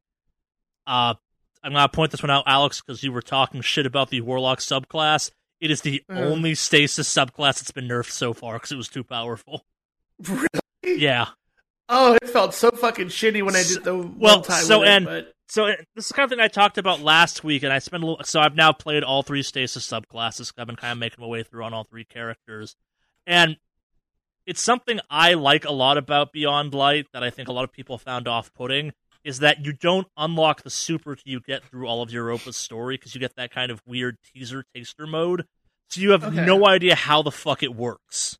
uh, 0.87 1.15
I'm 1.63 1.73
gonna 1.73 1.89
point 1.89 2.11
this 2.11 2.23
one 2.23 2.31
out, 2.31 2.45
Alex, 2.47 2.81
because 2.81 3.03
you 3.03 3.13
were 3.13 3.23
talking 3.23 3.61
shit 3.61 3.87
about 3.87 4.11
the 4.11 4.21
warlock 4.21 4.59
subclass. 4.59 5.31
It 5.61 5.71
is 5.71 5.83
the 5.83 6.03
mm. 6.11 6.17
only 6.17 6.55
stasis 6.55 7.13
subclass 7.13 7.61
that's 7.61 7.71
been 7.71 7.87
nerfed 7.87 8.11
so 8.11 8.33
far 8.33 8.55
because 8.55 8.73
it 8.73 8.77
was 8.77 8.89
too 8.89 9.05
powerful. 9.05 9.65
Really? 10.29 11.01
Yeah. 11.01 11.27
Oh, 11.89 12.15
it 12.15 12.29
felt 12.29 12.55
so 12.55 12.71
fucking 12.71 13.09
shitty 13.09 13.45
when 13.45 13.55
I 13.55 13.63
did 13.63 13.85
the 13.85 13.97
well. 13.97 14.43
Time 14.43 14.63
so 14.65 14.83
and 14.83 15.07
it, 15.07 15.35
so 15.49 15.67
this 15.95 16.07
is 16.07 16.09
the 16.09 16.15
kind 16.15 16.25
of 16.25 16.31
thing 16.31 16.41
I 16.41 16.49
talked 16.49 16.79
about 16.79 17.01
last 17.01 17.45
week, 17.45 17.63
and 17.63 17.73
I 17.73 17.79
spent 17.79 18.03
a 18.03 18.07
little. 18.07 18.25
So 18.25 18.41
I've 18.41 18.57
now 18.57 18.73
played 18.73 19.03
all 19.03 19.23
three 19.23 19.43
stasis 19.43 19.87
subclasses. 19.87 20.53
I've 20.57 20.67
been 20.67 20.77
kind 20.77 20.93
of 20.93 20.99
making 20.99 21.21
my 21.21 21.27
way 21.27 21.43
through 21.43 21.65
on 21.65 21.75
all 21.75 21.85
three 21.85 22.05
characters, 22.05 22.75
and 23.27 23.57
it's 24.47 24.63
something 24.63 25.01
I 25.09 25.35
like 25.35 25.65
a 25.65 25.73
lot 25.73 25.99
about 25.99 26.33
Beyond 26.33 26.75
Light 26.75 27.07
that 27.13 27.23
I 27.23 27.31
think 27.31 27.49
a 27.49 27.53
lot 27.53 27.65
of 27.65 27.73
people 27.73 27.99
found 27.99 28.27
off-putting 28.27 28.93
is 29.25 29.39
that 29.39 29.65
you 29.65 29.73
don't 29.73 30.09
unlock 30.17 30.63
the 30.63 30.71
super 30.71 31.15
till 31.15 31.31
you 31.33 31.41
get 31.41 31.63
through 31.65 31.87
all 31.87 32.03
of 32.03 32.11
Europa's 32.11 32.57
story 32.57 32.97
because 32.97 33.15
you 33.15 33.21
get 33.21 33.37
that 33.37 33.53
kind 33.53 33.71
of 33.71 33.81
weird 33.87 34.19
teaser 34.35 34.65
taster 34.75 35.07
mode. 35.07 35.47
So 35.91 36.01
you 36.01 36.11
have 36.11 36.25
okay. 36.25 36.45
no 36.45 36.67
idea 36.67 36.97
how 36.97 37.23
the 37.23 37.31
fuck 37.31 37.63
it 37.63 37.75
works. 37.75 38.39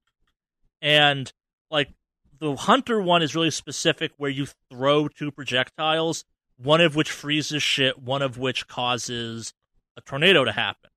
And 0.81 1.33
like 1.71 1.91
the 2.41 2.57
hunter 2.57 3.01
one 3.01 3.23
is 3.23 3.37
really 3.37 3.51
specific 3.51 4.13
where 4.17 4.31
you 4.31 4.49
throw 4.71 5.07
two 5.07 5.31
projectiles, 5.31 6.25
one 6.57 6.81
of 6.81 6.97
which 6.97 7.11
freezes 7.11 7.63
shit, 7.63 8.03
one 8.03 8.23
of 8.23 8.39
which 8.39 8.67
causes 8.67 9.55
a 9.97 10.01
tornado 10.01 10.45
to 10.45 10.53
happen. 10.53 10.91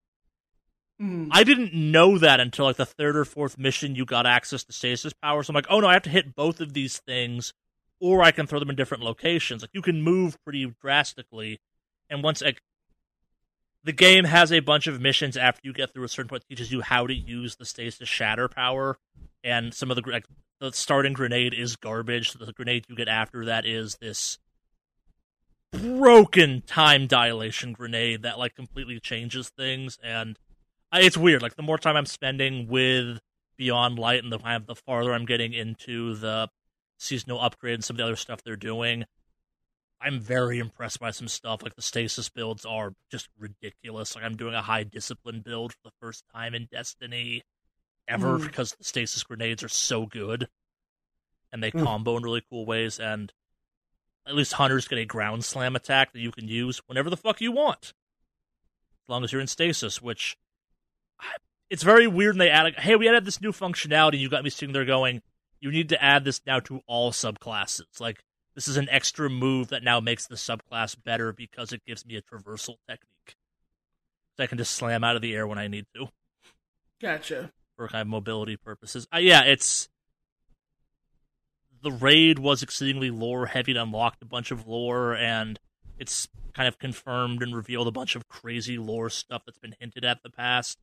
Mm. 1.01 1.27
I 1.31 1.43
didn't 1.43 1.73
know 1.73 2.17
that 2.17 2.39
until 2.39 2.65
like 2.65 2.77
the 2.77 2.85
third 2.85 3.17
or 3.17 3.25
fourth 3.25 3.57
mission 3.57 3.95
you 3.95 4.05
got 4.05 4.25
access 4.25 4.63
to 4.63 4.73
stasis 4.73 5.13
power. 5.13 5.43
So 5.43 5.51
I'm 5.51 5.55
like, 5.55 5.67
oh 5.69 5.81
no, 5.81 5.87
I 5.87 5.93
have 5.93 6.03
to 6.03 6.09
hit 6.09 6.35
both 6.35 6.61
of 6.61 6.73
these 6.73 6.99
things, 6.99 7.53
or 7.99 8.23
I 8.23 8.31
can 8.31 8.47
throw 8.47 8.59
them 8.59 8.69
in 8.69 8.75
different 8.75 9.03
locations. 9.03 9.61
Like 9.61 9.71
you 9.73 9.81
can 9.81 10.01
move 10.01 10.41
pretty 10.43 10.73
drastically, 10.81 11.59
and 12.09 12.23
once 12.23 12.41
like 12.41 12.61
the 13.83 13.91
game 13.91 14.23
has 14.23 14.51
a 14.51 14.61
bunch 14.61 14.87
of 14.87 14.99
missions 14.99 15.37
after 15.37 15.61
you 15.63 15.73
get 15.73 15.93
through 15.93 16.05
a 16.05 16.09
certain 16.09 16.29
point 16.29 16.43
teaches 16.49 16.71
you 16.71 16.81
how 16.81 17.05
to 17.05 17.13
use 17.13 17.55
the 17.57 17.65
stasis 17.65 18.09
shatter 18.09 18.47
power 18.47 18.97
and 19.43 19.73
some 19.73 19.91
of 19.91 19.95
the 19.95 20.09
like 20.09 20.25
the 20.59 20.71
starting 20.71 21.13
grenade 21.13 21.53
is 21.53 21.75
garbage. 21.75 22.31
So 22.31 22.43
The 22.43 22.53
grenade 22.53 22.85
you 22.89 22.95
get 22.95 23.07
after 23.07 23.45
that 23.45 23.65
is 23.65 23.97
this 24.01 24.39
broken 25.71 26.61
time 26.65 27.05
dilation 27.05 27.73
grenade 27.73 28.23
that 28.23 28.39
like 28.39 28.55
completely 28.55 28.99
changes 28.99 29.49
things 29.49 29.99
and 30.01 30.39
it's 31.01 31.17
weird 31.17 31.41
like 31.41 31.55
the 31.55 31.63
more 31.63 31.77
time 31.77 31.95
i'm 31.95 32.05
spending 32.05 32.67
with 32.67 33.19
beyond 33.57 33.97
light 33.97 34.23
and 34.23 34.31
the 34.31 34.39
kind 34.39 34.61
of 34.61 34.67
the 34.67 34.75
farther 34.75 35.13
i'm 35.13 35.25
getting 35.25 35.53
into 35.53 36.15
the 36.15 36.47
seasonal 36.97 37.39
upgrade 37.39 37.75
and 37.75 37.83
some 37.83 37.95
of 37.95 37.97
the 37.97 38.03
other 38.03 38.15
stuff 38.15 38.41
they're 38.43 38.55
doing 38.55 39.05
i'm 40.01 40.19
very 40.19 40.59
impressed 40.59 40.99
by 40.99 41.11
some 41.11 41.27
stuff 41.27 41.63
like 41.63 41.75
the 41.75 41.81
stasis 41.81 42.29
builds 42.29 42.65
are 42.65 42.93
just 43.11 43.29
ridiculous 43.37 44.15
like 44.15 44.23
i'm 44.23 44.35
doing 44.35 44.53
a 44.53 44.61
high 44.61 44.83
discipline 44.83 45.41
build 45.43 45.73
for 45.73 45.79
the 45.83 45.93
first 45.99 46.23
time 46.33 46.53
in 46.53 46.67
destiny 46.71 47.41
ever 48.07 48.37
mm. 48.37 48.43
because 48.43 48.73
the 48.73 48.83
stasis 48.83 49.23
grenades 49.23 49.63
are 49.63 49.69
so 49.69 50.05
good 50.05 50.47
and 51.55 51.63
they 51.63 51.71
mm. 51.71 51.83
combo 51.83 52.17
in 52.17 52.23
really 52.23 52.43
cool 52.49 52.65
ways. 52.65 52.99
And 52.99 53.31
at 54.27 54.35
least 54.35 54.53
hunters 54.53 54.89
get 54.89 54.99
a 54.99 55.05
ground 55.05 55.45
slam 55.45 55.75
attack 55.75 56.11
that 56.11 56.19
you 56.19 56.31
can 56.31 56.49
use 56.49 56.81
whenever 56.85 57.09
the 57.09 57.17
fuck 57.17 57.39
you 57.39 57.51
want, 57.51 57.93
as 59.03 59.09
long 59.09 59.23
as 59.23 59.31
you're 59.31 59.41
in 59.41 59.47
stasis. 59.47 60.01
Which 60.01 60.35
it's 61.69 61.83
very 61.83 62.07
weird. 62.07 62.35
And 62.35 62.41
they 62.41 62.49
add, 62.49 62.75
hey, 62.77 62.95
we 62.95 63.07
added 63.07 63.25
this 63.25 63.41
new 63.41 63.51
functionality. 63.51 64.19
You 64.19 64.29
got 64.29 64.43
me 64.43 64.49
sitting 64.49 64.73
there 64.73 64.85
going, 64.85 65.21
you 65.59 65.71
need 65.71 65.89
to 65.89 66.03
add 66.03 66.25
this 66.25 66.41
now 66.45 66.59
to 66.61 66.81
all 66.87 67.11
subclasses. 67.11 67.99
Like 67.99 68.23
this 68.55 68.67
is 68.67 68.77
an 68.77 68.87
extra 68.89 69.29
move 69.29 69.69
that 69.69 69.83
now 69.83 69.99
makes 69.99 70.27
the 70.27 70.35
subclass 70.35 70.95
better 71.03 71.33
because 71.33 71.73
it 71.73 71.85
gives 71.85 72.05
me 72.05 72.15
a 72.15 72.21
traversal 72.21 72.75
technique. 72.87 73.35
So 74.37 74.43
I 74.43 74.47
can 74.47 74.57
just 74.57 74.75
slam 74.75 75.03
out 75.03 75.15
of 75.15 75.21
the 75.21 75.33
air 75.33 75.47
when 75.47 75.57
I 75.57 75.67
need 75.67 75.85
to. 75.95 76.07
Gotcha 77.01 77.51
for 77.75 77.87
kind 77.87 78.01
of 78.01 78.07
mobility 78.07 78.57
purposes. 78.57 79.07
Uh, 79.13 79.19
yeah, 79.19 79.43
it's 79.43 79.89
the 81.81 81.91
raid 81.91 82.39
was 82.39 82.63
exceedingly 82.63 83.11
lore 83.11 83.45
heavy 83.45 83.71
and 83.71 83.79
unlocked 83.79 84.21
a 84.23 84.25
bunch 84.25 84.51
of 84.51 84.67
lore, 84.67 85.15
and 85.15 85.59
it's 85.99 86.27
kind 86.53 86.67
of 86.67 86.79
confirmed 86.79 87.43
and 87.43 87.55
revealed 87.55 87.87
a 87.87 87.91
bunch 87.91 88.15
of 88.15 88.27
crazy 88.27 88.77
lore 88.77 89.09
stuff 89.09 89.43
that's 89.45 89.59
been 89.59 89.75
hinted 89.79 90.05
at 90.05 90.23
the 90.23 90.29
past. 90.29 90.79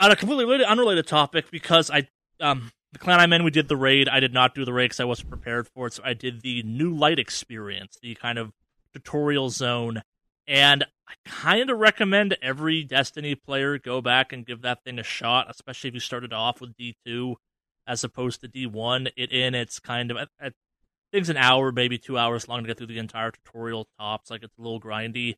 On 0.00 0.10
a 0.10 0.16
completely 0.16 0.46
related, 0.46 0.66
unrelated 0.66 1.06
topic, 1.06 1.50
because 1.50 1.90
I, 1.90 2.08
um, 2.40 2.72
the 2.92 2.98
clan 2.98 3.20
I'm 3.20 3.32
in, 3.32 3.44
we 3.44 3.50
did 3.50 3.68
the 3.68 3.76
raid. 3.76 4.08
I 4.08 4.18
did 4.18 4.32
not 4.32 4.54
do 4.54 4.64
the 4.64 4.72
raid 4.72 4.86
because 4.86 5.00
I 5.00 5.04
wasn't 5.04 5.28
prepared 5.28 5.68
for 5.68 5.86
it, 5.86 5.92
so 5.92 6.02
I 6.04 6.14
did 6.14 6.40
the 6.40 6.62
new 6.62 6.92
light 6.94 7.18
experience, 7.18 7.98
the 8.02 8.14
kind 8.14 8.38
of 8.38 8.52
tutorial 8.94 9.50
zone 9.50 10.02
and 10.50 10.84
I 11.08 11.12
kind 11.24 11.70
of 11.70 11.78
recommend 11.78 12.36
every 12.42 12.82
Destiny 12.82 13.36
player 13.36 13.78
go 13.78 14.00
back 14.00 14.32
and 14.32 14.44
give 14.44 14.62
that 14.62 14.82
thing 14.82 14.98
a 14.98 15.04
shot, 15.04 15.46
especially 15.48 15.88
if 15.88 15.94
you 15.94 16.00
started 16.00 16.32
off 16.32 16.60
with 16.60 16.76
D2 16.76 17.36
as 17.86 18.02
opposed 18.02 18.40
to 18.40 18.48
D1. 18.48 19.12
It 19.16 19.30
in 19.30 19.54
it's 19.54 19.78
kind 19.78 20.10
of 20.10 20.28
it's 21.12 21.28
an 21.28 21.36
hour, 21.36 21.70
maybe 21.70 21.98
two 21.98 22.18
hours 22.18 22.48
long 22.48 22.62
to 22.62 22.66
get 22.66 22.78
through 22.78 22.88
the 22.88 22.98
entire 22.98 23.30
tutorial 23.30 23.86
tops. 23.98 24.28
Like 24.28 24.42
it's 24.42 24.58
a 24.58 24.60
little 24.60 24.80
grindy, 24.80 25.36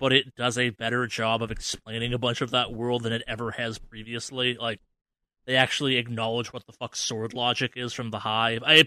but 0.00 0.12
it 0.12 0.34
does 0.34 0.58
a 0.58 0.70
better 0.70 1.06
job 1.06 1.42
of 1.42 1.50
explaining 1.50 2.14
a 2.14 2.18
bunch 2.18 2.40
of 2.40 2.50
that 2.50 2.72
world 2.72 3.02
than 3.02 3.12
it 3.12 3.22
ever 3.28 3.52
has 3.52 3.78
previously. 3.78 4.56
Like 4.58 4.80
they 5.44 5.56
actually 5.56 5.96
acknowledge 5.96 6.52
what 6.52 6.66
the 6.66 6.72
fuck 6.72 6.96
sword 6.96 7.34
logic 7.34 7.74
is 7.76 7.92
from 7.92 8.10
the 8.10 8.18
hive. 8.18 8.62
I 8.66 8.84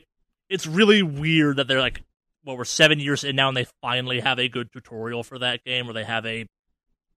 it's 0.50 0.68
really 0.68 1.04
weird 1.04 1.58
that 1.58 1.68
they're 1.68 1.80
like 1.80 2.04
well 2.44 2.58
we're 2.58 2.66
7 2.66 3.00
years 3.00 3.24
in 3.24 3.36
now 3.36 3.48
and 3.48 3.56
they 3.56 3.68
finally 3.82 4.20
have 4.20 4.40
a 4.40 4.50
good 4.50 4.72
tutorial 4.74 5.24
for 5.24 5.40
that 5.40 5.64
game 5.64 5.86
where 5.86 5.94
they 5.94 6.04
have 6.04 6.26
a 6.26 6.48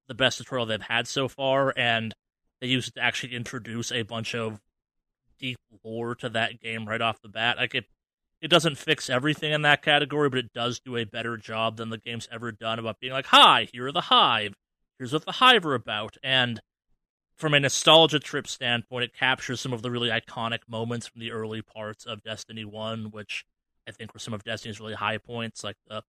the 0.06 0.14
best 0.14 0.38
tutorial 0.38 0.66
they've 0.66 0.80
had 0.80 1.08
so 1.08 1.26
far 1.26 1.72
and 1.76 2.14
they 2.60 2.68
use 2.68 2.88
it 2.88 2.94
to 2.94 3.02
actually 3.02 3.34
introduce 3.34 3.90
a 3.90 4.02
bunch 4.02 4.34
of 4.34 4.60
deep 5.38 5.58
lore 5.84 6.14
to 6.14 6.28
that 6.28 6.60
game 6.60 6.86
right 6.86 7.00
off 7.00 7.20
the 7.22 7.28
bat. 7.28 7.56
Like 7.56 7.74
it 7.74 7.86
it 8.40 8.48
doesn't 8.48 8.78
fix 8.78 9.08
everything 9.08 9.52
in 9.52 9.62
that 9.62 9.82
category, 9.82 10.28
but 10.28 10.38
it 10.38 10.52
does 10.52 10.80
do 10.80 10.96
a 10.96 11.04
better 11.04 11.36
job 11.36 11.76
than 11.76 11.90
the 11.90 11.98
game's 11.98 12.28
ever 12.30 12.52
done 12.52 12.78
about 12.78 13.00
being 13.00 13.12
like, 13.12 13.26
"Hi, 13.26 13.68
here 13.72 13.86
are 13.86 13.92
the 13.92 14.02
Hive. 14.02 14.54
Here's 14.98 15.12
what 15.12 15.24
the 15.24 15.32
Hive 15.32 15.64
are 15.66 15.74
about." 15.74 16.16
And 16.22 16.60
from 17.36 17.54
a 17.54 17.60
nostalgia 17.60 18.18
trip 18.18 18.46
standpoint, 18.46 19.04
it 19.04 19.14
captures 19.14 19.60
some 19.60 19.72
of 19.72 19.82
the 19.82 19.90
really 19.90 20.08
iconic 20.08 20.60
moments 20.68 21.06
from 21.06 21.20
the 21.20 21.32
early 21.32 21.62
parts 21.62 22.06
of 22.06 22.22
Destiny 22.22 22.64
One, 22.64 23.10
which 23.10 23.44
I 23.86 23.92
think 23.92 24.14
were 24.14 24.20
some 24.20 24.34
of 24.34 24.44
Destiny's 24.44 24.80
really 24.80 24.94
high 24.94 25.18
points. 25.18 25.62
Like 25.62 25.76
the 25.86 26.02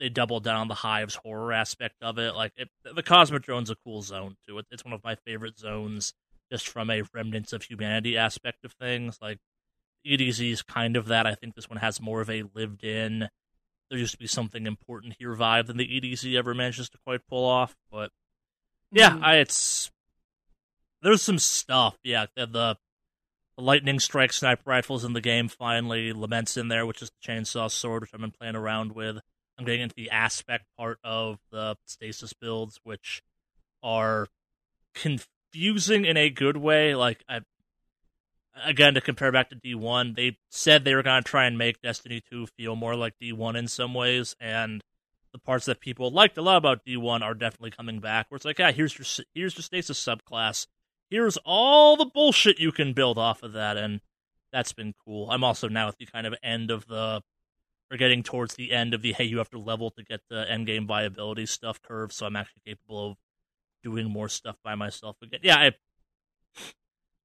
they 0.00 0.08
doubled 0.08 0.44
down 0.44 0.56
on 0.56 0.68
the 0.68 0.74
Hive's 0.74 1.16
horror 1.16 1.52
aspect 1.52 1.96
of 2.02 2.18
it. 2.18 2.34
Like 2.34 2.52
it, 2.56 2.68
the 2.82 3.02
Cosmodrome's 3.02 3.70
a 3.70 3.76
cool 3.76 4.02
zone 4.02 4.36
too. 4.46 4.58
It, 4.58 4.66
it's 4.70 4.84
one 4.84 4.94
of 4.94 5.04
my 5.04 5.14
favorite 5.14 5.58
zones, 5.58 6.14
just 6.50 6.68
from 6.68 6.90
a 6.90 7.02
remnants 7.12 7.52
of 7.52 7.62
humanity 7.62 8.16
aspect 8.16 8.64
of 8.64 8.72
things. 8.72 9.18
Like 9.20 9.38
EDZ 10.06 10.52
is 10.52 10.62
kind 10.62 10.96
of 10.96 11.06
that. 11.06 11.26
I 11.26 11.34
think 11.34 11.54
this 11.54 11.68
one 11.68 11.78
has 11.78 12.00
more 12.00 12.20
of 12.20 12.30
a 12.30 12.44
lived 12.54 12.84
in. 12.84 13.28
There 13.90 13.98
used 13.98 14.12
to 14.12 14.18
be 14.18 14.26
something 14.26 14.66
important 14.66 15.16
here 15.18 15.34
vibe 15.34 15.66
than 15.66 15.76
the 15.76 15.86
EDZ 15.86 16.36
ever 16.36 16.54
manages 16.54 16.88
to 16.90 16.98
quite 17.04 17.26
pull 17.28 17.44
off. 17.44 17.74
But 17.90 18.10
yeah, 18.92 19.10
mm. 19.10 19.22
I, 19.22 19.36
it's 19.36 19.90
there's 21.02 21.22
some 21.22 21.38
stuff. 21.38 21.96
Yeah, 22.02 22.26
the, 22.36 22.46
the 22.46 22.76
the 23.56 23.62
lightning 23.64 23.98
strike 24.00 24.32
sniper 24.32 24.62
rifles 24.64 25.04
in 25.04 25.12
the 25.12 25.20
game 25.20 25.48
finally. 25.48 26.12
Laments 26.12 26.56
in 26.56 26.68
there, 26.68 26.86
which 26.86 27.02
is 27.02 27.10
the 27.10 27.32
chainsaw 27.32 27.70
sword, 27.70 28.02
which 28.02 28.10
I've 28.14 28.20
been 28.20 28.30
playing 28.30 28.56
around 28.56 28.92
with. 28.92 29.18
I'm 29.58 29.64
getting 29.64 29.82
into 29.82 29.94
the 29.94 30.10
aspect 30.10 30.64
part 30.78 30.98
of 31.04 31.38
the 31.50 31.76
stasis 31.84 32.32
builds, 32.32 32.80
which 32.82 33.22
are 33.82 34.28
confusing 34.94 36.04
in 36.04 36.16
a 36.16 36.30
good 36.30 36.56
way. 36.56 36.94
Like 36.94 37.22
I 37.28 37.40
again 38.64 38.94
to 38.94 39.00
compare 39.00 39.32
back 39.32 39.50
to 39.50 39.56
D1, 39.56 40.16
they 40.16 40.38
said 40.50 40.84
they 40.84 40.94
were 40.94 41.02
going 41.02 41.22
to 41.22 41.28
try 41.28 41.46
and 41.46 41.56
make 41.58 41.82
Destiny 41.82 42.22
2 42.30 42.46
feel 42.46 42.76
more 42.76 42.94
like 42.94 43.14
D1 43.22 43.56
in 43.56 43.68
some 43.68 43.94
ways, 43.94 44.36
and 44.40 44.82
the 45.32 45.38
parts 45.38 45.66
that 45.66 45.80
people 45.80 46.10
liked 46.10 46.36
a 46.38 46.42
lot 46.42 46.56
about 46.56 46.84
D1 46.84 47.22
are 47.22 47.34
definitely 47.34 47.70
coming 47.70 48.00
back. 48.00 48.26
Where 48.28 48.36
it's 48.36 48.44
like, 48.44 48.58
yeah, 48.58 48.72
here's 48.72 48.98
your 48.98 49.24
here's 49.34 49.56
your 49.56 49.62
stasis 49.62 50.02
subclass. 50.02 50.66
Here's 51.08 51.36
all 51.44 51.96
the 51.96 52.06
bullshit 52.06 52.58
you 52.58 52.72
can 52.72 52.92
build 52.92 53.18
off 53.18 53.42
of 53.42 53.52
that, 53.52 53.76
and 53.76 54.00
that's 54.52 54.72
been 54.72 54.94
cool. 55.04 55.30
I'm 55.30 55.44
also 55.44 55.68
now 55.68 55.88
at 55.88 55.98
the 55.98 56.06
kind 56.06 56.26
of 56.26 56.34
end 56.42 56.70
of 56.70 56.86
the, 56.86 57.22
we're 57.90 57.96
getting 57.96 58.22
towards 58.22 58.54
the 58.54 58.72
end 58.72 58.94
of 58.94 59.02
the 59.02 59.12
hey, 59.12 59.24
you 59.24 59.38
have 59.38 59.50
to 59.50 59.58
level 59.58 59.90
to 59.92 60.04
get 60.04 60.20
the 60.28 60.48
end 60.48 60.66
game 60.66 60.86
viability 60.86 61.46
stuff 61.46 61.80
curve, 61.82 62.12
so 62.12 62.26
I'm 62.26 62.36
actually 62.36 62.62
capable 62.66 63.12
of 63.12 63.16
doing 63.82 64.08
more 64.08 64.28
stuff 64.28 64.56
by 64.62 64.74
myself 64.74 65.16
again. 65.22 65.40
Yeah, 65.42 65.56
I 65.56 65.72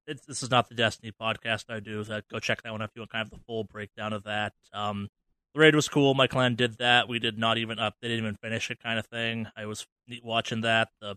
this 0.06 0.44
is 0.44 0.52
not 0.52 0.70
the 0.70 0.76
Destiny 0.76 1.12
podcast 1.12 1.66
I 1.70 1.80
do. 1.80 2.04
So 2.04 2.22
go 2.32 2.40
check 2.40 2.62
that 2.64 2.72
one 2.72 2.82
if 2.82 2.92
you 2.96 3.02
want 3.02 3.12
kind 3.12 3.26
of 3.26 3.32
the 3.32 3.44
full 3.46 3.64
breakdown 3.64 4.14
of 4.14 4.24
that. 4.24 4.54
Um, 4.74 5.10
the 5.54 5.62
raid 5.62 5.76
was 5.76 5.88
cool. 5.88 6.14
My 6.14 6.28
clan 6.28 6.56
did 6.56 6.78
that. 6.80 7.08
We 7.08 7.20
did 7.20 7.38
not 7.38 7.58
even 7.58 7.80
up. 7.80 7.96
They 8.02 8.10
didn't 8.10 8.24
even 8.24 8.36
finish 8.36 8.70
it, 8.70 8.84
kind 8.84 9.00
of 9.00 9.06
thing. 9.06 9.48
I 9.56 9.66
was 9.66 9.88
watching 10.24 10.62
that. 10.62 10.90
The 11.02 11.16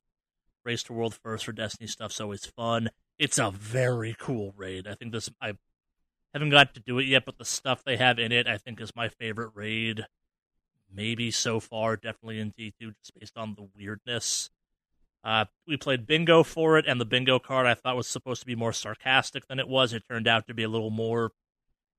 race 0.64 0.82
to 0.84 0.92
world 0.92 1.14
first 1.14 1.44
for 1.44 1.52
Destiny 1.52 1.88
stuff's 1.88 2.20
always 2.20 2.46
fun. 2.46 2.90
It's 3.18 3.38
a 3.38 3.50
very 3.50 4.14
cool 4.18 4.54
raid. 4.56 4.86
I 4.86 4.94
think 4.94 5.12
this 5.12 5.28
I 5.40 5.54
haven't 6.32 6.50
got 6.50 6.74
to 6.74 6.80
do 6.80 6.98
it 6.98 7.06
yet, 7.06 7.24
but 7.24 7.38
the 7.38 7.44
stuff 7.44 7.82
they 7.84 7.96
have 7.96 8.18
in 8.18 8.32
it, 8.32 8.46
I 8.46 8.58
think, 8.58 8.80
is 8.80 8.94
my 8.94 9.08
favorite 9.08 9.50
raid. 9.54 10.06
Maybe 10.94 11.30
so 11.30 11.58
far, 11.58 11.96
definitely 11.96 12.38
in 12.38 12.50
D 12.56 12.72
two, 12.80 12.92
just 12.92 13.18
based 13.18 13.36
on 13.36 13.54
the 13.54 13.68
weirdness. 13.76 14.50
Uh, 15.24 15.46
we 15.66 15.76
played 15.76 16.06
bingo 16.06 16.42
for 16.42 16.78
it, 16.78 16.86
and 16.86 17.00
the 17.00 17.04
bingo 17.04 17.38
card 17.38 17.66
I 17.66 17.74
thought 17.74 17.96
was 17.96 18.06
supposed 18.06 18.40
to 18.40 18.46
be 18.46 18.54
more 18.54 18.72
sarcastic 18.72 19.46
than 19.46 19.58
it 19.58 19.68
was. 19.68 19.92
It 19.92 20.04
turned 20.08 20.28
out 20.28 20.46
to 20.46 20.54
be 20.54 20.62
a 20.62 20.68
little 20.68 20.90
more 20.90 21.32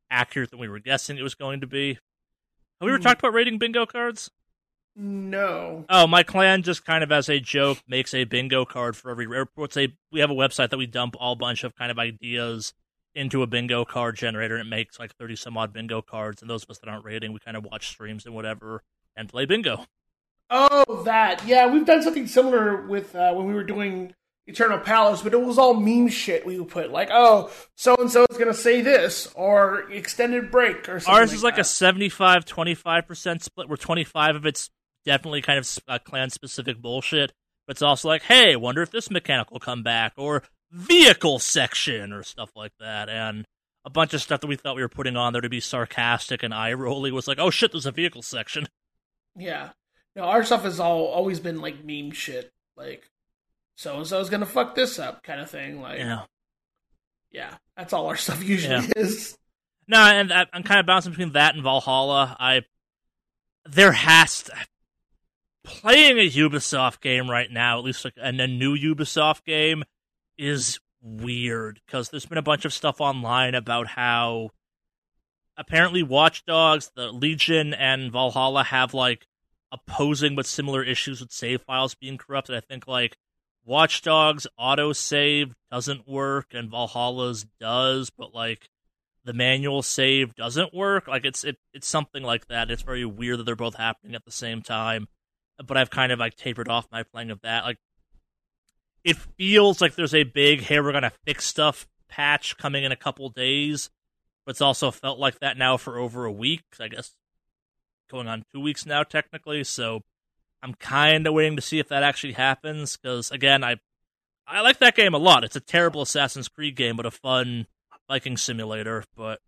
accurate 0.10 0.52
than 0.52 0.60
we 0.60 0.70
were 0.70 0.80
guessing 0.80 1.18
it 1.18 1.24
was 1.24 1.36
going 1.36 1.62
to 1.62 1.68
be. 1.68 1.94
Have 1.94 2.86
we 2.86 2.90
ever 2.90 3.00
mm. 3.00 3.04
talked 3.04 3.20
about 3.20 3.34
rating 3.34 3.58
bingo 3.58 3.86
cards? 3.86 4.32
No. 4.96 5.86
Oh, 5.90 6.08
my 6.08 6.24
clan 6.24 6.64
just 6.64 6.86
kind 6.86 7.04
of 7.04 7.12
as 7.12 7.30
a 7.30 7.40
joke 7.40 7.80
makes 7.88 8.14
a 8.14 8.24
bingo 8.24 8.66
card 8.66 8.96
for 8.96 9.12
every. 9.12 9.28
What's 9.56 9.78
a? 9.78 9.94
We 10.12 10.20
have 10.20 10.32
a 10.32 10.36
website 10.36 10.72
that 10.72 10.78
we 10.78 10.88
dump 10.88 11.16
all 11.20 11.36
bunch 11.36 11.64
of 11.64 11.76
kind 11.76 11.92
of 11.92 12.00
ideas 12.00 12.74
into 13.14 13.44
a 13.44 13.48
bingo 13.48 13.86
card 13.86 14.16
generator. 14.16 14.56
And 14.56 14.68
it 14.68 14.70
makes 14.70 15.00
like 15.00 15.16
thirty 15.16 15.36
some 15.36 15.58
odd 15.58 15.72
bingo 15.72 16.02
cards, 16.02 16.42
and 16.42 16.50
those 16.50 16.64
of 16.64 16.70
us 16.70 16.80
that 16.80 16.90
aren't 16.90 17.06
rating, 17.06 17.32
we 17.32 17.40
kind 17.40 17.56
of 17.56 17.66
watch 17.66 17.88
streams 17.90 18.26
and 18.26 18.36
whatever 18.36 18.84
and 19.16 19.30
play 19.30 19.46
bingo. 19.46 19.86
Oh, 20.50 21.04
that. 21.04 21.46
Yeah, 21.46 21.68
we've 21.68 21.86
done 21.86 22.02
something 22.02 22.28
similar 22.28 22.88
with 22.88 23.16
uh, 23.16 23.34
when 23.34 23.46
we 23.46 23.54
were 23.54 23.64
doing 23.64 24.14
Eternal 24.48 24.80
Palace, 24.80 25.22
but 25.22 25.34
it 25.34 25.42
was 25.42 25.60
all 25.60 25.76
meme 25.76 26.08
shit 26.08 26.46
we 26.46 26.60
would 26.60 26.70
put. 26.70 26.92
Like, 26.92 27.10
oh, 27.12 27.52
so 27.76 27.96
and 27.98 28.12
so 28.12 28.26
is 28.30 28.38
going 28.38 28.48
to 28.48 28.54
say 28.54 28.82
this, 28.82 29.28
or 29.36 29.92
extended 29.92 30.50
break, 30.50 30.90
or 30.90 31.00
something. 31.00 31.20
Ours 31.20 31.30
like 31.30 31.36
is 31.36 31.44
like 31.44 31.56
that. 31.58 31.62
a 31.62 31.66
75 31.66 32.46
25% 32.46 33.44
split, 33.44 33.70
where 33.70 33.78
25 33.78 34.36
of 34.36 34.46
it's 34.48 34.72
definitely 35.06 35.42
kind 35.42 35.60
of 35.60 35.80
uh, 35.88 36.00
clan 36.00 36.32
specific 36.32 36.82
bullshit, 36.82 37.32
but 37.68 37.76
it's 37.76 37.84
also 37.84 38.08
like, 38.08 38.24
hey, 38.24 38.56
wonder 38.56 38.82
if 38.82 38.90
this 38.90 39.12
mechanic 39.12 39.52
will 39.52 39.60
come 39.60 39.84
back, 39.84 40.14
or 40.18 40.44
vehicle 40.72 41.38
section, 41.38 42.12
or 42.12 42.24
stuff 42.24 42.50
like 42.56 42.74
that. 42.80 43.08
And 43.08 43.46
a 43.86 43.92
bunch 43.92 44.16
of 44.16 44.22
stuff 44.22 44.42
that 44.42 44.48
we 44.48 44.56
thought 44.56 44.76
we 44.76 44.82
were 44.82 44.90
putting 44.90 45.16
on 45.16 45.34
there 45.34 45.42
to 45.42 45.50
be 45.50 45.60
sarcastic 45.60 46.42
and 46.42 46.54
eye 46.54 46.74
rolly 46.74 47.12
was 47.12 47.28
like, 47.28 47.40
oh 47.40 47.52
shit, 47.52 47.72
there's 47.72 47.86
a 47.86 47.92
vehicle 47.92 48.24
section. 48.24 48.68
Yeah. 49.36 49.70
No, 50.20 50.26
our 50.26 50.44
stuff 50.44 50.64
has 50.64 50.82
all 50.82 51.06
always 51.06 51.40
been 51.40 51.62
like 51.62 51.86
meme 51.86 52.12
shit, 52.12 52.52
like 52.76 53.10
so 53.78 53.96
and 53.96 54.06
so 54.06 54.20
is 54.20 54.30
gonna 54.30 54.46
fuck 54.46 54.76
this 54.76 55.00
up 55.00 55.24
kind 55.24 55.40
of 55.40 55.50
thing. 55.50 55.80
Like, 55.80 56.00
yeah, 56.00 56.24
yeah, 57.32 57.54
that's 57.78 57.94
all 57.94 58.08
our 58.08 58.16
stuff 58.18 58.44
usually 58.44 58.76
yeah. 58.76 58.92
is. 58.98 59.38
No, 59.88 59.98
and 59.98 60.34
I'm 60.34 60.64
kind 60.64 60.82
of 60.82 60.86
bouncing 60.86 61.14
between 61.14 61.32
that 61.32 61.56
and 61.56 61.64
Valhalla. 61.64 62.36
I 62.38 62.64
there 63.64 63.94
has 63.94 64.44
to, 64.44 64.54
playing 65.64 66.20
a 66.20 66.30
Ubisoft 66.30 67.00
game 67.00 67.30
right 67.30 67.50
now, 67.50 67.80
at 67.80 67.86
least 67.86 68.04
like 68.04 68.16
and 68.22 68.42
a 68.42 68.48
new 68.48 68.76
Ubisoft 68.76 69.46
game, 69.46 69.86
is 70.38 70.82
weird 71.02 71.80
because 71.86 72.10
there's 72.10 72.26
been 72.26 72.38
a 72.38 72.42
bunch 72.42 72.66
of 72.66 72.74
stuff 72.74 73.00
online 73.00 73.56
about 73.56 73.88
how 73.88 74.50
apparently 75.56 76.04
Watch 76.04 76.44
Dogs, 76.44 76.92
the 76.94 77.10
Legion, 77.10 77.74
and 77.74 78.12
Valhalla 78.12 78.66
have 78.66 78.94
like 78.94 79.26
opposing 79.72 80.36
but 80.36 80.46
similar 80.46 80.84
issues 80.84 81.22
with 81.22 81.32
save 81.32 81.62
files 81.62 81.96
being 81.96 82.18
corrupted. 82.18 82.56
I 82.56 82.62
think 82.62 82.88
like 82.88 83.18
Watch 83.66 84.02
Dogs 84.02 84.48
autosave 84.60 85.54
doesn't 85.72 86.08
work 86.08 86.48
and 86.54 86.72
Valhalla's 86.72 87.46
does, 87.60 88.10
but 88.10 88.34
like 88.34 88.70
the 89.26 89.34
manual 89.34 89.82
save 89.82 90.34
doesn't 90.36 90.74
work. 90.74 91.08
Like 91.08 91.26
it's 91.26 91.44
it, 91.44 91.58
it's 91.74 91.88
something 91.88 92.24
like 92.24 92.48
that. 92.48 92.72
It's 92.72 92.82
very 92.82 93.06
weird 93.06 93.40
that 93.40 93.44
they're 93.44 93.56
both 93.56 93.76
happening 93.76 94.16
at 94.16 94.26
the 94.26 94.32
same 94.32 94.62
time. 94.62 95.08
But 95.64 95.78
I've 95.78 95.90
kind 95.90 96.12
of 96.12 96.20
like 96.20 96.36
tapered 96.36 96.70
off 96.70 96.88
my 96.92 97.04
playing 97.04 97.32
of 97.32 97.42
that. 97.42 97.64
Like 97.64 97.78
it 99.04 99.18
feels 99.38 99.82
like 99.82 99.96
there's 99.96 100.16
a 100.16 100.24
big 100.24 100.62
hey 100.62 100.80
we're 100.80 100.92
gonna 100.92 101.12
fix 101.26 101.46
stuff 101.46 101.88
patch 102.08 102.58
coming 102.58 102.84
in 102.84 102.92
a 102.92 102.96
couple 102.96 103.30
days, 103.30 103.90
but 104.46 104.52
it's 104.52 104.62
also 104.62 104.90
felt 104.90 105.20
like 105.20 105.40
that 105.40 105.58
now 105.58 105.78
for 105.78 106.00
over 106.00 106.26
a 106.26 106.32
week. 106.32 106.64
I 106.80 106.88
guess 106.88 107.14
going 108.10 108.28
on 108.28 108.46
two 108.52 108.60
weeks 108.60 108.86
now, 108.86 109.04
technically. 109.04 109.64
So 109.64 110.02
I'm 110.62 110.74
kind 110.74 111.26
of 111.26 111.34
waiting 111.34 111.56
to 111.56 111.62
see 111.62 111.80
if 111.80 111.88
that 111.90 112.04
actually 112.04 112.34
happens. 112.34 112.98
Because 112.98 113.32
again, 113.32 113.64
I 113.64 113.78
I 114.48 114.62
like 114.62 114.80
that 114.80 114.96
game 114.96 115.14
a 115.14 115.20
lot. 115.20 115.44
It's 115.44 115.56
a 115.56 115.62
terrible 115.62 116.02
Assassin's 116.02 116.48
Creed 116.48 116.76
game, 116.76 116.96
but 116.96 117.06
a 117.06 117.12
fun 117.12 117.68
Viking 118.10 118.38
simulator. 118.38 119.04
But 119.16 119.40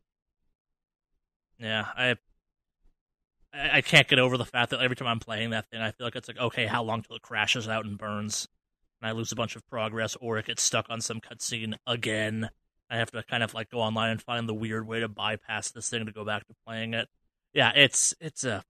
yeah, 1.57 1.87
I 1.97 2.15
I 3.53 3.81
can't 3.81 4.07
get 4.07 4.19
over 4.19 4.37
the 4.37 4.45
fact 4.45 4.69
that 4.69 4.79
every 4.79 4.95
time 4.95 5.07
I'm 5.07 5.19
playing 5.19 5.49
that 5.49 5.69
thing, 5.69 5.81
I 5.81 5.91
feel 5.91 6.05
like 6.07 6.15
it's 6.15 6.27
like, 6.27 6.39
okay, 6.39 6.67
how 6.67 6.83
long 6.83 7.01
till 7.01 7.15
it 7.15 7.23
crashes 7.23 7.67
out 7.67 7.85
and 7.85 7.97
burns, 7.97 8.47
and 9.01 9.09
I 9.09 9.13
lose 9.13 9.31
a 9.31 9.35
bunch 9.35 9.55
of 9.55 9.67
progress, 9.67 10.15
or 10.21 10.37
it 10.37 10.45
gets 10.45 10.61
stuck 10.61 10.85
on 10.89 11.01
some 11.01 11.19
cutscene 11.19 11.73
again. 11.87 12.51
I 12.89 12.97
have 12.97 13.11
to 13.11 13.23
kind 13.23 13.41
of 13.41 13.53
like 13.53 13.71
go 13.71 13.79
online 13.79 14.11
and 14.11 14.21
find 14.21 14.47
the 14.47 14.53
weird 14.53 14.87
way 14.87 14.99
to 14.99 15.07
bypass 15.07 15.71
this 15.71 15.89
thing 15.89 16.05
to 16.05 16.11
go 16.11 16.23
back 16.23 16.45
to 16.47 16.53
playing 16.65 16.93
it 16.93 17.07
yeah, 17.53 17.71
it's 17.75 18.13
it's 18.19 18.43
a. 18.43 18.63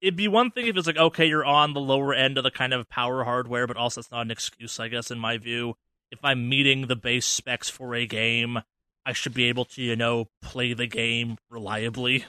It'd 0.00 0.16
be 0.16 0.28
one 0.28 0.50
thing 0.50 0.66
if 0.66 0.76
it's 0.76 0.86
like 0.86 0.98
okay, 0.98 1.26
you're 1.26 1.44
on 1.44 1.72
the 1.72 1.80
lower 1.80 2.12
end 2.14 2.36
of 2.36 2.44
the 2.44 2.50
kind 2.50 2.72
of 2.74 2.88
power 2.88 3.24
hardware, 3.24 3.66
but 3.66 3.76
also 3.76 4.00
it's 4.00 4.10
not 4.10 4.22
an 4.22 4.30
excuse, 4.30 4.78
I 4.78 4.88
guess, 4.88 5.10
in 5.10 5.18
my 5.18 5.38
view. 5.38 5.74
If 6.10 6.18
I'm 6.22 6.48
meeting 6.48 6.86
the 6.86 6.96
base 6.96 7.26
specs 7.26 7.70
for 7.70 7.94
a 7.94 8.06
game, 8.06 8.58
I 9.06 9.12
should 9.12 9.34
be 9.34 9.44
able 9.44 9.64
to, 9.66 9.82
you 9.82 9.96
know, 9.96 10.28
play 10.42 10.74
the 10.74 10.86
game 10.86 11.38
reliably 11.50 12.24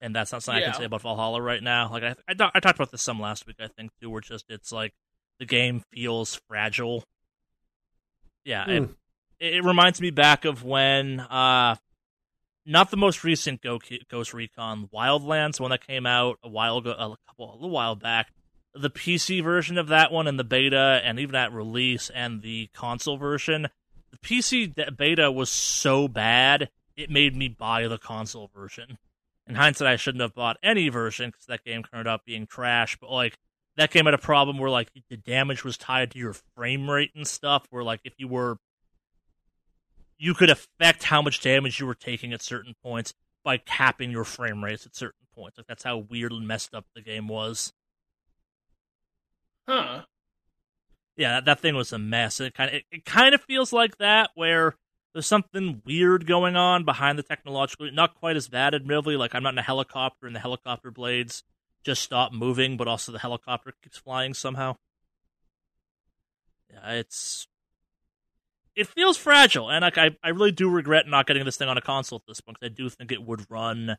and 0.00 0.14
that's 0.14 0.32
not 0.32 0.42
something 0.42 0.62
I 0.62 0.66
can 0.66 0.74
say 0.74 0.84
about 0.84 1.02
Valhalla 1.02 1.40
right 1.40 1.62
now. 1.62 1.90
Like 1.90 2.02
I, 2.02 2.14
I, 2.28 2.50
I 2.54 2.60
talked 2.60 2.76
about 2.76 2.90
this 2.90 3.02
some 3.02 3.18
last 3.18 3.46
week, 3.46 3.56
I 3.60 3.68
think 3.68 3.92
too, 4.00 4.10
where 4.10 4.20
just 4.20 4.44
it's 4.50 4.70
like 4.70 4.92
the 5.38 5.46
game 5.46 5.82
feels 5.90 6.40
fragile. 6.48 7.04
Yeah, 8.44 8.64
Hmm. 8.64 8.92
it, 9.40 9.54
it 9.54 9.64
reminds 9.64 10.00
me 10.00 10.10
back 10.10 10.44
of 10.44 10.62
when, 10.62 11.20
uh, 11.20 11.76
not 12.66 12.90
the 12.90 12.96
most 12.96 13.24
recent 13.24 13.62
Ghost 13.62 14.34
Recon 14.34 14.88
Wildlands, 14.92 15.60
one 15.60 15.70
that 15.70 15.86
came 15.86 16.04
out 16.04 16.38
a 16.42 16.48
while 16.48 16.78
ago, 16.78 16.90
a 16.90 17.16
couple, 17.28 17.52
a 17.52 17.54
little 17.54 17.70
while 17.70 17.94
back. 17.94 18.32
The 18.74 18.90
PC 18.90 19.42
version 19.42 19.78
of 19.78 19.88
that 19.88 20.12
one 20.12 20.26
and 20.26 20.38
the 20.38 20.44
beta, 20.44 21.00
and 21.02 21.18
even 21.18 21.34
at 21.36 21.52
release, 21.52 22.10
and 22.10 22.42
the 22.42 22.68
console 22.74 23.16
version. 23.16 23.68
The 24.10 24.18
PC 24.18 24.96
beta 24.96 25.30
was 25.30 25.48
so 25.48 26.08
bad, 26.08 26.68
it 26.96 27.10
made 27.10 27.36
me 27.36 27.48
buy 27.48 27.86
the 27.88 27.98
console 27.98 28.50
version. 28.54 28.98
In 29.46 29.54
hindsight, 29.54 29.88
I 29.88 29.96
shouldn't 29.96 30.22
have 30.22 30.34
bought 30.34 30.56
any 30.62 30.88
version 30.88 31.30
because 31.30 31.46
that 31.46 31.64
game 31.64 31.84
turned 31.84 32.08
out 32.08 32.24
being 32.24 32.46
trash. 32.46 32.96
But 33.00 33.12
like 33.12 33.38
that 33.76 33.90
game 33.90 34.06
had 34.06 34.14
a 34.14 34.18
problem 34.18 34.58
where 34.58 34.70
like 34.70 34.90
the 35.08 35.16
damage 35.16 35.62
was 35.62 35.76
tied 35.76 36.10
to 36.12 36.18
your 36.18 36.34
frame 36.56 36.90
rate 36.90 37.12
and 37.14 37.26
stuff. 37.26 37.66
Where 37.70 37.84
like 37.84 38.00
if 38.04 38.14
you 38.18 38.26
were, 38.28 38.58
you 40.18 40.34
could 40.34 40.50
affect 40.50 41.04
how 41.04 41.22
much 41.22 41.40
damage 41.40 41.80
you 41.80 41.86
were 41.86 41.94
taking 41.94 42.32
at 42.32 42.42
certain 42.42 42.74
points 42.82 43.12
by 43.44 43.58
capping 43.58 44.10
your 44.10 44.24
frame 44.24 44.64
rates 44.64 44.86
at 44.86 44.96
certain 44.96 45.26
points. 45.34 45.58
Like 45.58 45.66
that's 45.66 45.84
how 45.84 45.98
weird 45.98 46.32
and 46.32 46.46
messed 46.46 46.74
up 46.74 46.86
the 46.94 47.02
game 47.02 47.28
was. 47.28 47.72
Huh. 49.68 50.02
yeah, 51.16 51.34
that, 51.34 51.44
that 51.44 51.60
thing 51.60 51.74
was 51.74 51.92
a 51.92 51.98
mess. 51.98 52.40
It 52.40 52.54
kind 52.54 52.70
of 52.70 52.76
it, 52.76 52.84
it 52.92 53.04
kind 53.04 53.34
of 53.34 53.40
feels 53.42 53.72
like 53.72 53.98
that 53.98 54.30
where 54.34 54.76
there's 55.12 55.26
something 55.26 55.82
weird 55.84 56.26
going 56.26 56.56
on 56.56 56.84
behind 56.84 57.18
the 57.18 57.22
technological. 57.22 57.90
Not 57.90 58.14
quite 58.14 58.36
as 58.36 58.48
bad, 58.48 58.74
admittedly. 58.74 59.16
Like 59.16 59.34
I'm 59.34 59.42
not 59.42 59.54
in 59.54 59.58
a 59.58 59.62
helicopter, 59.62 60.26
and 60.26 60.36
the 60.36 60.40
helicopter 60.40 60.90
blades 60.90 61.42
just 61.82 62.02
stop 62.02 62.32
moving, 62.32 62.76
but 62.76 62.86
also 62.86 63.12
the 63.12 63.18
helicopter 63.18 63.72
keeps 63.82 63.98
flying 63.98 64.34
somehow. 64.34 64.76
Yeah, 66.70 66.92
it's 66.92 67.48
it 68.76 68.86
feels 68.86 69.16
fragile, 69.16 69.70
and 69.70 69.82
like 69.82 69.98
I, 69.98 70.10
I 70.22 70.28
really 70.28 70.52
do 70.52 70.68
regret 70.68 71.08
not 71.08 71.26
getting 71.26 71.44
this 71.44 71.56
thing 71.56 71.68
on 71.68 71.78
a 71.78 71.82
console 71.82 72.18
at 72.18 72.28
this 72.28 72.40
point 72.40 72.58
because 72.60 72.72
I 72.72 72.74
do 72.74 72.88
think 72.88 73.10
it 73.10 73.22
would 73.22 73.50
run 73.50 73.96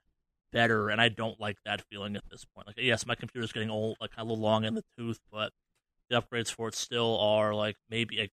better, 0.54 0.90
and 0.90 1.02
I 1.02 1.10
don't 1.10 1.40
like 1.40 1.58
that 1.66 1.82
feeling 1.90 2.16
at 2.16 2.24
this 2.30 2.46
point. 2.46 2.68
Like, 2.68 2.78
yes, 2.80 3.06
my 3.06 3.16
computer's 3.16 3.52
getting 3.52 3.70
old, 3.70 3.98
like 4.00 4.12
a 4.18 4.24
little 4.24 4.40
long 4.40 4.64
in 4.64 4.76
the 4.76 4.84
tooth, 4.98 5.20
but 5.32 5.52
the 6.10 6.22
upgrades 6.22 6.54
for 6.54 6.70
it 6.70 6.76
still 6.76 7.20
are 7.20 7.54
like 7.54 7.76
maybe 7.90 8.30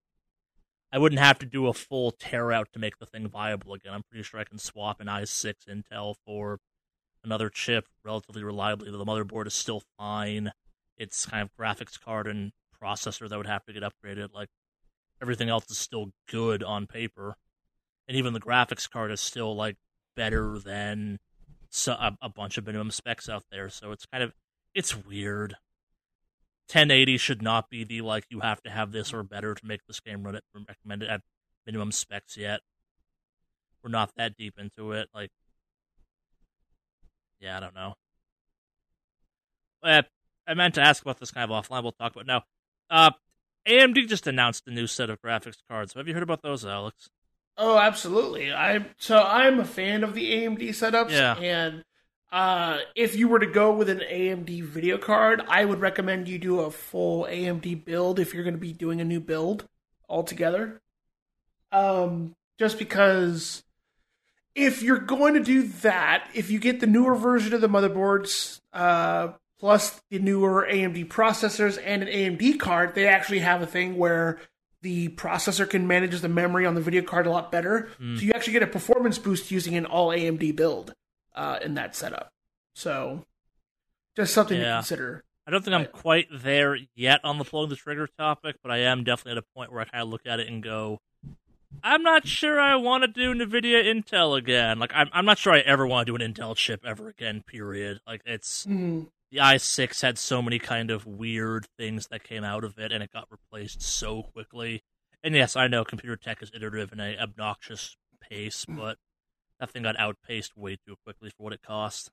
I 0.93 0.99
wouldn't 0.99 1.21
have 1.21 1.39
to 1.39 1.47
do 1.47 1.67
a 1.67 1.73
full 1.73 2.11
tear 2.11 2.51
out 2.51 2.67
to 2.73 2.79
make 2.79 2.99
the 2.99 3.07
thing 3.07 3.27
viable 3.27 3.73
again. 3.73 3.93
I'm 3.93 4.03
pretty 4.03 4.21
sure 4.21 4.39
I 4.39 4.43
can 4.43 4.59
swap 4.59 5.01
an 5.01 5.07
i6 5.07 5.55
Intel 5.67 6.13
for 6.23 6.59
another 7.23 7.49
chip 7.49 7.87
relatively 8.05 8.43
reliably. 8.43 8.91
The 8.91 9.03
motherboard 9.03 9.47
is 9.47 9.55
still 9.55 9.81
fine. 9.97 10.51
It's 10.95 11.25
kind 11.25 11.41
of 11.41 11.49
graphics 11.59 11.99
card 11.99 12.27
and 12.27 12.51
processor 12.79 13.27
that 13.27 13.37
would 13.37 13.47
have 13.47 13.65
to 13.65 13.73
get 13.73 13.81
upgraded. 13.81 14.33
Like 14.35 14.49
everything 15.23 15.49
else 15.49 15.65
is 15.71 15.77
still 15.77 16.11
good 16.29 16.61
on 16.61 16.85
paper, 16.85 17.35
and 18.07 18.17
even 18.17 18.33
the 18.33 18.39
graphics 18.39 18.87
card 18.89 19.09
is 19.09 19.21
still 19.21 19.55
like 19.55 19.77
better 20.15 20.59
than 20.59 21.17
so, 21.69 21.93
a, 21.93 22.15
a 22.21 22.29
bunch 22.29 22.57
of 22.57 22.65
minimum 22.67 22.91
specs 22.91 23.29
out 23.29 23.43
there. 23.49 23.69
So 23.69 23.91
it's 23.91 24.05
kind 24.05 24.23
of 24.23 24.33
it's 24.75 24.95
weird. 24.95 25.55
1080 26.67 27.17
should 27.17 27.41
not 27.41 27.69
be 27.69 27.83
the 27.83 28.01
like 28.01 28.25
you 28.29 28.41
have 28.41 28.61
to 28.63 28.69
have 28.69 28.91
this 28.91 29.13
or 29.13 29.23
better 29.23 29.55
to 29.55 29.65
make 29.65 29.85
this 29.87 29.99
game 29.99 30.23
run 30.23 30.35
it 30.35 30.43
recommended 30.67 31.09
at 31.09 31.21
minimum 31.65 31.91
specs 31.91 32.37
yet. 32.37 32.59
We're 33.83 33.91
not 33.91 34.11
that 34.17 34.37
deep 34.37 34.55
into 34.57 34.91
it. 34.91 35.09
Like, 35.13 35.29
yeah, 37.39 37.57
I 37.57 37.59
don't 37.59 37.75
know. 37.75 37.93
Uh, 39.81 40.03
I 40.47 40.53
meant 40.53 40.75
to 40.75 40.81
ask 40.81 41.01
about 41.01 41.19
this 41.19 41.31
kind 41.31 41.49
of 41.49 41.65
offline. 41.65 41.83
We'll 41.83 41.91
talk 41.91 42.13
about 42.13 42.27
now. 42.27 42.43
Uh, 42.89 43.11
AMD 43.67 44.07
just 44.07 44.27
announced 44.27 44.67
a 44.67 44.71
new 44.71 44.87
set 44.87 45.09
of 45.09 45.21
graphics 45.21 45.57
cards. 45.69 45.93
Have 45.93 46.07
you 46.07 46.13
heard 46.13 46.23
about 46.23 46.41
those, 46.41 46.65
Alex? 46.65 47.09
Oh, 47.57 47.77
absolutely. 47.77 48.51
I 48.51 48.85
so 48.97 49.19
I'm 49.21 49.59
a 49.59 49.65
fan 49.65 50.03
of 50.03 50.13
the 50.13 50.31
AMD 50.33 50.69
setups, 50.69 51.11
Yeah. 51.11 51.35
and 51.37 51.83
uh, 52.31 52.79
if 52.95 53.15
you 53.15 53.27
were 53.27 53.37
to 53.39 53.45
go 53.45 53.71
with 53.73 53.89
an 53.89 53.99
AMD 53.99 54.63
video 54.63 54.97
card, 54.97 55.41
I 55.47 55.63
would 55.65 55.79
recommend 55.79 56.27
you 56.27 56.39
do 56.39 56.61
a 56.61 56.71
full 56.71 57.25
AMD 57.25 57.85
build 57.85 58.19
if 58.19 58.33
you're 58.33 58.43
going 58.43 58.55
to 58.55 58.59
be 58.59 58.73
doing 58.73 58.99
a 59.01 59.05
new 59.05 59.19
build 59.19 59.67
altogether. 60.09 60.81
Um, 61.71 62.35
just 62.57 62.79
because 62.79 63.63
if 64.55 64.81
you're 64.81 64.97
going 64.99 65.35
to 65.35 65.39
do 65.43 65.63
that, 65.83 66.27
if 66.33 66.49
you 66.49 66.59
get 66.59 66.79
the 66.79 66.87
newer 66.87 67.15
version 67.15 67.53
of 67.53 67.61
the 67.61 67.69
motherboards, 67.69 68.59
uh, 68.73 69.33
plus 69.63 70.01
the 70.09 70.19
newer 70.19 70.67
AMD 70.69 71.07
processors 71.07 71.81
and 71.85 72.03
an 72.03 72.09
AMD 72.09 72.59
card, 72.59 72.95
they 72.95 73.07
actually 73.07 73.39
have 73.39 73.61
a 73.61 73.65
thing 73.65 73.97
where 73.97 74.37
the 74.81 75.07
processor 75.07 75.69
can 75.69 75.87
manage 75.87 76.19
the 76.19 76.27
memory 76.27 76.65
on 76.65 76.75
the 76.75 76.81
video 76.81 77.01
card 77.01 77.25
a 77.25 77.31
lot 77.31 77.49
better. 77.49 77.87
Mm. 77.97 78.17
So 78.17 78.25
you 78.25 78.33
actually 78.33 78.51
get 78.51 78.63
a 78.63 78.67
performance 78.67 79.17
boost 79.17 79.51
using 79.51 79.77
an 79.77 79.85
all 79.85 80.09
AMD 80.09 80.57
build 80.57 80.93
uh, 81.33 81.59
in 81.61 81.75
that 81.75 81.95
setup. 81.95 82.33
So 82.75 83.23
just 84.17 84.33
something 84.33 84.59
to 84.59 84.65
consider. 84.65 85.23
I 85.47 85.51
don't 85.51 85.63
think 85.63 85.75
I'm 85.75 85.85
quite 85.85 86.27
there 86.29 86.77
yet 86.93 87.21
on 87.23 87.37
the 87.37 87.45
pulling 87.45 87.69
the 87.69 87.77
trigger 87.77 88.09
topic, 88.17 88.57
but 88.61 88.69
I 88.69 88.79
am 88.79 89.05
definitely 89.05 89.37
at 89.39 89.45
a 89.45 89.55
point 89.55 89.71
where 89.71 89.79
I 89.79 89.85
kind 89.85 90.01
of 90.01 90.09
look 90.09 90.25
at 90.25 90.41
it 90.41 90.49
and 90.49 90.61
go, 90.61 90.99
I'm 91.81 92.03
not 92.03 92.27
sure 92.27 92.59
I 92.59 92.75
want 92.75 93.05
to 93.05 93.07
do 93.07 93.33
NVIDIA 93.33 93.85
Intel 93.85 94.37
again. 94.37 94.77
Like, 94.77 94.91
I'm, 94.93 95.07
I'm 95.13 95.23
not 95.23 95.37
sure 95.37 95.53
I 95.53 95.59
ever 95.59 95.87
want 95.87 96.05
to 96.05 96.11
do 96.17 96.21
an 96.21 96.33
Intel 96.33 96.53
chip 96.53 96.81
ever 96.85 97.07
again, 97.07 97.43
period. 97.47 98.01
Like, 98.05 98.23
it's 98.25 98.65
Mm. 98.65 99.07
The 99.33 99.39
i6 99.39 100.01
had 100.01 100.19
so 100.19 100.43
many 100.43 100.59
kind 100.59 100.91
of 100.91 101.07
weird 101.07 101.65
things 101.75 102.07
that 102.11 102.23
came 102.23 102.43
out 102.43 102.63
of 102.63 102.77
it, 102.77 102.91
and 102.91 103.01
it 103.01 103.11
got 103.11 103.27
replaced 103.31 103.81
so 103.81 104.21
quickly. 104.21 104.83
And 105.23 105.33
yes, 105.33 105.55
I 105.55 105.67
know 105.67 105.83
computer 105.83 106.15
tech 106.15 106.43
is 106.43 106.51
iterative 106.55 106.93
in 106.93 106.99
a 106.99 107.17
obnoxious 107.17 107.97
pace, 108.21 108.63
but 108.67 108.97
that 109.59 109.71
thing 109.71 109.83
got 109.83 109.99
outpaced 109.99 110.55
way 110.55 110.77
too 110.85 110.97
quickly 111.03 111.31
for 111.31 111.43
what 111.43 111.53
it 111.53 111.63
cost. 111.63 112.11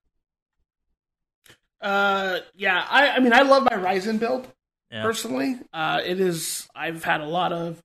Uh, 1.83 2.39
yeah, 2.55 2.87
I, 2.89 3.11
I 3.11 3.21
mean, 3.21 3.35
I 3.35 3.43
love 3.43 3.65
my 3.65 3.77
Ryzen 3.77 4.19
build. 4.19 4.49
Yeah. 4.91 5.03
personally. 5.03 5.57
Uh, 5.73 6.01
it 6.05 6.21
is. 6.21 6.69
I've 6.75 7.05
had 7.05 7.21
a 7.21 7.27
lot 7.27 7.53
of 7.53 7.83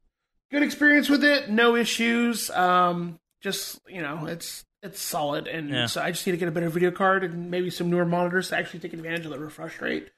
good 0.49 0.63
experience 0.63 1.09
with 1.09 1.23
it. 1.23 1.49
No 1.49 1.75
issues. 1.75 2.49
Um, 2.49 3.19
just 3.41 3.79
you 3.87 4.01
know, 4.01 4.25
it's 4.27 4.63
it's 4.85 5.01
solid, 5.01 5.47
and 5.47 5.69
Yeah. 5.69 5.85
so 5.87 6.01
I 6.01 6.11
just 6.11 6.25
need 6.25 6.31
to 6.33 6.37
get 6.37 6.47
a 6.47 6.51
better 6.51 6.69
video 6.69 6.91
card 6.91 7.23
and 7.23 7.49
maybe 7.51 7.69
some 7.69 7.89
newer 7.89 8.05
monitors 8.05 8.49
to 8.49 8.57
actually 8.57 8.79
take 8.79 8.93
advantage 8.93 9.25
of 9.25 9.31
the 9.31 9.39
refresh 9.39 9.81
rate. 9.81 10.11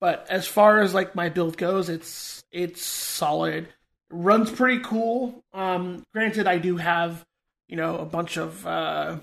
But 0.00 0.26
as 0.30 0.46
far 0.46 0.80
as 0.80 0.94
like 0.94 1.14
my 1.14 1.28
build 1.28 1.56
goes, 1.56 1.88
it's 1.88 2.42
it's 2.52 2.84
solid. 2.84 3.68
Runs 4.10 4.50
pretty 4.50 4.82
cool. 4.82 5.44
Um, 5.52 6.04
granted, 6.12 6.46
I 6.46 6.58
do 6.58 6.76
have 6.76 7.24
you 7.68 7.76
know 7.76 7.98
a 7.98 8.04
bunch 8.04 8.36
of 8.36 8.66
uh, 8.66 9.18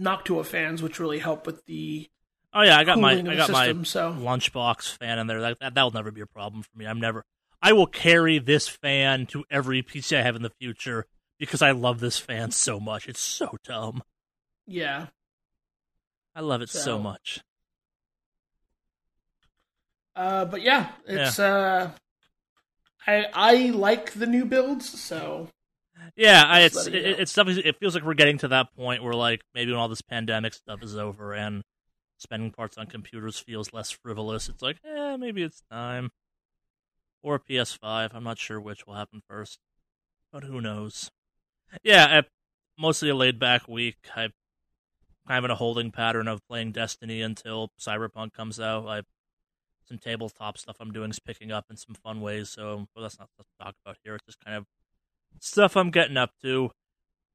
Noctua 0.00 0.44
fans, 0.44 0.82
which 0.82 0.98
really 0.98 1.18
help 1.18 1.46
with 1.46 1.64
the 1.66 2.08
Oh 2.52 2.62
yeah, 2.62 2.78
I 2.78 2.84
got 2.84 2.98
my 2.98 3.12
I 3.12 3.36
got 3.36 3.50
my. 3.50 3.82
So 3.82 4.12
lunchbox 4.12 4.96
fan 4.96 5.18
in 5.18 5.26
there. 5.26 5.40
That, 5.42 5.58
that 5.60 5.74
that'll 5.74 5.90
never 5.90 6.10
be 6.10 6.22
a 6.22 6.26
problem 6.26 6.62
for 6.62 6.78
me. 6.78 6.86
I'm 6.86 7.00
never. 7.00 7.22
I 7.62 7.72
will 7.72 7.86
carry 7.86 8.38
this 8.38 8.68
fan 8.68 9.26
to 9.26 9.44
every 9.50 9.82
PC 9.82 10.16
I 10.16 10.22
have 10.22 10.36
in 10.36 10.42
the 10.42 10.52
future 10.60 11.06
because 11.38 11.62
I 11.62 11.72
love 11.72 12.00
this 12.00 12.18
fan 12.18 12.50
so 12.50 12.80
much. 12.80 13.08
It's 13.08 13.20
so 13.20 13.56
dumb. 13.64 14.02
Yeah, 14.66 15.06
I 16.34 16.40
love 16.40 16.62
it 16.62 16.68
so, 16.68 16.80
So- 16.80 16.98
much. 16.98 17.40
Uh, 20.14 20.46
but 20.46 20.62
yeah, 20.62 20.92
it's 21.06 21.38
uh, 21.38 21.90
I 23.06 23.26
I 23.34 23.54
like 23.70 24.12
the 24.12 24.26
new 24.26 24.46
builds, 24.46 24.98
so 24.98 25.48
Yeah, 26.16 26.42
I, 26.46 26.60
it's 26.62 26.86
it, 26.86 26.94
it's 26.94 27.34
definitely 27.34 27.66
it 27.66 27.78
feels 27.78 27.94
like 27.94 28.02
we're 28.02 28.14
getting 28.14 28.38
to 28.38 28.48
that 28.48 28.74
point 28.74 29.02
where 29.02 29.12
like 29.12 29.42
maybe 29.54 29.72
when 29.72 29.78
all 29.78 29.88
this 29.88 30.00
pandemic 30.00 30.54
stuff 30.54 30.82
is 30.82 30.96
over 30.96 31.34
and 31.34 31.62
spending 32.16 32.50
parts 32.50 32.78
on 32.78 32.86
computers 32.86 33.38
feels 33.38 33.74
less 33.74 33.90
frivolous. 33.90 34.48
It's 34.48 34.62
like, 34.62 34.78
eh, 34.86 35.16
maybe 35.16 35.42
it's 35.42 35.60
time. 35.70 36.10
Or 37.22 37.34
a 37.34 37.40
PS5. 37.40 38.14
I'm 38.14 38.24
not 38.24 38.38
sure 38.38 38.58
which 38.58 38.86
will 38.86 38.94
happen 38.94 39.20
first, 39.28 39.58
but 40.32 40.44
who 40.44 40.62
knows? 40.62 41.10
Yeah, 41.82 42.06
I, 42.08 42.22
mostly 42.80 43.10
a 43.10 43.14
laid 43.14 43.38
back 43.38 43.68
week. 43.68 43.96
I'm 44.14 44.32
kind 45.26 45.38
of 45.38 45.44
in 45.44 45.50
a 45.50 45.56
holding 45.56 45.90
pattern 45.90 46.28
of 46.28 46.46
playing 46.48 46.72
Destiny 46.72 47.20
until 47.22 47.70
Cyberpunk 47.80 48.32
comes 48.32 48.60
out. 48.60 48.86
I 48.86 49.02
some 49.88 49.98
tabletop 49.98 50.58
stuff 50.58 50.76
I'm 50.80 50.92
doing 50.92 51.10
is 51.10 51.20
picking 51.20 51.52
up 51.52 51.66
in 51.70 51.76
some 51.76 51.94
fun 51.94 52.20
ways. 52.20 52.48
So, 52.50 52.86
but 52.94 53.02
that's 53.02 53.18
not 53.18 53.28
stuff 53.30 53.46
to 53.46 53.64
talk 53.64 53.74
about 53.84 53.96
here. 54.02 54.16
It's 54.16 54.26
just 54.26 54.44
kind 54.44 54.56
of 54.56 54.66
stuff 55.40 55.76
I'm 55.76 55.90
getting 55.90 56.16
up 56.16 56.32
to. 56.42 56.70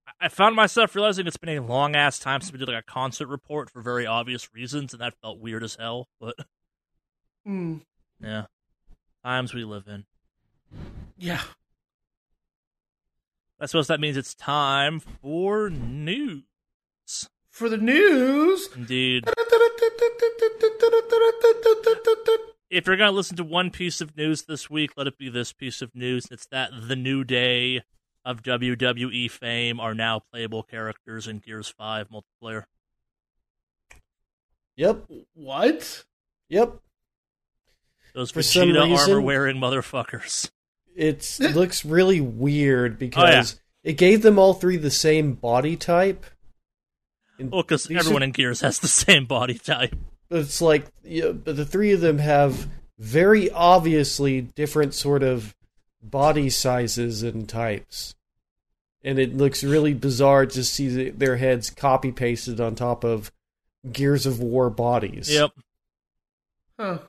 I- 0.08 0.26
I 0.26 0.28
found 0.30 0.56
myself 0.56 0.94
realizing 0.96 1.28
it's 1.28 1.38
been 1.38 1.58
a 1.58 1.62
long 1.62 1.96
ass 1.96 2.20
time 2.20 2.42
since 2.42 2.52
we 2.52 2.58
did 2.60 2.68
like 2.68 2.78
a 2.84 2.92
concert 2.92 3.28
report 3.28 3.70
for 3.70 3.82
very 3.82 4.06
obvious 4.06 4.54
reasons, 4.54 4.92
and 4.94 5.02
that 5.02 5.14
felt 5.22 5.40
weird 5.40 5.64
as 5.64 5.76
hell. 5.76 6.10
But 6.20 6.36
mm, 7.48 7.82
yeah, 8.20 8.46
times 9.24 9.54
we 9.54 9.64
live 9.64 9.88
in. 9.88 10.06
yeah. 11.18 11.42
I 13.60 13.68
suppose 13.68 13.88
that 13.88 14.00
means 14.00 14.18
it's 14.18 14.34
time 14.34 15.00
for 15.00 15.70
news. 15.70 16.44
For 17.62 17.70
the 17.70 17.78
news. 17.78 18.70
Indeed. 18.76 19.24
If 22.72 22.88
you're 22.88 22.98
going 22.98 23.12
to 23.12 23.16
listen 23.16 23.38
to 23.38 23.44
one 23.44 23.70
piece 23.70 24.02
of 24.02 24.18
news 24.18 24.44
this 24.44 24.68
week, 24.68 24.94
let 24.98 25.06
it 25.06 25.18
be 25.20 25.30
this 25.30 25.54
piece 25.54 25.84
of 25.84 25.94
news. 25.94 26.26
It's 26.32 26.48
that 26.48 26.72
the 26.88 26.96
New 26.96 27.24
Day 27.24 27.84
of 28.26 28.42
WWE 28.42 29.30
fame 29.30 29.80
are 29.80 29.94
now 29.94 30.22
playable 30.32 30.64
characters 30.64 31.28
in 31.28 31.38
Gears 31.38 31.68
5 31.78 32.08
multiplayer. 32.10 32.64
Yep. 34.76 35.06
What? 35.36 36.04
Yep. 36.50 36.80
Those 38.16 38.32
For 38.32 38.42
some 38.42 38.70
Vegeta 38.70 38.90
reason- 38.90 39.12
armor 39.12 39.22
wearing 39.22 39.58
motherfuckers. 39.58 40.50
It 40.96 41.38
looks 41.40 41.86
really 41.86 42.22
weird 42.22 42.94
oh, 42.94 42.98
because 42.98 43.60
it 43.84 43.94
gave 43.94 44.24
them 44.24 44.40
all 44.40 44.56
three 44.56 44.78
the 44.78 44.90
same 44.90 45.34
body 45.34 45.76
type. 45.78 46.26
And 47.42 47.52
Well, 47.52 47.64
because 47.64 47.90
everyone 47.92 48.22
are- 48.22 48.26
in 48.26 48.32
Gears 48.32 48.62
has 48.62 48.80
the 48.80 48.88
same 48.88 49.26
body 49.26 49.56
type. 49.58 49.96
it's 50.30 50.62
like 50.62 50.86
yeah, 51.04 51.32
but 51.32 51.56
the 51.58 51.66
three 51.66 51.92
of 51.92 52.00
them 52.02 52.20
have 52.20 52.70
very 52.98 53.50
obviously 53.52 54.42
different 54.42 54.94
sort 54.94 55.24
of 55.24 55.54
body 56.04 56.50
sizes 56.50 57.22
and 57.24 57.48
types 57.50 58.16
and 59.04 59.18
it 59.20 59.36
looks 59.36 59.64
really 59.64 59.94
bizarre 59.94 60.46
to 60.46 60.64
see 60.64 60.88
the- 60.88 61.10
their 61.10 61.38
heads 61.38 61.70
copy 61.72 62.12
pasted 62.12 62.60
on 62.62 62.76
top 62.76 63.04
of 63.04 63.32
gears 63.92 64.26
of 64.28 64.40
war 64.40 64.70
bodies 64.70 65.30
Yep. 65.32 65.52
Huh. 66.80 67.00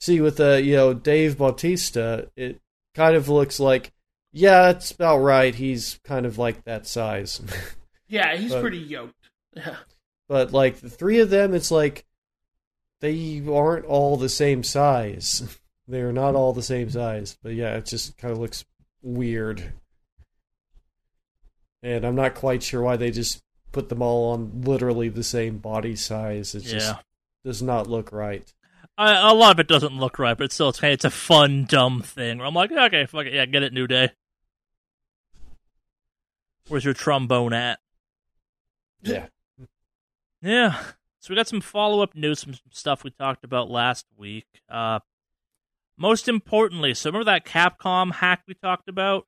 see 0.00 0.20
with 0.20 0.36
the 0.38 0.60
you 0.62 0.74
know 0.76 0.92
dave 0.94 1.38
bautista 1.38 2.30
it 2.36 2.60
kind 2.94 3.14
of 3.16 3.28
looks 3.28 3.58
like 3.60 3.92
yeah 4.32 4.70
it's 4.70 4.90
about 4.90 5.18
right 5.18 5.54
he's 5.54 5.98
kind 6.04 6.26
of 6.26 6.38
like 6.38 6.64
that 6.64 6.86
size 6.86 7.40
Yeah, 8.10 8.34
he's 8.36 8.52
But- 8.52 8.62
pretty 8.62 8.78
yoked. 8.78 9.12
Yeah. 9.54 9.76
but 10.28 10.52
like 10.52 10.80
the 10.80 10.90
three 10.90 11.20
of 11.20 11.30
them 11.30 11.54
it's 11.54 11.70
like 11.70 12.04
they 13.00 13.42
aren't 13.48 13.86
all 13.86 14.16
the 14.16 14.28
same 14.28 14.62
size 14.62 15.58
they're 15.88 16.12
not 16.12 16.34
all 16.34 16.52
the 16.52 16.62
same 16.62 16.90
size 16.90 17.36
but 17.42 17.54
yeah 17.54 17.74
it 17.76 17.86
just 17.86 18.16
kind 18.18 18.32
of 18.32 18.38
looks 18.38 18.64
weird 19.02 19.72
and 21.82 22.04
i'm 22.04 22.14
not 22.14 22.34
quite 22.34 22.62
sure 22.62 22.82
why 22.82 22.96
they 22.96 23.10
just 23.10 23.42
put 23.72 23.88
them 23.88 24.02
all 24.02 24.32
on 24.32 24.62
literally 24.62 25.08
the 25.08 25.24
same 25.24 25.58
body 25.58 25.96
size 25.96 26.54
it 26.54 26.60
just 26.60 26.94
does 27.44 27.62
not 27.62 27.86
look 27.86 28.12
right 28.12 28.52
I, 28.96 29.30
a 29.30 29.34
lot 29.34 29.52
of 29.52 29.60
it 29.60 29.68
doesn't 29.68 29.96
look 29.96 30.18
right, 30.18 30.36
but 30.36 30.44
it's 30.44 30.54
still 30.54 30.70
it's, 30.70 30.82
it's 30.82 31.04
a 31.04 31.10
fun, 31.10 31.66
dumb 31.66 32.02
thing. 32.02 32.38
Where 32.38 32.48
I'm 32.48 32.54
like, 32.54 32.72
okay, 32.72 33.06
fuck 33.06 33.26
it, 33.26 33.32
yeah, 33.32 33.46
get 33.46 33.62
it, 33.62 33.72
New 33.72 33.86
Day. 33.86 34.10
Where's 36.66 36.84
your 36.84 36.94
trombone 36.94 37.52
at? 37.52 37.78
yeah 39.02 39.26
Yeah. 40.42 40.78
So 41.20 41.30
we 41.30 41.36
got 41.36 41.48
some 41.48 41.60
follow 41.60 42.02
up 42.02 42.14
news, 42.14 42.40
some 42.40 42.54
stuff 42.70 43.04
we 43.04 43.10
talked 43.10 43.44
about 43.44 43.70
last 43.70 44.06
week. 44.16 44.46
Uh, 44.68 45.00
most 45.96 46.28
importantly, 46.28 46.94
so 46.94 47.10
remember 47.10 47.24
that 47.24 47.44
Capcom 47.44 48.12
hack 48.12 48.42
we 48.46 48.54
talked 48.54 48.88
about? 48.88 49.26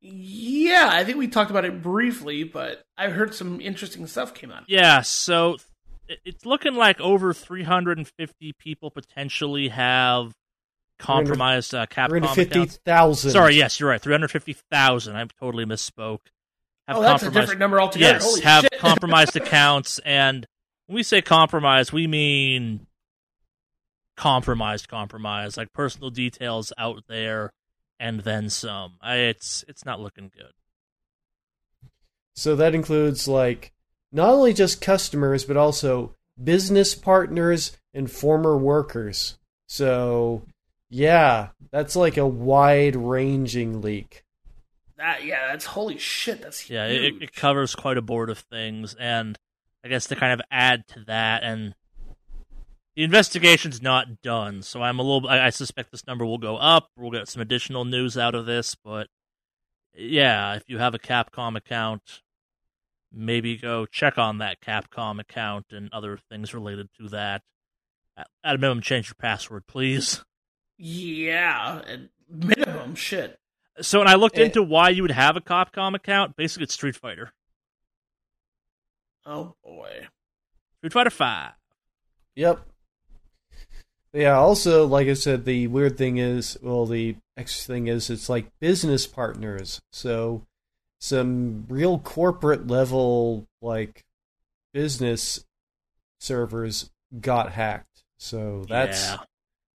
Yeah, 0.00 0.88
I 0.92 1.04
think 1.04 1.18
we 1.18 1.28
talked 1.28 1.50
about 1.50 1.64
it 1.64 1.82
briefly, 1.82 2.44
but 2.44 2.82
I 2.96 3.08
heard 3.08 3.34
some 3.34 3.60
interesting 3.60 4.06
stuff 4.06 4.34
came 4.34 4.50
out. 4.50 4.64
Yeah, 4.68 5.00
so 5.02 5.56
it's 6.24 6.44
looking 6.44 6.74
like 6.74 7.00
over 7.00 7.32
350 7.32 8.52
people 8.58 8.90
potentially 8.90 9.68
have 9.68 10.32
compromised 10.98 11.74
uh, 11.74 11.86
Capcom 11.86 12.34
350000 12.34 13.30
Sorry, 13.30 13.54
yes, 13.56 13.80
you're 13.80 13.88
right. 13.88 14.00
350,000. 14.00 15.16
I 15.16 15.26
totally 15.40 15.64
misspoke. 15.64 16.20
Have 16.86 16.96
oh, 16.98 17.02
that's 17.02 17.22
a 17.22 17.26
compromised- 17.26 17.34
different 17.34 17.60
number 17.60 17.80
altogether. 17.80 18.14
Yes, 18.14 18.24
Holy 18.24 18.40
have 18.42 18.62
shit. 18.64 18.72
compromised 18.78 19.36
accounts. 19.36 19.98
And 20.04 20.46
when 20.86 20.96
we 20.96 21.02
say 21.02 21.22
compromised, 21.22 21.92
we 21.92 22.06
mean 22.06 22.86
compromised, 24.16 24.88
compromised, 24.88 25.56
like 25.56 25.72
personal 25.72 26.10
details 26.10 26.72
out 26.78 27.04
there 27.08 27.52
and 27.98 28.20
then 28.20 28.50
some. 28.50 28.94
I, 29.00 29.16
it's 29.16 29.64
it's 29.68 29.84
not 29.84 30.00
looking 30.00 30.30
good. 30.34 30.52
So 32.34 32.56
that 32.56 32.74
includes 32.74 33.28
like 33.28 33.72
not 34.12 34.30
only 34.30 34.52
just 34.52 34.80
customers 34.80 35.44
but 35.44 35.56
also 35.56 36.14
business 36.42 36.94
partners 36.94 37.76
and 37.92 38.10
former 38.10 38.56
workers. 38.56 39.38
So 39.68 40.42
yeah, 40.90 41.48
that's 41.70 41.96
like 41.96 42.16
a 42.16 42.26
wide-ranging 42.26 43.80
leak. 43.80 44.23
That, 44.96 45.24
yeah, 45.24 45.48
that's 45.48 45.64
holy 45.64 45.98
shit. 45.98 46.42
That's 46.42 46.70
Yeah, 46.70 46.86
it, 46.86 47.22
it 47.22 47.34
covers 47.34 47.74
quite 47.74 47.96
a 47.96 48.02
board 48.02 48.30
of 48.30 48.38
things, 48.38 48.94
and 48.94 49.38
I 49.84 49.88
guess 49.88 50.06
to 50.06 50.16
kind 50.16 50.32
of 50.32 50.40
add 50.50 50.86
to 50.88 51.04
that, 51.06 51.42
and 51.42 51.74
the 52.94 53.02
investigation's 53.02 53.82
not 53.82 54.22
done, 54.22 54.62
so 54.62 54.82
I'm 54.82 55.00
a 55.00 55.02
little. 55.02 55.28
I, 55.28 55.46
I 55.46 55.50
suspect 55.50 55.90
this 55.90 56.06
number 56.06 56.24
will 56.24 56.38
go 56.38 56.56
up. 56.56 56.90
We'll 56.96 57.10
get 57.10 57.28
some 57.28 57.42
additional 57.42 57.84
news 57.84 58.16
out 58.16 58.36
of 58.36 58.46
this, 58.46 58.76
but 58.76 59.08
yeah, 59.94 60.54
if 60.54 60.64
you 60.68 60.78
have 60.78 60.94
a 60.94 60.98
Capcom 60.98 61.56
account, 61.56 62.22
maybe 63.12 63.56
go 63.56 63.86
check 63.86 64.16
on 64.16 64.38
that 64.38 64.60
Capcom 64.60 65.20
account 65.20 65.66
and 65.70 65.92
other 65.92 66.18
things 66.30 66.54
related 66.54 66.88
to 67.00 67.08
that. 67.08 67.42
At, 68.16 68.28
at 68.44 68.54
a 68.54 68.58
minimum, 68.58 68.80
change 68.80 69.08
your 69.08 69.16
password, 69.18 69.66
please. 69.66 70.24
yeah, 70.78 71.82
minimum 72.28 72.94
shit. 72.94 73.40
So, 73.80 73.98
when 73.98 74.08
I 74.08 74.14
looked 74.14 74.38
Eh. 74.38 74.44
into 74.44 74.62
why 74.62 74.90
you 74.90 75.02
would 75.02 75.10
have 75.10 75.36
a 75.36 75.40
Capcom 75.40 75.94
account, 75.94 76.36
basically 76.36 76.64
it's 76.64 76.74
Street 76.74 76.96
Fighter, 76.96 77.32
Oh 79.26 79.54
boy. 79.64 80.06
Street 80.78 80.92
Fighter 80.92 81.10
Five. 81.10 81.52
Yep. 82.36 82.60
Yeah, 84.12 84.36
also 84.38 84.86
like 84.86 85.08
I 85.08 85.14
said 85.14 85.44
the 85.44 85.66
weird 85.66 85.96
thing 85.98 86.18
is, 86.18 86.56
well 86.62 86.86
the 86.86 87.16
extra 87.36 87.74
thing 87.74 87.86
is 87.88 88.10
it's 88.10 88.28
like 88.28 88.46
business 88.60 89.06
partners. 89.06 89.80
So 89.90 90.46
some 91.00 91.66
real 91.68 91.98
corporate 91.98 92.66
level 92.68 93.46
like 93.60 94.04
business 94.72 95.44
servers 96.20 96.90
got 97.20 97.52
hacked. 97.52 98.04
So 98.18 98.64
that's 98.68 99.08
yeah. 99.08 99.16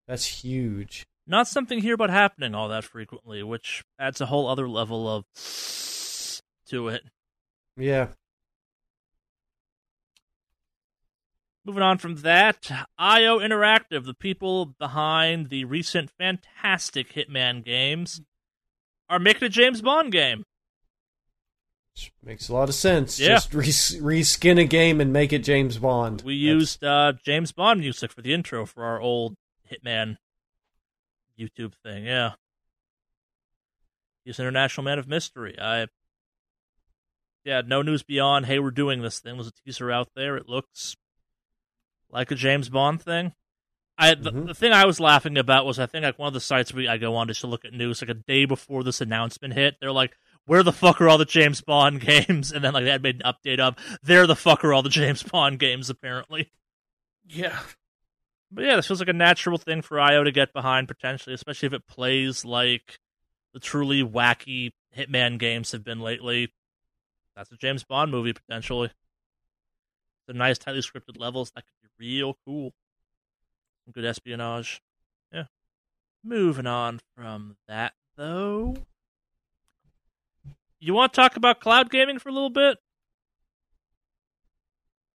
that's 0.07 0.25
huge. 0.25 1.05
Not 1.29 1.47
something 1.47 1.79
here 1.79 1.95
but 1.95 2.09
happening 2.09 2.53
all 2.55 2.67
that 2.69 2.83
frequently, 2.83 3.43
which 3.43 3.83
adds 3.99 4.19
a 4.19 4.25
whole 4.25 4.47
other 4.47 4.67
level 4.67 5.07
of 5.07 5.25
to 6.67 6.89
it. 6.89 7.03
Yeah. 7.77 8.07
Moving 11.65 11.83
on 11.83 11.97
from 11.97 12.15
that, 12.17 12.71
IO 12.97 13.39
Interactive, 13.39 14.05
the 14.05 14.13
people 14.13 14.65
behind 14.79 15.49
the 15.49 15.65
recent 15.65 16.09
fantastic 16.09 17.13
Hitman 17.13 17.63
games, 17.63 18.21
are 19.09 19.19
making 19.19 19.43
a 19.45 19.49
James 19.49 19.81
Bond 19.81 20.11
game. 20.11 20.43
Which 21.95 22.11
makes 22.23 22.49
a 22.49 22.53
lot 22.53 22.69
of 22.69 22.75
sense. 22.75 23.19
Yeah. 23.19 23.27
Just 23.29 23.53
res- 23.53 23.97
reskin 24.01 24.59
a 24.59 24.65
game 24.65 24.99
and 25.01 25.11
make 25.13 25.31
it 25.33 25.39
James 25.43 25.77
Bond. 25.77 26.21
We 26.21 26.43
That's- 26.43 26.59
used 26.61 26.83
uh, 26.83 27.13
James 27.23 27.51
Bond 27.51 27.81
music 27.81 28.11
for 28.11 28.21
the 28.21 28.33
intro 28.33 28.65
for 28.65 28.83
our 28.83 28.99
old 28.99 29.35
Hitman 29.71 30.17
YouTube 31.39 31.73
thing. 31.83 32.05
Yeah, 32.05 32.33
he's 34.23 34.39
an 34.39 34.43
International 34.45 34.83
Man 34.83 34.99
of 34.99 35.07
Mystery. 35.07 35.55
I 35.59 35.87
yeah, 37.45 37.61
no 37.65 37.81
news 37.81 38.03
beyond. 38.03 38.45
Hey, 38.45 38.59
we're 38.59 38.71
doing 38.71 39.01
this 39.01 39.19
thing. 39.19 39.35
There's 39.35 39.47
a 39.47 39.51
teaser 39.65 39.91
out 39.91 40.09
there. 40.15 40.35
It 40.37 40.47
looks 40.49 40.95
like 42.11 42.31
a 42.31 42.35
James 42.35 42.69
Bond 42.69 43.01
thing. 43.01 43.33
I 43.97 44.13
the, 44.13 44.31
Mhm. 44.31 44.47
the 44.47 44.53
thing 44.53 44.71
I 44.71 44.85
was 44.85 44.99
laughing 44.99 45.37
about 45.37 45.65
was 45.65 45.79
I 45.79 45.85
think 45.85 46.03
like 46.03 46.17
one 46.19 46.27
of 46.27 46.33
the 46.33 46.39
sites 46.39 46.73
we 46.73 46.87
I 46.87 46.97
go 46.97 47.15
on 47.15 47.27
just 47.27 47.41
to 47.41 47.47
look 47.47 47.65
at 47.65 47.73
news 47.73 48.01
like 48.01 48.09
a 48.09 48.13
day 48.13 48.45
before 48.45 48.83
this 48.83 49.01
announcement 49.01 49.53
hit. 49.55 49.75
They're 49.81 49.91
like, 49.91 50.17
"Where 50.45 50.63
the 50.63 50.71
fuck 50.71 51.01
are 51.01 51.09
all 51.09 51.17
the 51.17 51.25
James 51.25 51.61
Bond 51.61 51.99
games?" 52.27 52.51
And 52.51 52.63
then 52.63 52.73
like 52.73 52.83
they 52.85 52.91
had 52.91 53.03
made 53.03 53.21
an 53.23 53.33
update 53.33 53.59
of, 53.59 53.75
"There 54.01 54.25
the 54.27 54.35
fuck 54.35 54.63
are 54.63 54.73
all 54.73 54.83
the 54.83 54.89
James 54.89 55.21
Bond 55.23 55.59
games?" 55.59 55.89
Apparently. 55.89 56.51
Yeah. 57.25 57.59
But 58.51 58.63
yeah, 58.65 58.75
this 58.77 58.87
feels 58.87 58.99
like 58.99 59.09
a 59.09 59.13
natural 59.13 59.57
thing 59.57 59.81
for 59.81 59.99
IO 59.99 60.23
to 60.23 60.31
get 60.31 60.53
behind 60.53 60.87
potentially, 60.87 61.33
especially 61.35 61.67
if 61.67 61.73
it 61.73 61.87
plays 61.87 62.43
like 62.43 62.99
the 63.53 63.59
truly 63.59 64.03
wacky 64.03 64.71
Hitman 64.97 65.37
games 65.37 65.71
have 65.71 65.83
been 65.83 65.99
lately. 65.99 66.51
That's 67.35 67.51
a 67.51 67.57
James 67.57 67.83
Bond 67.83 68.11
movie 68.11 68.33
potentially. 68.33 68.91
The 70.27 70.33
nice, 70.33 70.57
tightly 70.57 70.81
scripted 70.81 71.19
levels 71.19 71.51
that 71.51 71.63
could 71.63 71.89
be 71.99 72.07
real 72.17 72.37
cool. 72.45 72.73
Some 73.85 73.91
good 73.93 74.05
espionage. 74.05 74.81
Yeah. 75.31 75.45
Moving 76.23 76.65
on 76.67 77.01
from 77.15 77.55
that 77.67 77.93
though. 78.17 78.75
You 80.79 80.93
want 80.93 81.13
to 81.13 81.17
talk 81.21 81.35
about 81.35 81.59
cloud 81.59 81.91
gaming 81.91 82.19
for 82.19 82.29
a 82.29 82.31
little 82.31 82.49
bit? 82.49 82.77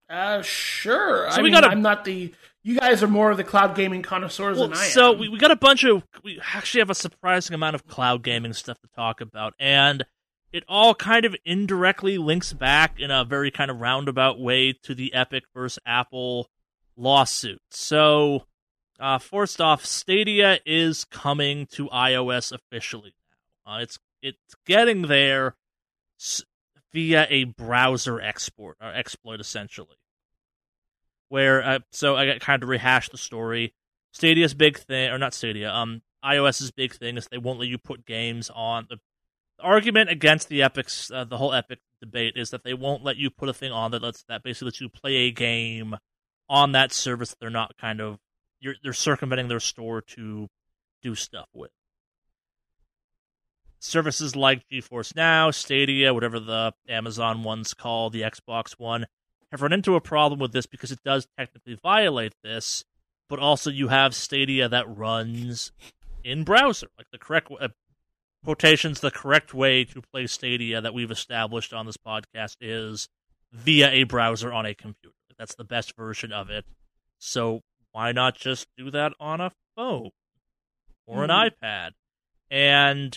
Uh, 0.08 0.42
sure. 0.42 1.30
So 1.30 1.38
I 1.38 1.42
we 1.42 1.44
mean, 1.44 1.52
gotta- 1.52 1.68
I'm 1.68 1.82
not 1.82 2.04
the. 2.04 2.32
You 2.66 2.80
guys 2.80 3.02
are 3.02 3.06
more 3.08 3.30
of 3.30 3.36
the 3.36 3.44
cloud 3.44 3.76
gaming 3.76 4.00
connoisseurs 4.02 4.58
Well, 4.58 4.68
than 4.68 4.78
I 4.78 4.84
so 4.86 5.12
am. 5.12 5.18
we, 5.18 5.28
we 5.28 5.38
got 5.38 5.50
a 5.50 5.56
bunch 5.56 5.84
of 5.84 6.02
we 6.24 6.40
actually 6.54 6.80
have 6.80 6.88
a 6.90 6.94
surprising 6.94 7.54
amount 7.54 7.74
of 7.74 7.86
cloud 7.86 8.22
gaming 8.24 8.54
stuff 8.54 8.80
to 8.80 8.88
talk 8.96 9.20
about, 9.20 9.52
and 9.60 10.04
it 10.50 10.64
all 10.66 10.94
kind 10.94 11.24
of 11.26 11.36
indirectly 11.44 12.16
links 12.16 12.52
back 12.54 12.98
in 12.98 13.10
a 13.10 13.24
very 13.24 13.50
kind 13.50 13.70
of 13.70 13.80
roundabout 13.80 14.40
way 14.40 14.72
to 14.84 14.94
the 14.94 15.12
Epic 15.12 15.44
versus 15.54 15.78
Apple 15.84 16.48
lawsuit. 16.96 17.60
So, 17.70 18.46
uh, 18.98 19.18
first 19.18 19.60
off, 19.60 19.84
Stadia 19.84 20.58
is 20.64 21.04
coming 21.04 21.66
to 21.72 21.88
iOS 21.88 22.50
officially 22.50 23.14
now. 23.66 23.74
Uh, 23.74 23.78
it's 23.80 23.98
it's 24.22 24.54
getting 24.66 25.02
there 25.02 25.54
via 26.94 27.26
a 27.28 27.44
browser 27.44 28.20
export 28.20 28.78
or 28.80 28.88
uh, 28.88 28.92
exploit 28.92 29.40
essentially. 29.40 29.96
Where 31.34 31.66
uh, 31.66 31.78
so 31.90 32.14
I 32.14 32.26
got 32.26 32.38
kind 32.38 32.62
of 32.62 32.68
rehash 32.68 33.08
the 33.08 33.18
story. 33.18 33.74
Stadia's 34.12 34.54
big 34.54 34.78
thing, 34.78 35.10
or 35.10 35.18
not 35.18 35.34
Stadia, 35.34 35.68
um, 35.68 36.02
iOS's 36.24 36.70
big 36.70 36.94
thing 36.94 37.16
is 37.16 37.26
they 37.26 37.38
won't 37.38 37.58
let 37.58 37.66
you 37.66 37.76
put 37.76 38.06
games 38.06 38.52
on. 38.54 38.86
The, 38.88 38.98
the 39.58 39.64
argument 39.64 40.10
against 40.10 40.48
the 40.48 40.62
Epic's, 40.62 41.10
uh, 41.10 41.24
the 41.24 41.36
whole 41.36 41.52
Epic 41.52 41.80
debate 41.98 42.34
is 42.36 42.50
that 42.50 42.62
they 42.62 42.72
won't 42.72 43.02
let 43.02 43.16
you 43.16 43.30
put 43.30 43.48
a 43.48 43.52
thing 43.52 43.72
on 43.72 43.90
that 43.90 44.00
lets 44.00 44.22
that 44.28 44.44
basically 44.44 44.66
lets 44.66 44.80
you 44.80 44.88
play 44.88 45.16
a 45.16 45.32
game 45.32 45.96
on 46.48 46.70
that 46.70 46.92
service. 46.92 47.34
They're 47.40 47.50
not 47.50 47.76
kind 47.78 48.00
of 48.00 48.20
you're 48.60 48.76
they're 48.84 48.92
circumventing 48.92 49.48
their 49.48 49.58
store 49.58 50.02
to 50.02 50.48
do 51.02 51.16
stuff 51.16 51.48
with 51.52 51.72
services 53.80 54.36
like 54.36 54.68
GeForce 54.68 55.16
Now, 55.16 55.50
Stadia, 55.50 56.14
whatever 56.14 56.38
the 56.38 56.74
Amazon 56.88 57.42
one's 57.42 57.74
called, 57.74 58.12
the 58.12 58.22
Xbox 58.22 58.78
One, 58.78 59.06
have 59.54 59.62
run 59.62 59.72
into 59.72 59.94
a 59.94 60.00
problem 60.00 60.40
with 60.40 60.52
this 60.52 60.66
because 60.66 60.90
it 60.90 60.98
does 61.04 61.28
technically 61.38 61.78
violate 61.80 62.34
this, 62.42 62.84
but 63.28 63.38
also 63.38 63.70
you 63.70 63.86
have 63.86 64.12
Stadia 64.12 64.68
that 64.68 64.84
runs 64.88 65.70
in 66.24 66.42
browser. 66.42 66.88
Like 66.98 67.06
the 67.12 67.18
correct 67.18 67.52
uh, 67.60 67.68
quotations, 68.44 68.98
the 68.98 69.12
correct 69.12 69.54
way 69.54 69.84
to 69.84 70.02
play 70.02 70.26
Stadia 70.26 70.80
that 70.80 70.92
we've 70.92 71.10
established 71.10 71.72
on 71.72 71.86
this 71.86 71.96
podcast 71.96 72.56
is 72.60 73.08
via 73.52 73.90
a 73.90 74.02
browser 74.02 74.52
on 74.52 74.66
a 74.66 74.74
computer. 74.74 75.14
That's 75.38 75.54
the 75.54 75.62
best 75.62 75.96
version 75.96 76.32
of 76.32 76.50
it. 76.50 76.64
So 77.18 77.60
why 77.92 78.10
not 78.10 78.36
just 78.36 78.66
do 78.76 78.90
that 78.90 79.12
on 79.20 79.40
a 79.40 79.52
phone 79.76 80.10
or 81.06 81.22
an 81.22 81.30
mm. 81.30 81.50
iPad? 81.50 81.90
And 82.50 83.16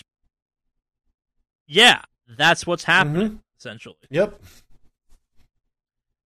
yeah, 1.66 2.02
that's 2.28 2.64
what's 2.64 2.84
happening, 2.84 3.28
mm-hmm. 3.28 3.36
essentially. 3.58 3.96
Yep. 4.08 4.40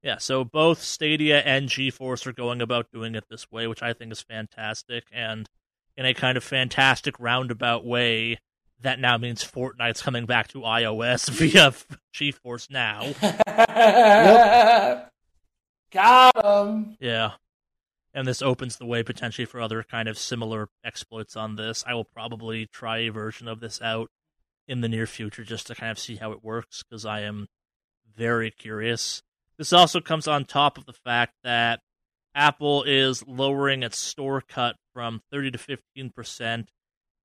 Yeah, 0.02 0.18
so 0.18 0.44
both 0.44 0.82
Stadia 0.82 1.40
and 1.40 1.68
GeForce 1.68 2.26
are 2.26 2.32
going 2.32 2.60
about 2.60 2.90
doing 2.92 3.14
it 3.14 3.24
this 3.30 3.50
way, 3.52 3.68
which 3.68 3.82
I 3.82 3.92
think 3.92 4.10
is 4.10 4.20
fantastic, 4.20 5.04
and 5.12 5.48
in 5.96 6.06
a 6.06 6.14
kind 6.14 6.36
of 6.36 6.42
fantastic 6.42 7.14
roundabout 7.20 7.84
way, 7.84 8.38
that 8.80 8.98
now 8.98 9.16
means 9.16 9.44
Fortnite's 9.44 10.02
coming 10.02 10.26
back 10.26 10.48
to 10.48 10.60
iOS 10.60 11.28
via 11.30 11.72
GeForce 12.12 12.70
Now. 12.70 13.12
yep. 13.22 15.12
Got 15.92 16.44
him. 16.44 16.96
Yeah. 16.98 17.32
And 18.14 18.26
this 18.26 18.42
opens 18.42 18.76
the 18.76 18.86
way 18.86 19.02
potentially 19.02 19.44
for 19.44 19.60
other 19.60 19.82
kind 19.82 20.08
of 20.08 20.18
similar 20.18 20.68
exploits 20.84 21.36
on 21.36 21.56
this. 21.56 21.84
I 21.86 21.94
will 21.94 22.04
probably 22.04 22.66
try 22.66 22.98
a 22.98 23.10
version 23.10 23.46
of 23.46 23.60
this 23.60 23.80
out 23.80 24.10
in 24.66 24.80
the 24.80 24.88
near 24.88 25.06
future 25.06 25.44
just 25.44 25.66
to 25.68 25.74
kind 25.74 25.90
of 25.90 25.98
see 25.98 26.16
how 26.16 26.32
it 26.32 26.42
works 26.42 26.82
because 26.82 27.04
I 27.04 27.20
am 27.20 27.48
very 28.16 28.50
curious. 28.50 29.22
This 29.58 29.72
also 29.72 30.00
comes 30.00 30.26
on 30.26 30.44
top 30.44 30.78
of 30.78 30.86
the 30.86 30.92
fact 30.92 31.34
that 31.44 31.80
Apple 32.34 32.82
is 32.84 33.26
lowering 33.26 33.82
its 33.82 33.98
store 33.98 34.40
cut 34.40 34.76
from 34.92 35.22
30 35.30 35.52
to 35.52 35.58
15% 35.96 36.66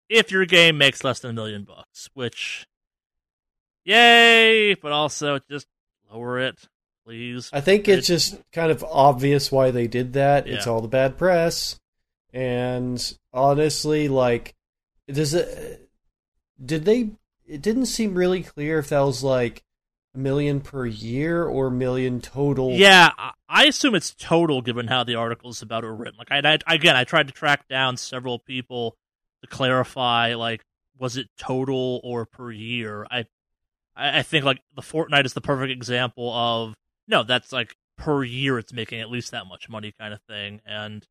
if 0.10 0.32
your 0.32 0.46
game 0.46 0.78
makes 0.78 1.04
less 1.04 1.20
than 1.20 1.32
a 1.32 1.34
million 1.34 1.64
bucks, 1.64 2.10
which 2.14 2.68
yay, 3.84 4.74
but 4.76 4.92
also 4.92 5.40
just 5.50 5.68
lower 6.12 6.40
it, 6.40 6.68
please. 7.06 7.50
I 7.54 7.62
think 7.62 7.88
it's 7.88 8.08
just 8.08 8.38
kind 8.52 8.72
of 8.72 8.84
obvious 8.84 9.52
why 9.52 9.72
they 9.72 9.88
did 9.88 10.14
that. 10.14 10.48
Yeah. 10.48 10.56
It's 10.56 10.68
all 10.68 10.82
the 10.82 10.88
bad 10.88 11.18
press. 11.18 11.80
And 12.34 13.02
honestly, 13.34 14.08
like 14.08 14.54
does 15.08 15.34
it 15.34 15.90
did 16.64 16.86
they 16.86 17.12
it 17.48 17.62
didn't 17.62 17.86
seem 17.86 18.14
really 18.14 18.44
clear 18.44 18.80
if 18.80 18.90
that 18.90 19.00
was 19.00 19.24
like 19.24 19.64
million 20.18 20.60
per 20.60 20.86
year 20.86 21.46
or 21.46 21.70
million 21.70 22.20
total. 22.20 22.72
Yeah, 22.72 23.12
I 23.48 23.66
assume 23.66 23.96
it's 23.96 24.14
total 24.14 24.62
given 24.62 24.88
how 24.88 25.04
the 25.04 25.16
articles 25.16 25.62
about 25.62 25.84
it 25.84 25.88
written. 25.88 26.16
Like, 26.18 26.32
I, 26.32 26.58
I 26.68 26.76
again, 26.76 26.96
I 26.96 27.04
tried 27.04 27.28
to 27.28 27.34
track 27.34 27.68
down 27.68 27.96
several 27.98 28.40
people 28.40 28.96
to 29.42 29.48
clarify, 29.48 30.34
like, 30.36 30.64
was 30.98 31.16
it 31.16 31.28
total 31.38 32.02
or 32.04 32.26
per 32.26 32.52
year? 32.52 33.06
I, 33.10 33.26
I 33.96 34.24
think 34.24 34.46
like 34.46 34.60
the 34.76 34.82
Fortnite 34.82 35.26
is 35.26 35.34
the 35.34 35.42
perfect 35.42 35.72
example 35.72 36.32
of 36.34 36.76
no, 37.08 37.24
that's 37.24 37.52
like 37.52 37.76
per 37.98 38.24
year 38.24 38.60
it's 38.60 38.74
making 38.74 39.00
at 39.00 39.10
least 39.10 39.32
that 39.32 39.48
much 39.48 39.70
money 39.70 39.94
kind 40.00 40.14
of 40.14 40.22
thing, 40.28 40.62
and 40.66 41.06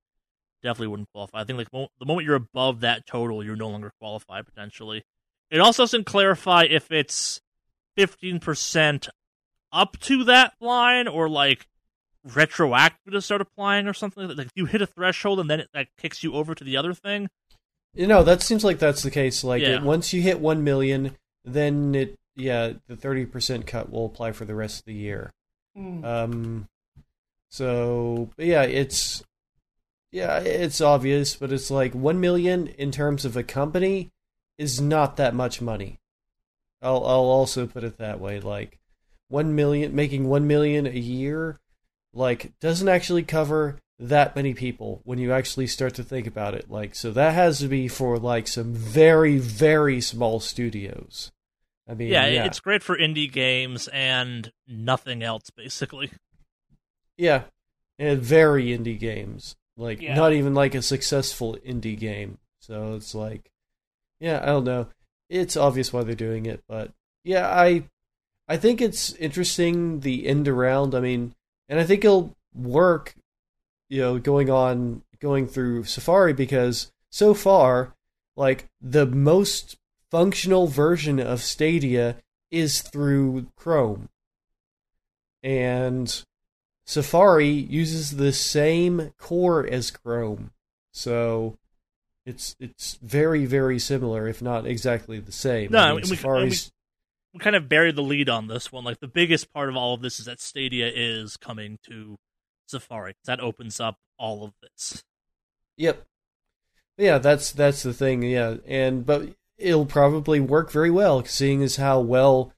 definitely 0.63 0.89
wouldn't 0.89 1.11
qualify. 1.13 1.41
I 1.41 1.45
think 1.45 1.59
like 1.59 1.71
the 1.71 2.07
moment 2.07 2.27
you're 2.27 2.37
above 2.37 2.81
that 2.81 3.07
total, 3.07 3.45
you're 3.45 3.57
no 3.57 3.69
longer 3.69 3.93
qualified 4.01 4.47
potentially. 4.47 5.05
It 5.51 5.61
also 5.61 5.85
doesn't 5.85 6.07
clarify 6.07 6.65
if 6.65 6.91
it's 6.91 7.41
15% 7.97 9.09
up 9.73 9.99
to 10.01 10.25
that 10.25 10.55
line 10.61 11.09
or 11.09 11.29
like 11.29 11.67
retroactive 12.35 13.13
to 13.13 13.21
start 13.21 13.41
applying 13.41 13.87
or 13.87 13.95
something. 13.95 14.29
Like 14.29 14.47
if 14.47 14.53
you 14.55 14.67
hit 14.67 14.83
a 14.83 14.87
threshold 14.87 15.41
and 15.41 15.49
then 15.49 15.61
it 15.61 15.69
that 15.75 15.89
kicks 15.97 16.23
you 16.23 16.35
over 16.35 16.55
to 16.55 16.65
the 16.65 16.77
other 16.77 16.95
thing. 16.95 17.29
You 17.95 18.07
know, 18.07 18.23
that 18.25 18.43
seems 18.43 18.65
like 18.65 18.79
that's 18.79 19.03
the 19.03 19.11
case. 19.11 19.45
Like 19.45 19.63
yeah. 19.63 19.77
it, 19.77 19.83
once 19.83 20.13
you 20.13 20.21
hit 20.21 20.41
1 20.41 20.65
million, 20.65 21.17
then 21.45 21.95
it 21.95 22.19
yeah, 22.35 22.75
the 22.87 22.97
30% 22.97 23.67
cut 23.67 23.91
will 23.91 24.07
apply 24.07 24.33
for 24.33 24.45
the 24.45 24.55
rest 24.55 24.81
of 24.81 24.85
the 24.87 24.95
year. 24.95 25.33
Mm. 25.77 26.05
Um 26.05 26.69
so 27.49 28.31
yeah, 28.37 28.63
it's 28.63 29.23
yeah, 30.13 30.39
it's 30.39 30.81
obvious, 30.81 31.37
but 31.37 31.53
it's 31.53 31.71
like 31.71 31.95
1 31.95 32.21
million 32.21 32.69
in 32.69 32.91
terms 32.91 33.25
of 33.25 33.37
a 33.37 33.43
company 33.43 34.11
is 34.59 34.81
not 34.81 35.17
that 35.17 35.35
much 35.35 35.61
money. 35.61 35.99
I'll 36.83 37.05
I'll 37.05 37.31
also 37.31 37.67
put 37.67 37.85
it 37.85 37.99
that 37.99 38.21
way. 38.21 38.41
Like 38.41 38.79
one 39.29 39.55
million, 39.55 39.95
making 39.95 40.29
one 40.29 40.47
million 40.47 40.87
a 40.87 40.91
year, 40.91 41.59
like 42.13 42.53
doesn't 42.61 42.89
actually 42.89 43.23
cover 43.23 43.79
that 43.99 44.37
many 44.37 44.53
people 44.53 45.01
when 45.05 45.19
you 45.19 45.33
actually 45.33 45.67
start 45.67 45.95
to 45.95 46.05
think 46.05 46.27
about 46.27 46.55
it. 46.55 46.71
Like 46.71 46.95
so 46.95 47.11
that 47.13 47.35
has 47.35 47.59
to 47.61 47.69
be 47.69 47.89
for 47.89 48.19
like 48.19 48.47
some 48.47 48.75
very 48.75 49.39
very 49.39 50.01
small 50.01 50.41
studios. 50.41 51.33
I 51.89 51.95
mean, 51.95 52.09
yeah, 52.09 52.27
yeah. 52.27 52.45
it's 52.45 52.61
great 52.61 52.83
for 52.83 52.99
indie 52.99 53.31
games 53.31 53.89
and 53.89 54.53
nothing 54.67 55.23
else 55.23 55.51
basically. 55.51 56.11
Yeah, 57.17 57.45
and 57.99 58.21
very 58.21 58.67
indie 58.67 58.99
games. 58.99 59.57
Like 59.77 60.03
yeah. 60.03 60.15
not 60.15 60.33
even 60.33 60.55
like 60.55 60.75
a 60.75 60.83
successful 60.83 61.57
indie 61.67 61.99
game. 61.99 62.39
So 62.61 62.95
it's 62.95 63.15
like 63.15 63.51
yeah, 64.21 64.41
I 64.43 64.47
don't 64.47 64.65
know. 64.65 64.89
It's 65.29 65.57
obvious 65.57 65.93
why 65.93 66.05
they're 66.05 66.15
doing 66.15 66.47
it, 66.47 66.63
but 66.69 66.93
yeah, 67.25 67.49
I 67.49 67.85
I 68.49 68.57
think 68.57 68.81
it's 68.81 69.13
interesting 69.15 70.01
the 70.01 70.27
end 70.27 70.47
around. 70.47 70.95
I 70.95 71.01
mean, 71.01 71.35
and 71.69 71.81
I 71.81 71.85
think 71.85 72.05
it'll 72.05 72.37
work, 72.55 73.15
you 73.89 74.01
know, 74.01 74.19
going 74.19 74.51
on 74.51 75.03
going 75.19 75.47
through 75.49 75.85
Safari 75.85 76.33
because 76.33 76.93
so 77.11 77.35
far, 77.35 77.95
like 78.37 78.69
the 78.81 79.07
most 79.07 79.77
functional 80.11 80.67
version 80.67 81.19
of 81.19 81.43
Stadia 81.43 82.17
is 82.51 82.83
through 82.83 83.49
Chrome. 83.57 84.09
And 85.43 86.25
Safari 86.87 87.49
uses 87.49 88.13
the 88.13 88.33
same 88.33 89.13
core 89.19 89.67
as 89.67 89.91
Chrome. 89.91 90.53
So 90.93 91.59
it's 92.27 92.57
it's 92.59 92.99
very 93.03 93.47
very 93.47 93.79
similar, 93.79 94.27
if 94.27 94.43
not 94.43 94.67
exactly 94.67 95.21
the 95.21 95.33
same. 95.33 95.71
No, 95.71 95.79
I 95.79 95.93
mean, 95.95 96.03
we, 96.11 96.19
we, 96.45 96.57
we 97.33 97.41
kind 97.41 97.57
of 97.57 97.69
buried 97.69 97.97
the 97.97 98.03
lead 98.03 98.29
on 98.29 98.49
this 98.49 98.73
one. 98.73 98.85
Like 98.85 99.01
the 99.01 99.09
biggest 99.09 99.53
part 99.55 99.69
of 99.69 99.77
all 99.77 99.95
of 99.95 100.03
this 100.03 100.19
is 100.19 100.27
that 100.27 100.41
Stadia 100.41 100.91
is 100.93 101.37
coming 101.37 101.79
to 101.89 102.17
Safari. 102.67 103.15
That 103.25 103.41
opens 103.41 103.79
up 103.81 103.97
all 104.19 104.45
of 104.45 104.53
this. 104.61 105.05
Yep. 105.77 106.05
Yeah, 106.99 107.19
that's 107.19 107.53
that's 107.53 107.83
the 107.83 107.95
thing. 107.95 108.23
Yeah, 108.23 108.57
and 108.67 109.07
but 109.07 109.29
it'll 109.57 109.87
probably 109.87 110.41
work 110.41 110.71
very 110.71 110.91
well, 110.91 111.25
seeing 111.25 111.63
as 111.63 111.77
how 111.77 112.01
well 112.01 112.53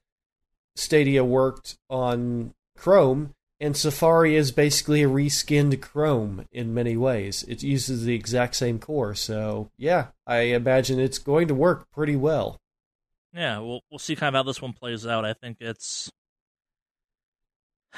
Stadia 0.75 1.23
worked 1.23 1.77
on 1.89 2.53
Chrome 2.75 3.35
and 3.59 3.75
Safari 3.75 4.35
is 4.35 4.51
basically 4.51 5.03
a 5.03 5.09
reskinned 5.09 5.81
Chrome 5.81 6.45
in 6.51 6.73
many 6.73 6.95
ways. 6.95 7.43
It 7.47 7.61
uses 7.61 8.05
the 8.05 8.15
exact 8.15 8.55
same 8.55 8.79
core, 8.79 9.13
so 9.15 9.69
yeah, 9.77 10.07
I 10.25 10.39
imagine 10.39 10.99
it's 10.99 11.19
going 11.19 11.47
to 11.49 11.55
work 11.55 11.89
pretty 11.91 12.15
well. 12.15 12.59
Yeah, 13.33 13.59
we'll 13.59 13.81
we'll 13.91 13.99
see 13.99 14.15
kind 14.15 14.35
of 14.35 14.39
how 14.39 14.43
this 14.43 14.61
one 14.61 14.73
plays 14.73 15.05
out. 15.05 15.25
I 15.25 15.33
think 15.33 15.57
it's 15.59 16.09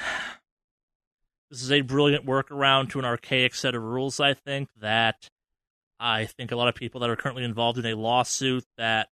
this 1.50 1.62
is 1.62 1.72
a 1.72 1.82
brilliant 1.82 2.26
workaround 2.26 2.90
to 2.90 2.98
an 2.98 3.04
archaic 3.04 3.54
set 3.54 3.74
of 3.74 3.82
rules. 3.82 4.20
I 4.20 4.34
think 4.34 4.68
that 4.80 5.28
I 6.00 6.26
think 6.26 6.50
a 6.50 6.56
lot 6.56 6.68
of 6.68 6.74
people 6.74 7.00
that 7.00 7.10
are 7.10 7.16
currently 7.16 7.44
involved 7.44 7.78
in 7.78 7.86
a 7.86 7.94
lawsuit 7.94 8.64
that 8.76 9.08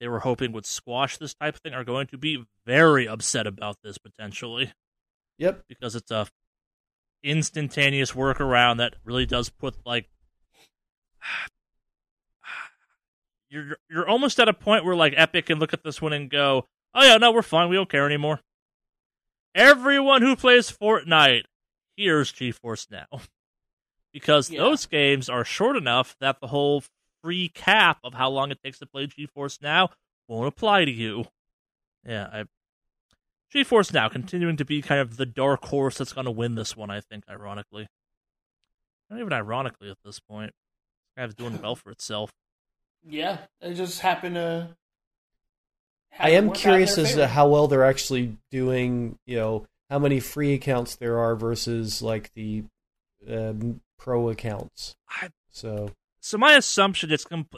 they 0.00 0.08
were 0.08 0.20
hoping 0.20 0.52
would 0.52 0.66
squash 0.66 1.16
this 1.16 1.34
type 1.34 1.54
of 1.54 1.60
thing 1.60 1.74
are 1.74 1.84
going 1.84 2.08
to 2.08 2.18
be 2.18 2.44
very 2.66 3.08
upset 3.08 3.46
about 3.46 3.76
this 3.82 3.98
potentially. 3.98 4.72
Yep. 5.38 5.64
Because 5.68 5.94
it's 5.94 6.10
a 6.10 6.26
instantaneous 7.22 8.12
workaround 8.12 8.76
that 8.78 8.94
really 9.04 9.26
does 9.26 9.48
put 9.50 9.74
like 9.84 10.08
you're 13.50 13.76
you're 13.90 14.08
almost 14.08 14.38
at 14.40 14.48
a 14.48 14.52
point 14.54 14.84
where 14.84 14.94
like 14.96 15.14
Epic 15.16 15.46
can 15.46 15.58
look 15.58 15.72
at 15.72 15.82
this 15.82 16.02
one 16.02 16.12
and 16.12 16.30
go, 16.30 16.66
"Oh 16.94 17.04
yeah, 17.04 17.16
no, 17.16 17.32
we're 17.32 17.42
fine. 17.42 17.68
We 17.68 17.76
don't 17.76 17.88
care 17.88 18.06
anymore." 18.06 18.40
Everyone 19.54 20.22
who 20.22 20.36
plays 20.36 20.70
Fortnite 20.70 21.44
here's 21.96 22.32
GeForce 22.32 22.90
Now. 22.90 23.06
because 24.12 24.50
Yeah. 24.50 24.60
those 24.60 24.86
games 24.86 25.28
are 25.28 25.44
short 25.44 25.76
enough 25.76 26.16
that 26.20 26.40
the 26.40 26.46
whole 26.48 26.84
free 27.22 27.48
cap 27.48 27.98
of 28.04 28.14
how 28.14 28.28
long 28.30 28.50
it 28.52 28.62
takes 28.62 28.78
to 28.78 28.86
play 28.86 29.06
GeForce 29.06 29.60
Now 29.62 29.90
won't 30.28 30.46
apply 30.46 30.84
to 30.84 30.90
you. 30.92 31.26
Yeah, 32.06 32.28
I 32.32 32.44
GeForce 33.54 33.92
Now 33.92 34.08
continuing 34.08 34.56
to 34.56 34.64
be 34.64 34.82
kind 34.82 35.00
of 35.00 35.16
the 35.16 35.26
dark 35.26 35.64
horse 35.66 35.98
that's 35.98 36.12
going 36.12 36.26
to 36.26 36.30
win 36.30 36.54
this 36.54 36.76
one, 36.76 36.90
I 36.90 37.00
think, 37.00 37.24
ironically. 37.30 37.86
Not 39.10 39.20
even 39.20 39.32
ironically 39.32 39.90
at 39.90 39.96
this 40.04 40.20
point. 40.20 40.48
It's 40.50 41.16
kind 41.16 41.30
of 41.30 41.36
doing 41.36 41.60
well 41.62 41.74
for 41.76 41.90
itself. 41.90 42.30
Yeah, 43.08 43.38
it 43.60 43.74
just 43.74 44.00
happened 44.00 44.34
to. 44.34 44.76
I 46.18 46.30
am 46.30 46.48
work 46.48 46.56
out 46.56 46.56
in 46.56 46.60
curious 46.62 46.98
as 46.98 47.14
to 47.14 47.26
how 47.28 47.48
well 47.48 47.68
they're 47.68 47.84
actually 47.84 48.36
doing. 48.50 49.18
You 49.26 49.36
know, 49.36 49.66
how 49.88 49.98
many 49.98 50.20
free 50.20 50.52
accounts 50.52 50.96
there 50.96 51.18
are 51.18 51.34
versus 51.36 52.02
like 52.02 52.32
the 52.34 52.64
um, 53.30 53.80
pro 53.98 54.28
accounts. 54.28 54.96
I- 55.08 55.30
So 55.50 55.92
So 56.20 56.36
my 56.36 56.52
assumption 56.54 57.10
it's 57.10 57.24
com- 57.24 57.48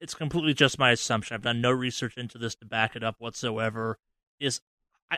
it's 0.00 0.14
completely 0.14 0.52
just 0.52 0.78
my 0.78 0.90
assumption. 0.90 1.34
I've 1.34 1.42
done 1.42 1.60
no 1.62 1.70
research 1.70 2.16
into 2.18 2.36
this 2.38 2.54
to 2.56 2.66
back 2.66 2.96
it 2.96 3.02
up 3.04 3.16
whatsoever. 3.18 3.96
Is 4.40 4.60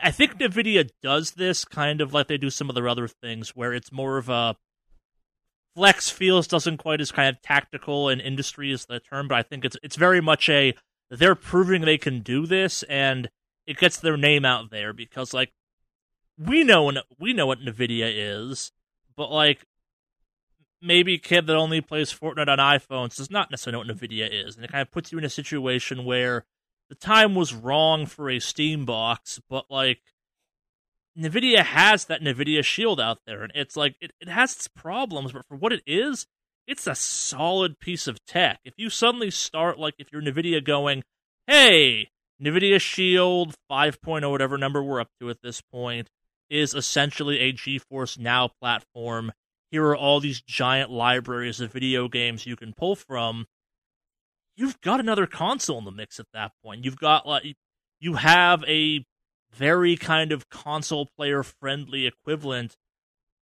I, 0.03 0.11
think 0.11 0.37
Nvidia 0.37 0.89
does 1.01 1.31
this 1.31 1.65
kind 1.65 2.01
of 2.01 2.13
like 2.13 2.27
they 2.27 2.37
do 2.37 2.49
some 2.49 2.69
of 2.69 2.75
their 2.75 2.87
other 2.87 3.07
things, 3.07 3.55
where 3.55 3.73
it's 3.73 3.91
more 3.91 4.17
of 4.17 4.29
a 4.29 4.55
flex 5.75 6.09
feels 6.09 6.47
doesn't 6.47 6.77
quite 6.77 7.01
as 7.01 7.11
kind 7.11 7.29
of 7.29 7.41
tactical 7.41 8.09
and 8.09 8.21
industry 8.21 8.71
is 8.71 8.85
the 8.85 8.99
term, 8.99 9.27
but 9.27 9.37
I 9.37 9.43
think 9.43 9.65
it's 9.65 9.77
it's 9.83 9.95
very 9.95 10.21
much 10.21 10.49
a 10.49 10.73
they're 11.09 11.35
proving 11.35 11.81
they 11.81 11.97
can 11.97 12.21
do 12.21 12.45
this 12.45 12.83
and 12.83 13.29
it 13.67 13.77
gets 13.77 13.97
their 13.97 14.17
name 14.17 14.45
out 14.45 14.69
there 14.71 14.93
because 14.93 15.33
like 15.33 15.53
we 16.37 16.63
know 16.63 16.91
we 17.19 17.33
know 17.33 17.47
what 17.47 17.59
Nvidia 17.59 18.11
is, 18.13 18.71
but 19.15 19.31
like 19.31 19.65
maybe 20.81 21.15
a 21.15 21.19
kid 21.19 21.47
that 21.47 21.55
only 21.55 21.81
plays 21.81 22.13
Fortnite 22.13 22.47
on 22.47 22.59
iPhones 22.59 23.15
does 23.15 23.31
not 23.31 23.49
necessarily 23.49 23.87
know 23.87 23.93
what 23.93 23.97
NVIDIA 23.97 24.29
is. 24.31 24.55
And 24.55 24.63
it 24.63 24.71
kind 24.71 24.81
of 24.81 24.91
puts 24.91 25.11
you 25.11 25.17
in 25.17 25.23
a 25.23 25.29
situation 25.29 26.05
where 26.05 26.45
the 26.89 26.95
time 26.95 27.35
was 27.35 27.53
wrong 27.53 28.05
for 28.05 28.29
a 28.29 28.39
Steam 28.39 28.85
box, 28.85 29.39
but 29.49 29.65
like 29.69 30.01
NVIDIA 31.17 31.63
has 31.63 32.05
that 32.05 32.21
NVIDIA 32.21 32.63
shield 32.63 32.99
out 32.99 33.19
there. 33.25 33.43
And 33.43 33.51
it's 33.55 33.75
like, 33.75 33.95
it, 34.01 34.11
it 34.19 34.27
has 34.27 34.53
its 34.53 34.67
problems, 34.67 35.31
but 35.31 35.45
for 35.47 35.55
what 35.55 35.73
it 35.73 35.81
is, 35.85 36.27
it's 36.67 36.87
a 36.87 36.95
solid 36.95 37.79
piece 37.79 38.07
of 38.07 38.23
tech. 38.25 38.59
If 38.65 38.73
you 38.77 38.89
suddenly 38.89 39.31
start, 39.31 39.79
like, 39.79 39.95
if 39.99 40.11
you're 40.11 40.21
NVIDIA 40.21 40.63
going, 40.63 41.03
hey, 41.47 42.09
NVIDIA 42.41 42.81
Shield 42.81 43.55
5.0, 43.71 44.29
whatever 44.29 44.57
number 44.57 44.83
we're 44.83 44.99
up 44.99 45.11
to 45.19 45.29
at 45.29 45.41
this 45.41 45.61
point, 45.61 46.09
is 46.49 46.73
essentially 46.73 47.39
a 47.39 47.53
GeForce 47.53 48.19
Now 48.19 48.47
platform 48.47 49.31
here 49.75 49.87
are 49.87 49.97
all 49.97 50.21
these 50.21 50.41
giant 50.41 50.89
libraries 50.89 51.59
of 51.59 51.73
video 51.73 52.07
games 52.07 52.45
you 52.45 52.55
can 52.55 52.71
pull 52.71 52.95
from. 52.95 53.45
You've 54.55 54.79
got 54.81 54.99
another 54.99 55.27
console 55.27 55.77
in 55.79 55.85
the 55.85 55.91
mix 55.91 56.19
at 56.19 56.27
that 56.33 56.51
point. 56.63 56.85
You've 56.85 56.97
got 56.97 57.27
like 57.27 57.55
you 57.99 58.15
have 58.15 58.63
a 58.67 59.05
very 59.53 59.95
kind 59.95 60.31
of 60.31 60.49
console 60.49 61.07
player 61.17 61.43
friendly 61.43 62.05
equivalent 62.05 62.75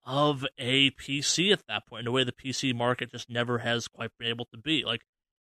of 0.06 0.46
a 0.58 0.92
PC 0.92 1.52
at 1.52 1.64
that 1.68 1.88
point 1.88 2.02
in 2.02 2.08
a 2.08 2.12
way 2.12 2.24
the 2.24 2.32
PC 2.32 2.74
market 2.76 3.12
just 3.12 3.30
never 3.30 3.60
has 3.60 3.88
quite 3.88 4.12
been 4.20 4.28
able 4.28 4.46
to 4.46 4.58
be. 4.58 4.84
Like 4.86 5.02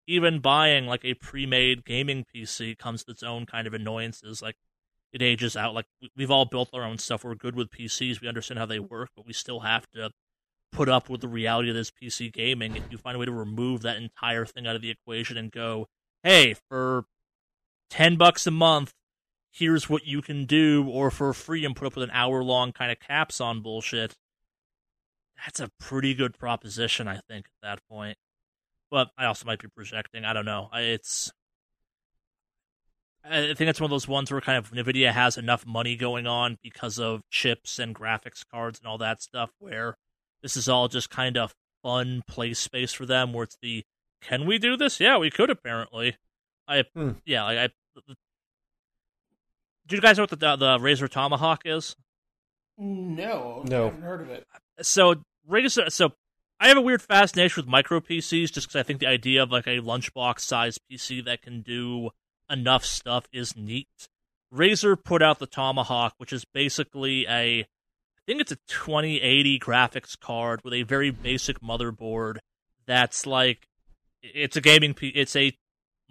even 0.07 0.39
buying 0.39 0.86
like 0.86 1.05
a 1.05 1.13
pre-made 1.13 1.86
gaming 1.86 2.26
PC 2.36 2.78
comes 2.78 3.03
with 3.05 3.15
its 3.15 3.24
own 3.24 3.45
kind 3.45 3.67
of 3.67 3.74
annoyances. 3.74 4.41
Like 4.41 4.55
it 5.13 5.22
ages 5.22 5.55
out. 5.55 5.74
Like 5.74 5.86
we- 6.01 6.11
we've 6.15 6.32
all 6.32 6.45
built 6.45 6.70
our 6.74 6.84
own 6.84 6.97
stuff. 6.97 7.24
We're 7.24 7.36
good 7.36 7.55
with 7.55 7.70
PCs. 7.72 8.22
We 8.22 8.28
understand 8.28 8.59
how 8.59 8.65
they 8.65 8.80
work, 8.80 9.09
but 9.15 9.26
we 9.26 9.34
still 9.34 9.61
have 9.61 9.89
to 9.91 10.11
put 10.72 10.89
up 10.89 11.09
with 11.09 11.22
the 11.22 11.28
reality 11.28 11.70
of 11.70 11.76
this 11.76 11.91
PC 11.91 12.32
gaming. 12.32 12.76
If 12.76 12.84
you 12.91 12.97
find 12.97 13.15
a 13.15 13.20
way 13.20 13.26
to 13.26 13.32
remove 13.32 13.82
that 13.82 13.97
entire 13.97 14.45
thing 14.45 14.67
out 14.67 14.76
of 14.76 14.82
the 14.82 14.91
equation 14.91 15.38
and 15.38 15.51
go, 15.51 15.88
hey, 16.24 16.55
for 16.70 17.05
ten 17.89 18.15
bucks 18.15 18.45
a 18.47 18.51
month, 18.51 18.93
here's 19.51 19.89
what 19.89 20.05
you 20.05 20.22
can 20.22 20.45
do, 20.45 20.88
or 20.88 21.09
for 21.11 21.34
free 21.34 21.65
and 21.65 21.76
put 21.76 21.88
up 21.88 21.95
with 21.95 22.03
an 22.03 22.11
hour 22.13 22.43
long 22.43 22.72
kind 22.72 22.91
of 22.91 22.99
caps 22.99 23.41
on 23.41 23.61
bullshit. 23.61 24.15
That's 25.43 25.59
a 25.59 25.72
pretty 25.80 26.13
good 26.13 26.38
proposition, 26.38 27.07
I 27.07 27.20
think, 27.28 27.45
at 27.45 27.67
that 27.67 27.80
point. 27.89 28.17
But 28.91 29.09
I 29.17 29.26
also 29.26 29.45
might 29.45 29.59
be 29.59 29.67
projecting. 29.67 30.26
I 30.26 30.34
don't 30.34 30.45
know. 30.45 30.70
It's. 30.74 31.32
I 33.24 33.53
think 33.53 33.70
it's 33.70 33.82
one 33.82 33.86
of 33.88 33.91
those 33.91 34.07
ones 34.07 34.32
where 34.32 34.41
kind 34.41 34.57
of 34.57 34.72
Nvidia 34.72 35.11
has 35.11 35.38
enough 35.38 35.65
money 35.65 35.95
going 35.95 36.26
on 36.26 36.57
because 36.63 36.97
of 36.97 37.22
chips 37.30 37.78
and 37.78 37.93
graphics 37.93 38.43
cards 38.49 38.80
and 38.80 38.88
all 38.88 38.97
that 38.97 39.22
stuff, 39.22 39.51
where 39.59 39.97
this 40.41 40.55
is 40.57 40.67
all 40.69 40.87
just 40.87 41.09
kind 41.09 41.37
of 41.37 41.53
fun 41.83 42.23
play 42.27 42.53
space 42.53 42.93
for 42.93 43.05
them. 43.05 43.33
Where 43.33 43.43
it's 43.43 43.57
the, 43.61 43.83
can 44.21 44.45
we 44.45 44.57
do 44.57 44.75
this? 44.77 44.99
Yeah, 44.99 45.17
we 45.17 45.29
could 45.29 45.49
apparently. 45.49 46.17
I 46.67 46.83
Hmm. 46.93 47.11
yeah, 47.25 47.43
like 47.43 47.57
I. 47.57 47.69
Do 49.87 49.95
you 49.95 50.01
guys 50.01 50.17
know 50.17 50.23
what 50.23 50.29
the 50.29 50.55
the 50.55 50.77
Razer 50.77 51.09
Tomahawk 51.09 51.63
is? 51.65 51.95
No, 52.77 53.63
No. 53.67 53.81
I 53.81 53.85
haven't 53.85 54.01
heard 54.03 54.21
of 54.21 54.29
it. 54.29 54.45
so 54.81 55.15
Razer, 55.49 55.91
so 55.91 56.13
I 56.59 56.67
have 56.67 56.77
a 56.77 56.81
weird 56.81 57.01
fascination 57.01 57.61
with 57.63 57.69
micro 57.69 57.99
PCs 57.99 58.51
just 58.51 58.67
because 58.67 58.75
I 58.79 58.83
think 58.83 58.99
the 58.99 59.07
idea 59.07 59.41
of 59.43 59.51
like 59.51 59.67
a 59.67 59.79
lunchbox 59.81 60.41
size 60.41 60.77
PC 60.77 61.23
that 61.25 61.41
can 61.41 61.61
do 61.61 62.11
enough 62.49 62.85
stuff 62.85 63.25
is 63.33 63.55
neat. 63.55 63.87
Razer 64.53 65.01
put 65.01 65.21
out 65.21 65.39
the 65.39 65.47
Tomahawk, 65.47 66.13
which 66.17 66.31
is 66.33 66.45
basically 66.45 67.25
a, 67.27 67.67
I 68.30 68.32
think 68.32 68.41
it's 68.41 68.51
a 68.51 68.57
2080 68.67 69.57
graphics 69.57 70.19
card 70.19 70.63
with 70.63 70.71
a 70.71 70.84
very 70.84 71.09
basic 71.09 71.61
motherboard. 71.61 72.38
That's 72.86 73.25
like, 73.25 73.67
it's 74.21 74.55
a 74.55 74.61
gaming, 74.61 74.95
it's 75.01 75.36
a 75.36 75.57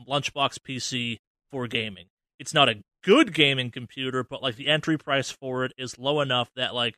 lunchbox 0.04 0.58
PC 0.58 1.18
for 1.52 1.68
gaming. 1.68 2.06
It's 2.40 2.52
not 2.52 2.68
a 2.68 2.82
good 3.04 3.32
gaming 3.32 3.70
computer, 3.70 4.24
but 4.28 4.42
like 4.42 4.56
the 4.56 4.66
entry 4.66 4.98
price 4.98 5.30
for 5.30 5.64
it 5.64 5.72
is 5.78 5.96
low 5.96 6.20
enough 6.20 6.50
that 6.56 6.74
like 6.74 6.96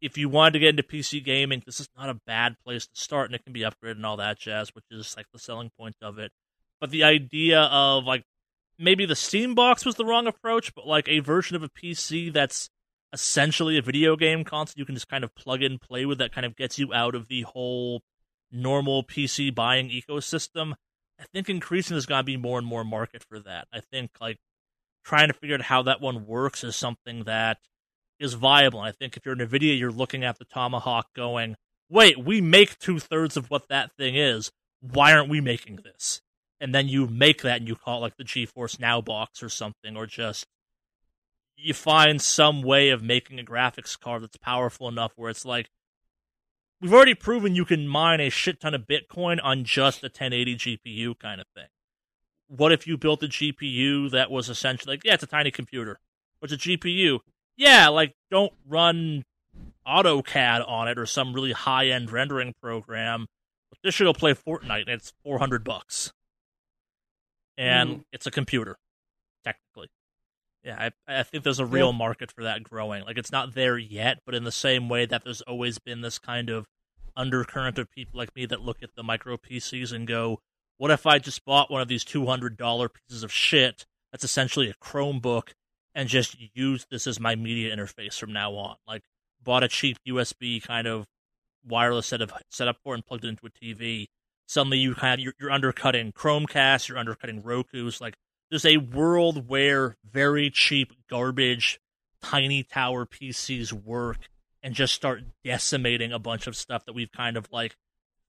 if 0.00 0.16
you 0.16 0.28
wanted 0.28 0.52
to 0.52 0.58
get 0.60 0.68
into 0.68 0.84
PC 0.84 1.24
gaming, 1.24 1.64
this 1.66 1.80
is 1.80 1.88
not 1.98 2.08
a 2.08 2.20
bad 2.24 2.54
place 2.64 2.86
to 2.86 3.00
start, 3.00 3.26
and 3.26 3.34
it 3.34 3.42
can 3.42 3.52
be 3.52 3.62
upgraded 3.62 3.96
and 3.96 4.06
all 4.06 4.18
that 4.18 4.38
jazz, 4.38 4.72
which 4.72 4.84
is 4.88 5.16
like 5.16 5.26
the 5.32 5.38
selling 5.40 5.72
point 5.76 5.96
of 6.00 6.20
it. 6.20 6.30
But 6.80 6.90
the 6.90 7.02
idea 7.02 7.62
of 7.62 8.04
like 8.04 8.22
maybe 8.78 9.04
the 9.04 9.16
Steam 9.16 9.56
box 9.56 9.84
was 9.84 9.96
the 9.96 10.04
wrong 10.04 10.28
approach, 10.28 10.72
but 10.76 10.86
like 10.86 11.08
a 11.08 11.18
version 11.18 11.56
of 11.56 11.64
a 11.64 11.68
PC 11.68 12.32
that's 12.32 12.70
essentially 13.14 13.78
a 13.78 13.82
video 13.82 14.16
game 14.16 14.44
console 14.44 14.74
you 14.76 14.84
can 14.84 14.94
just 14.94 15.08
kind 15.08 15.24
of 15.24 15.34
plug 15.34 15.62
in, 15.62 15.78
play 15.78 16.04
with 16.04 16.18
that 16.18 16.34
kind 16.34 16.44
of 16.44 16.56
gets 16.56 16.78
you 16.78 16.92
out 16.92 17.14
of 17.14 17.28
the 17.28 17.42
whole 17.42 18.02
normal 18.50 19.04
PC 19.04 19.54
buying 19.54 19.88
ecosystem. 19.88 20.74
I 21.18 21.24
think 21.32 21.48
increasingly 21.48 21.96
there's 21.96 22.06
gonna 22.06 22.24
be 22.24 22.36
more 22.36 22.58
and 22.58 22.66
more 22.66 22.84
market 22.84 23.24
for 23.26 23.38
that. 23.40 23.68
I 23.72 23.80
think 23.80 24.10
like 24.20 24.38
trying 25.04 25.28
to 25.28 25.34
figure 25.34 25.54
out 25.54 25.62
how 25.62 25.82
that 25.82 26.00
one 26.00 26.26
works 26.26 26.64
is 26.64 26.74
something 26.74 27.24
that 27.24 27.58
is 28.18 28.34
viable. 28.34 28.80
And 28.80 28.88
I 28.88 28.92
think 28.92 29.16
if 29.16 29.24
you're 29.24 29.36
NVIDIA, 29.36 29.78
you're 29.78 29.90
looking 29.90 30.24
at 30.24 30.38
the 30.38 30.44
Tomahawk 30.44 31.14
going, 31.14 31.56
wait, 31.88 32.18
we 32.18 32.40
make 32.40 32.78
two 32.78 32.98
thirds 32.98 33.36
of 33.36 33.50
what 33.50 33.68
that 33.68 33.92
thing 33.96 34.16
is. 34.16 34.50
Why 34.80 35.12
aren't 35.12 35.30
we 35.30 35.40
making 35.40 35.80
this? 35.84 36.20
And 36.60 36.74
then 36.74 36.88
you 36.88 37.06
make 37.06 37.42
that 37.42 37.58
and 37.58 37.68
you 37.68 37.76
call 37.76 37.98
it 37.98 38.02
like 38.02 38.16
the 38.16 38.24
GeForce 38.24 38.80
Now 38.80 39.00
box 39.00 39.42
or 39.42 39.48
something, 39.48 39.96
or 39.96 40.06
just 40.06 40.46
you 41.64 41.74
find 41.74 42.20
some 42.20 42.62
way 42.62 42.90
of 42.90 43.02
making 43.02 43.38
a 43.40 43.42
graphics 43.44 43.98
card 43.98 44.22
that's 44.22 44.36
powerful 44.36 44.88
enough 44.88 45.12
where 45.16 45.30
it's 45.30 45.44
like, 45.44 45.70
we've 46.80 46.92
already 46.92 47.14
proven 47.14 47.54
you 47.54 47.64
can 47.64 47.86
mine 47.88 48.20
a 48.20 48.30
shit 48.30 48.60
ton 48.60 48.74
of 48.74 48.82
Bitcoin 48.86 49.38
on 49.42 49.64
just 49.64 50.02
a 50.02 50.06
1080 50.06 50.56
GPU 50.56 51.18
kind 51.18 51.40
of 51.40 51.46
thing. 51.54 51.66
What 52.48 52.72
if 52.72 52.86
you 52.86 52.96
built 52.98 53.22
a 53.22 53.26
GPU 53.26 54.10
that 54.10 54.30
was 54.30 54.48
essentially 54.48 54.94
like, 54.94 55.04
yeah, 55.04 55.14
it's 55.14 55.22
a 55.22 55.26
tiny 55.26 55.50
computer. 55.50 55.98
but 56.40 56.52
it's 56.52 56.64
a 56.66 56.68
GPU? 56.68 57.20
yeah, 57.56 57.88
like 57.88 58.14
don't 58.30 58.52
run 58.66 59.24
AutoCAD 59.86 60.68
on 60.68 60.88
it 60.88 60.98
or 60.98 61.06
some 61.06 61.32
really 61.32 61.52
high 61.52 61.86
end 61.86 62.10
rendering 62.10 62.52
program. 62.60 63.26
But 63.70 63.78
this 63.82 63.94
should 63.94 64.04
go 64.04 64.12
play 64.12 64.34
Fortnite 64.34 64.80
and 64.82 64.88
it's 64.90 65.12
four 65.24 65.38
hundred 65.38 65.62
bucks. 65.64 66.12
And 67.56 67.90
Mm. 67.90 68.04
it's 68.12 68.26
a 68.26 68.30
computer, 68.32 68.76
technically. 69.44 69.88
Yeah, 70.64 70.90
I, 71.08 71.20
I 71.20 71.22
think 71.22 71.44
there's 71.44 71.58
a 71.58 71.66
real 71.66 71.92
market 71.92 72.32
for 72.32 72.44
that 72.44 72.62
growing. 72.62 73.04
Like 73.04 73.18
it's 73.18 73.32
not 73.32 73.54
there 73.54 73.76
yet, 73.76 74.20
but 74.24 74.34
in 74.34 74.44
the 74.44 74.52
same 74.52 74.88
way 74.88 75.04
that 75.04 75.22
there's 75.22 75.42
always 75.42 75.78
been 75.78 76.00
this 76.00 76.18
kind 76.18 76.48
of 76.48 76.66
undercurrent 77.14 77.78
of 77.78 77.90
people 77.90 78.18
like 78.18 78.34
me 78.34 78.46
that 78.46 78.62
look 78.62 78.82
at 78.82 78.94
the 78.96 79.02
micro 79.02 79.36
PCs 79.36 79.92
and 79.92 80.06
go, 80.06 80.40
What 80.78 80.90
if 80.90 81.06
I 81.06 81.18
just 81.18 81.44
bought 81.44 81.70
one 81.70 81.82
of 81.82 81.88
these 81.88 82.04
two 82.04 82.26
hundred 82.26 82.56
dollar 82.56 82.88
pieces 82.88 83.22
of 83.22 83.30
shit 83.30 83.84
that's 84.10 84.24
essentially 84.24 84.70
a 84.70 84.74
Chromebook 84.74 85.50
and 85.94 86.08
just 86.08 86.36
use 86.54 86.86
this 86.90 87.06
as 87.06 87.20
my 87.20 87.34
media 87.34 87.74
interface 87.74 88.18
from 88.18 88.32
now 88.32 88.52
on. 88.52 88.76
Like 88.86 89.02
bought 89.42 89.62
a 89.62 89.68
cheap 89.68 89.98
USB 90.06 90.62
kind 90.62 90.86
of 90.86 91.06
wireless 91.66 92.06
set 92.06 92.22
of 92.22 92.32
setup 92.50 92.76
for 92.82 92.94
and 92.94 93.04
plugged 93.04 93.24
it 93.24 93.28
into 93.28 93.46
a 93.46 93.50
TV. 93.50 94.06
Suddenly 94.46 94.78
you 94.78 94.94
kind 94.94 95.20
of 95.20 95.24
you're, 95.24 95.34
you're 95.40 95.50
undercutting 95.50 96.12
Chromecast, 96.12 96.88
you're 96.88 96.98
undercutting 96.98 97.42
Roku's. 97.42 98.00
Like 98.00 98.14
there's 98.54 98.64
a 98.64 98.76
world 98.76 99.48
where 99.48 99.96
very 100.08 100.48
cheap 100.48 100.92
garbage 101.10 101.80
tiny 102.22 102.62
tower 102.62 103.04
PCs 103.04 103.72
work 103.72 104.28
and 104.62 104.74
just 104.74 104.94
start 104.94 105.22
decimating 105.42 106.12
a 106.12 106.20
bunch 106.20 106.46
of 106.46 106.54
stuff 106.54 106.84
that 106.84 106.92
we've 106.92 107.10
kind 107.10 107.36
of 107.36 107.48
like 107.50 107.74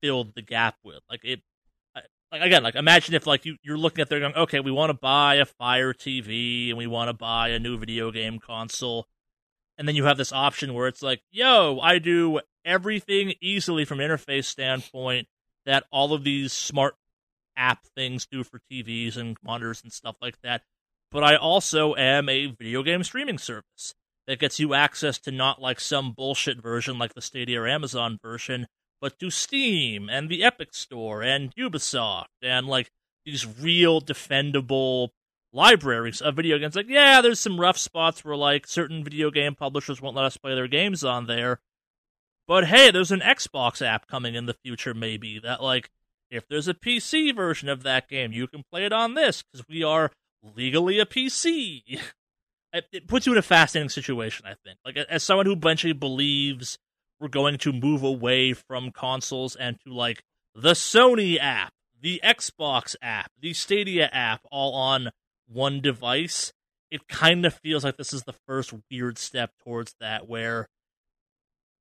filled 0.01 0.34
the 0.34 0.41
gap 0.41 0.78
with. 0.84 0.97
Like 1.07 1.23
it, 1.23 1.41
like 2.32 2.41
again, 2.41 2.63
like 2.63 2.73
imagine 2.73 3.13
if 3.13 3.28
like 3.28 3.45
you 3.45 3.57
you're 3.61 3.78
looking 3.78 4.01
at 4.01 4.09
there 4.09 4.19
going, 4.19 4.34
okay, 4.34 4.59
we 4.59 4.71
want 4.71 4.89
to 4.89 4.95
buy 4.95 5.36
a 5.36 5.45
Fire 5.45 5.93
TV 5.93 6.69
and 6.69 6.78
we 6.80 6.88
want 6.88 7.09
to 7.09 7.13
buy 7.13 7.49
a 7.49 7.59
new 7.59 7.78
video 7.78 8.09
game 8.09 8.39
console, 8.39 9.05
and 9.78 9.88
then 9.88 9.95
you 9.95 10.05
have 10.05 10.17
this 10.17 10.34
option 10.34 10.73
where 10.73 10.88
it's 10.88 11.03
like, 11.03 11.21
yo, 11.30 11.80
I 11.80 11.99
do 11.99 12.39
everything 12.65 13.36
easily 13.41 13.86
from 13.86 13.99
interface 13.99 14.45
standpoint 14.45 15.28
that 15.67 15.84
all 15.91 16.13
of 16.13 16.23
these 16.23 16.51
smart 16.51 16.95
app 17.58 17.86
things 17.95 18.26
do 18.26 18.43
for 18.43 18.62
TVs 18.72 19.18
and 19.18 19.38
monitors 19.43 19.82
and 19.84 19.91
stuff 19.91 20.16
like 20.22 20.41
that. 20.41 20.64
But 21.12 21.24
I 21.24 21.36
also 21.36 21.95
am 21.95 22.28
a 22.28 22.47
video 22.47 22.84
game 22.84 23.03
streaming 23.03 23.38
service 23.38 23.93
that 24.28 24.39
gets 24.39 24.60
you 24.60 24.74
access 24.74 25.20
to 25.20 25.32
not 25.32 25.62
like 25.62 25.80
some 25.80 26.12
bullshit 26.12 26.62
version 26.62 26.97
like 26.97 27.14
the 27.14 27.22
Stadia 27.22 27.62
or 27.62 27.68
Amazon 27.68 28.20
version, 28.22 28.68
but 29.01 29.20
to 29.20 29.30
Steam 29.30 30.10
and 30.10 30.30
the 30.30 30.43
Epic 30.43 30.74
Store 30.74 31.22
and 31.22 31.56
Ubisoft 31.56 32.26
and 32.41 32.68
like 32.68 32.91
these 33.26 33.45
real 33.60 34.01
defendable 34.01 35.10
libraries 35.53 36.22
of 36.22 36.36
video 36.36 36.58
games. 36.58 36.76
Like, 36.76 36.89
yeah, 36.89 37.22
there's 37.22 37.39
some 37.39 37.60
rough 37.60 37.78
spots 37.78 38.24
where 38.24 38.36
like 38.36 38.68
certain 38.68 39.03
video 39.03 39.32
game 39.32 39.56
publishers 39.56 40.01
won't 40.01 40.16
let 40.16 40.26
us 40.26 40.38
play 40.38 40.53
their 40.53 40.68
games 40.68 41.03
on 41.03 41.28
there. 41.28 41.62
But 42.47 42.66
hey, 42.66 42.91
there's 42.91 43.12
an 43.12 43.22
Xbox 43.22 43.86
app 43.86 44.08
coming 44.08 44.36
in 44.36 44.45
the 44.45 44.53
future, 44.53 44.93
maybe 44.93 45.39
that 45.39 45.64
like 45.64 45.89
if 46.36 46.47
there's 46.47 46.67
a 46.67 46.73
PC 46.73 47.36
version 47.36 47.69
of 47.69 47.83
that 47.83 48.07
game, 48.07 48.31
you 48.31 48.47
can 48.47 48.63
play 48.71 48.86
it 48.86 48.93
on 48.93 49.13
this 49.13 49.43
because 49.43 49.67
we 49.67 49.83
are 49.83 50.11
legally 50.55 50.99
a 50.99 51.05
PC. 51.05 51.99
it 52.73 53.07
puts 53.07 53.25
you 53.25 53.31
in 53.31 53.38
a 53.38 53.43
fascinating 53.43 53.89
situation, 53.89 54.45
I 54.45 54.55
think. 54.63 54.77
Like 54.86 54.97
as 54.97 55.23
someone 55.23 55.45
who 55.45 55.53
eventually 55.53 55.93
believes 55.93 56.77
we're 57.19 57.27
going 57.29 57.57
to 57.59 57.71
move 57.71 58.03
away 58.03 58.53
from 58.53 58.91
consoles 58.91 59.55
and 59.55 59.79
to 59.81 59.93
like 59.93 60.23
the 60.53 60.71
Sony 60.71 61.39
app, 61.39 61.73
the 62.01 62.19
Xbox 62.23 62.95
app, 63.01 63.31
the 63.39 63.53
Stadia 63.53 64.09
app 64.11 64.41
all 64.51 64.73
on 64.73 65.11
one 65.47 65.81
device. 65.81 66.51
It 66.91 67.07
kind 67.07 67.45
of 67.45 67.53
feels 67.53 67.83
like 67.83 67.97
this 67.97 68.13
is 68.13 68.23
the 68.23 68.36
first 68.47 68.73
weird 68.91 69.17
step 69.17 69.51
towards 69.63 69.95
that 69.99 70.27
where 70.27 70.67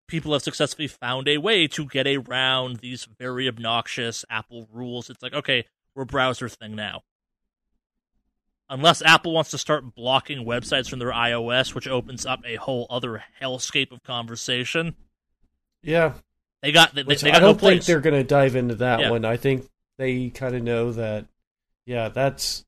people 0.07 0.33
have 0.33 0.43
successfully 0.43 0.89
found 0.89 1.29
a 1.29 1.39
way 1.39 1.67
to 1.69 1.87
get 1.87 2.07
around 2.07 2.77
these 2.77 3.09
very 3.19 3.49
obnoxious 3.49 4.25
Apple 4.31 4.69
rules. 4.73 5.11
It's 5.11 5.23
like, 5.23 5.35
okay, 5.35 5.65
we're 5.95 6.05
browser 6.05 6.49
thing 6.49 6.75
now 6.75 7.03
unless 8.69 9.03
Apple 9.03 9.33
wants 9.33 9.51
to 9.51 9.59
start 9.59 9.95
blocking 9.95 10.45
websites 10.45 10.89
from 10.89 10.99
their 10.99 11.13
iOS, 11.13 11.75
which 11.75 11.89
opens 11.89 12.27
up 12.27 12.41
a 12.45 12.57
whole 12.57 12.87
other 12.91 13.23
hellscape 13.41 13.93
of 13.93 14.03
conversation. 14.03 14.95
Yeah, 15.83 16.15
they 16.63 16.73
got. 16.73 16.95
They, 16.95 17.03
they 17.03 17.15
got 17.15 17.35
I 17.35 17.41
don't 17.41 17.61
no 17.63 17.69
think 17.69 17.85
they're 17.85 18.01
going 18.01 18.15
to 18.15 18.25
dive 18.25 18.57
into 18.57 18.77
that 18.77 19.01
yeah. 19.01 19.11
one. 19.11 19.25
I 19.25 19.37
think 19.37 19.67
they 19.99 20.31
kind 20.31 20.55
of 20.55 20.63
know 20.63 20.93
that. 20.93 21.27
Yeah, 21.87 22.09
that's. 22.09 22.65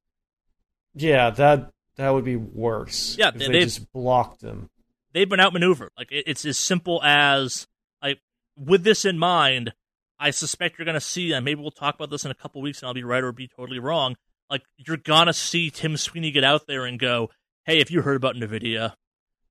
Yeah, 0.95 1.31
that 1.31 1.73
that 1.97 2.11
would 2.11 2.25
be 2.25 2.37
worse. 2.37 3.17
Yeah, 3.19 3.31
they, 3.31 3.49
they 3.49 3.65
just 3.65 3.91
blocked 3.93 4.41
them. 4.41 4.71
They've 5.17 5.29
been 5.29 5.41
outmaneuvered. 5.41 5.91
Like 5.99 6.13
it, 6.13 6.25
it's 6.27 6.45
as 6.45 6.59
simple 6.59 7.03
as 7.03 7.67
like 8.03 8.21
with 8.57 8.85
this 8.85 9.05
in 9.05 9.19
mind. 9.19 9.73
I 10.19 10.31
suspect 10.31 10.79
you're 10.79 10.87
going 10.87 10.95
to 10.95 11.01
see, 11.01 11.33
and 11.33 11.45
maybe 11.45 11.61
we'll 11.61 11.71
talk 11.71 11.95
about 11.95 12.09
this 12.09 12.25
in 12.25 12.31
a 12.31 12.35
couple 12.35 12.63
weeks, 12.63 12.81
and 12.81 12.87
I'll 12.87 12.95
be 12.95 13.05
right 13.05 13.23
or 13.23 13.33
be 13.33 13.49
totally 13.49 13.79
wrong 13.79 14.17
like 14.51 14.63
you're 14.77 14.97
gonna 14.97 15.33
see 15.33 15.71
Tim 15.71 15.97
Sweeney 15.97 16.31
get 16.31 16.45
out 16.45 16.67
there 16.67 16.85
and 16.85 16.99
go, 16.99 17.31
"Hey, 17.65 17.81
if 17.81 17.91
you 17.91 18.03
heard 18.03 18.17
about 18.17 18.37
Nvidia, 18.37 18.95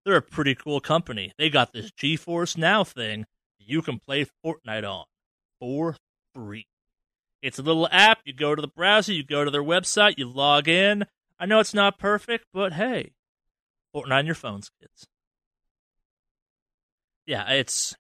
they're 0.04 0.16
a 0.16 0.22
pretty 0.22 0.56
cool 0.56 0.80
company. 0.80 1.34
They 1.38 1.50
got 1.50 1.74
this 1.74 1.92
GeForce 1.92 2.58
Now 2.58 2.84
thing 2.84 3.26
you 3.60 3.82
can 3.82 4.00
play 4.00 4.26
Fortnite 4.46 4.88
on 4.88 5.06
for 5.60 5.98
free. 6.34 6.68
It's 7.42 7.60
a 7.60 7.64
little 7.64 7.88
app. 7.92 8.20
You 8.26 8.34
go 8.34 8.56
to 8.56 8.62
the 8.62 8.68
browser, 8.68 9.14
you 9.14 9.24
go 9.24 9.44
to 9.44 9.52
their 9.52 9.64
website, 9.64 10.18
you 10.18 10.30
log 10.30 10.68
in. 10.68 11.06
I 11.40 11.46
know 11.46 11.60
it's 11.60 11.74
not 11.74 12.00
perfect, 12.00 12.46
but 12.54 12.74
hey, 12.74 13.14
Fortnite 13.94 14.20
on 14.20 14.26
your 14.26 14.36
phones, 14.36 14.70
kids. 14.80 15.08
Yeah, 17.26 17.50
it's 17.52 17.96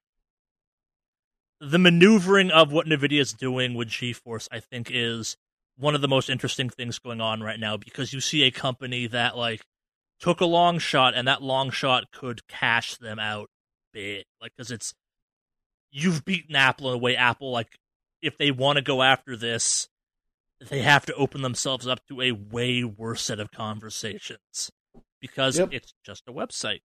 the 1.59 1.79
maneuvering 1.79 2.51
of 2.51 2.71
what 2.71 2.85
NVIDIA 2.85 3.19
is 3.19 3.33
doing 3.33 3.73
with 3.73 3.89
GeForce. 3.89 4.47
I 4.51 4.59
think 4.59 4.89
is 4.91 5.37
one 5.77 5.95
of 5.95 6.01
the 6.01 6.07
most 6.07 6.29
interesting 6.29 6.69
things 6.69 6.99
going 6.99 7.21
on 7.21 7.41
right 7.41 7.59
now 7.59 7.77
because 7.77 8.13
you 8.13 8.21
see 8.21 8.43
a 8.43 8.51
company 8.51 9.07
that 9.07 9.37
like 9.37 9.65
took 10.19 10.39
a 10.39 10.45
long 10.45 10.79
shot 10.79 11.13
and 11.13 11.27
that 11.27 11.41
long 11.41 11.69
shot 11.69 12.11
could 12.11 12.47
cash 12.47 12.95
them 12.95 13.19
out 13.19 13.49
big 13.91 14.25
like 14.41 14.51
because 14.55 14.71
it's 14.71 14.93
you've 15.91 16.23
beaten 16.25 16.55
apple 16.55 16.89
in 16.89 16.95
a 16.95 16.97
way 16.97 17.15
apple 17.15 17.51
like 17.51 17.77
if 18.21 18.37
they 18.37 18.51
want 18.51 18.77
to 18.77 18.81
go 18.81 19.01
after 19.01 19.35
this 19.35 19.89
they 20.69 20.81
have 20.81 21.05
to 21.05 21.13
open 21.15 21.41
themselves 21.41 21.85
up 21.85 21.99
to 22.07 22.21
a 22.21 22.31
way 22.31 22.83
worse 22.83 23.23
set 23.23 23.39
of 23.39 23.51
conversations 23.51 24.71
because 25.19 25.59
yep. 25.59 25.69
it's 25.71 25.93
just 26.05 26.23
a 26.27 26.31
website 26.31 26.81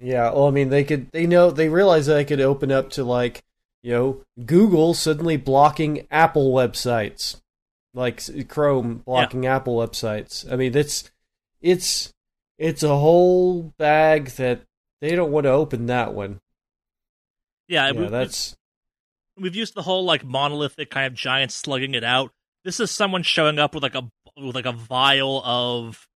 yeah 0.00 0.30
well 0.30 0.46
i 0.46 0.50
mean 0.50 0.70
they 0.70 0.84
could 0.84 1.10
they 1.12 1.26
know 1.26 1.50
they 1.50 1.68
realize 1.68 2.06
that 2.06 2.14
they 2.14 2.24
could 2.24 2.40
open 2.40 2.72
up 2.72 2.90
to 2.90 3.04
like 3.04 3.42
you 3.82 3.92
know, 3.92 4.24
Google 4.44 4.94
suddenly 4.94 5.36
blocking 5.36 6.06
Apple 6.10 6.52
websites, 6.52 7.40
like 7.94 8.22
Chrome 8.48 9.02
blocking 9.04 9.44
yeah. 9.44 9.56
Apple 9.56 9.76
websites. 9.76 10.50
I 10.50 10.56
mean, 10.56 10.76
it's 10.76 11.10
it's 11.60 12.12
it's 12.58 12.82
a 12.82 12.96
whole 12.96 13.74
bag 13.78 14.30
that 14.30 14.62
they 15.00 15.14
don't 15.14 15.30
want 15.30 15.44
to 15.44 15.50
open 15.50 15.86
that 15.86 16.12
one. 16.12 16.40
Yeah, 17.68 17.86
yeah 17.86 18.00
we, 18.00 18.08
that's 18.08 18.56
we've 19.36 19.54
used 19.54 19.74
the 19.74 19.82
whole 19.82 20.04
like 20.04 20.24
monolithic 20.24 20.90
kind 20.90 21.06
of 21.06 21.14
giant 21.14 21.52
slugging 21.52 21.94
it 21.94 22.04
out. 22.04 22.32
This 22.64 22.80
is 22.80 22.90
someone 22.90 23.22
showing 23.22 23.58
up 23.58 23.74
with 23.74 23.84
like 23.84 23.94
a 23.94 24.10
with 24.36 24.56
like 24.56 24.66
a 24.66 24.72
vial 24.72 25.40
of 25.44 26.07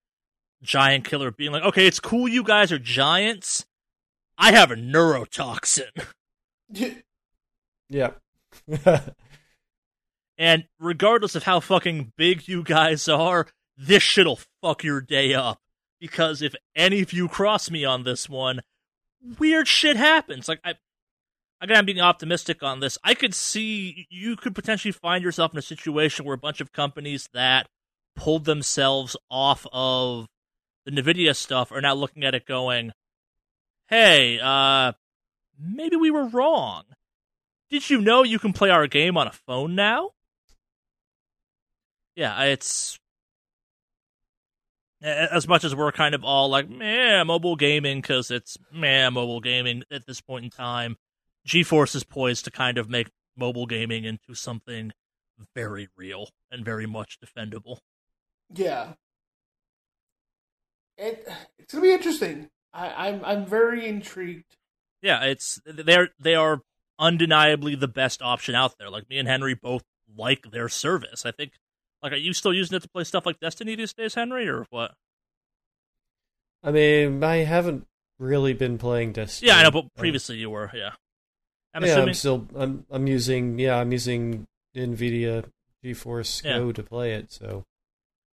giant 0.62 1.04
killer, 1.04 1.30
being 1.30 1.52
like, 1.52 1.62
"Okay, 1.64 1.86
it's 1.86 2.00
cool, 2.00 2.28
you 2.28 2.42
guys 2.42 2.72
are 2.72 2.78
giants. 2.78 3.66
I 4.38 4.52
have 4.52 4.70
a 4.70 4.76
neurotoxin." 4.76 5.90
Yeah. 7.88 8.12
and 10.38 10.64
regardless 10.80 11.34
of 11.34 11.42
how 11.42 11.60
fucking 11.60 12.12
big 12.16 12.48
you 12.48 12.62
guys 12.62 13.06
are, 13.06 13.46
this 13.76 14.02
shit'll 14.02 14.40
fuck 14.62 14.82
your 14.82 15.02
day 15.02 15.34
up. 15.34 15.58
Because 16.00 16.40
if 16.40 16.54
any 16.74 17.02
of 17.02 17.12
you 17.12 17.28
cross 17.28 17.70
me 17.70 17.84
on 17.84 18.04
this 18.04 18.28
one, 18.30 18.62
weird 19.38 19.68
shit 19.68 19.96
happens. 19.96 20.48
Like 20.48 20.60
I 20.64 20.74
again 21.60 21.76
I'm 21.76 21.84
being 21.84 22.00
optimistic 22.00 22.62
on 22.62 22.80
this. 22.80 22.98
I 23.04 23.14
could 23.14 23.34
see 23.34 24.06
you 24.10 24.36
could 24.36 24.54
potentially 24.54 24.92
find 24.92 25.22
yourself 25.22 25.52
in 25.52 25.58
a 25.58 25.62
situation 25.62 26.24
where 26.24 26.34
a 26.34 26.38
bunch 26.38 26.60
of 26.60 26.72
companies 26.72 27.28
that 27.34 27.68
pulled 28.16 28.46
themselves 28.46 29.16
off 29.30 29.66
of 29.72 30.26
the 30.84 30.90
Nvidia 30.90 31.34
stuff 31.36 31.72
are 31.72 31.80
now 31.80 31.94
looking 31.94 32.24
at 32.24 32.34
it 32.34 32.46
going, 32.46 32.92
Hey, 33.88 34.38
uh 34.42 34.92
maybe 35.58 35.96
we 35.96 36.10
were 36.10 36.26
wrong. 36.26 36.84
Did 37.70 37.88
you 37.88 38.00
know 38.00 38.22
you 38.22 38.38
can 38.38 38.52
play 38.52 38.70
our 38.70 38.86
game 38.86 39.16
on 39.16 39.26
a 39.26 39.32
phone 39.32 39.74
now? 39.74 40.10
Yeah, 42.14 42.42
it's 42.42 42.98
as 45.02 45.48
much 45.48 45.64
as 45.64 45.74
we're 45.74 45.90
kind 45.90 46.14
of 46.14 46.24
all 46.24 46.48
like, 46.48 46.68
man, 46.68 47.26
mobile 47.26 47.56
gaming 47.56 48.00
because 48.00 48.30
it's 48.30 48.56
man, 48.70 49.14
mobile 49.14 49.40
gaming 49.40 49.82
at 49.90 50.06
this 50.06 50.20
point 50.20 50.44
in 50.44 50.50
time. 50.50 50.96
GeForce 51.46 51.96
is 51.96 52.04
poised 52.04 52.44
to 52.44 52.50
kind 52.50 52.78
of 52.78 52.88
make 52.88 53.08
mobile 53.36 53.66
gaming 53.66 54.04
into 54.04 54.34
something 54.34 54.92
very 55.54 55.88
real 55.96 56.28
and 56.50 56.64
very 56.64 56.86
much 56.86 57.18
defendable. 57.18 57.78
Yeah, 58.54 58.92
it 61.02 61.28
it's 61.58 61.72
gonna 61.72 61.82
be 61.82 61.92
interesting. 61.92 62.48
I, 62.72 63.08
I'm 63.08 63.24
I'm 63.24 63.46
very 63.46 63.86
intrigued. 63.86 64.56
Yeah, 65.02 65.24
it's 65.24 65.60
they're 65.66 66.10
they 66.18 66.34
are 66.34 66.62
undeniably 66.98 67.74
the 67.74 67.88
best 67.88 68.22
option 68.22 68.54
out 68.54 68.78
there. 68.78 68.88
Like 68.88 69.08
me 69.10 69.18
and 69.18 69.28
Henry 69.28 69.54
both 69.54 69.82
like 70.16 70.50
their 70.50 70.68
service. 70.68 71.26
I 71.26 71.32
think. 71.32 71.52
Like, 72.02 72.14
are 72.14 72.16
you 72.16 72.32
still 72.32 72.52
using 72.52 72.76
it 72.76 72.82
to 72.82 72.88
play 72.88 73.04
stuff 73.04 73.24
like 73.24 73.38
Destiny 73.38 73.76
these 73.76 73.92
days, 73.92 74.14
Henry, 74.14 74.48
or 74.48 74.66
what? 74.70 74.92
I 76.60 76.72
mean, 76.72 77.22
I 77.22 77.44
haven't 77.44 77.86
really 78.18 78.54
been 78.54 78.76
playing 78.76 79.12
Destiny. 79.12 79.50
Yeah, 79.50 79.58
I 79.58 79.62
know, 79.62 79.70
but 79.70 79.84
um, 79.84 79.90
previously 79.96 80.36
you 80.36 80.50
were. 80.50 80.68
Yeah. 80.74 80.94
I'm 81.72 81.84
yeah, 81.84 81.90
assuming... 81.90 82.08
I'm 82.08 82.14
still. 82.14 82.48
I'm. 82.56 82.86
I'm 82.90 83.06
using. 83.06 83.56
Yeah, 83.60 83.76
I'm 83.76 83.92
using 83.92 84.48
Nvidia 84.76 85.44
GeForce 85.84 86.44
yeah. 86.44 86.58
Go 86.58 86.72
to 86.72 86.82
play 86.82 87.12
it. 87.14 87.30
So. 87.30 87.62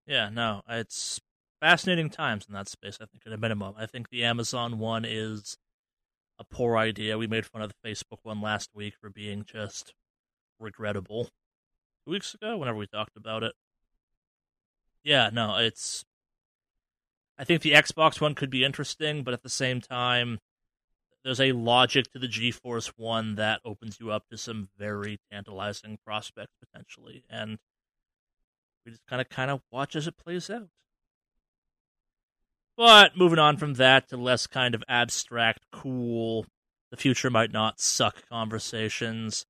Yeah, 0.07 0.29
no, 0.29 0.63
it's 0.67 1.21
fascinating 1.61 2.09
times 2.09 2.45
in 2.47 2.53
that 2.53 2.67
space. 2.67 2.97
I 3.01 3.05
think 3.05 3.23
at 3.25 3.33
a 3.33 3.37
minimum, 3.37 3.75
I 3.77 3.85
think 3.85 4.09
the 4.09 4.23
Amazon 4.23 4.79
one 4.79 5.05
is 5.05 5.57
a 6.39 6.43
poor 6.43 6.77
idea. 6.77 7.17
We 7.17 7.27
made 7.27 7.45
fun 7.45 7.61
of 7.61 7.71
the 7.71 7.89
Facebook 7.89 8.19
one 8.23 8.41
last 8.41 8.69
week 8.73 8.95
for 8.99 9.09
being 9.09 9.43
just 9.45 9.93
regrettable. 10.59 11.25
Two 12.05 12.11
weeks 12.11 12.33
ago, 12.33 12.57
whenever 12.57 12.77
we 12.77 12.87
talked 12.87 13.17
about 13.17 13.43
it. 13.43 13.53
Yeah, 15.03 15.29
no, 15.31 15.57
it's. 15.57 16.05
I 17.37 17.43
think 17.45 17.61
the 17.61 17.71
Xbox 17.71 18.19
one 18.19 18.35
could 18.35 18.49
be 18.49 18.65
interesting, 18.65 19.23
but 19.23 19.33
at 19.33 19.43
the 19.43 19.49
same 19.49 19.79
time, 19.79 20.39
there's 21.23 21.39
a 21.39 21.53
logic 21.53 22.11
to 22.11 22.19
the 22.19 22.27
GeForce 22.27 22.93
one 22.97 23.35
that 23.35 23.61
opens 23.63 23.99
you 23.99 24.11
up 24.11 24.27
to 24.29 24.37
some 24.37 24.69
very 24.77 25.19
tantalizing 25.31 25.97
prospects 26.05 26.53
potentially, 26.59 27.23
and 27.29 27.59
we 28.85 28.91
just 28.91 29.05
kind 29.07 29.21
of 29.21 29.29
kind 29.29 29.51
of 29.51 29.61
watch 29.71 29.95
as 29.95 30.07
it 30.07 30.17
plays 30.17 30.49
out. 30.49 30.69
But 32.79 33.17
moving 33.17 33.39
on 33.39 33.57
from 33.57 33.73
that 33.73 34.07
to 34.07 34.15
less 34.15 34.47
kind 34.47 34.73
of 34.73 34.85
abstract, 34.87 35.65
cool, 35.69 36.45
the 36.91 36.95
future 36.95 37.29
might 37.29 37.51
not 37.51 37.81
suck 37.81 38.23
conversations. 38.29 39.45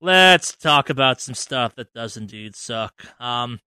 Let's 0.00 0.54
talk 0.54 0.88
about 0.88 1.20
some 1.20 1.34
stuff 1.34 1.74
that 1.74 1.92
does 1.92 2.16
indeed 2.16 2.54
suck. 2.54 3.20
Um, 3.20 3.58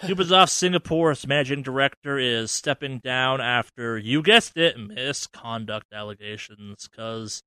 Ubisoft 0.00 0.48
Singapore's 0.48 1.26
managing 1.26 1.60
director 1.60 2.18
is 2.18 2.50
stepping 2.50 3.00
down 3.00 3.42
after, 3.42 3.98
you 3.98 4.22
guessed 4.22 4.56
it, 4.56 4.78
misconduct 4.78 5.92
allegations. 5.92 6.88
Because, 6.90 7.42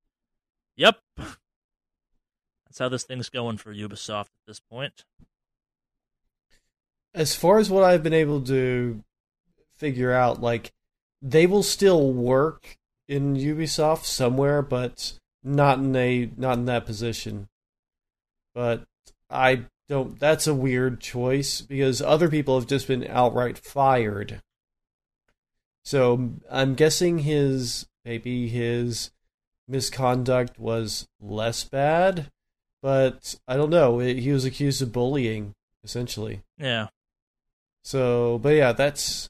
yep, 0.75 0.99
that's 1.17 2.77
how 2.77 2.89
this 2.89 3.05
thing's 3.05 3.29
going 3.29 3.57
for 3.57 3.73
Ubisoft 3.73 4.25
at 4.25 4.45
this 4.45 4.59
point. 4.59 5.03
As 7.15 7.35
far 7.35 7.57
as 7.57 7.71
what 7.71 7.83
I've 7.83 8.03
been 8.03 8.13
able 8.13 8.41
to 8.41 9.03
figure 9.77 10.11
out, 10.11 10.39
like, 10.39 10.71
they 11.21 11.45
will 11.45 11.63
still 11.63 12.11
work 12.11 12.77
in 13.07 13.35
Ubisoft 13.35 14.05
somewhere, 14.05 14.61
but 14.61 15.13
not 15.43 15.79
in 15.79 15.95
a 15.95 16.29
not 16.37 16.57
in 16.57 16.65
that 16.65 16.85
position. 16.85 17.47
But 18.53 18.83
I 19.29 19.65
don't. 19.87 20.19
That's 20.19 20.47
a 20.47 20.53
weird 20.53 20.99
choice 20.99 21.61
because 21.61 22.01
other 22.01 22.29
people 22.29 22.59
have 22.59 22.67
just 22.67 22.87
been 22.87 23.05
outright 23.07 23.57
fired. 23.57 24.41
So 25.83 26.31
I'm 26.49 26.75
guessing 26.75 27.19
his 27.19 27.87
maybe 28.05 28.47
his 28.47 29.11
misconduct 29.67 30.59
was 30.59 31.07
less 31.19 31.63
bad, 31.63 32.27
but 32.81 33.35
I 33.47 33.55
don't 33.55 33.69
know. 33.69 33.99
He 33.99 34.31
was 34.31 34.45
accused 34.45 34.81
of 34.81 34.91
bullying 34.91 35.53
essentially. 35.83 36.41
Yeah. 36.57 36.87
So, 37.83 38.39
but 38.41 38.49
yeah, 38.49 38.73
that's 38.73 39.29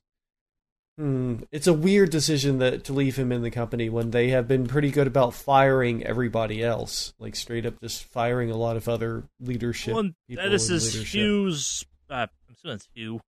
Hmm. 1.02 1.38
It's 1.52 1.66
a 1.66 1.74
weird 1.74 2.12
decision 2.12 2.60
that 2.60 2.84
to 2.84 2.94
leave 2.94 3.16
him 3.16 3.32
in 3.32 3.42
the 3.42 3.50
company 3.50 3.90
when 3.90 4.12
they 4.12 4.30
have 4.30 4.48
been 4.48 4.68
pretty 4.68 4.92
good 4.92 5.08
about 5.08 5.34
firing 5.34 6.04
everybody 6.06 6.64
else, 6.64 7.16
like 7.18 7.36
straight 7.36 7.66
up 7.66 7.82
just 7.82 8.04
firing 8.04 8.52
a 8.52 8.56
lot 8.56 8.78
of 8.78 8.88
other 8.88 9.24
leadership. 9.40 9.96
Well, 9.96 10.12
this 10.30 10.70
is 10.70 10.94
leadership. 10.94 11.20
Hughes. 11.20 11.86
Uh, 12.08 12.28
I'm 12.48 12.54
assuming 12.56 12.76
it's 12.76 12.88
Hugh. 12.94 13.20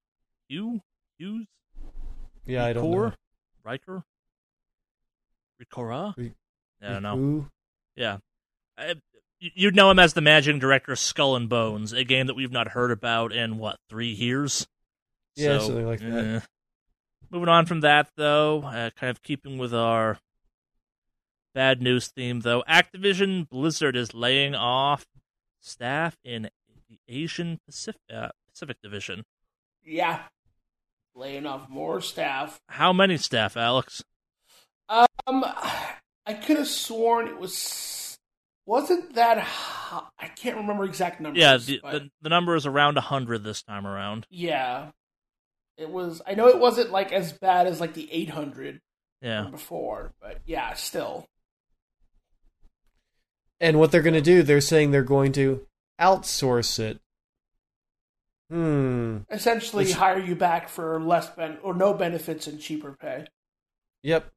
Hugh? 0.47 0.81
Hughes? 1.17 1.47
Yeah, 2.45 2.63
I 2.63 2.73
don't 2.73 2.91
know. 2.91 3.11
Riker? 3.63 4.03
Ricora? 5.59 6.13
Ri- 6.15 6.33
I 6.79 6.89
don't 6.89 7.01
know. 7.01 7.15
Who? 7.17 7.47
Yeah. 7.95 8.17
I, 8.77 8.93
you'd 9.39 9.75
know 9.75 9.89
him 9.89 9.97
as 9.97 10.13
the 10.13 10.21
managing 10.21 10.59
director 10.59 10.91
of 10.91 10.99
Skull 10.99 11.35
and 11.35 11.49
Bones, 11.49 11.91
a 11.91 12.03
game 12.03 12.27
that 12.27 12.35
we've 12.35 12.51
not 12.51 12.67
heard 12.67 12.91
about 12.91 13.33
in, 13.33 13.57
what, 13.57 13.79
three 13.89 14.11
years? 14.11 14.67
Yeah, 15.35 15.57
So, 15.57 15.65
something 15.67 15.87
like 15.87 16.01
that. 16.01 16.25
eh. 16.25 16.39
Moving 17.33 17.49
on 17.49 17.65
from 17.65 17.81
that, 17.81 18.09
though, 18.15 18.61
uh, 18.61 18.91
kind 18.91 19.09
of 19.09 19.23
keeping 19.23 19.57
with 19.57 19.73
our 19.73 20.19
bad 21.55 21.81
news 21.81 22.07
theme, 22.07 22.41
though, 22.41 22.63
Activision 22.69 23.49
Blizzard 23.49 23.95
is 23.95 24.13
laying 24.13 24.53
off 24.53 25.07
staff 25.59 26.15
in 26.23 26.49
the 26.89 26.99
Asian 27.07 27.59
Pacific, 27.65 28.01
uh, 28.13 28.29
Pacific 28.51 28.77
Division. 28.83 29.23
Yeah. 29.83 30.19
Laying 31.15 31.47
off 31.47 31.67
more 31.69 32.01
staff. 32.01 32.61
How 32.69 32.93
many 32.93 33.17
staff, 33.17 33.57
Alex? 33.57 34.03
Um, 34.87 35.07
I 35.27 36.33
could 36.39 36.57
have 36.57 36.67
sworn 36.67 37.27
it 37.27 37.39
was. 37.39 38.15
Wasn't 38.67 39.15
that. 39.15 39.39
hi- 39.39 40.07
I 40.19 40.27
can't 40.27 40.57
remember 40.57 40.85
exact 40.85 41.19
numbers. 41.19 41.41
Yeah, 41.41 41.57
the, 41.57 41.79
but 41.81 41.91
the, 41.93 42.09
the 42.21 42.29
number 42.29 42.55
is 42.55 42.67
around 42.67 42.93
100 42.95 43.43
this 43.43 43.63
time 43.63 43.87
around. 43.87 44.27
yeah. 44.29 44.91
It 45.77 45.89
was. 45.89 46.21
I 46.27 46.35
know 46.35 46.47
it 46.49 46.59
wasn't 46.59 46.91
like 46.91 47.11
as 47.11 47.33
bad 47.33 47.67
as 47.67 47.79
like 47.81 47.93
the 47.93 48.11
800 48.11 48.79
Yeah. 49.21 49.47
before, 49.49 50.13
but 50.21 50.39
yeah, 50.45 50.73
still. 50.73 51.27
And 53.59 53.79
what 53.79 53.91
they're 53.91 54.01
going 54.01 54.13
to 54.13 54.21
do, 54.21 54.43
they're 54.43 54.61
saying 54.61 54.91
they're 54.91 55.03
going 55.03 55.31
to 55.33 55.65
outsource 55.99 56.79
it. 56.79 56.99
Hmm. 58.49 59.19
Essentially, 59.31 59.85
Which- 59.85 59.93
hire 59.93 60.19
you 60.19 60.35
back 60.35 60.69
for 60.69 61.01
less 61.01 61.29
ben 61.29 61.57
or 61.63 61.73
no 61.73 61.93
benefits 61.93 62.45
and 62.47 62.59
cheaper 62.59 62.95
pay. 62.99 63.25
Yep. 64.03 64.31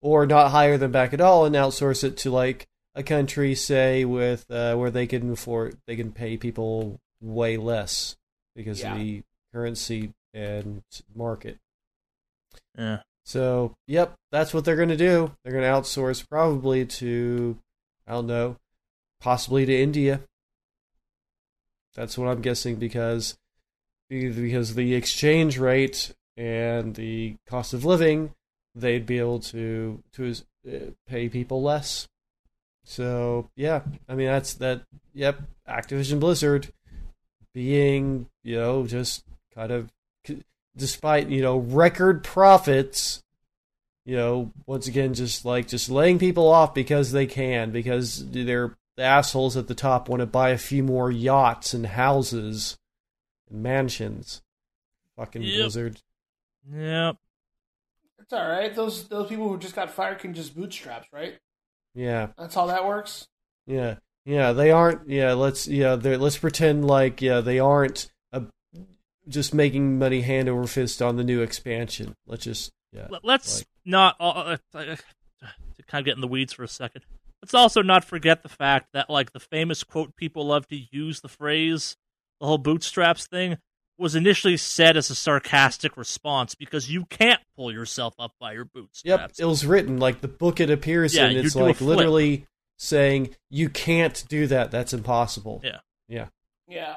Or 0.00 0.26
not 0.26 0.50
hire 0.50 0.78
them 0.78 0.92
back 0.92 1.12
at 1.14 1.20
all 1.20 1.44
and 1.46 1.54
outsource 1.54 2.04
it 2.04 2.16
to 2.18 2.30
like 2.30 2.68
a 2.94 3.02
country, 3.02 3.54
say, 3.54 4.04
with 4.04 4.50
uh, 4.50 4.76
where 4.76 4.90
they 4.90 5.06
can 5.06 5.32
afford 5.32 5.78
they 5.86 5.96
can 5.96 6.12
pay 6.12 6.36
people 6.36 7.00
way 7.20 7.56
less 7.56 8.16
because 8.54 8.80
Yeah. 8.80 8.92
of 8.92 8.98
the 8.98 9.22
currency 9.52 10.12
and 10.34 10.82
market. 11.14 11.58
Yeah. 12.76 13.00
So, 13.24 13.74
yep, 13.86 14.14
that's 14.30 14.52
what 14.52 14.64
they're 14.64 14.76
going 14.76 14.88
to 14.88 14.96
do. 14.96 15.32
They're 15.44 15.52
going 15.52 15.64
to 15.64 15.70
outsource 15.70 16.28
probably 16.28 16.84
to, 16.86 17.56
I 18.06 18.12
don't 18.12 18.26
know, 18.26 18.56
possibly 19.20 19.64
to 19.64 19.74
India. 19.74 20.20
That's 21.94 22.16
what 22.16 22.28
I'm 22.28 22.40
guessing 22.40 22.76
because 22.76 23.36
because 24.08 24.74
the 24.74 24.94
exchange 24.94 25.58
rate 25.58 26.12
and 26.36 26.94
the 26.94 27.36
cost 27.46 27.72
of 27.72 27.84
living, 27.84 28.32
they'd 28.74 29.06
be 29.06 29.18
able 29.18 29.40
to 29.40 30.02
to 30.12 30.34
uh, 30.66 30.90
pay 31.06 31.28
people 31.28 31.62
less. 31.62 32.08
So 32.84 33.50
yeah, 33.56 33.82
I 34.08 34.14
mean 34.14 34.28
that's 34.28 34.54
that. 34.54 34.82
Yep, 35.14 35.42
Activision 35.68 36.18
Blizzard 36.18 36.72
being 37.54 38.26
you 38.42 38.56
know 38.56 38.86
just 38.86 39.24
kind 39.54 39.70
of 39.70 39.90
despite 40.76 41.28
you 41.28 41.42
know 41.42 41.58
record 41.58 42.24
profits 42.24 43.22
you 44.06 44.16
know 44.16 44.50
once 44.66 44.86
again 44.86 45.12
just 45.14 45.44
like 45.44 45.68
just 45.68 45.90
laying 45.90 46.18
people 46.18 46.48
off 46.48 46.72
because 46.74 47.12
they 47.12 47.26
can 47.26 47.70
because 47.70 48.28
they're 48.30 48.74
the 48.96 49.02
assholes 49.02 49.56
at 49.56 49.68
the 49.68 49.74
top 49.74 50.08
want 50.08 50.20
to 50.20 50.26
buy 50.26 50.50
a 50.50 50.58
few 50.58 50.82
more 50.82 51.10
yachts 51.10 51.74
and 51.74 51.86
houses 51.86 52.76
and 53.50 53.62
mansions 53.62 54.42
fucking 55.16 55.42
Yep. 55.42 55.54
blizzard 55.60 56.00
Yep. 56.72 57.16
It's 58.20 58.32
all 58.32 58.48
right. 58.48 58.72
Those 58.74 59.08
those 59.08 59.28
people 59.28 59.48
who 59.48 59.58
just 59.58 59.74
got 59.74 59.90
fired 59.90 60.20
can 60.20 60.32
just 60.32 60.54
bootstraps, 60.56 61.08
right? 61.12 61.34
yeah 61.94 62.28
That's 62.38 62.54
how 62.54 62.66
that 62.66 62.86
works. 62.86 63.26
yeah 63.66 63.96
yeah 64.24 64.52
they 64.52 64.70
aren't 64.70 65.08
yeah 65.08 65.32
let's 65.34 65.66
yeah 65.68 65.96
they're 65.96 66.16
let's 66.16 66.38
pretend 66.38 66.86
like 66.86 67.20
yeah 67.20 67.40
they 67.40 67.58
aren't 67.58 68.10
just 69.28 69.54
making 69.54 69.98
money 69.98 70.22
hand 70.22 70.48
over 70.48 70.66
fist 70.66 71.00
on 71.00 71.16
the 71.16 71.24
new 71.24 71.40
expansion 71.42 72.14
let's 72.26 72.44
just 72.44 72.72
yeah 72.92 73.06
Let- 73.10 73.24
Let's 73.24 73.58
like- 73.58 73.66
not 73.84 74.16
uh, 74.20 74.28
uh, 74.28 74.56
uh, 74.74 74.96
to 75.76 75.82
kind 75.86 76.00
of 76.00 76.04
get 76.04 76.14
in 76.14 76.20
the 76.20 76.28
weeds 76.28 76.52
for 76.52 76.62
a 76.62 76.68
second. 76.68 77.02
Let's 77.42 77.54
also 77.54 77.82
not 77.82 78.04
forget 78.04 78.42
the 78.44 78.48
fact 78.48 78.88
that 78.92 79.10
like 79.10 79.32
the 79.32 79.40
famous 79.40 79.82
quote 79.82 80.14
people 80.14 80.46
love 80.46 80.68
to 80.68 80.76
use 80.92 81.20
the 81.20 81.28
phrase 81.28 81.96
the 82.40 82.46
whole 82.46 82.58
bootstraps 82.58 83.26
thing 83.26 83.58
was 83.98 84.14
initially 84.14 84.56
said 84.56 84.96
as 84.96 85.10
a 85.10 85.14
sarcastic 85.14 85.96
response 85.96 86.54
because 86.54 86.90
you 86.90 87.04
can't 87.06 87.40
pull 87.56 87.72
yourself 87.72 88.14
up 88.18 88.32
by 88.40 88.52
your 88.52 88.64
boots. 88.64 89.02
Yep, 89.04 89.32
it 89.38 89.44
was 89.44 89.64
written 89.64 89.98
like 89.98 90.20
the 90.20 90.28
book 90.28 90.60
it 90.60 90.70
appears 90.70 91.14
Yeah, 91.14 91.28
in. 91.28 91.36
It's 91.36 91.54
like 91.54 91.80
literally 91.80 92.46
saying 92.78 93.34
you 93.50 93.68
can't 93.68 94.24
do 94.28 94.46
that. 94.48 94.70
That's 94.70 94.92
impossible. 94.92 95.60
Yeah. 95.64 95.78
yeah, 96.08 96.26
Yeah. 96.68 96.96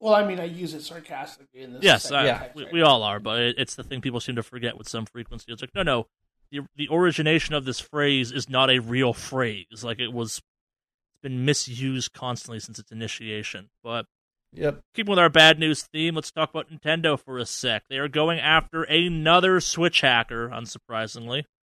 Well, 0.00 0.14
I 0.14 0.26
mean, 0.26 0.40
I 0.40 0.44
use 0.44 0.72
it 0.74 0.82
sarcastically 0.82 1.60
in 1.60 1.74
this. 1.74 1.82
yes, 1.82 2.10
I, 2.10 2.26
text 2.26 2.56
we, 2.56 2.66
we 2.72 2.82
all 2.82 3.02
are, 3.02 3.20
but 3.20 3.38
it, 3.40 3.56
it's 3.58 3.74
the 3.74 3.84
thing 3.84 4.00
people 4.00 4.18
seem 4.20 4.36
to 4.36 4.42
forget 4.42 4.78
with 4.78 4.88
some 4.88 5.04
frequency. 5.06 5.52
It's 5.52 5.60
like 5.62 5.74
no, 5.74 5.82
no, 5.82 6.06
the 6.50 6.60
the 6.76 6.88
origination 6.90 7.54
of 7.54 7.64
this 7.66 7.80
phrase 7.80 8.32
is 8.32 8.48
not 8.48 8.70
a 8.70 8.78
real 8.78 9.12
phrase. 9.12 9.84
Like 9.84 10.00
it 10.00 10.12
was, 10.12 10.38
it's 10.38 11.20
been 11.22 11.44
misused 11.44 12.12
constantly 12.14 12.60
since 12.60 12.78
its 12.78 12.90
initiation. 12.90 13.68
But 13.84 14.06
Yep. 14.52 14.80
keeping 14.94 15.10
with 15.10 15.18
our 15.20 15.28
bad 15.28 15.60
news 15.60 15.82
theme, 15.82 16.16
let's 16.16 16.32
talk 16.32 16.50
about 16.50 16.68
Nintendo 16.70 17.16
for 17.20 17.38
a 17.38 17.46
sec. 17.46 17.84
They 17.88 17.98
are 17.98 18.08
going 18.08 18.40
after 18.40 18.82
another 18.82 19.60
Switch 19.60 20.00
hacker, 20.00 20.48
unsurprisingly. 20.48 21.44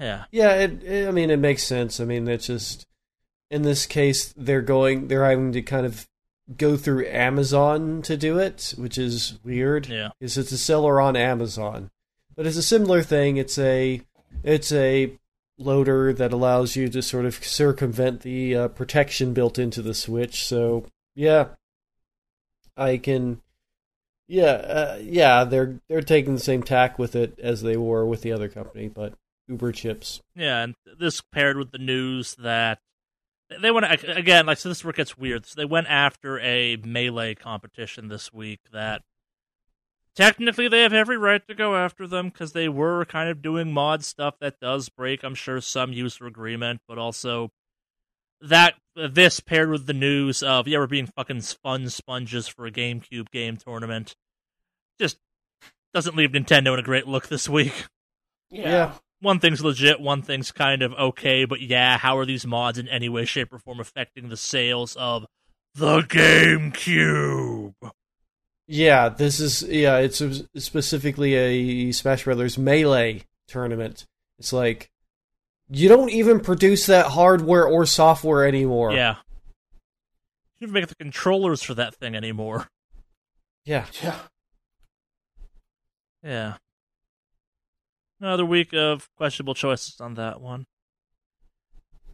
Yeah, 0.00 0.24
Yeah. 0.32 0.54
It, 0.54 0.82
it- 0.84 1.08
I 1.08 1.10
mean, 1.10 1.30
it 1.30 1.38
makes 1.38 1.64
sense. 1.64 2.00
I 2.00 2.04
mean, 2.04 2.26
it's 2.28 2.46
just 2.46 2.86
in 3.50 3.62
this 3.62 3.86
case 3.86 4.32
they're 4.36 4.62
going. 4.62 5.08
They're 5.08 5.24
having 5.28 5.52
to 5.52 5.62
kind 5.62 5.86
of 5.86 6.06
go 6.56 6.76
through 6.76 7.06
Amazon 7.06 8.02
to 8.02 8.16
do 8.16 8.38
it, 8.38 8.74
which 8.76 8.98
is 8.98 9.38
weird. 9.44 9.86
Yeah. 9.86 10.10
Because 10.18 10.38
it's 10.38 10.52
a 10.52 10.58
seller 10.58 11.00
on 11.00 11.16
Amazon. 11.16 11.90
But 12.36 12.46
it's 12.46 12.56
a 12.56 12.62
similar 12.62 13.02
thing. 13.02 13.36
It's 13.36 13.58
a 13.58 14.02
it's 14.42 14.72
a 14.72 15.16
loader 15.58 16.12
that 16.12 16.32
allows 16.32 16.74
you 16.74 16.88
to 16.88 17.00
sort 17.00 17.24
of 17.24 17.44
circumvent 17.44 18.22
the 18.22 18.56
uh, 18.56 18.68
protection 18.68 19.32
built 19.32 19.58
into 19.58 19.82
the 19.82 19.94
Switch. 19.94 20.44
So 20.44 20.86
yeah, 21.14 21.48
I 22.76 22.96
can. 22.98 23.40
Yeah, 24.26 24.52
uh, 24.52 24.98
yeah, 25.02 25.44
they're 25.44 25.80
they're 25.88 26.00
taking 26.00 26.34
the 26.34 26.40
same 26.40 26.62
tack 26.62 26.98
with 26.98 27.14
it 27.14 27.38
as 27.38 27.62
they 27.62 27.76
were 27.76 28.06
with 28.06 28.22
the 28.22 28.32
other 28.32 28.48
company, 28.48 28.88
but 28.88 29.12
Uber 29.48 29.72
chips. 29.72 30.22
Yeah, 30.34 30.62
and 30.62 30.74
this 30.98 31.20
paired 31.20 31.58
with 31.58 31.72
the 31.72 31.78
news 31.78 32.34
that 32.36 32.78
they 33.60 33.70
went 33.70 33.86
again. 34.04 34.46
Like 34.46 34.58
so, 34.58 34.68
this 34.68 34.78
is 34.78 34.84
where 34.84 34.90
it 34.90 34.96
gets 34.96 35.18
weird. 35.18 35.46
So 35.46 35.54
they 35.56 35.64
went 35.64 35.88
after 35.88 36.38
a 36.40 36.76
melee 36.76 37.34
competition 37.34 38.08
this 38.08 38.32
week 38.32 38.60
that 38.72 39.02
technically 40.14 40.68
they 40.68 40.82
have 40.82 40.92
every 40.92 41.18
right 41.18 41.46
to 41.48 41.54
go 41.54 41.76
after 41.76 42.06
them 42.06 42.28
because 42.28 42.52
they 42.52 42.68
were 42.68 43.04
kind 43.04 43.28
of 43.28 43.42
doing 43.42 43.72
mod 43.72 44.04
stuff 44.04 44.38
that 44.40 44.60
does 44.60 44.88
break. 44.88 45.22
I'm 45.22 45.34
sure 45.34 45.60
some 45.60 45.92
user 45.92 46.26
agreement, 46.26 46.80
but 46.88 46.98
also 46.98 47.50
that 48.40 48.74
uh, 48.96 49.08
this 49.10 49.40
paired 49.40 49.70
with 49.70 49.86
the 49.86 49.92
news 49.92 50.42
of 50.42 50.68
yeah 50.68 50.78
we're 50.78 50.86
being 50.86 51.06
fucking 51.06 51.40
fun 51.40 51.88
sponges 51.88 52.46
for 52.46 52.66
a 52.66 52.70
GameCube 52.70 53.30
game 53.30 53.56
tournament 53.56 54.14
just 55.00 55.18
doesn't 55.92 56.16
leave 56.16 56.30
Nintendo 56.30 56.74
in 56.74 56.80
a 56.80 56.82
great 56.82 57.06
look 57.06 57.28
this 57.28 57.48
week. 57.48 57.86
Yeah. 58.50 58.68
Yeah. 58.68 58.92
One 59.24 59.40
thing's 59.40 59.64
legit, 59.64 60.00
one 60.00 60.20
thing's 60.20 60.52
kind 60.52 60.82
of 60.82 60.92
okay, 60.92 61.46
but 61.46 61.62
yeah, 61.62 61.96
how 61.96 62.18
are 62.18 62.26
these 62.26 62.46
mods 62.46 62.78
in 62.78 62.88
any 62.88 63.08
way, 63.08 63.24
shape, 63.24 63.54
or 63.54 63.58
form 63.58 63.80
affecting 63.80 64.28
the 64.28 64.36
sales 64.36 64.96
of 64.96 65.24
the 65.74 66.00
GameCube? 66.00 67.72
Yeah, 68.66 69.08
this 69.08 69.40
is 69.40 69.62
yeah. 69.62 69.96
It's 69.96 70.22
specifically 70.56 71.34
a 71.34 71.92
Smash 71.92 72.24
Brothers 72.24 72.58
Melee 72.58 73.22
tournament. 73.48 74.04
It's 74.38 74.52
like 74.52 74.90
you 75.70 75.88
don't 75.88 76.10
even 76.10 76.40
produce 76.40 76.84
that 76.86 77.06
hardware 77.06 77.64
or 77.64 77.86
software 77.86 78.46
anymore. 78.46 78.92
Yeah. 78.92 79.16
You 80.60 80.66
don't 80.66 80.68
even 80.68 80.74
make 80.74 80.88
the 80.88 80.96
controllers 80.96 81.62
for 81.62 81.72
that 81.74 81.94
thing 81.94 82.14
anymore. 82.14 82.68
Yeah. 83.64 83.86
Yeah. 84.02 84.18
Yeah. 86.22 86.54
Another 88.24 88.46
week 88.46 88.72
of 88.72 89.10
questionable 89.16 89.52
choices 89.52 90.00
on 90.00 90.14
that 90.14 90.40
one. 90.40 90.64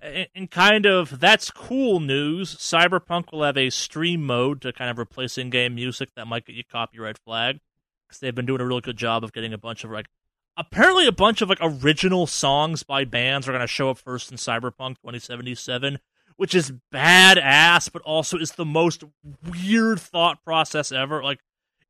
And 0.02 0.50
kind 0.50 0.84
of, 0.84 1.20
that's 1.20 1.52
cool 1.52 2.00
news. 2.00 2.56
Cyberpunk 2.56 3.30
will 3.30 3.44
have 3.44 3.56
a 3.56 3.70
stream 3.70 4.26
mode 4.26 4.60
to 4.62 4.72
kind 4.72 4.90
of 4.90 4.98
replace 4.98 5.38
in 5.38 5.50
game 5.50 5.76
music 5.76 6.08
that 6.16 6.26
might 6.26 6.46
get 6.46 6.56
you 6.56 6.64
copyright 6.64 7.16
flag. 7.16 7.60
Because 8.08 8.18
they've 8.18 8.34
been 8.34 8.44
doing 8.44 8.60
a 8.60 8.66
really 8.66 8.80
good 8.80 8.96
job 8.96 9.22
of 9.22 9.32
getting 9.32 9.52
a 9.52 9.58
bunch 9.58 9.84
of, 9.84 9.92
like, 9.92 10.08
apparently 10.56 11.06
a 11.06 11.12
bunch 11.12 11.42
of, 11.42 11.48
like, 11.48 11.60
original 11.62 12.26
songs 12.26 12.82
by 12.82 13.04
bands 13.04 13.46
are 13.46 13.52
going 13.52 13.60
to 13.60 13.68
show 13.68 13.90
up 13.90 13.98
first 13.98 14.32
in 14.32 14.36
Cyberpunk 14.36 14.96
2077, 14.96 16.00
which 16.34 16.56
is 16.56 16.72
badass, 16.92 17.92
but 17.92 18.02
also 18.02 18.36
is 18.36 18.50
the 18.50 18.64
most 18.64 19.04
weird 19.48 20.00
thought 20.00 20.42
process 20.42 20.90
ever. 20.90 21.22
Like, 21.22 21.38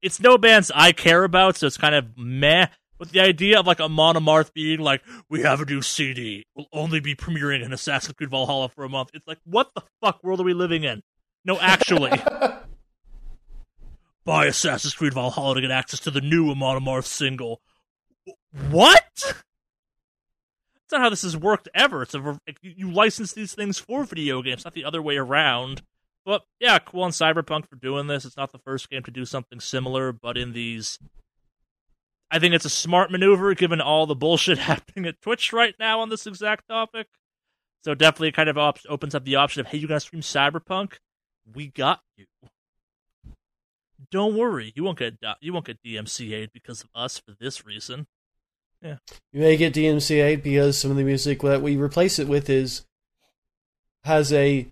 it's 0.03 0.21
no 0.21 0.37
bands 0.37 0.71
I 0.75 0.93
care 0.93 1.25
about, 1.25 1.57
so 1.57 1.67
it's 1.67 1.79
kind 1.79 1.95
of 1.95 2.19
meh. 2.19 2.67
But 3.01 3.13
the 3.13 3.21
idea 3.21 3.59
of 3.59 3.67
like 3.67 3.81
Amon 3.81 4.17
Amarth 4.17 4.53
being 4.53 4.79
like, 4.79 5.03
we 5.31 5.41
have 5.41 5.63
a 5.63 5.65
new 5.65 5.81
CD, 5.81 6.45
we'll 6.55 6.67
only 6.71 7.01
be 7.01 7.15
premiering 7.15 7.65
in 7.65 7.73
Assassin's 7.73 8.15
Creed 8.15 8.29
Valhalla 8.29 8.69
for 8.69 8.85
a 8.85 8.91
month. 8.91 9.09
It's 9.15 9.27
like, 9.27 9.39
what 9.45 9.71
the 9.75 9.81
fuck 10.03 10.23
world 10.23 10.39
are 10.39 10.45
we 10.45 10.53
living 10.53 10.85
in? 10.85 11.03
No, 11.43 11.59
actually. 11.59 12.11
Buy 14.27 14.45
Assassin's 14.45 14.93
Creed 14.93 15.15
Valhalla 15.15 15.55
to 15.55 15.63
get 15.63 15.71
access 15.71 15.99
to 16.01 16.11
the 16.11 16.21
new 16.21 16.51
Amon 16.51 16.79
Amarth 16.79 17.07
single. 17.07 17.63
What? 18.69 19.03
That's 19.17 20.93
not 20.93 21.01
how 21.01 21.09
this 21.09 21.23
has 21.23 21.39
worked 21.39 21.71
ever. 21.75 22.03
It's 22.03 22.15
a 22.15 22.39
you 22.61 22.93
license 22.93 23.33
these 23.33 23.55
things 23.55 23.79
for 23.79 24.05
video 24.05 24.43
games, 24.43 24.67
not 24.67 24.75
the 24.75 24.85
other 24.85 25.01
way 25.01 25.17
around. 25.17 25.81
But 26.27 26.43
yeah, 26.61 26.79
cool 26.79 27.05
on 27.05 27.13
Cyberpunk 27.13 27.67
for 27.67 27.77
doing 27.77 28.09
this. 28.09 28.27
It's 28.27 28.37
not 28.37 28.53
the 28.53 28.59
first 28.59 28.91
game 28.91 29.05
to 29.05 29.11
do 29.11 29.25
something 29.25 29.59
similar, 29.59 30.13
but 30.13 30.37
in 30.37 30.53
these 30.53 30.99
I 32.31 32.39
think 32.39 32.55
it's 32.55 32.65
a 32.65 32.71
smart 32.71 33.11
maneuver 33.11 33.55
given 33.55 33.81
all 33.81 34.07
the 34.07 34.15
bullshit 34.15 34.59
happening 34.71 35.07
at 35.07 35.21
Twitch 35.21 35.53
right 35.53 35.75
now 35.79 36.01
on 36.01 36.09
this 36.09 36.27
exact 36.27 36.69
topic. 36.69 37.09
So 37.83 37.95
definitely 37.95 38.33
kind 38.33 38.49
of 38.49 38.59
op- 38.59 38.79
opens 38.89 39.15
up 39.15 39.25
the 39.25 39.37
option 39.37 39.61
of, 39.61 39.69
hey, 39.69 39.79
you 39.79 39.89
gonna 39.89 40.01
stream 40.01 40.23
Cyberpunk? 40.23 40.95
We 41.53 41.69
got 41.69 42.01
you. 42.17 42.27
Don't 44.11 44.37
worry, 44.37 44.73
you 44.75 44.85
won't 44.85 44.99
get 44.99 45.17
you 45.41 45.53
won't 45.53 45.67
get 45.67 45.83
DMCA'd 45.83 46.53
because 46.53 46.83
of 46.83 46.89
us 46.95 47.19
for 47.19 47.35
this 47.39 47.65
reason. 47.65 48.07
Yeah, 48.83 48.97
you 49.33 49.41
may 49.41 49.57
get 49.57 49.75
DMCA'd 49.75 50.43
because 50.43 50.79
some 50.79 50.91
of 50.91 50.97
the 50.97 51.05
music 51.05 51.41
that 51.43 51.63
we 51.63 51.77
replace 51.77 52.19
it 52.19 52.29
with 52.29 52.49
is 52.49 52.87
has 54.05 54.33
a 54.33 54.67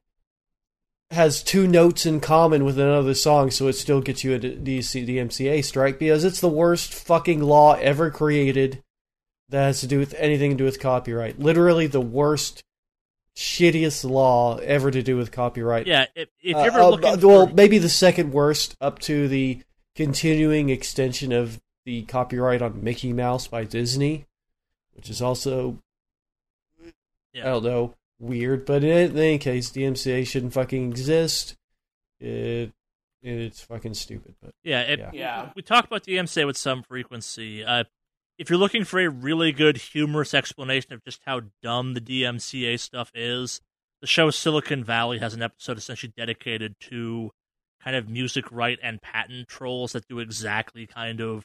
has 1.10 1.42
two 1.42 1.66
notes 1.66 2.04
in 2.04 2.20
common 2.20 2.64
with 2.64 2.78
another 2.78 3.14
song, 3.14 3.50
so 3.50 3.68
it 3.68 3.72
still 3.74 4.00
gets 4.00 4.24
you 4.24 4.34
a 4.34 4.38
DC, 4.38 5.06
DMCA 5.06 5.64
strike 5.64 5.98
because 5.98 6.24
it's 6.24 6.40
the 6.40 6.48
worst 6.48 6.92
fucking 6.92 7.40
law 7.40 7.74
ever 7.74 8.10
created 8.10 8.82
that 9.48 9.64
has 9.64 9.80
to 9.80 9.86
do 9.86 9.98
with 9.98 10.14
anything 10.18 10.50
to 10.50 10.56
do 10.58 10.64
with 10.64 10.80
copyright. 10.80 11.38
Literally 11.38 11.86
the 11.86 12.00
worst, 12.00 12.62
shittiest 13.34 14.08
law 14.08 14.58
ever 14.58 14.90
to 14.90 15.02
do 15.02 15.16
with 15.16 15.32
copyright. 15.32 15.86
Yeah, 15.86 16.06
if, 16.14 16.28
if 16.42 16.56
you're 16.56 16.58
ever 16.58 16.80
uh, 16.80 16.88
looking, 16.88 17.24
uh, 17.24 17.26
well, 17.26 17.46
maybe 17.46 17.78
the 17.78 17.88
second 17.88 18.32
worst, 18.32 18.76
up 18.78 18.98
to 19.00 19.28
the 19.28 19.62
continuing 19.96 20.68
extension 20.68 21.32
of 21.32 21.58
the 21.86 22.02
copyright 22.02 22.60
on 22.60 22.84
Mickey 22.84 23.14
Mouse 23.14 23.46
by 23.46 23.64
Disney, 23.64 24.26
which 24.94 25.08
is 25.08 25.22
also, 25.22 25.78
yeah. 27.32 27.44
I 27.44 27.46
don't 27.46 27.64
know 27.64 27.94
weird. 28.18 28.64
But 28.64 28.84
in 28.84 29.16
any 29.16 29.38
case, 29.38 29.70
DMCA 29.70 30.26
shouldn't 30.26 30.52
fucking 30.52 30.90
exist. 30.90 31.56
It 32.20 32.72
it's 33.22 33.60
fucking 33.62 33.94
stupid. 33.94 34.36
But 34.40 34.54
yeah, 34.62 34.82
it, 34.82 34.98
yeah. 34.98 35.10
yeah. 35.12 35.50
We 35.56 35.62
talk 35.62 35.86
about 35.86 36.04
DMCA 36.04 36.46
with 36.46 36.56
some 36.56 36.82
frequency. 36.82 37.64
Uh, 37.64 37.84
if 38.38 38.48
you're 38.48 38.58
looking 38.58 38.84
for 38.84 39.00
a 39.00 39.10
really 39.10 39.50
good 39.50 39.76
humorous 39.76 40.32
explanation 40.32 40.92
of 40.92 41.04
just 41.04 41.20
how 41.26 41.42
dumb 41.62 41.94
the 41.94 42.00
DMCA 42.00 42.78
stuff 42.78 43.10
is, 43.14 43.60
the 44.00 44.06
show 44.06 44.30
Silicon 44.30 44.84
Valley 44.84 45.18
has 45.18 45.34
an 45.34 45.42
episode 45.42 45.78
essentially 45.78 46.12
dedicated 46.16 46.76
to 46.80 47.32
kind 47.82 47.96
of 47.96 48.08
music 48.08 48.44
right 48.50 48.78
and 48.82 49.02
patent 49.02 49.48
trolls 49.48 49.92
that 49.92 50.06
do 50.08 50.20
exactly 50.20 50.86
kind 50.86 51.20
of 51.20 51.44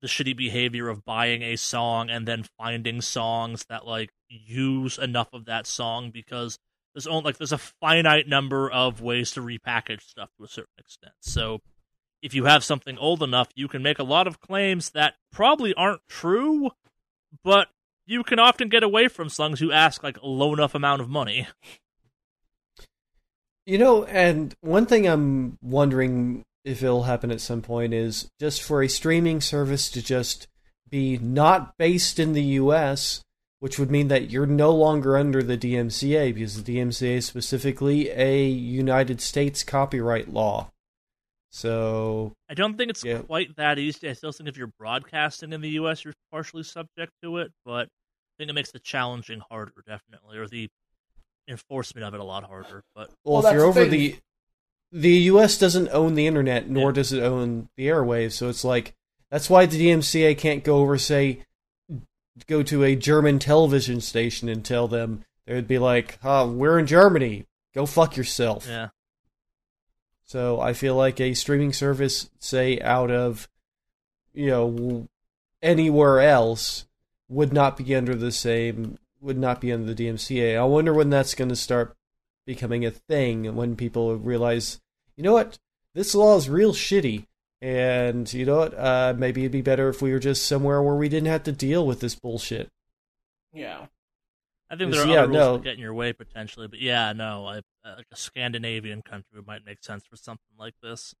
the 0.00 0.08
shitty 0.08 0.36
behavior 0.36 0.88
of 0.88 1.04
buying 1.04 1.42
a 1.42 1.56
song 1.56 2.10
and 2.10 2.26
then 2.26 2.44
finding 2.56 3.00
songs 3.00 3.64
that 3.68 3.86
like 3.86 4.10
use 4.28 4.98
enough 4.98 5.28
of 5.32 5.46
that 5.46 5.66
song 5.66 6.10
because 6.10 6.58
there's 6.94 7.06
only 7.06 7.24
like 7.24 7.38
there's 7.38 7.52
a 7.52 7.58
finite 7.58 8.28
number 8.28 8.70
of 8.70 9.00
ways 9.00 9.32
to 9.32 9.40
repackage 9.40 10.02
stuff 10.02 10.30
to 10.36 10.44
a 10.44 10.48
certain 10.48 10.74
extent. 10.78 11.14
So 11.20 11.60
if 12.22 12.34
you 12.34 12.44
have 12.46 12.64
something 12.64 12.98
old 12.98 13.22
enough, 13.22 13.48
you 13.54 13.68
can 13.68 13.82
make 13.82 13.98
a 13.98 14.04
lot 14.04 14.26
of 14.26 14.40
claims 14.40 14.90
that 14.90 15.14
probably 15.30 15.74
aren't 15.74 16.02
true, 16.08 16.70
but 17.44 17.68
you 18.06 18.24
can 18.24 18.38
often 18.38 18.68
get 18.68 18.82
away 18.82 19.08
from 19.08 19.28
as 19.28 19.60
you 19.60 19.70
ask 19.70 20.02
like 20.02 20.20
a 20.20 20.26
low 20.26 20.52
enough 20.52 20.74
amount 20.74 21.02
of 21.02 21.08
money. 21.08 21.46
You 23.66 23.76
know, 23.76 24.04
and 24.04 24.54
one 24.62 24.86
thing 24.86 25.06
I'm 25.06 25.58
wondering 25.60 26.42
if 26.64 26.82
it'll 26.82 27.04
happen 27.04 27.30
at 27.30 27.40
some 27.40 27.62
point 27.62 27.94
is 27.94 28.28
just 28.38 28.62
for 28.62 28.82
a 28.82 28.88
streaming 28.88 29.40
service 29.40 29.90
to 29.90 30.02
just 30.02 30.46
be 30.88 31.18
not 31.18 31.76
based 31.76 32.18
in 32.18 32.32
the 32.32 32.42
US 32.42 33.22
which 33.60 33.78
would 33.78 33.90
mean 33.90 34.08
that 34.08 34.30
you're 34.30 34.46
no 34.46 34.72
longer 34.72 35.16
under 35.16 35.42
the 35.42 35.58
DMCA 35.58 36.32
because 36.34 36.62
the 36.62 36.76
DMCA 36.76 37.16
is 37.16 37.26
specifically 37.26 38.08
a 38.10 38.46
United 38.46 39.20
States 39.20 39.64
copyright 39.64 40.32
law. 40.32 40.70
So 41.50 42.34
I 42.48 42.54
don't 42.54 42.76
think 42.76 42.90
it's 42.90 43.04
yeah. 43.04 43.18
quite 43.18 43.56
that 43.56 43.78
easy. 43.78 44.08
I 44.08 44.12
still 44.12 44.32
think 44.32 44.48
if 44.48 44.56
you're 44.56 44.72
broadcasting 44.78 45.52
in 45.52 45.60
the 45.60 45.70
U.S., 45.70 46.04
you're 46.04 46.14
partially 46.30 46.62
subject 46.62 47.12
to 47.22 47.38
it, 47.38 47.50
but 47.64 47.86
I 47.86 48.34
think 48.38 48.50
it 48.50 48.52
makes 48.52 48.70
the 48.70 48.78
challenging 48.78 49.42
harder, 49.50 49.72
definitely, 49.86 50.38
or 50.38 50.46
the 50.46 50.68
enforcement 51.48 52.06
of 52.06 52.14
it 52.14 52.20
a 52.20 52.24
lot 52.24 52.44
harder. 52.44 52.82
But 52.94 53.10
well, 53.24 53.42
well 53.42 53.46
if 53.46 53.54
you're 53.54 53.64
over 53.64 53.84
the, 53.84 53.90
the 53.90 54.18
the 54.90 55.10
U.S. 55.10 55.58
doesn't 55.58 55.88
own 55.90 56.14
the 56.14 56.26
internet, 56.26 56.68
nor 56.68 56.90
yeah. 56.90 56.94
does 56.94 57.12
it 57.12 57.22
own 57.22 57.68
the 57.76 57.86
airwaves. 57.86 58.32
So 58.32 58.48
it's 58.48 58.64
like 58.64 58.94
that's 59.30 59.50
why 59.50 59.66
the 59.66 59.88
DMCA 59.88 60.36
can't 60.38 60.64
go 60.64 60.78
over 60.78 60.98
say 60.98 61.44
go 62.46 62.62
to 62.62 62.84
a 62.84 62.96
German 62.96 63.38
television 63.38 64.00
station 64.00 64.48
and 64.48 64.64
tell 64.64 64.88
them, 64.88 65.24
they 65.46 65.54
would 65.54 65.68
be 65.68 65.78
like, 65.78 66.18
oh, 66.22 66.48
we're 66.50 66.78
in 66.78 66.86
Germany. 66.86 67.46
Go 67.74 67.86
fuck 67.86 68.16
yourself. 68.16 68.66
Yeah. 68.68 68.88
So 70.24 70.60
I 70.60 70.74
feel 70.74 70.94
like 70.94 71.20
a 71.20 71.34
streaming 71.34 71.72
service, 71.72 72.28
say, 72.38 72.80
out 72.80 73.10
of, 73.10 73.48
you 74.34 74.46
know, 74.46 75.08
anywhere 75.62 76.20
else 76.20 76.86
would 77.28 77.52
not 77.52 77.78
be 77.78 77.94
under 77.94 78.14
the 78.14 78.32
same, 78.32 78.98
would 79.20 79.38
not 79.38 79.60
be 79.60 79.72
under 79.72 79.92
the 79.92 80.06
DMCA. 80.06 80.58
I 80.58 80.64
wonder 80.64 80.92
when 80.92 81.10
that's 81.10 81.34
going 81.34 81.48
to 81.48 81.56
start 81.56 81.96
becoming 82.48 82.86
a 82.86 82.90
thing, 82.90 83.54
when 83.54 83.76
people 83.76 84.16
realize, 84.16 84.80
you 85.18 85.22
know 85.22 85.34
what, 85.34 85.58
this 85.92 86.14
law 86.14 86.34
is 86.38 86.48
real 86.48 86.72
shitty, 86.72 87.26
and 87.60 88.32
you 88.32 88.46
know 88.46 88.56
what, 88.60 88.72
uh, 88.74 89.12
maybe 89.14 89.42
it'd 89.42 89.52
be 89.52 89.60
better 89.60 89.90
if 89.90 90.00
we 90.00 90.12
were 90.12 90.18
just 90.18 90.46
somewhere 90.46 90.82
where 90.82 90.94
we 90.94 91.10
didn't 91.10 91.28
have 91.28 91.42
to 91.42 91.52
deal 91.52 91.86
with 91.86 92.00
this 92.00 92.14
bullshit. 92.14 92.70
Yeah. 93.52 93.86
I 94.70 94.76
think 94.76 94.92
there 94.92 95.02
are 95.02 95.06
Yeah, 95.06 95.22
other 95.24 95.28
rules 95.28 95.38
no. 95.38 95.56
that 95.58 95.64
get 95.64 95.74
in 95.74 95.80
your 95.80 95.92
way 95.92 96.14
potentially, 96.14 96.68
but 96.68 96.80
yeah, 96.80 97.12
no, 97.12 97.46
I, 97.46 97.58
uh, 97.84 97.96
like 97.98 98.06
a 98.10 98.16
Scandinavian 98.16 99.02
country 99.02 99.42
might 99.46 99.66
make 99.66 99.84
sense 99.84 100.06
for 100.06 100.16
something 100.16 100.56
like 100.58 100.74
this. 100.82 101.14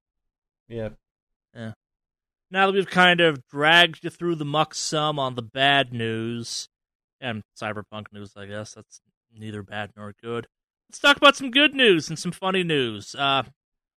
Yeah, 0.66 0.90
yeah. 1.54 1.72
Now 2.50 2.66
that 2.66 2.72
we've 2.72 2.88
kind 2.88 3.20
of 3.20 3.46
dragged 3.48 4.02
you 4.02 4.08
through 4.08 4.36
the 4.36 4.46
muck 4.46 4.74
some 4.74 5.18
on 5.18 5.34
the 5.34 5.42
bad 5.42 5.92
news 5.92 6.70
and 7.20 7.42
cyberpunk 7.60 8.06
news, 8.14 8.32
I 8.34 8.46
guess 8.46 8.72
that's 8.72 9.02
neither 9.30 9.62
bad 9.62 9.90
nor 9.94 10.14
good. 10.22 10.46
Let's 10.88 11.00
talk 11.00 11.16
about 11.18 11.36
some 11.36 11.50
good 11.50 11.74
news 11.74 12.08
and 12.08 12.18
some 12.18 12.32
funny 12.32 12.62
news. 12.62 13.14
Uh, 13.14 13.42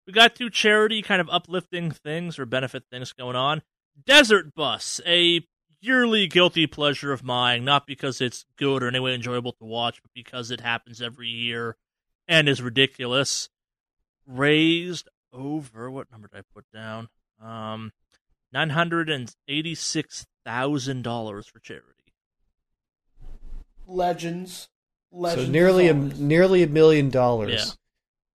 we 0.07 0.13
got 0.13 0.35
two 0.35 0.49
charity 0.49 1.03
kind 1.03 1.21
of 1.21 1.29
uplifting 1.29 1.91
things 1.91 2.39
or 2.39 2.45
benefit 2.47 2.83
things 2.89 3.13
going 3.13 3.35
on. 3.35 3.61
Desert 4.05 4.55
Bus, 4.55 4.99
a 5.05 5.41
yearly 5.81 6.25
guilty 6.25 6.65
pleasure 6.65 7.11
of 7.11 7.23
mine, 7.23 7.63
not 7.63 7.85
because 7.85 8.21
it's 8.21 8.45
good 8.57 8.81
or 8.81 8.87
in 8.87 8.95
any 8.95 9.03
way 9.03 9.13
enjoyable 9.13 9.51
to 9.53 9.65
watch, 9.65 10.01
but 10.01 10.11
because 10.15 10.49
it 10.49 10.61
happens 10.61 10.99
every 10.99 11.27
year 11.27 11.77
and 12.27 12.49
is 12.49 12.61
ridiculous. 12.61 13.49
Raised 14.25 15.07
over 15.31 15.91
what 15.91 16.11
number 16.11 16.27
did 16.27 16.39
I 16.39 16.43
put 16.53 16.65
down? 16.73 17.09
Um, 17.39 17.91
nine 18.51 18.71
hundred 18.71 19.09
and 19.09 19.33
eighty-six 19.47 20.25
thousand 20.43 21.03
dollars 21.03 21.45
for 21.45 21.59
charity. 21.59 22.13
Legends. 23.85 24.69
Legends. 25.11 25.45
so 25.47 25.51
nearly 25.51 25.87
a 25.87 25.93
nearly 25.93 26.63
a 26.63 26.67
million 26.67 27.09
dollars. 27.09 27.51
Yeah. 27.53 27.71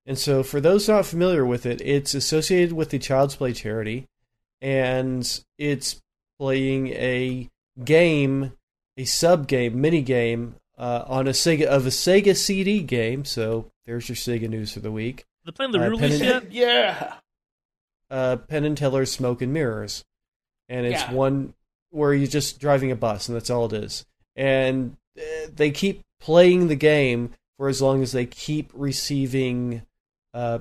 And 0.07 0.19
so, 0.19 0.43
for 0.43 0.61
those 0.61 0.87
not 0.87 1.05
familiar 1.05 1.45
with 1.45 1.65
it, 1.65 1.81
it's 1.81 2.13
associated 2.13 2.73
with 2.73 2.91
the 2.91 2.99
Child's 2.99 3.35
Play 3.35 3.53
charity, 3.53 4.05
and 4.61 5.27
it's 5.57 5.99
playing 6.39 6.89
a 6.89 7.49
game, 7.83 8.53
a 8.97 9.05
sub 9.05 9.47
game, 9.47 9.81
mini 9.81 10.01
game 10.01 10.55
uh, 10.77 11.03
on 11.07 11.27
a 11.27 11.31
Sega 11.31 11.65
of 11.65 11.85
a 11.87 11.89
Sega 11.89 12.35
CD 12.35 12.81
game. 12.83 13.25
So 13.25 13.71
there's 13.85 14.07
your 14.09 14.15
Sega 14.15 14.47
news 14.47 14.73
for 14.73 14.79
the 14.79 14.91
week. 14.91 15.25
They 15.45 15.51
playing 15.51 15.71
the 15.71 15.79
Uh, 15.83 15.89
release 15.89 16.19
Penn 16.19 16.27
yet? 16.27 16.51
yeah. 16.51 17.13
Uh, 18.11 18.35
Penn 18.37 18.63
and 18.65 18.77
Teller's 18.77 19.11
Smoke 19.11 19.41
and 19.41 19.51
Mirrors, 19.53 20.03
and 20.69 20.85
it's 20.85 21.01
Yeah. 21.01 21.13
one 21.13 21.53
where 21.89 22.13
you're 22.13 22.27
just 22.27 22.59
driving 22.59 22.91
a 22.91 22.95
bus, 22.95 23.27
and 23.27 23.35
that's 23.35 23.49
all 23.49 23.65
it 23.65 23.73
is. 23.73 24.05
And 24.35 24.97
uh, 25.17 25.21
they 25.55 25.71
keep 25.71 26.01
playing 26.19 26.67
the 26.67 26.75
game 26.75 27.31
for 27.57 27.67
as 27.67 27.81
long 27.81 28.01
as 28.01 28.11
they 28.11 28.25
keep 28.25 28.71
receiving, 28.73 29.83
uh, 30.33 30.59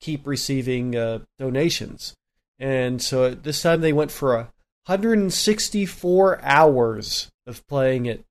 keep 0.00 0.26
receiving 0.26 0.96
uh, 0.96 1.20
donations. 1.38 2.14
And 2.58 3.00
so 3.00 3.34
this 3.34 3.62
time 3.62 3.80
they 3.80 3.92
went 3.92 4.10
for 4.10 4.34
a 4.34 4.52
164 4.86 6.40
hours 6.42 7.30
of 7.46 7.66
playing 7.66 8.06
it. 8.06 8.24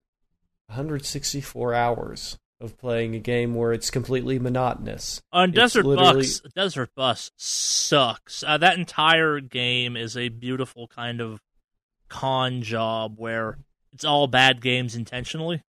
164 0.67 1.73
hours 1.73 2.37
of 2.59 2.77
playing 2.77 3.15
a 3.15 3.19
game 3.19 3.55
where 3.55 3.71
it's 3.71 3.89
completely 3.89 4.39
monotonous. 4.39 5.21
On 5.31 5.51
Desert 5.51 5.85
literally- 5.85 6.21
Bus, 6.23 6.41
Desert 6.55 6.89
Bus 6.95 7.31
sucks. 7.37 8.43
Uh, 8.43 8.57
that 8.57 8.77
entire 8.77 9.39
game 9.39 9.95
is 9.95 10.17
a 10.17 10.29
beautiful 10.29 10.87
kind 10.87 11.21
of 11.21 11.39
con 12.09 12.61
job 12.63 13.15
where 13.17 13.57
it's 13.93 14.03
all 14.03 14.27
bad 14.27 14.61
games 14.61 14.95
intentionally. 14.95 15.61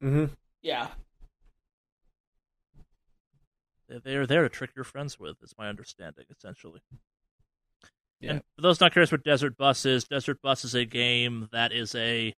Hmm 0.00 0.26
Yeah. 0.62 0.88
They- 3.88 3.98
They're 3.98 4.26
there 4.26 4.42
to 4.42 4.48
trick 4.48 4.70
your 4.74 4.84
friends 4.84 5.18
with, 5.20 5.42
is 5.42 5.54
my 5.58 5.68
understanding, 5.68 6.24
essentially. 6.30 6.80
Yeah. 8.20 8.30
And 8.32 8.42
for 8.56 8.62
those 8.62 8.80
not 8.80 8.92
curious 8.92 9.12
what 9.12 9.24
Desert 9.24 9.56
Bus 9.56 9.84
is, 9.84 10.04
Desert 10.04 10.40
Bus 10.42 10.64
is 10.64 10.74
a 10.74 10.84
game 10.84 11.48
that 11.52 11.72
is 11.72 11.94
a 11.94 12.34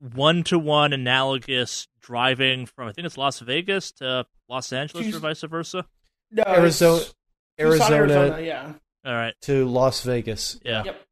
one-to-one 0.00 0.92
analogous 0.92 1.86
driving 2.00 2.66
from 2.66 2.88
I 2.88 2.92
think 2.92 3.06
it's 3.06 3.16
Las 3.18 3.40
Vegas 3.40 3.92
to 3.92 4.26
Los 4.48 4.72
Angeles 4.72 5.06
Tues- 5.06 5.16
or 5.16 5.18
vice 5.20 5.42
versa. 5.42 5.86
No, 6.30 6.42
Arizona, 6.46 7.00
it's 7.00 7.14
Tucson, 7.58 7.92
Arizona, 7.92 8.40
yeah. 8.40 8.72
All 9.04 9.14
right, 9.14 9.34
to 9.42 9.66
Las 9.68 10.02
Vegas. 10.02 10.58
yeah. 10.64 10.84
Yep. 10.84 11.03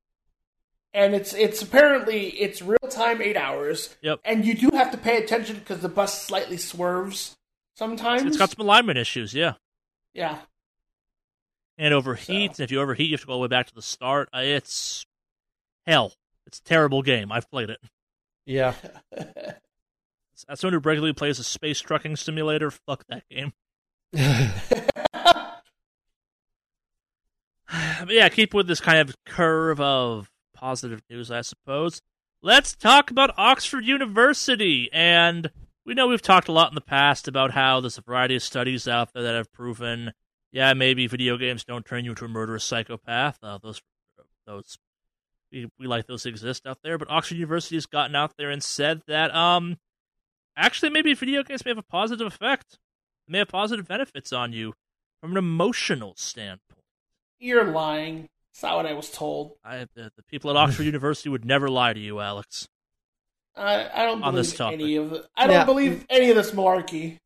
And 0.94 1.14
it's 1.14 1.32
it's 1.32 1.62
apparently 1.62 2.28
it's 2.28 2.60
real 2.60 2.77
time 2.90 3.23
eight 3.23 3.36
hours. 3.36 3.97
Yep. 4.02 4.20
And 4.24 4.44
you 4.44 4.55
do 4.55 4.70
have 4.77 4.90
to 4.93 4.98
pay 4.98 5.16
attention 5.16 5.56
because 5.56 5.81
the 5.81 5.89
bus 5.89 6.23
slightly 6.23 6.59
swerves 6.59 7.35
sometimes. 7.77 8.24
It's 8.24 8.36
got 8.36 8.51
some 8.51 8.64
alignment 8.64 8.98
issues, 8.98 9.32
yeah. 9.32 9.55
yeah. 10.12 10.39
and 11.78 11.94
overheats. 11.94 12.59
And 12.59 12.60
if 12.60 12.70
you 12.70 12.81
overheat, 12.81 13.09
you 13.09 13.14
have 13.14 13.23
to 13.23 13.27
go 13.27 13.32
all 13.32 13.39
the 13.39 13.43
way 13.43 13.48
back 13.48 13.69
to 13.69 13.74
the 13.74 13.82
start. 13.82 14.28
Uh, 14.35 14.40
It's 14.43 15.06
hell. 15.86 16.12
It's 16.47 16.59
a 16.59 16.64
terrible 16.64 17.02
game. 17.02 17.32
I've 17.32 17.51
played 17.51 17.70
it. 17.70 17.78
Yeah. 18.44 18.74
As 20.48 20.60
someone 20.60 20.74
who 20.74 20.81
regularly 20.81 21.12
plays 21.12 21.39
a 21.39 21.44
space 21.44 21.81
trucking 21.81 22.16
simulator, 22.16 22.70
fuck 22.70 23.05
that 23.09 23.24
game. 23.31 23.52
But 28.01 28.10
yeah, 28.10 28.28
keep 28.28 28.52
with 28.52 28.66
this 28.66 28.81
kind 28.81 28.98
of 28.98 29.14
curve 29.24 29.81
of 29.81 30.28
positive 30.62 31.02
news, 31.10 31.28
I 31.28 31.40
suppose. 31.40 32.01
Let's 32.40 32.76
talk 32.76 33.10
about 33.10 33.34
Oxford 33.36 33.84
University. 33.84 34.89
And 34.93 35.51
we 35.84 35.94
know 35.94 36.06
we've 36.06 36.22
talked 36.22 36.47
a 36.47 36.52
lot 36.52 36.70
in 36.70 36.76
the 36.76 36.80
past 36.80 37.26
about 37.26 37.51
how 37.51 37.80
there's 37.80 37.98
a 37.98 38.02
variety 38.02 38.36
of 38.36 38.44
studies 38.44 38.86
out 38.86 39.12
there 39.12 39.24
that 39.24 39.34
have 39.34 39.52
proven, 39.52 40.12
yeah, 40.52 40.72
maybe 40.72 41.09
video 41.09 41.36
games 41.36 41.64
don't 41.64 41.84
turn 41.84 42.05
you 42.05 42.12
into 42.12 42.24
a 42.24 42.28
murderous 42.28 42.62
psychopath. 42.62 43.39
Uh, 43.43 43.59
those, 43.60 43.82
those, 44.47 44.78
we, 45.51 45.68
we 45.80 45.89
like 45.89 46.06
those 46.06 46.26
exist 46.26 46.64
out 46.64 46.78
there. 46.84 46.97
But 46.97 47.10
Oxford 47.10 47.34
University 47.34 47.74
has 47.74 47.86
gotten 47.86 48.14
out 48.14 48.36
there 48.39 48.51
and 48.51 48.62
said 48.62 49.02
that, 49.09 49.34
um, 49.34 49.78
actually, 50.56 50.90
maybe 50.90 51.12
video 51.14 51.43
games 51.43 51.64
may 51.64 51.72
have 51.72 51.78
a 51.78 51.82
positive 51.82 52.28
effect. 52.28 52.78
They 53.26 53.32
may 53.32 53.39
have 53.39 53.48
positive 53.48 53.89
benefits 53.89 54.32
on 54.32 54.52
you 54.52 54.74
from 55.20 55.32
an 55.32 55.39
emotional 55.39 56.14
standpoint. 56.16 56.84
You're 57.40 57.64
lying. 57.64 58.28
It's 58.52 58.62
not 58.62 58.76
what 58.76 58.86
I 58.86 58.92
was 58.92 59.10
told. 59.10 59.52
I, 59.64 59.86
the, 59.94 60.12
the 60.16 60.22
people 60.24 60.50
at 60.50 60.56
Oxford 60.56 60.82
University 60.84 61.28
would 61.28 61.44
never 61.44 61.68
lie 61.68 61.92
to 61.92 62.00
you, 62.00 62.20
Alex. 62.20 62.68
I, 63.56 63.88
I 63.94 64.04
don't 64.04 64.22
On 64.22 64.32
believe 64.32 64.34
this 64.46 64.54
topic. 64.56 64.80
any 64.80 64.96
of 64.96 65.10
the, 65.10 65.26
I 65.36 65.46
don't 65.46 65.56
Now- 65.56 65.64
believe 65.64 66.04
any 66.10 66.30
of 66.30 66.36
this 66.36 66.50
malarkey. 66.52 67.18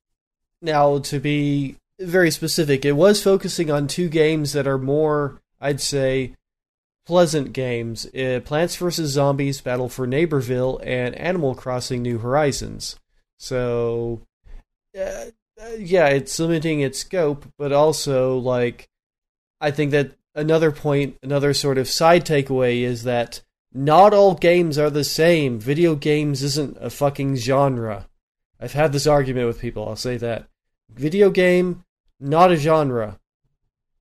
now, 0.63 0.99
to 0.99 1.19
be 1.21 1.77
very 2.01 2.31
specific, 2.31 2.85
it 2.85 2.93
was 2.93 3.23
focusing 3.23 3.71
on 3.71 3.87
two 3.89 4.09
games 4.09 4.53
that 4.53 4.67
are 4.67 4.79
more, 4.79 5.41
I'd 5.61 5.81
say, 5.81 6.35
pleasant 7.07 7.53
games 7.53 8.07
uh, 8.15 8.41
Plants 8.45 8.77
vs. 8.77 9.11
Zombies 9.11 9.61
Battle 9.61 9.89
for 9.89 10.07
Neighborville 10.07 10.81
and 10.85 11.15
Animal 11.15 11.55
Crossing 11.55 12.03
New 12.03 12.19
Horizons. 12.19 12.97
So, 13.39 14.23
uh, 14.99 15.01
uh, 15.01 15.69
yeah, 15.79 16.09
it's 16.09 16.39
limiting 16.39 16.81
its 16.81 16.99
scope, 16.99 17.47
but 17.59 17.73
also, 17.73 18.37
like, 18.39 18.89
I 19.61 19.71
think 19.71 19.93
that 19.93 20.13
another 20.37 20.71
point, 20.71 21.17
another 21.23 21.53
sort 21.53 21.79
of 21.79 21.89
side 21.89 22.25
takeaway 22.25 22.83
is 22.83 23.03
that 23.03 23.43
not 23.73 24.15
all 24.15 24.35
games 24.35 24.79
are 24.79 24.91
the 24.91 25.05
same. 25.05 25.59
Video 25.59 25.97
games 25.97 26.43
isn't 26.43 26.77
a 26.81 26.91
fucking 26.91 27.37
genre. 27.37 28.07
I've 28.61 28.75
had 28.75 28.93
this 28.93 29.07
argument 29.07 29.49
with 29.49 29.61
people, 29.61 29.89
I'll 29.89 29.97
say 29.97 30.17
that. 30.19 30.47
Video 30.95 31.31
game, 31.31 31.85
not 32.21 32.53
a 32.53 32.57
genre. 32.57 33.19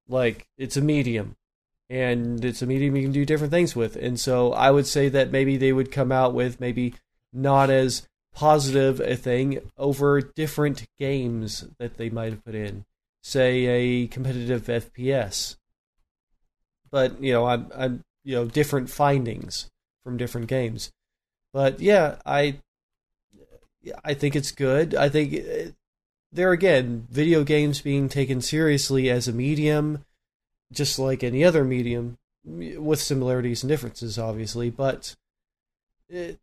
Like, 0.07 0.47
it's 0.57 0.77
a 0.77 0.81
medium. 0.81 1.35
And 1.89 2.43
it's 2.43 2.61
a 2.61 2.65
medium 2.65 2.95
you 2.95 3.03
can 3.03 3.11
do 3.11 3.25
different 3.25 3.51
things 3.51 3.75
with. 3.75 3.95
And 3.95 4.19
so 4.19 4.53
I 4.53 4.71
would 4.71 4.87
say 4.87 5.09
that 5.09 5.31
maybe 5.31 5.57
they 5.57 5.73
would 5.73 5.91
come 5.91 6.11
out 6.11 6.33
with 6.33 6.59
maybe 6.59 6.95
not 7.33 7.69
as 7.69 8.07
positive 8.33 8.99
a 8.99 9.15
thing 9.15 9.59
over 9.77 10.21
different 10.21 10.85
games 10.99 11.65
that 11.79 11.97
they 11.97 12.09
might 12.09 12.31
have 12.31 12.45
put 12.45 12.55
in. 12.55 12.85
Say 13.21 13.65
a 13.65 14.07
competitive 14.07 14.63
FPS. 14.63 15.57
But, 16.95 17.21
you 17.21 17.33
know, 17.33 17.45
I'm 17.45 17.69
I'm 17.75 18.01
you 18.23 18.35
know, 18.35 18.45
different 18.45 18.89
findings 18.89 19.69
from 20.01 20.15
different 20.15 20.47
games. 20.47 20.91
But 21.51 21.81
yeah, 21.81 22.19
I 22.25 22.59
I 24.05 24.13
think 24.13 24.33
it's 24.33 24.51
good. 24.51 24.95
I 24.95 25.09
think 25.09 25.33
uh, 25.33 25.71
there 26.31 26.53
again, 26.53 27.05
video 27.11 27.43
games 27.43 27.81
being 27.81 28.07
taken 28.07 28.39
seriously 28.39 29.09
as 29.09 29.27
a 29.27 29.33
medium, 29.33 30.05
just 30.71 30.97
like 30.97 31.21
any 31.21 31.43
other 31.43 31.65
medium, 31.65 32.17
with 32.45 33.01
similarities 33.01 33.61
and 33.61 33.69
differences, 33.69 34.17
obviously, 34.17 34.69
but 34.69 35.15
it, 36.07 36.39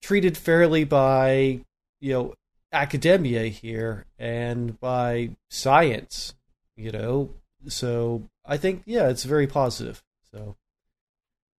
treated 0.00 0.38
fairly 0.38 0.84
by 0.84 1.60
you 2.00 2.12
know 2.14 2.34
academia 2.72 3.48
here 3.48 4.06
and 4.18 4.80
by 4.80 5.32
science, 5.50 6.32
you 6.78 6.90
know. 6.90 7.28
So 7.68 8.22
I 8.44 8.56
think 8.56 8.82
yeah, 8.86 9.08
it's 9.08 9.24
very 9.24 9.46
positive. 9.46 10.02
So 10.30 10.56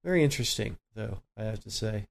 very 0.04 0.24
interesting, 0.24 0.78
though 0.94 1.20
I 1.36 1.44
have 1.44 1.62
to 1.62 1.72
say. 1.72 2.06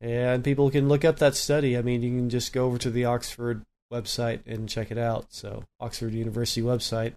And 0.00 0.44
people 0.44 0.70
can 0.70 0.88
look 0.88 1.04
up 1.04 1.18
that 1.18 1.34
study. 1.34 1.78
I 1.78 1.82
mean, 1.82 2.02
you 2.02 2.10
can 2.10 2.28
just 2.28 2.52
go 2.52 2.66
over 2.66 2.76
to 2.78 2.90
the 2.90 3.06
Oxford 3.06 3.64
website 3.90 4.40
and 4.46 4.68
check 4.68 4.90
it 4.90 4.98
out. 4.98 5.26
So, 5.30 5.64
Oxford 5.80 6.12
University 6.12 6.60
website. 6.60 7.14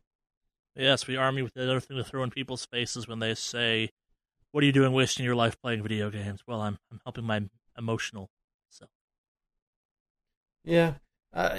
Yes, 0.76 1.08
we 1.08 1.18
arm 1.18 1.38
you 1.38 1.44
with 1.44 1.56
another 1.56 1.80
thing 1.80 1.98
to 1.98 2.04
throw 2.04 2.24
in 2.24 2.30
people's 2.30 2.66
faces 2.66 3.08
when 3.08 3.20
they 3.20 3.34
say, 3.36 3.90
"What 4.52 4.64
are 4.64 4.68
you 4.68 4.72
doing, 4.72 4.94
wasting 4.94 5.26
your 5.26 5.36
life 5.36 5.60
playing 5.60 5.82
video 5.82 6.10
games?" 6.10 6.42
Well, 6.48 6.62
I'm 6.62 6.78
I'm 6.92 7.02
helping 7.04 7.26
my 7.26 7.50
emotional 7.78 8.30
self. 8.70 8.92
Yeah, 10.64 10.94
uh, 11.34 11.58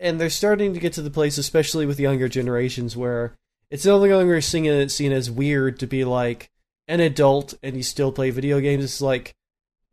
and 0.00 0.20
they're 0.20 0.30
starting 0.30 0.74
to 0.74 0.80
get 0.80 0.92
to 0.94 1.02
the 1.02 1.10
place, 1.10 1.38
especially 1.38 1.86
with 1.86 2.00
younger 2.00 2.28
generations, 2.28 2.96
where 2.96 3.36
it's 3.70 3.86
no 3.86 3.98
longer 3.98 4.40
seen 4.40 4.88
seen 4.88 5.12
as 5.12 5.30
weird 5.30 5.78
to 5.80 5.86
be 5.86 6.04
like 6.04 6.50
an 6.88 7.00
adult 7.00 7.54
and 7.62 7.76
you 7.76 7.82
still 7.82 8.12
play 8.12 8.30
video 8.30 8.60
games. 8.60 8.84
It's 8.84 9.00
like 9.00 9.34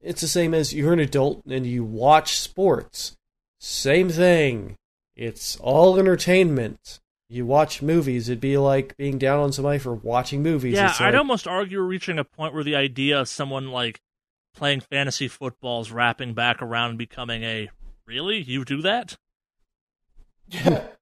it's 0.02 0.22
the 0.22 0.28
same 0.28 0.54
as 0.54 0.74
you're 0.74 0.94
an 0.94 1.00
adult 1.00 1.44
and 1.46 1.66
you 1.66 1.84
watch 1.84 2.38
sports. 2.38 3.16
Same 3.60 4.10
thing. 4.10 4.76
It's 5.16 5.58
all 5.58 5.98
entertainment. 5.98 7.00
You 7.30 7.46
watch 7.46 7.82
movies. 7.82 8.30
It'd 8.30 8.42
be 8.42 8.58
like 8.58 8.96
being 8.98 9.18
down 9.18 9.40
on 9.40 9.52
somebody 9.54 9.80
for 9.80 9.94
watching 9.94 10.44
movies. 10.44 10.76
Yeah, 10.76 10.90
It's 10.90 11.02
I'd 11.02 11.16
almost 11.16 11.48
argue 11.48 11.80
we're 11.80 11.86
reaching 11.86 12.20
a 12.20 12.24
point 12.24 12.54
where 12.54 12.64
the 12.64 12.76
idea 12.76 13.22
of 13.22 13.28
someone 13.28 13.72
like 13.72 14.02
playing 14.54 14.82
fantasy 14.82 15.28
football 15.28 15.82
is 15.82 15.92
wrapping 15.92 16.34
back 16.34 16.62
around 16.62 16.90
and 16.90 16.98
becoming 16.98 17.44
a 17.44 17.70
really 18.06 18.42
you 18.42 18.64
do 18.66 18.82
that 18.82 19.18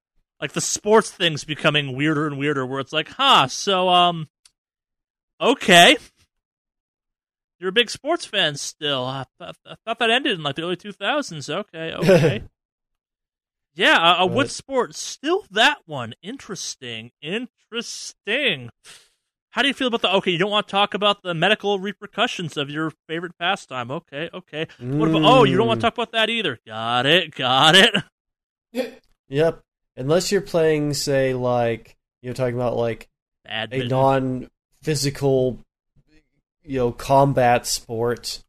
like 0.42 0.52
the 0.52 0.60
sports 0.60 1.10
thing's 1.10 1.44
becoming 1.44 1.96
weirder 1.96 2.26
and 2.26 2.36
weirder 2.38 2.66
where 2.66 2.80
it's 2.80 2.92
like 2.92 3.08
huh 3.08 3.46
so 3.46 3.88
um 3.88 4.28
okay. 5.40 5.96
You're 7.58 7.68
a 7.68 7.72
big 7.72 7.90
sports 7.90 8.24
fan 8.24 8.56
still. 8.56 9.04
I, 9.04 9.24
th- 9.40 9.54
I 9.64 9.74
thought 9.86 10.00
that 10.00 10.10
ended 10.10 10.32
in 10.36 10.42
like 10.42 10.56
the 10.56 10.62
early 10.62 10.76
2000s 10.76 11.48
okay 11.48 11.92
okay. 11.96 12.42
Yeah 13.74 14.16
a, 14.18 14.22
a 14.24 14.26
wood 14.26 14.50
sport 14.50 14.94
still 14.96 15.44
that 15.52 15.78
one. 15.86 16.12
Interesting 16.22 17.12
interesting. 17.22 18.70
How 19.50 19.62
do 19.62 19.68
you 19.68 19.74
feel 19.74 19.86
about 19.88 20.02
the 20.02 20.10
okay 20.14 20.30
you 20.32 20.38
don't 20.38 20.50
want 20.50 20.66
to 20.66 20.70
talk 20.72 20.94
about 20.94 21.22
the 21.22 21.34
medical 21.34 21.78
repercussions 21.78 22.56
of 22.56 22.68
your 22.68 22.90
favorite 23.08 23.38
pastime. 23.38 23.90
Okay 23.92 24.28
okay. 24.34 24.66
What 24.80 25.08
about 25.08 25.22
oh 25.24 25.44
you 25.44 25.56
don't 25.56 25.68
want 25.68 25.80
to 25.80 25.86
Mm. 25.86 25.90
talk 25.90 25.94
about 25.94 26.12
that 26.12 26.30
either. 26.30 26.58
Got 26.66 27.06
it 27.06 27.32
got 27.34 27.74
it. 27.76 27.94
Yep. 29.28 29.62
Unless 29.96 30.32
you're 30.32 30.40
playing, 30.40 30.94
say, 30.94 31.34
like 31.34 31.96
you're 32.22 32.34
talking 32.34 32.54
about 32.54 32.76
like 32.76 33.08
a 33.46 33.84
non-physical, 33.84 35.58
you 36.62 36.78
know, 36.78 36.92
combat 36.92 37.66
sport, 37.66 38.42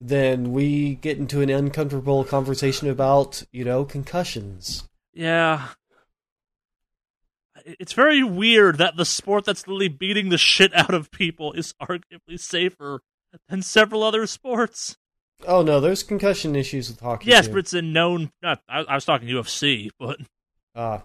then 0.00 0.52
we 0.52 0.96
get 0.96 1.18
into 1.18 1.40
an 1.40 1.50
uncomfortable 1.50 2.24
conversation 2.24 2.88
about 2.88 3.42
you 3.52 3.64
know 3.64 3.84
concussions. 3.84 4.88
Yeah. 5.12 5.68
It's 7.64 7.94
very 7.94 8.22
weird 8.22 8.76
that 8.76 8.96
the 8.96 9.06
sport 9.06 9.46
that's 9.46 9.66
literally 9.66 9.88
beating 9.88 10.28
the 10.28 10.36
shit 10.36 10.74
out 10.74 10.92
of 10.92 11.10
people 11.10 11.52
is 11.54 11.72
arguably 11.80 12.38
safer 12.38 13.00
than 13.48 13.62
several 13.62 14.02
other 14.02 14.26
sports. 14.26 14.98
Oh 15.46 15.62
no, 15.62 15.80
there's 15.80 16.02
concussion 16.02 16.54
issues 16.54 16.88
with 16.88 17.00
hockey. 17.00 17.30
Yes, 17.30 17.46
too. 17.46 17.52
but 17.52 17.58
it's 17.60 17.72
a 17.72 17.82
known. 17.82 18.30
Not, 18.42 18.60
I, 18.68 18.80
I 18.80 18.94
was 18.94 19.04
talking 19.04 19.28
UFC, 19.28 19.90
but 19.98 20.18
Ah. 20.74 21.02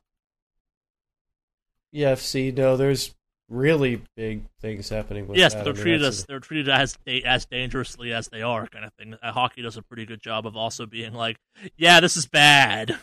UFC, 1.94 2.56
no, 2.56 2.78
there's 2.78 3.16
really 3.50 4.02
big 4.16 4.44
things 4.62 4.90
happening 4.90 5.28
with 5.28 5.38
yes, 5.38 5.54
that. 5.54 5.60
but 5.60 5.64
they're 5.64 5.74
I 5.74 5.76
mean, 5.78 5.84
treated 5.84 6.04
as 6.04 6.26
they're 6.26 6.40
treated 6.40 6.70
as 6.70 6.98
as 7.26 7.46
dangerously 7.46 8.14
as 8.14 8.28
they 8.28 8.42
are, 8.42 8.68
kind 8.68 8.86
of 8.86 8.94
thing. 8.94 9.16
Uh, 9.22 9.32
hockey 9.32 9.62
does 9.62 9.78
a 9.78 9.82
pretty 9.82 10.06
good 10.06 10.22
job 10.22 10.46
of 10.46 10.56
also 10.56 10.86
being 10.86 11.14
like, 11.14 11.38
yeah, 11.78 12.00
this 12.00 12.16
is 12.16 12.26
bad. 12.28 12.98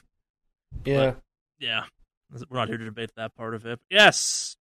yeah. 0.84 1.14
yeah, 1.59 1.84
we're 2.48 2.59
not 2.59 2.68
here 2.68 2.78
to 2.78 2.84
debate 2.84 3.10
that 3.16 3.34
part 3.34 3.55
of 3.55 3.66
it. 3.66 3.80
But 3.80 3.97
yes, 3.97 4.56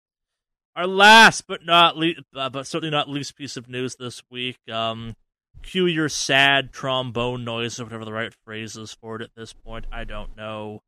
our 0.77 0.87
last 0.87 1.47
but 1.47 1.65
not 1.65 1.97
least, 1.97 2.21
uh, 2.35 2.51
but 2.51 2.67
certainly 2.67 2.91
not 2.91 3.09
least 3.09 3.37
piece 3.37 3.57
of 3.57 3.69
news 3.69 3.97
this 3.97 4.23
week. 4.31 4.59
Um, 4.71 5.17
cue 5.63 5.87
your 5.87 6.09
sad 6.09 6.73
trombone 6.73 7.45
noise 7.45 7.81
or 7.81 7.85
whatever 7.85 8.05
the 8.05 8.13
right 8.13 8.33
phrase 8.45 8.77
is 8.77 8.93
for 8.93 9.17
it 9.17 9.23
at 9.23 9.35
this 9.35 9.53
point. 9.53 9.87
I 9.93 10.05
don't 10.05 10.37
know. 10.37 10.83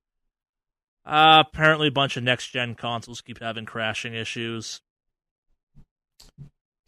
Uh, 1.04 1.42
apparently, 1.46 1.88
a 1.88 1.92
bunch 1.92 2.16
of 2.16 2.22
next 2.22 2.48
gen 2.48 2.74
consoles 2.74 3.20
keep 3.20 3.40
having 3.40 3.64
crashing 3.64 4.14
issues. 4.14 4.80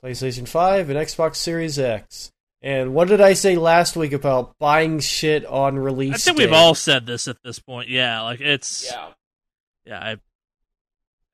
PlayStation 0.03 0.47
5 0.47 0.91
and 0.91 0.99
Xbox 0.99 1.37
Series 1.37 1.79
X. 1.79 2.31
And 2.63 2.95
what 2.95 3.09
did 3.09 3.21
I 3.21 3.35
say 3.35 3.57
last 3.57 3.97
week 3.97 4.13
about 4.13 4.59
buying 4.59 5.01
shit 5.01 5.45
on 5.45 5.79
release 5.79 6.15
I 6.15 6.17
think 6.19 6.39
day? 6.39 6.45
we've 6.45 6.53
all 6.53 6.75
said 6.75 7.07
this 7.07 7.29
at 7.29 7.37
this 7.43 7.59
point. 7.59 7.89
Yeah, 7.89 8.23
like 8.23 8.41
it's 8.41 8.91
yeah. 8.91 9.09
yeah, 9.85 9.99
I 9.99 10.17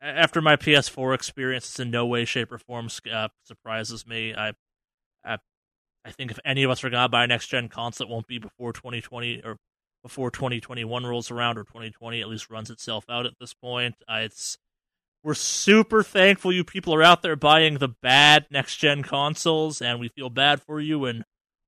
after 0.02 0.40
my 0.40 0.56
PS4 0.56 1.14
experience, 1.14 1.68
it's 1.68 1.80
in 1.80 1.90
no 1.90 2.06
way, 2.06 2.24
shape, 2.24 2.50
or 2.50 2.58
form 2.58 2.88
uh, 3.12 3.28
surprises 3.44 4.06
me. 4.06 4.34
I, 4.34 4.54
I, 5.24 5.38
I 6.04 6.10
think 6.10 6.30
if 6.30 6.38
any 6.44 6.62
of 6.62 6.70
us 6.70 6.82
are 6.82 6.90
gonna 6.90 7.08
buy 7.08 7.24
a 7.24 7.26
next 7.26 7.48
gen 7.48 7.68
console, 7.68 8.06
it 8.06 8.10
won't 8.10 8.26
be 8.26 8.38
before 8.38 8.72
2020 8.72 9.42
or 9.44 9.56
before 10.02 10.30
2021 10.30 11.04
rolls 11.04 11.30
around, 11.30 11.58
or 11.58 11.64
2020 11.64 12.20
at 12.20 12.28
least 12.28 12.50
runs 12.50 12.70
itself 12.70 13.04
out 13.08 13.26
at 13.26 13.38
this 13.38 13.54
point. 13.54 13.96
Uh, 14.08 14.20
it's 14.22 14.58
we're 15.22 15.34
super 15.34 16.02
thankful 16.02 16.52
you 16.52 16.64
people 16.64 16.94
are 16.94 17.02
out 17.02 17.22
there 17.22 17.36
buying 17.36 17.78
the 17.78 17.88
bad 17.88 18.46
next 18.50 18.76
gen 18.76 19.02
consoles, 19.02 19.82
and 19.82 20.00
we 20.00 20.08
feel 20.08 20.30
bad 20.30 20.62
for 20.62 20.80
you. 20.80 21.04
And 21.04 21.24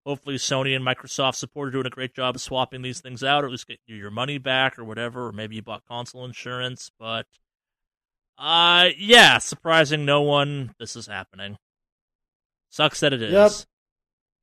hopefully, 0.06 0.36
Sony 0.36 0.74
and 0.74 0.84
Microsoft 0.84 1.34
support 1.34 1.68
are 1.68 1.72
doing 1.72 1.86
a 1.86 1.90
great 1.90 2.14
job 2.14 2.36
of 2.36 2.40
swapping 2.40 2.82
these 2.82 3.00
things 3.00 3.22
out, 3.22 3.44
or 3.44 3.48
at 3.48 3.50
least 3.50 3.68
get 3.68 3.80
you 3.86 3.96
your 3.96 4.10
money 4.10 4.38
back, 4.38 4.78
or 4.78 4.84
whatever. 4.84 5.26
Or 5.28 5.32
maybe 5.32 5.56
you 5.56 5.62
bought 5.62 5.86
console 5.86 6.24
insurance, 6.24 6.90
but 6.98 7.26
uh, 8.38 8.88
yeah, 8.96 9.38
surprising 9.38 10.04
no 10.04 10.22
one. 10.22 10.74
This 10.78 10.96
is 10.96 11.06
happening. 11.06 11.58
Sucks 12.70 13.00
that 13.00 13.12
it 13.12 13.22
is. 13.22 13.32
Yep. 13.32 13.52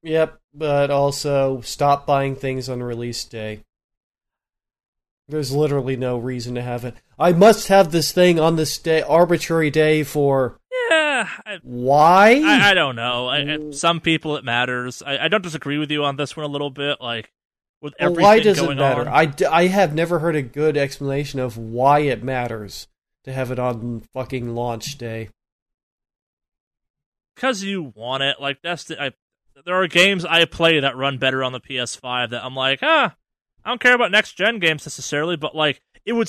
Yep, 0.02 0.40
but 0.54 0.92
also 0.92 1.60
stop 1.62 2.06
buying 2.06 2.36
things 2.36 2.70
on 2.70 2.82
release 2.82 3.26
day. 3.26 3.64
There's 5.30 5.52
literally 5.54 5.96
no 5.96 6.18
reason 6.18 6.56
to 6.56 6.62
have 6.62 6.84
it. 6.86 6.96
I 7.20 7.32
must 7.34 7.68
have 7.68 7.92
this 7.92 8.12
thing 8.12 8.40
on 8.40 8.56
this 8.56 8.78
day, 8.80 9.02
arbitrary 9.04 9.70
day 9.70 10.04
for 10.04 10.60
Yeah, 10.90 11.30
I, 11.46 11.60
why? 11.62 12.42
I, 12.44 12.72
I 12.72 12.74
don't 12.74 12.96
know. 12.96 13.28
I, 13.28 13.72
some 13.72 14.02
people 14.02 14.36
it 14.38 14.44
matters. 14.44 15.04
I, 15.06 15.26
I 15.26 15.28
don't 15.28 15.44
disagree 15.44 15.78
with 15.78 15.92
you 15.92 16.04
on 16.04 16.16
this 16.16 16.36
one 16.36 16.46
a 16.46 16.50
little 16.50 16.72
bit. 16.72 17.00
Like 17.00 17.32
with 17.80 17.94
Well, 18.00 18.10
everything 18.10 18.24
why 18.24 18.40
does 18.40 18.58
it 18.58 18.66
going 18.66 18.78
matter? 18.80 19.02
on. 19.02 19.08
I, 19.08 19.32
I 19.52 19.68
have 19.68 19.94
never 19.94 20.18
heard 20.20 20.36
a 20.36 20.42
good 20.42 20.76
explanation 20.76 21.40
of 21.40 21.58
why 21.58 22.00
it 22.00 22.24
matters 22.24 22.88
to 23.26 23.32
have 23.32 23.52
it 23.52 23.60
on 23.60 24.02
fucking 24.14 24.56
launch 24.56 24.98
day. 24.98 25.30
because 27.36 27.64
you 27.64 27.94
want 27.96 28.24
it. 28.24 28.38
Like 28.40 28.62
that's 28.64 28.86
the, 28.86 29.14
there 29.66 29.76
are 29.76 29.88
games 29.88 30.26
I 30.26 30.46
play 30.46 30.80
that 30.80 30.98
run 30.98 31.18
better 31.20 31.44
on 31.44 31.52
the 31.52 31.60
PS5 31.60 32.32
that 32.32 32.44
I'm 32.44 32.56
like, 32.56 32.80
ah, 32.82 33.16
I 33.70 33.72
don't 33.72 33.82
care 33.82 33.94
about 33.94 34.10
next 34.10 34.34
gen 34.34 34.58
games 34.58 34.84
necessarily, 34.84 35.36
but 35.36 35.56
like 35.56 35.80
it 36.04 36.14
would, 36.14 36.28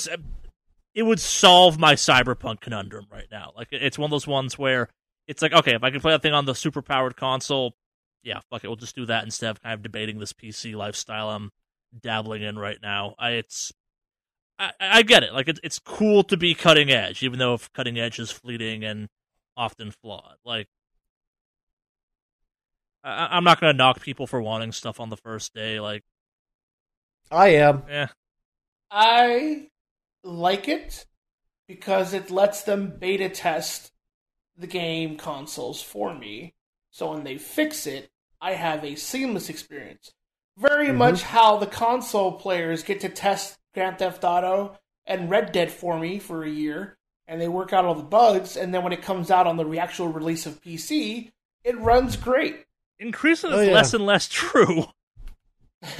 it 0.95 1.03
would 1.05 1.19
solve 1.19 1.79
my 1.79 1.95
cyberpunk 1.95 2.61
conundrum 2.61 3.07
right 3.11 3.29
now. 3.33 3.53
Like 3.57 3.69
it's 3.71 3.99
one 3.99 4.09
of 4.09 4.11
those 4.11 4.27
ones 4.27 4.59
where 4.59 4.91
it's 5.27 5.41
like, 5.41 5.55
okay, 5.55 5.75
if 5.75 5.83
I 5.83 5.91
can 5.91 6.01
play 6.01 6.13
that 6.13 6.21
thing 6.21 6.35
on 6.35 6.45
the 6.45 6.55
super 6.55 6.83
powered 6.83 7.17
console, 7.17 7.73
yeah, 8.23 8.41
fuck 8.51 8.63
it, 8.63 8.67
we'll 8.67 8.77
just 8.77 8.95
do 8.95 9.07
that 9.07 9.25
instead 9.25 9.53
of 9.53 9.63
kind 9.63 9.73
of 9.73 9.81
debating 9.83 10.19
this 10.19 10.35
PC 10.35 10.75
lifestyle 10.75 11.31
I'm 11.31 11.51
dabbling 11.99 12.43
in 12.43 12.59
right 12.59 12.77
now. 12.83 13.15
I 13.19 13.31
it's. 13.31 13.73
I, 14.59 14.73
I 14.79 15.03
get 15.03 15.23
it. 15.23 15.33
Like 15.33 15.49
it's 15.49 15.61
it's 15.65 15.79
cool 15.79 16.23
to 16.25 16.37
be 16.37 16.55
cutting 16.55 16.91
edge, 16.91 17.23
even 17.23 17.39
though 17.39 17.55
if 17.55 17.73
cutting 17.73 17.99
edge 17.99 18.19
is 18.19 18.31
fleeting 18.31 18.85
and 18.85 19.09
often 19.57 19.93
flawed. 19.93 20.37
Like 20.45 20.67
I, 23.03 23.29
I'm 23.31 23.45
not 23.45 23.63
gonna 23.63 23.73
knock 23.73 24.03
people 24.03 24.27
for 24.27 24.43
wanting 24.43 24.73
stuff 24.73 25.01
on 25.01 25.09
the 25.09 25.17
first 25.17 25.55
day. 25.55 25.81
Like, 25.81 26.03
I 27.31 27.49
am. 27.49 27.85
Yeah. 27.89 28.09
I 28.91 29.69
like 30.25 30.69
it 30.69 31.07
because 31.69 32.13
it 32.13 32.31
lets 32.31 32.63
them 32.63 32.95
beta 32.99 33.29
test 33.29 33.93
the 34.57 34.67
game 34.67 35.17
consoles 35.17 35.81
for 35.83 36.15
me. 36.15 36.55
So 36.91 37.13
when 37.13 37.25
they 37.25 37.39
fix 37.39 37.87
it, 37.87 38.11
I 38.41 38.53
have 38.55 38.85
a 38.85 38.97
seamless 38.97 39.49
experience. 39.49 40.13
Very 40.57 40.89
Mhm. 40.89 40.97
much 40.97 41.23
how 41.23 41.57
the 41.57 41.67
console 41.67 42.33
players 42.33 42.83
get 42.83 43.01
to 43.01 43.09
test 43.09 43.59
Grand 43.75 43.99
Theft 43.99 44.25
Auto 44.25 44.77
and 45.07 45.31
Red 45.31 45.53
Dead 45.53 45.71
for 45.71 45.99
me 45.99 46.19
for 46.19 46.43
a 46.43 46.51
year, 46.51 46.99
and 47.29 47.41
they 47.41 47.49
work 47.49 47.73
out 47.73 47.85
all 47.85 47.95
the 47.95 48.03
bugs, 48.03 48.57
and 48.57 48.75
then 48.75 48.83
when 48.83 48.93
it 48.93 49.03
comes 49.03 49.31
out 49.31 49.47
on 49.47 49.57
the 49.57 49.79
actual 49.79 50.09
release 50.09 50.47
of 50.47 50.61
PC, 50.61 51.31
it 51.65 51.79
runs 51.79 52.17
great. 52.17 52.67
increasingly 52.99 53.57
Oh, 53.57 53.63
yeah. 53.63 53.73
less 53.73 53.95
and 53.95 54.05
less 54.05 54.29
true. 54.29 54.85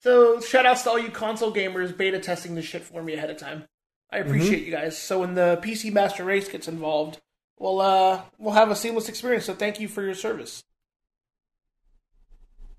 so 0.00 0.40
shout 0.40 0.66
outs 0.66 0.82
to 0.82 0.90
all 0.90 0.98
you 0.98 1.10
console 1.10 1.52
gamers 1.52 1.96
beta 1.96 2.18
testing 2.18 2.54
this 2.54 2.64
shit 2.64 2.82
for 2.82 3.02
me 3.02 3.14
ahead 3.14 3.30
of 3.30 3.36
time. 3.36 3.64
I 4.10 4.18
appreciate 4.18 4.64
you 4.64 4.72
guys. 4.72 4.96
So 4.96 5.20
when 5.20 5.34
the 5.34 5.60
PC 5.62 5.92
Master 5.92 6.24
Race 6.24 6.48
gets 6.48 6.68
involved, 6.68 7.20
we'll 7.58 7.80
uh 7.80 8.22
we'll 8.38 8.54
have 8.54 8.70
a 8.70 8.76
seamless 8.76 9.08
experience. 9.08 9.44
So 9.44 9.54
thank 9.54 9.80
you 9.80 9.88
for 9.88 10.02
your 10.02 10.14
service. 10.14 10.64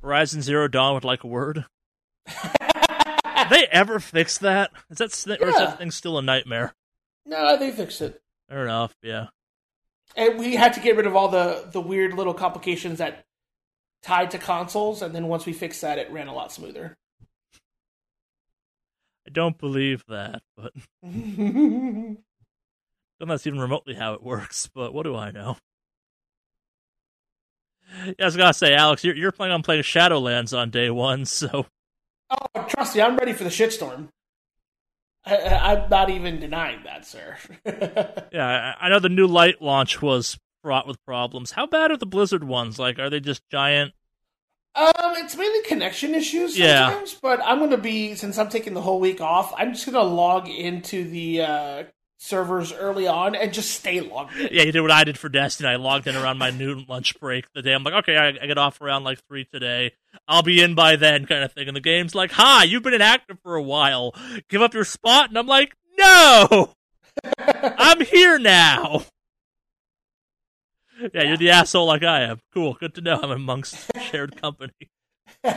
Horizon 0.01 0.41
Zero 0.41 0.67
Dawn 0.67 0.93
would 0.93 1.03
like 1.03 1.23
a 1.23 1.27
word. 1.27 1.65
Did 2.27 3.49
they 3.49 3.67
ever 3.71 3.99
fix 3.99 4.37
that? 4.39 4.71
Is 4.89 4.97
that 4.97 5.11
st- 5.11 5.41
or 5.41 5.49
is 5.49 5.55
that 5.55 5.77
thing 5.79 5.91
still 5.91 6.17
a 6.17 6.21
nightmare? 6.21 6.73
No, 7.25 7.57
they 7.57 7.71
fixed 7.71 8.01
it. 8.01 8.21
Fair 8.49 8.63
enough. 8.63 8.95
Yeah. 9.01 9.27
And 10.15 10.39
we 10.39 10.55
had 10.55 10.73
to 10.73 10.79
get 10.79 10.95
rid 10.95 11.07
of 11.07 11.15
all 11.15 11.27
the 11.29 11.67
the 11.71 11.81
weird 11.81 12.13
little 12.13 12.33
complications 12.33 12.99
that 12.99 13.25
tied 14.07 14.31
to 14.31 14.37
consoles, 14.37 15.01
and 15.01 15.13
then 15.13 15.27
once 15.27 15.45
we 15.45 15.51
fixed 15.51 15.81
that, 15.81 15.99
it 15.99 16.09
ran 16.09 16.27
a 16.27 16.33
lot 16.33 16.51
smoother. 16.53 16.95
I 19.27 19.31
don't 19.33 19.57
believe 19.57 20.05
that, 20.07 20.41
but 20.55 20.71
yeah, 21.03 22.13
that's 23.19 23.45
even 23.45 23.59
remotely 23.59 23.95
how 23.95 24.13
it 24.13 24.23
works. 24.23 24.69
But 24.73 24.93
what 24.93 25.03
do 25.03 25.15
I 25.15 25.31
know? 25.31 25.57
Yeah, 28.05 28.13
I 28.21 28.25
was 28.25 28.37
gonna 28.37 28.53
say, 28.53 28.73
Alex, 28.73 29.03
you're 29.03 29.15
you're 29.15 29.33
planning 29.33 29.55
on 29.55 29.63
playing 29.63 29.83
Shadowlands 29.83 30.57
on 30.57 30.69
day 30.69 30.89
one, 30.89 31.25
so 31.25 31.65
oh, 32.29 32.63
trust 32.69 32.95
me, 32.95 33.01
I'm 33.01 33.17
ready 33.17 33.33
for 33.33 33.43
the 33.43 33.49
shitstorm. 33.49 34.07
I, 35.25 35.35
I, 35.35 35.73
I'm 35.73 35.89
not 35.89 36.09
even 36.09 36.39
denying 36.39 36.83
that, 36.85 37.05
sir. 37.05 37.37
yeah, 38.31 38.75
I, 38.79 38.85
I 38.85 38.89
know 38.89 38.99
the 38.99 39.09
new 39.09 39.27
light 39.27 39.61
launch 39.61 40.01
was 40.01 40.37
fraught 40.63 40.87
with 40.87 41.03
problems. 41.05 41.51
How 41.51 41.65
bad 41.67 41.91
are 41.91 41.97
the 41.97 42.05
Blizzard 42.05 42.45
ones? 42.45 42.79
Like, 42.79 42.99
are 42.99 43.09
they 43.09 43.19
just 43.19 43.41
giant? 43.51 43.93
Um, 44.77 45.15
it's 45.15 45.35
mainly 45.35 45.63
connection 45.63 46.13
issues 46.13 46.57
Yeah. 46.57 47.03
but 47.21 47.39
I'm 47.43 47.57
gonna 47.59 47.77
be 47.77 48.13
since 48.13 48.37
I'm 48.37 48.47
taking 48.49 48.75
the 48.75 48.81
whole 48.81 48.99
week 48.99 49.19
off. 49.21 49.51
I'm 49.57 49.73
just 49.73 49.85
gonna 49.87 50.03
log 50.03 50.47
into 50.47 51.03
the 51.09 51.41
uh, 51.41 51.83
servers 52.19 52.71
early 52.71 53.07
on 53.07 53.33
and 53.33 53.51
just 53.51 53.71
stay 53.71 54.01
logged 54.01 54.35
in. 54.37 54.49
Yeah, 54.51 54.63
you 54.63 54.71
did 54.71 54.81
what 54.81 54.91
I 54.91 55.03
did 55.03 55.17
for 55.17 55.29
Destiny. 55.29 55.69
I 55.69 55.77
logged 55.77 56.05
in 56.05 56.15
around 56.15 56.37
my 56.37 56.51
noon 56.51 56.85
lunch 56.87 57.19
break 57.19 57.51
the 57.53 57.63
day. 57.63 57.73
I'm 57.73 57.83
like, 57.83 57.95
okay, 57.95 58.17
I, 58.17 58.27
I 58.29 58.45
get 58.45 58.59
off 58.59 58.79
around 58.79 59.03
like 59.03 59.19
three 59.27 59.45
today. 59.45 59.93
I'll 60.27 60.43
be 60.43 60.61
in 60.61 60.75
by 60.75 60.95
then, 60.95 61.25
kind 61.25 61.43
of 61.43 61.51
thing. 61.53 61.67
And 61.67 61.75
the 61.75 61.81
game's 61.81 62.13
like, 62.13 62.31
hi, 62.31 62.63
you've 62.63 62.83
been 62.83 62.93
inactive 62.93 63.39
for 63.41 63.55
a 63.55 63.63
while. 63.63 64.13
Give 64.49 64.61
up 64.61 64.73
your 64.75 64.85
spot, 64.85 65.29
and 65.29 65.37
I'm 65.39 65.47
like, 65.47 65.75
no, 65.97 66.71
I'm 67.39 68.01
here 68.01 68.37
now. 68.37 69.05
Yeah, 71.13 71.23
you're 71.23 71.37
the 71.37 71.49
asshole 71.51 71.85
like 71.85 72.03
I 72.03 72.21
am. 72.23 72.39
Cool, 72.53 72.73
good 72.73 72.95
to 72.95 73.01
know. 73.01 73.19
I'm 73.21 73.31
amongst 73.31 73.89
shared 74.11 74.39
company. 74.41 74.73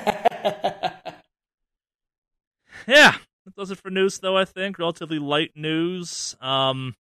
Yeah, 2.87 3.17
that 3.45 3.55
does 3.55 3.71
it 3.71 3.79
for 3.79 3.91
news, 3.91 4.19
though. 4.19 4.37
I 4.37 4.45
think 4.45 4.79
relatively 4.79 5.19
light 5.19 5.53
news. 5.55 6.35
Um, 6.41 6.95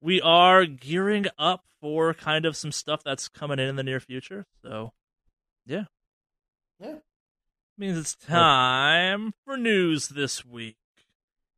we 0.00 0.20
are 0.20 0.64
gearing 0.66 1.26
up 1.38 1.64
for 1.80 2.12
kind 2.14 2.44
of 2.44 2.56
some 2.56 2.72
stuff 2.72 3.02
that's 3.02 3.28
coming 3.28 3.58
in 3.58 3.68
in 3.68 3.76
the 3.76 3.82
near 3.82 4.00
future. 4.00 4.44
So, 4.62 4.92
yeah, 5.66 5.84
Yeah. 6.78 6.96
means 7.76 7.96
it's 7.98 8.14
time 8.14 9.32
for 9.44 9.56
news 9.56 10.08
this 10.08 10.44
week. 10.44 10.76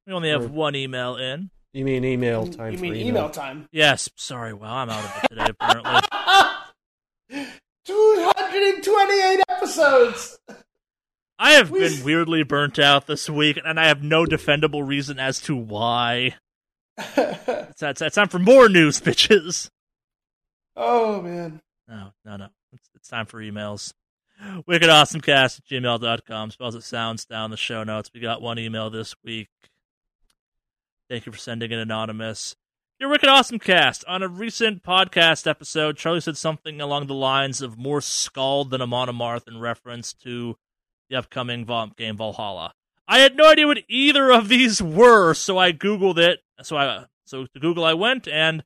We 0.06 0.12
only 0.12 0.30
have 0.30 0.50
one 0.50 0.74
email 0.76 1.16
in. 1.16 1.50
You 1.72 1.84
mean 1.84 2.04
email 2.04 2.46
time 2.46 2.72
you 2.72 2.78
for 2.78 2.82
mean 2.82 2.96
email? 2.96 3.06
email 3.08 3.30
time? 3.30 3.68
Yes, 3.72 4.08
sorry. 4.16 4.52
Well, 4.52 4.70
I'm 4.72 4.90
out 4.90 5.04
of 5.04 5.24
it 5.24 5.28
today. 5.28 5.46
Apparently, 5.50 6.00
228 7.84 9.40
episodes. 9.48 10.38
I 11.38 11.52
have 11.52 11.70
We- 11.70 11.80
been 11.80 12.04
weirdly 12.04 12.42
burnt 12.42 12.78
out 12.78 13.06
this 13.06 13.30
week, 13.30 13.58
and 13.64 13.78
I 13.80 13.86
have 13.86 14.02
no 14.02 14.24
defendable 14.24 14.86
reason 14.86 15.18
as 15.18 15.40
to 15.42 15.56
why. 15.56 16.34
It's, 17.16 17.82
it's, 17.82 18.02
it's 18.02 18.16
time 18.16 18.28
for 18.28 18.38
more 18.38 18.68
news, 18.68 19.00
bitches. 19.00 19.70
oh 20.76 21.22
man. 21.22 21.60
No, 21.88 22.12
no, 22.26 22.36
no. 22.36 22.48
It's, 22.74 22.88
it's 22.94 23.08
time 23.08 23.24
for 23.24 23.40
emails. 23.40 23.94
WickedAwesomeCast 24.68 25.60
at 25.60 25.64
gmail.com. 25.70 26.50
Spells 26.50 26.74
it 26.74 26.82
sounds 26.82 27.24
down 27.24 27.50
the 27.50 27.56
show 27.56 27.82
notes. 27.84 28.10
We 28.12 28.20
got 28.20 28.42
one 28.42 28.58
email 28.58 28.90
this 28.90 29.14
week. 29.24 29.48
Thank 31.10 31.26
you 31.26 31.32
for 31.32 31.38
sending 31.38 31.72
it 31.72 31.78
anonymous. 31.80 32.54
Dear 33.00 33.08
Wicked 33.08 33.28
Awesome 33.28 33.58
Cast, 33.58 34.04
on 34.06 34.22
a 34.22 34.28
recent 34.28 34.84
podcast 34.84 35.44
episode, 35.44 35.96
Charlie 35.96 36.20
said 36.20 36.36
something 36.36 36.80
along 36.80 37.08
the 37.08 37.14
lines 37.14 37.60
of 37.60 37.76
more 37.76 38.00
Skald 38.00 38.70
than 38.70 38.80
Amon 38.80 39.08
Amarth 39.08 39.48
in 39.48 39.58
reference 39.58 40.12
to 40.22 40.56
the 41.08 41.16
upcoming 41.16 41.64
Vol- 41.64 41.88
game 41.96 42.16
Valhalla. 42.16 42.74
I 43.08 43.18
had 43.18 43.36
no 43.36 43.50
idea 43.50 43.66
what 43.66 43.82
either 43.88 44.30
of 44.30 44.46
these 44.48 44.80
were, 44.80 45.34
so 45.34 45.58
I 45.58 45.72
googled 45.72 46.18
it. 46.18 46.44
So 46.62 46.76
I 46.76 47.06
so 47.24 47.44
to 47.44 47.58
Google 47.58 47.84
I 47.84 47.94
went, 47.94 48.28
and 48.28 48.62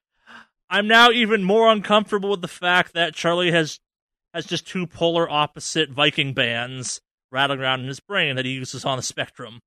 I'm 0.69 0.87
now 0.87 1.11
even 1.11 1.45
more 1.45 1.73
uncomfortable 1.73 2.29
with 2.29 2.43
the 2.43 2.49
fact 2.49 2.93
that 2.93 3.15
Charlie 3.15 3.53
has 3.53 3.81
has 4.35 4.45
just 4.45 4.69
two 4.69 4.87
polar 4.87 5.31
opposite 5.31 5.93
Viking 5.93 6.35
bands 6.35 7.01
rattling 7.33 7.61
around 7.61 7.81
in 7.81 7.89
his 7.89 8.01
brain 8.01 8.37
that 8.37 8.45
he 8.45 8.51
uses 8.51 8.85
on 8.85 8.99
the 8.99 9.03
spectrum. 9.03 9.61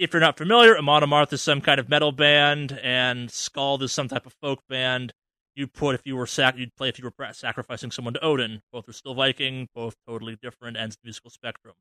If 0.00 0.14
you're 0.14 0.20
not 0.20 0.38
familiar, 0.38 0.78
Amon 0.78 1.02
Amarth 1.02 1.30
is 1.34 1.42
some 1.42 1.60
kind 1.60 1.78
of 1.78 1.90
metal 1.90 2.10
band, 2.10 2.80
and 2.82 3.30
Skald 3.30 3.82
is 3.82 3.92
some 3.92 4.08
type 4.08 4.24
of 4.24 4.32
folk 4.40 4.60
band. 4.66 5.12
You'd 5.54 5.74
put 5.74 5.94
if 5.94 6.06
you 6.06 6.16
were 6.16 6.26
sac- 6.26 6.56
you'd 6.56 6.74
play 6.74 6.88
if 6.88 6.98
you 6.98 7.04
were 7.04 7.32
sacrificing 7.34 7.90
someone 7.90 8.14
to 8.14 8.24
Odin. 8.24 8.62
Both 8.72 8.88
are 8.88 8.94
still 8.94 9.12
Viking, 9.12 9.68
both 9.74 9.96
totally 10.08 10.38
different 10.40 10.78
ends 10.78 10.96
of 10.96 11.02
the 11.02 11.08
musical 11.08 11.30
spectrum. 11.30 11.74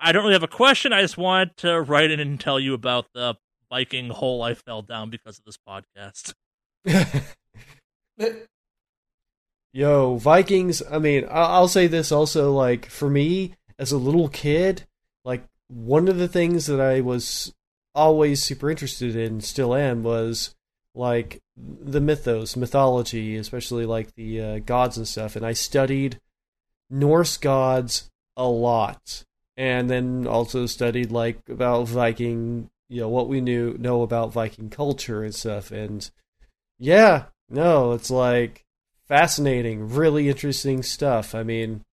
I 0.00 0.10
don't 0.10 0.22
really 0.22 0.34
have 0.34 0.42
a 0.42 0.48
question. 0.48 0.92
I 0.92 1.02
just 1.02 1.16
wanted 1.16 1.56
to 1.58 1.80
write 1.80 2.10
in 2.10 2.18
and 2.18 2.40
tell 2.40 2.58
you 2.58 2.74
about 2.74 3.06
the 3.14 3.36
Viking 3.70 4.08
hole 4.10 4.42
I 4.42 4.54
fell 4.54 4.82
down 4.82 5.10
because 5.10 5.38
of 5.38 5.44
this 5.44 5.58
podcast. 5.64 6.34
Yo, 9.72 10.16
Vikings. 10.16 10.82
I 10.90 10.98
mean, 10.98 11.24
I'll 11.30 11.68
say 11.68 11.86
this 11.86 12.10
also. 12.10 12.52
Like 12.52 12.86
for 12.86 13.08
me, 13.08 13.54
as 13.78 13.92
a 13.92 13.96
little 13.96 14.28
kid, 14.28 14.86
like 15.24 15.44
one 15.70 16.08
of 16.08 16.18
the 16.18 16.28
things 16.28 16.66
that 16.66 16.80
I 16.80 17.00
was 17.00 17.54
always 17.94 18.42
super 18.42 18.70
interested 18.70 19.14
in, 19.14 19.40
still 19.40 19.74
am, 19.74 20.02
was 20.02 20.54
like 20.94 21.40
the 21.56 22.00
mythos, 22.00 22.56
mythology, 22.56 23.36
especially 23.36 23.86
like 23.86 24.14
the 24.14 24.40
uh, 24.40 24.58
gods 24.60 24.96
and 24.96 25.06
stuff. 25.06 25.36
And 25.36 25.46
I 25.46 25.52
studied 25.52 26.20
Norse 26.90 27.36
gods 27.36 28.10
a 28.36 28.48
lot, 28.48 29.24
and 29.56 29.88
then 29.88 30.26
also 30.26 30.66
studied 30.66 31.12
like 31.12 31.48
about 31.48 31.86
Viking, 31.86 32.70
you 32.88 33.00
know, 33.00 33.08
what 33.08 33.28
we 33.28 33.40
knew 33.40 33.76
know 33.78 34.02
about 34.02 34.32
Viking 34.32 34.70
culture 34.70 35.22
and 35.22 35.34
stuff. 35.34 35.70
And 35.70 36.10
yeah, 36.78 37.26
no, 37.48 37.92
it's 37.92 38.10
like 38.10 38.64
fascinating, 39.06 39.88
really 39.88 40.28
interesting 40.28 40.82
stuff. 40.82 41.34
I 41.34 41.44
mean, 41.44 41.84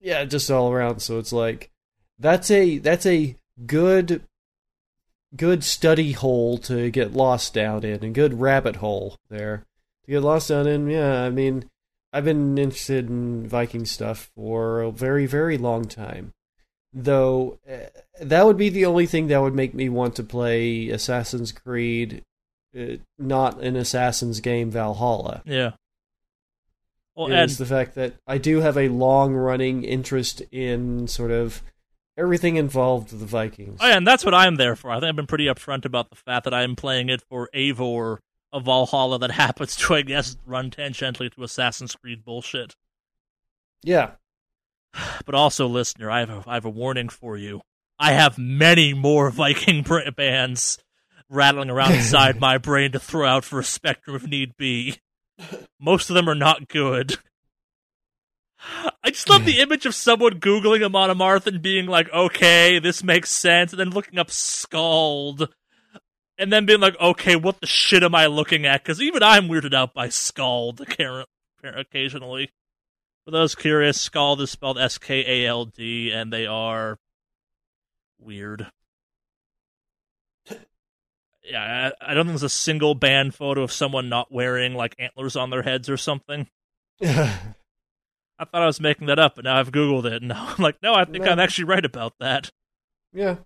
yeah, 0.00 0.24
just 0.24 0.50
all 0.50 0.72
around. 0.72 1.00
So 1.00 1.18
it's 1.18 1.32
like 1.32 1.70
that's 2.18 2.50
a 2.50 2.78
that's 2.78 3.06
a 3.06 3.36
good 3.66 4.22
good 5.34 5.64
study 5.64 6.12
hole 6.12 6.58
to 6.58 6.90
get 6.90 7.12
lost 7.12 7.54
down 7.54 7.84
in, 7.84 8.02
a 8.04 8.10
good 8.10 8.40
rabbit 8.40 8.76
hole 8.76 9.16
there 9.28 9.64
to 10.04 10.10
get 10.10 10.22
lost 10.22 10.48
down 10.48 10.66
in. 10.66 10.88
Yeah, 10.88 11.22
I 11.22 11.30
mean, 11.30 11.68
I've 12.12 12.24
been 12.24 12.56
interested 12.58 13.08
in 13.08 13.46
Viking 13.46 13.84
stuff 13.84 14.30
for 14.34 14.80
a 14.80 14.90
very 14.90 15.26
very 15.26 15.58
long 15.58 15.84
time. 15.86 16.32
Though 16.92 17.58
eh, 17.66 17.88
that 18.20 18.46
would 18.46 18.56
be 18.56 18.70
the 18.70 18.86
only 18.86 19.06
thing 19.06 19.26
that 19.28 19.42
would 19.42 19.54
make 19.54 19.74
me 19.74 19.88
want 19.88 20.16
to 20.16 20.22
play 20.22 20.88
Assassin's 20.88 21.52
Creed, 21.52 22.22
uh, 22.78 22.96
not 23.18 23.62
an 23.62 23.76
Assassin's 23.76 24.40
game 24.40 24.70
Valhalla 24.70 25.42
Yeah. 25.44 25.72
Well, 27.14 27.26
and 27.26 27.50
is 27.50 27.58
the 27.58 27.66
fact 27.66 27.94
that 27.94 28.14
I 28.26 28.36
do 28.36 28.60
have 28.60 28.76
a 28.76 28.88
long 28.88 29.34
running 29.34 29.84
interest 29.84 30.42
in 30.52 31.08
sort 31.08 31.30
of 31.30 31.62
everything 32.16 32.56
involved 32.56 33.12
with 33.12 33.20
the 33.20 33.26
Vikings. 33.26 33.78
Oh, 33.80 33.86
yeah, 33.86 33.96
and 33.96 34.06
that's 34.06 34.24
what 34.24 34.34
I'm 34.34 34.56
there 34.56 34.76
for. 34.76 34.90
I 34.90 34.94
think 34.94 35.08
I've 35.08 35.16
been 35.16 35.26
pretty 35.26 35.46
upfront 35.46 35.84
about 35.84 36.10
the 36.10 36.16
fact 36.16 36.44
that 36.44 36.54
I'm 36.54 36.76
playing 36.76 37.08
it 37.08 37.22
for 37.22 37.48
Eivor 37.54 38.18
of 38.52 38.64
Valhalla 38.64 39.18
that 39.18 39.30
happens 39.32 39.76
to, 39.76 39.94
I 39.94 40.02
guess, 40.02 40.36
run 40.46 40.70
tangentially 40.70 41.32
to 41.34 41.44
Assassin's 41.44 41.94
Creed 41.94 42.24
bullshit. 42.24 42.74
Yeah. 43.82 44.12
But 45.26 45.34
also, 45.34 45.66
listener, 45.66 46.10
I 46.10 46.20
have 46.20 46.30
a, 46.30 46.44
I 46.46 46.54
have 46.54 46.64
a 46.64 46.70
warning 46.70 47.08
for 47.08 47.36
you. 47.36 47.60
I 47.98 48.12
have 48.12 48.38
many 48.38 48.94
more 48.94 49.30
Viking 49.30 49.82
br- 49.82 50.10
bands 50.14 50.78
rattling 51.28 51.70
around 51.70 51.92
inside 51.94 52.40
my 52.40 52.58
brain 52.58 52.92
to 52.92 52.98
throw 52.98 53.26
out 53.26 53.44
for 53.44 53.60
a 53.60 53.64
spectrum 53.64 54.16
if 54.16 54.26
need 54.26 54.56
be. 54.56 54.96
Most 55.78 56.08
of 56.08 56.14
them 56.14 56.30
are 56.30 56.34
not 56.34 56.68
good. 56.68 57.16
I 59.02 59.10
just 59.10 59.28
love 59.28 59.44
the 59.44 59.60
image 59.60 59.86
of 59.86 59.94
someone 59.94 60.40
googling 60.40 60.84
Amon 60.84 61.10
Amarth 61.10 61.46
and 61.46 61.62
being 61.62 61.86
like, 61.86 62.12
"Okay, 62.12 62.78
this 62.78 63.02
makes 63.02 63.30
sense," 63.30 63.72
and 63.72 63.78
then 63.80 63.90
looking 63.90 64.18
up 64.18 64.30
Skald, 64.30 65.48
and 66.38 66.52
then 66.52 66.66
being 66.66 66.80
like, 66.80 66.98
"Okay, 66.98 67.36
what 67.36 67.60
the 67.60 67.66
shit 67.66 68.02
am 68.02 68.14
I 68.14 68.26
looking 68.26 68.66
at?" 68.66 68.82
Because 68.82 69.00
even 69.00 69.22
I'm 69.22 69.48
weirded 69.48 69.74
out 69.74 69.94
by 69.94 70.08
Skald 70.08 70.80
occasionally. 71.62 72.50
For 73.24 73.30
those 73.30 73.54
curious, 73.54 74.00
Skald 74.00 74.40
is 74.40 74.50
spelled 74.50 74.78
S 74.78 74.98
K 74.98 75.24
A 75.26 75.48
L 75.48 75.64
D, 75.66 76.10
and 76.10 76.32
they 76.32 76.46
are 76.46 76.98
weird. 78.18 78.70
Yeah, 81.48 81.92
I, 82.00 82.10
I 82.10 82.14
don't 82.14 82.26
think 82.26 82.32
there's 82.32 82.42
a 82.42 82.48
single 82.48 82.96
band 82.96 83.34
photo 83.34 83.62
of 83.62 83.70
someone 83.70 84.08
not 84.08 84.32
wearing 84.32 84.74
like 84.74 84.96
antlers 84.98 85.36
on 85.36 85.50
their 85.50 85.62
heads 85.62 85.88
or 85.88 85.96
something. 85.96 86.48
I 88.38 88.44
thought 88.44 88.62
I 88.62 88.66
was 88.66 88.80
making 88.80 89.06
that 89.06 89.18
up, 89.18 89.34
but 89.36 89.44
now 89.44 89.56
I've 89.58 89.72
googled 89.72 90.04
it, 90.04 90.14
and 90.22 90.28
now 90.28 90.54
I'm 90.56 90.62
like, 90.62 90.82
no, 90.82 90.94
I 90.94 91.04
think 91.04 91.24
No. 91.24 91.32
I'm 91.32 91.40
actually 91.40 91.64
right 91.64 91.84
about 91.84 92.14
that. 92.20 92.50
yeah. 93.12 93.36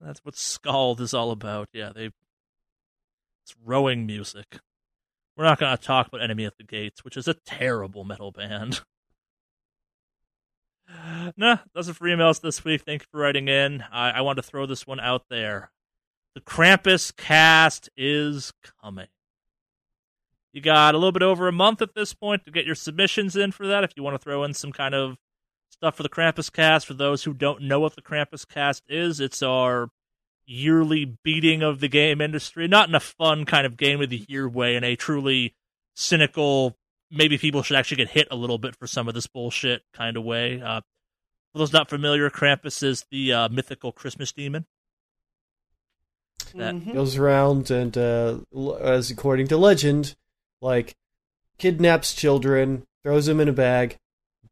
That's 0.00 0.24
what 0.24 0.34
Skald 0.34 0.98
is 1.02 1.12
all 1.12 1.30
about. 1.30 1.68
Yeah, 1.74 1.90
they 1.94 2.06
it's 3.44 3.54
rowing 3.62 4.06
music. 4.06 4.58
We're 5.36 5.44
not 5.44 5.58
going 5.58 5.76
to 5.76 5.82
talk 5.82 6.06
about 6.08 6.22
Enemy 6.22 6.46
at 6.46 6.56
the 6.56 6.64
Gates, 6.64 7.04
which 7.04 7.18
is 7.18 7.28
a 7.28 7.34
terrible 7.34 8.04
metal 8.04 8.30
band. 8.32 8.80
nah, 11.36 11.58
that's 11.74 11.88
it 11.88 11.96
for 11.96 12.06
emails 12.08 12.40
this 12.40 12.64
week. 12.64 12.82
Thank 12.82 13.02
you 13.02 13.06
for 13.12 13.20
writing 13.20 13.48
in. 13.48 13.84
I, 13.92 14.10
I 14.10 14.20
want 14.22 14.36
to 14.38 14.42
throw 14.42 14.64
this 14.64 14.86
one 14.86 15.00
out 15.00 15.24
there. 15.28 15.70
The 16.34 16.40
Krampus 16.40 17.14
cast 17.14 17.90
is 17.96 18.52
coming. 18.82 19.08
You 20.52 20.60
got 20.60 20.94
a 20.94 20.98
little 20.98 21.12
bit 21.12 21.22
over 21.22 21.46
a 21.46 21.52
month 21.52 21.80
at 21.80 21.94
this 21.94 22.12
point 22.12 22.44
to 22.44 22.50
get 22.50 22.66
your 22.66 22.74
submissions 22.74 23.36
in 23.36 23.52
for 23.52 23.66
that. 23.66 23.84
If 23.84 23.92
you 23.96 24.02
want 24.02 24.14
to 24.14 24.22
throw 24.22 24.42
in 24.42 24.54
some 24.54 24.72
kind 24.72 24.94
of 24.94 25.16
stuff 25.70 25.96
for 25.96 26.02
the 26.02 26.08
Krampus 26.08 26.52
cast, 26.52 26.86
for 26.86 26.94
those 26.94 27.24
who 27.24 27.32
don't 27.32 27.62
know 27.62 27.78
what 27.78 27.94
the 27.94 28.02
Krampus 28.02 28.46
cast 28.46 28.82
is, 28.88 29.20
it's 29.20 29.42
our 29.42 29.90
yearly 30.44 31.16
beating 31.22 31.62
of 31.62 31.78
the 31.78 31.88
game 31.88 32.20
industry. 32.20 32.66
Not 32.66 32.88
in 32.88 32.94
a 32.94 33.00
fun 33.00 33.44
kind 33.44 33.64
of 33.64 33.76
game 33.76 34.00
of 34.00 34.10
the 34.10 34.24
year 34.28 34.48
way, 34.48 34.74
in 34.74 34.82
a 34.82 34.96
truly 34.96 35.54
cynical, 35.94 36.76
maybe 37.10 37.38
people 37.38 37.62
should 37.62 37.76
actually 37.76 37.98
get 37.98 38.10
hit 38.10 38.28
a 38.30 38.36
little 38.36 38.58
bit 38.58 38.74
for 38.76 38.86
some 38.86 39.06
of 39.06 39.14
this 39.14 39.28
bullshit 39.28 39.82
kind 39.94 40.16
of 40.16 40.24
way. 40.24 40.60
Uh, 40.60 40.80
for 41.52 41.58
those 41.58 41.72
not 41.72 41.88
familiar, 41.88 42.28
Krampus 42.30 42.82
is 42.82 43.06
the 43.10 43.32
uh, 43.32 43.48
mythical 43.48 43.92
Christmas 43.92 44.32
demon. 44.32 44.66
That 46.54 46.74
mm-hmm. 46.74 46.92
goes 46.92 47.16
around 47.16 47.70
and, 47.70 47.96
uh, 47.96 48.38
as 48.80 49.10
according 49.10 49.48
to 49.48 49.56
legend, 49.56 50.16
like 50.60 50.94
kidnaps 51.58 52.14
children, 52.14 52.84
throws 53.02 53.26
them 53.26 53.40
in 53.40 53.48
a 53.48 53.52
bag, 53.52 53.96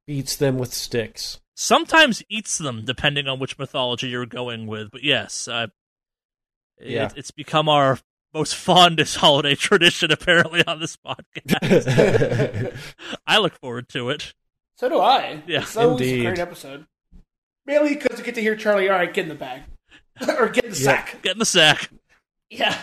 beats 0.07 0.37
them 0.37 0.59
with 0.59 0.73
sticks. 0.73 1.41
Sometimes 1.55 2.23
eats 2.29 2.59
them, 2.59 2.85
depending 2.85 3.27
on 3.27 3.39
which 3.39 3.59
mythology 3.59 4.09
you're 4.09 4.27
going 4.27 4.67
with. 4.67 4.91
But 4.91 5.03
yes, 5.03 5.49
uh, 5.49 5.67
yeah. 6.81 7.07
It, 7.07 7.15
it's 7.17 7.31
become 7.31 7.69
our 7.69 7.99
most 8.33 8.55
fondest 8.55 9.17
holiday 9.19 9.55
tradition, 9.55 10.13
apparently, 10.13 10.65
on 10.67 10.81
this 10.81 10.97
podcast. 10.97 12.77
I 13.27 13.39
look 13.39 13.59
forward 13.61 13.89
to 13.91 14.11
it. 14.11 14.35
So 14.77 14.89
do 14.89 15.01
I. 15.01 15.43
Yeah, 15.47 15.63
it's 15.63 15.77
always 15.77 16.01
Indeed. 16.01 16.21
a 16.21 16.29
great 16.29 16.39
episode. 16.39 16.87
Mainly 17.67 17.97
because 17.97 18.19
we 18.19 18.25
get 18.25 18.37
to 18.37 18.41
hear 18.41 18.57
Charlie. 18.57 18.89
All 18.89 18.97
right, 18.97 19.13
get 19.13 19.25
in 19.25 19.29
the 19.29 19.35
bag, 19.35 19.63
or 20.39 20.49
get 20.49 20.65
in 20.65 20.71
the 20.71 20.77
sack. 20.77 21.21
Get 21.23 21.33
in 21.33 21.39
the 21.39 21.45
sack. 21.45 21.91
Yeah. 22.49 22.79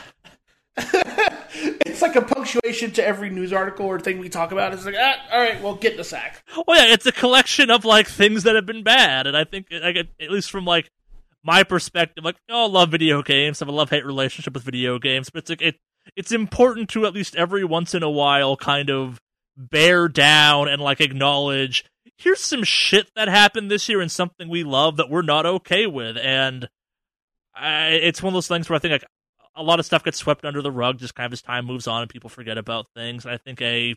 It's 1.85 2.01
like 2.01 2.15
a 2.15 2.21
punctuation 2.21 2.91
to 2.91 3.05
every 3.05 3.29
news 3.29 3.53
article 3.53 3.85
or 3.85 3.99
thing 3.99 4.19
we 4.19 4.29
talk 4.29 4.51
about. 4.51 4.73
It's 4.73 4.85
like, 4.85 4.95
ah, 4.97 5.15
all 5.31 5.39
right, 5.39 5.61
well, 5.61 5.75
get 5.75 5.97
the 5.97 6.03
sack. 6.03 6.43
Well, 6.67 6.77
yeah, 6.77 6.93
it's 6.93 7.05
a 7.05 7.11
collection 7.11 7.69
of 7.69 7.85
like 7.85 8.07
things 8.07 8.43
that 8.43 8.55
have 8.55 8.65
been 8.65 8.83
bad, 8.83 9.27
and 9.27 9.35
I 9.35 9.43
think, 9.43 9.67
like, 9.71 9.95
at 9.97 10.31
least 10.31 10.51
from 10.51 10.65
like 10.65 10.89
my 11.43 11.63
perspective, 11.63 12.23
like, 12.23 12.37
oh, 12.49 12.65
I 12.65 12.67
love 12.67 12.89
video 12.89 13.21
games. 13.21 13.61
I 13.61 13.65
have 13.65 13.73
a 13.73 13.75
love 13.77 13.89
hate 13.89 14.05
relationship 14.05 14.53
with 14.53 14.63
video 14.63 14.99
games, 14.99 15.29
but 15.29 15.39
it's 15.39 15.49
like 15.49 15.61
it, 15.61 15.75
it's 16.15 16.31
important 16.31 16.89
to 16.89 17.05
at 17.05 17.13
least 17.13 17.35
every 17.35 17.63
once 17.63 17.93
in 17.93 18.03
a 18.03 18.09
while 18.09 18.57
kind 18.57 18.89
of 18.89 19.19
bear 19.57 20.07
down 20.07 20.67
and 20.67 20.81
like 20.81 20.99
acknowledge 20.99 21.85
here's 22.17 22.39
some 22.39 22.63
shit 22.63 23.09
that 23.15 23.27
happened 23.27 23.69
this 23.69 23.89
year 23.89 24.01
and 24.01 24.11
something 24.11 24.49
we 24.49 24.63
love 24.63 24.97
that 24.97 25.09
we're 25.09 25.21
not 25.21 25.45
okay 25.45 25.85
with, 25.87 26.17
and 26.17 26.67
I, 27.55 27.87
it's 27.89 28.21
one 28.21 28.33
of 28.33 28.35
those 28.35 28.47
things 28.47 28.69
where 28.69 28.75
I 28.75 28.79
think 28.79 28.91
like 28.93 29.05
a 29.55 29.63
lot 29.63 29.79
of 29.79 29.85
stuff 29.85 30.03
gets 30.03 30.17
swept 30.17 30.45
under 30.45 30.61
the 30.61 30.71
rug 30.71 30.99
just 30.99 31.15
kind 31.15 31.25
of 31.25 31.33
as 31.33 31.41
time 31.41 31.65
moves 31.65 31.87
on 31.87 32.01
and 32.01 32.09
people 32.09 32.29
forget 32.29 32.57
about 32.57 32.87
things. 32.95 33.25
And 33.25 33.33
I 33.33 33.37
think 33.37 33.61
a 33.61 33.95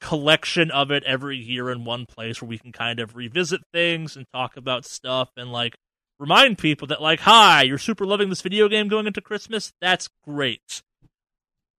collection 0.00 0.70
of 0.70 0.90
it 0.90 1.04
every 1.04 1.36
year 1.36 1.70
in 1.70 1.84
one 1.84 2.06
place 2.06 2.40
where 2.40 2.48
we 2.48 2.58
can 2.58 2.72
kind 2.72 3.00
of 3.00 3.16
revisit 3.16 3.60
things 3.72 4.16
and 4.16 4.26
talk 4.32 4.56
about 4.56 4.84
stuff 4.84 5.30
and 5.36 5.52
like 5.52 5.76
remind 6.18 6.58
people 6.58 6.86
that 6.88 7.02
like, 7.02 7.20
hi, 7.20 7.62
you're 7.62 7.78
super 7.78 8.06
loving 8.06 8.28
this 8.28 8.42
video 8.42 8.68
game 8.68 8.88
going 8.88 9.06
into 9.06 9.20
Christmas. 9.20 9.72
That's 9.80 10.08
great. 10.24 10.82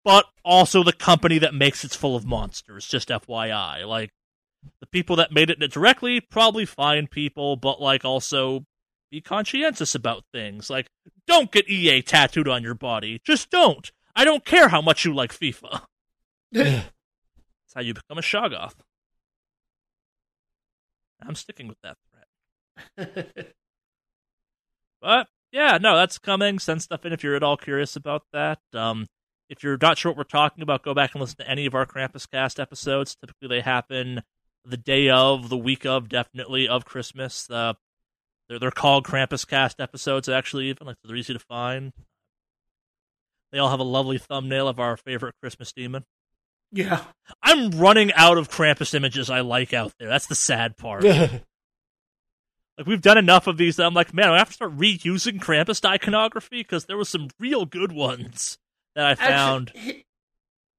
But 0.03 0.25
also 0.43 0.83
the 0.83 0.93
company 0.93 1.37
that 1.39 1.53
makes 1.53 1.83
it's 1.83 1.95
full 1.95 2.15
of 2.15 2.25
monsters, 2.25 2.87
just 2.87 3.09
FYI. 3.09 3.87
Like 3.87 4.09
the 4.79 4.87
people 4.87 5.15
that 5.17 5.31
made 5.31 5.49
it 5.49 5.59
directly 5.71 6.19
probably 6.19 6.65
fine 6.65 7.07
people, 7.07 7.55
but 7.55 7.79
like 7.79 8.03
also 8.03 8.65
be 9.11 9.21
conscientious 9.21 9.93
about 9.93 10.23
things. 10.33 10.69
Like, 10.69 10.89
don't 11.27 11.51
get 11.51 11.69
EA 11.69 12.01
tattooed 12.01 12.47
on 12.47 12.63
your 12.63 12.73
body. 12.73 13.21
Just 13.23 13.49
don't. 13.49 13.91
I 14.15 14.25
don't 14.25 14.45
care 14.45 14.69
how 14.69 14.81
much 14.81 15.05
you 15.05 15.13
like 15.13 15.37
FIFA. 15.37 15.83
That's 16.51 16.89
how 17.75 17.81
you 17.81 17.93
become 17.93 18.17
a 18.17 18.21
Shoggoth. 18.21 18.75
I'm 21.21 21.35
sticking 21.35 21.67
with 21.67 21.77
that 21.83 21.97
threat. 22.97 23.53
but 25.01 25.27
yeah, 25.51 25.77
no, 25.79 25.95
that's 25.95 26.17
coming. 26.17 26.57
Send 26.57 26.81
stuff 26.81 27.05
in 27.05 27.13
if 27.13 27.23
you're 27.23 27.35
at 27.35 27.43
all 27.43 27.57
curious 27.57 27.95
about 27.95 28.23
that. 28.33 28.59
Um, 28.73 29.07
if 29.49 29.63
you're 29.63 29.77
not 29.81 29.97
sure 29.97 30.11
what 30.11 30.17
we're 30.17 30.23
talking 30.23 30.63
about, 30.63 30.81
go 30.81 30.93
back 30.93 31.13
and 31.13 31.21
listen 31.21 31.37
to 31.37 31.49
any 31.49 31.65
of 31.65 31.75
our 31.75 31.85
Krampus 31.85 32.29
cast 32.29 32.59
episodes. 32.59 33.15
Typically, 33.15 33.49
they 33.49 33.61
happen 33.61 34.23
the 34.65 34.77
day 34.77 35.09
of, 35.09 35.49
the 35.49 35.57
week 35.57 35.85
of, 35.85 36.09
definitely 36.09 36.67
of 36.67 36.85
Christmas. 36.85 37.49
Uh, 37.49 37.73
they're 38.51 38.59
they're 38.59 38.71
called 38.71 39.05
Krampus 39.05 39.47
Cast 39.47 39.79
episodes. 39.79 40.27
Actually, 40.27 40.67
even 40.67 40.85
like 40.85 40.97
they're 41.05 41.15
easy 41.15 41.31
to 41.31 41.39
find. 41.39 41.93
They 43.53 43.59
all 43.59 43.69
have 43.69 43.79
a 43.79 43.83
lovely 43.83 44.17
thumbnail 44.17 44.67
of 44.67 44.77
our 44.77 44.97
favorite 44.97 45.35
Christmas 45.41 45.71
demon. 45.71 46.03
Yeah, 46.73 47.03
I'm 47.41 47.71
running 47.71 48.11
out 48.13 48.37
of 48.37 48.49
Krampus 48.49 48.93
images 48.93 49.29
I 49.29 49.39
like 49.39 49.73
out 49.73 49.93
there. 49.99 50.09
That's 50.09 50.27
the 50.27 50.35
sad 50.35 50.75
part. 50.75 51.03
like 51.05 51.41
we've 52.85 53.01
done 53.01 53.17
enough 53.17 53.47
of 53.47 53.57
these 53.57 53.77
that 53.77 53.85
I'm 53.85 53.93
like, 53.93 54.13
man, 54.13 54.29
I 54.29 54.37
have 54.37 54.49
to 54.49 54.53
start 54.53 54.77
reusing 54.77 55.39
Krampus 55.39 55.85
iconography 55.85 56.59
because 56.59 56.85
there 56.85 56.97
was 56.97 57.07
some 57.07 57.29
real 57.39 57.65
good 57.65 57.93
ones 57.93 58.57
that 58.95 59.05
I 59.05 59.15
found. 59.15 59.71
Actually, 59.75 60.05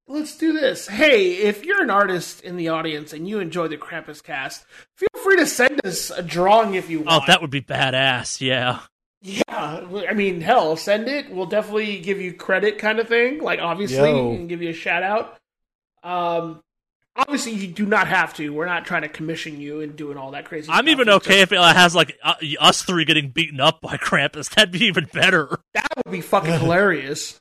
let's 0.07 0.37
do 0.37 0.53
this. 0.53 0.87
Hey, 0.87 1.33
if 1.33 1.65
you're 1.65 1.83
an 1.83 1.89
artist 1.89 2.41
in 2.41 2.57
the 2.57 2.69
audience 2.69 3.13
and 3.13 3.27
you 3.27 3.39
enjoy 3.39 3.67
the 3.67 3.77
Krampus 3.77 4.23
cast, 4.23 4.65
feel 4.95 5.23
free 5.23 5.37
to 5.37 5.45
send 5.45 5.85
us 5.85 6.09
a 6.11 6.21
drawing 6.21 6.75
if 6.75 6.89
you 6.89 7.01
oh, 7.01 7.03
want. 7.03 7.23
Oh, 7.23 7.25
that 7.27 7.41
would 7.41 7.51
be 7.51 7.61
badass. 7.61 8.41
Yeah. 8.41 8.81
Yeah, 9.21 9.41
I 9.49 10.13
mean, 10.13 10.41
hell, 10.41 10.75
send 10.75 11.07
it. 11.07 11.31
We'll 11.31 11.45
definitely 11.45 12.01
give 12.01 12.19
you 12.19 12.33
credit, 12.33 12.77
kind 12.77 12.99
of 12.99 13.07
thing. 13.07 13.41
Like, 13.41 13.59
obviously, 13.61 14.09
Yo. 14.09 14.33
and 14.33 14.49
give 14.49 14.61
you 14.61 14.71
a 14.71 14.73
shout 14.73 15.01
out. 15.01 15.37
Um, 16.03 16.61
obviously, 17.15 17.53
you 17.53 17.67
do 17.67 17.85
not 17.85 18.07
have 18.07 18.33
to. 18.33 18.49
We're 18.49 18.65
not 18.65 18.85
trying 18.85 19.03
to 19.03 19.07
commission 19.07 19.61
you 19.61 19.79
and 19.79 19.95
doing 19.95 20.17
all 20.17 20.31
that 20.31 20.43
crazy. 20.43 20.69
I'm 20.69 20.83
stuff. 20.83 20.91
even 20.91 21.09
okay 21.09 21.39
if 21.39 21.53
it 21.53 21.57
has 21.57 21.95
like 21.95 22.17
uh, 22.21 22.33
us 22.59 22.81
three 22.81 23.05
getting 23.05 23.29
beaten 23.29 23.61
up 23.61 23.79
by 23.79 23.95
Krampus. 23.95 24.49
That'd 24.53 24.73
be 24.73 24.83
even 24.87 25.07
better. 25.13 25.57
That 25.73 25.87
would 25.95 26.11
be 26.11 26.19
fucking 26.19 26.59
hilarious. 26.59 27.39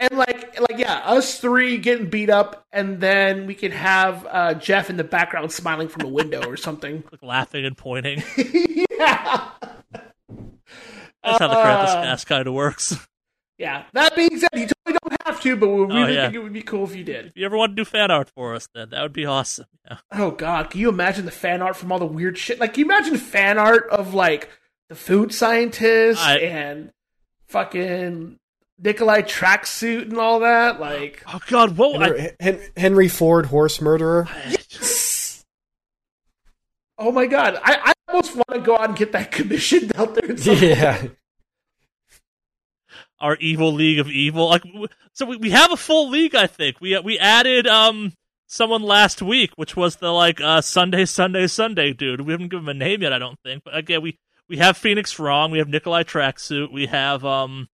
And 0.00 0.16
like, 0.16 0.60
like 0.60 0.78
yeah, 0.78 0.98
us 0.98 1.40
three 1.40 1.78
getting 1.78 2.08
beat 2.08 2.30
up, 2.30 2.66
and 2.72 3.00
then 3.00 3.46
we 3.46 3.54
could 3.54 3.72
have 3.72 4.26
uh, 4.30 4.54
Jeff 4.54 4.90
in 4.90 4.96
the 4.96 5.04
background 5.04 5.50
smiling 5.50 5.88
from 5.88 6.02
a 6.02 6.08
window 6.08 6.42
or 6.48 6.56
something, 6.56 7.02
like 7.12 7.22
laughing 7.22 7.64
and 7.64 7.76
pointing. 7.76 8.22
yeah, 8.36 9.50
that's 11.22 11.38
how 11.38 11.48
the 11.48 11.54
Krampus 11.54 11.88
uh, 11.88 12.02
cast 12.02 12.26
kind 12.26 12.46
of 12.46 12.54
works. 12.54 12.96
Yeah. 13.58 13.84
That 13.92 14.14
being 14.14 14.38
said, 14.38 14.50
you 14.54 14.68
totally 14.68 14.98
don't 15.02 15.22
have 15.26 15.40
to, 15.42 15.56
but 15.56 15.68
we 15.68 15.84
really 15.84 16.02
oh, 16.02 16.06
yeah. 16.06 16.22
think 16.22 16.34
it 16.34 16.38
would 16.38 16.52
be 16.52 16.62
cool 16.62 16.84
if 16.84 16.94
you 16.94 17.02
did. 17.02 17.26
If 17.26 17.36
you 17.36 17.44
ever 17.44 17.56
want 17.56 17.72
to 17.72 17.76
do 17.76 17.84
fan 17.84 18.10
art 18.10 18.30
for 18.30 18.54
us, 18.54 18.68
then 18.72 18.90
that 18.90 19.02
would 19.02 19.12
be 19.12 19.26
awesome. 19.26 19.66
Yeah. 19.84 19.98
Oh 20.12 20.30
God, 20.30 20.70
can 20.70 20.80
you 20.80 20.88
imagine 20.88 21.24
the 21.24 21.32
fan 21.32 21.60
art 21.60 21.76
from 21.76 21.90
all 21.90 21.98
the 21.98 22.06
weird 22.06 22.38
shit? 22.38 22.60
Like, 22.60 22.74
can 22.74 22.84
you 22.84 22.86
imagine 22.86 23.16
fan 23.16 23.58
art 23.58 23.88
of 23.90 24.14
like 24.14 24.48
the 24.88 24.94
food 24.94 25.34
scientist 25.34 26.22
I... 26.22 26.38
and 26.38 26.92
fucking 27.46 28.38
Nikolai 28.78 29.22
tracksuit 29.22 30.02
and 30.02 30.18
all 30.18 30.40
that. 30.40 30.80
Like, 30.80 31.22
oh 31.32 31.40
god, 31.48 31.76
what 31.76 32.00
Henry, 32.00 32.30
I... 32.40 32.80
Henry 32.80 33.08
Ford 33.08 33.46
horse 33.46 33.80
murderer? 33.80 34.28
Yes. 34.48 35.44
Oh 36.98 37.12
my 37.12 37.26
god, 37.26 37.58
I, 37.62 37.78
I 37.84 37.92
almost 38.08 38.34
want 38.34 38.48
to 38.50 38.60
go 38.60 38.76
out 38.76 38.88
and 38.88 38.98
get 38.98 39.12
that 39.12 39.30
commissioned 39.32 39.92
out 39.96 40.14
there. 40.14 40.32
Yeah. 40.32 41.08
Our 43.20 43.36
evil 43.36 43.72
league 43.72 43.98
of 43.98 44.08
evil, 44.08 44.48
like 44.48 44.62
so, 45.12 45.26
we, 45.26 45.36
we 45.36 45.50
have 45.50 45.72
a 45.72 45.76
full 45.76 46.08
league. 46.08 46.36
I 46.36 46.46
think 46.46 46.80
we 46.80 46.96
we 47.00 47.18
added 47.18 47.66
um 47.66 48.12
someone 48.46 48.82
last 48.82 49.20
week, 49.20 49.50
which 49.56 49.76
was 49.76 49.96
the 49.96 50.12
like 50.12 50.40
uh 50.40 50.60
Sunday 50.60 51.04
Sunday 51.04 51.48
Sunday 51.48 51.92
dude. 51.92 52.20
We 52.20 52.32
haven't 52.32 52.48
given 52.50 52.66
him 52.66 52.68
a 52.68 52.74
name 52.74 53.02
yet, 53.02 53.12
I 53.12 53.18
don't 53.18 53.38
think. 53.40 53.64
But 53.64 53.76
again, 53.76 54.02
we 54.02 54.18
we 54.48 54.58
have 54.58 54.76
Phoenix 54.76 55.18
Wrong, 55.18 55.50
we 55.50 55.58
have 55.58 55.68
Nikolai 55.68 56.04
Tracksuit, 56.04 56.72
we 56.72 56.86
have 56.86 57.24
um 57.24 57.68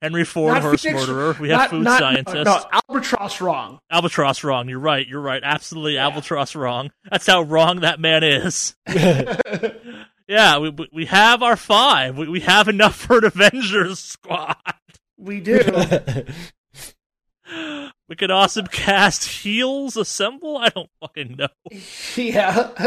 Henry 0.00 0.24
Ford, 0.24 0.54
not 0.54 0.62
horse 0.62 0.84
murderer. 0.84 1.36
We 1.40 1.48
have 1.48 1.58
not, 1.58 1.70
food 1.70 1.82
not, 1.84 1.98
scientist. 1.98 2.34
No, 2.34 2.42
no, 2.44 2.64
albatross 2.88 3.40
wrong. 3.40 3.80
Albatross 3.90 4.44
wrong. 4.44 4.68
You're 4.68 4.78
right. 4.78 5.06
You're 5.06 5.20
right. 5.20 5.42
Absolutely, 5.42 5.94
yeah. 5.94 6.04
albatross 6.04 6.54
wrong. 6.54 6.92
That's 7.10 7.26
how 7.26 7.42
wrong 7.42 7.80
that 7.80 7.98
man 7.98 8.22
is. 8.22 8.76
yeah, 10.28 10.58
we 10.58 10.72
we 10.92 11.06
have 11.06 11.42
our 11.42 11.56
five. 11.56 12.16
We 12.16 12.28
we 12.28 12.40
have 12.40 12.68
enough 12.68 12.94
for 12.94 13.18
an 13.18 13.24
Avengers 13.24 13.98
squad. 13.98 14.56
We 15.16 15.40
do. 15.40 15.58
we 18.08 18.16
could 18.16 18.30
awesome 18.30 18.68
cast 18.68 19.24
heels 19.24 19.96
assemble. 19.96 20.58
I 20.58 20.68
don't 20.68 20.90
fucking 21.00 21.36
know. 21.36 21.48
Yeah. 22.14 22.70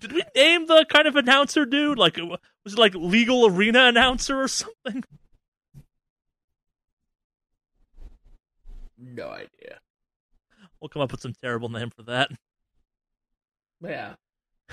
Did 0.00 0.12
we 0.12 0.22
name 0.34 0.66
the 0.66 0.86
kind 0.88 1.06
of 1.06 1.16
announcer 1.16 1.66
dude? 1.66 1.98
Like, 1.98 2.16
was 2.16 2.72
it 2.72 2.78
like 2.78 2.94
legal 2.94 3.46
arena 3.46 3.84
announcer 3.84 4.40
or 4.40 4.48
something? 4.48 5.04
No 9.04 9.28
idea. 9.30 9.78
We'll 10.80 10.88
come 10.88 11.02
up 11.02 11.10
with 11.12 11.20
some 11.20 11.34
terrible 11.42 11.68
name 11.68 11.90
for 11.90 12.02
that. 12.04 12.30
Yeah. 13.82 14.14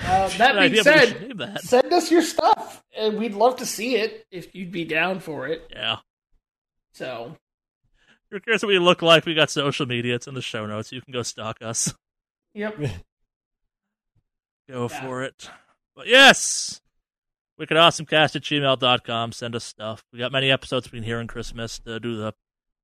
Uh, 0.02 0.30
that 0.38 0.54
being 0.54 0.64
idea, 0.64 0.84
said, 0.84 1.34
that. 1.36 1.62
send 1.62 1.92
us 1.92 2.10
your 2.10 2.22
stuff, 2.22 2.82
and 2.98 3.18
we'd 3.20 3.34
love 3.34 3.58
to 3.58 3.66
see 3.66 3.98
it 3.98 4.26
if 4.32 4.56
you'd 4.56 4.72
be 4.72 4.86
down 4.86 5.20
for 5.20 5.46
it. 5.48 5.68
Yeah. 5.72 5.98
So, 6.94 7.36
If 8.08 8.32
you're 8.32 8.40
curious 8.40 8.62
what 8.64 8.70
we 8.70 8.80
look 8.80 9.02
like, 9.02 9.26
we 9.26 9.34
got 9.34 9.50
social 9.50 9.86
media. 9.86 10.16
It's 10.16 10.26
in 10.28 10.36
the 10.36 10.42
show 10.42 10.66
notes. 10.66 10.94
You 10.94 11.02
can 11.02 11.12
go 11.12 11.22
stalk 11.22 11.58
us. 11.62 11.94
yep. 12.54 12.78
Go 14.70 14.88
Yeah. 14.90 15.02
for 15.02 15.24
it. 15.24 15.50
But 15.98 16.08
yes, 16.08 16.80
wickedawesomecast 17.60 18.36
at 18.38 18.44
gmail.com. 18.44 19.32
Send 19.34 19.54
us 19.56 19.66
stuff. 19.66 20.02
We 20.14 20.20
got 20.20 20.32
many 20.32 20.50
episodes 20.50 20.88
between 20.88 21.04
here 21.04 21.20
and 21.20 21.28
Christmas 21.28 21.78
to 21.80 22.00
do 22.00 22.16
the 22.16 22.34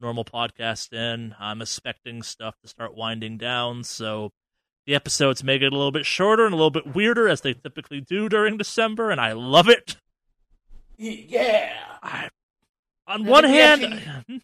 normal 0.01 0.25
podcast 0.25 0.93
in. 0.93 1.35
I'm 1.39 1.61
expecting 1.61 2.21
stuff 2.23 2.55
to 2.61 2.67
start 2.67 2.95
winding 2.95 3.37
down, 3.37 3.83
so 3.83 4.31
the 4.85 4.95
episodes 4.95 5.43
may 5.43 5.57
get 5.57 5.73
a 5.73 5.75
little 5.75 5.91
bit 5.91 6.05
shorter 6.05 6.45
and 6.45 6.53
a 6.53 6.57
little 6.57 6.71
bit 6.71 6.95
weirder 6.95 7.27
as 7.27 7.41
they 7.41 7.53
typically 7.53 8.01
do 8.01 8.29
during 8.29 8.57
December, 8.57 9.09
and 9.11 9.19
I 9.19 9.33
love 9.33 9.67
it. 9.69 9.97
Yeah. 10.97 11.73
I, 12.03 12.29
on 13.07 13.25
I 13.25 13.29
one 13.29 13.43
hand, 13.43 13.83
actually- 13.83 14.23
hmm? 14.27 14.37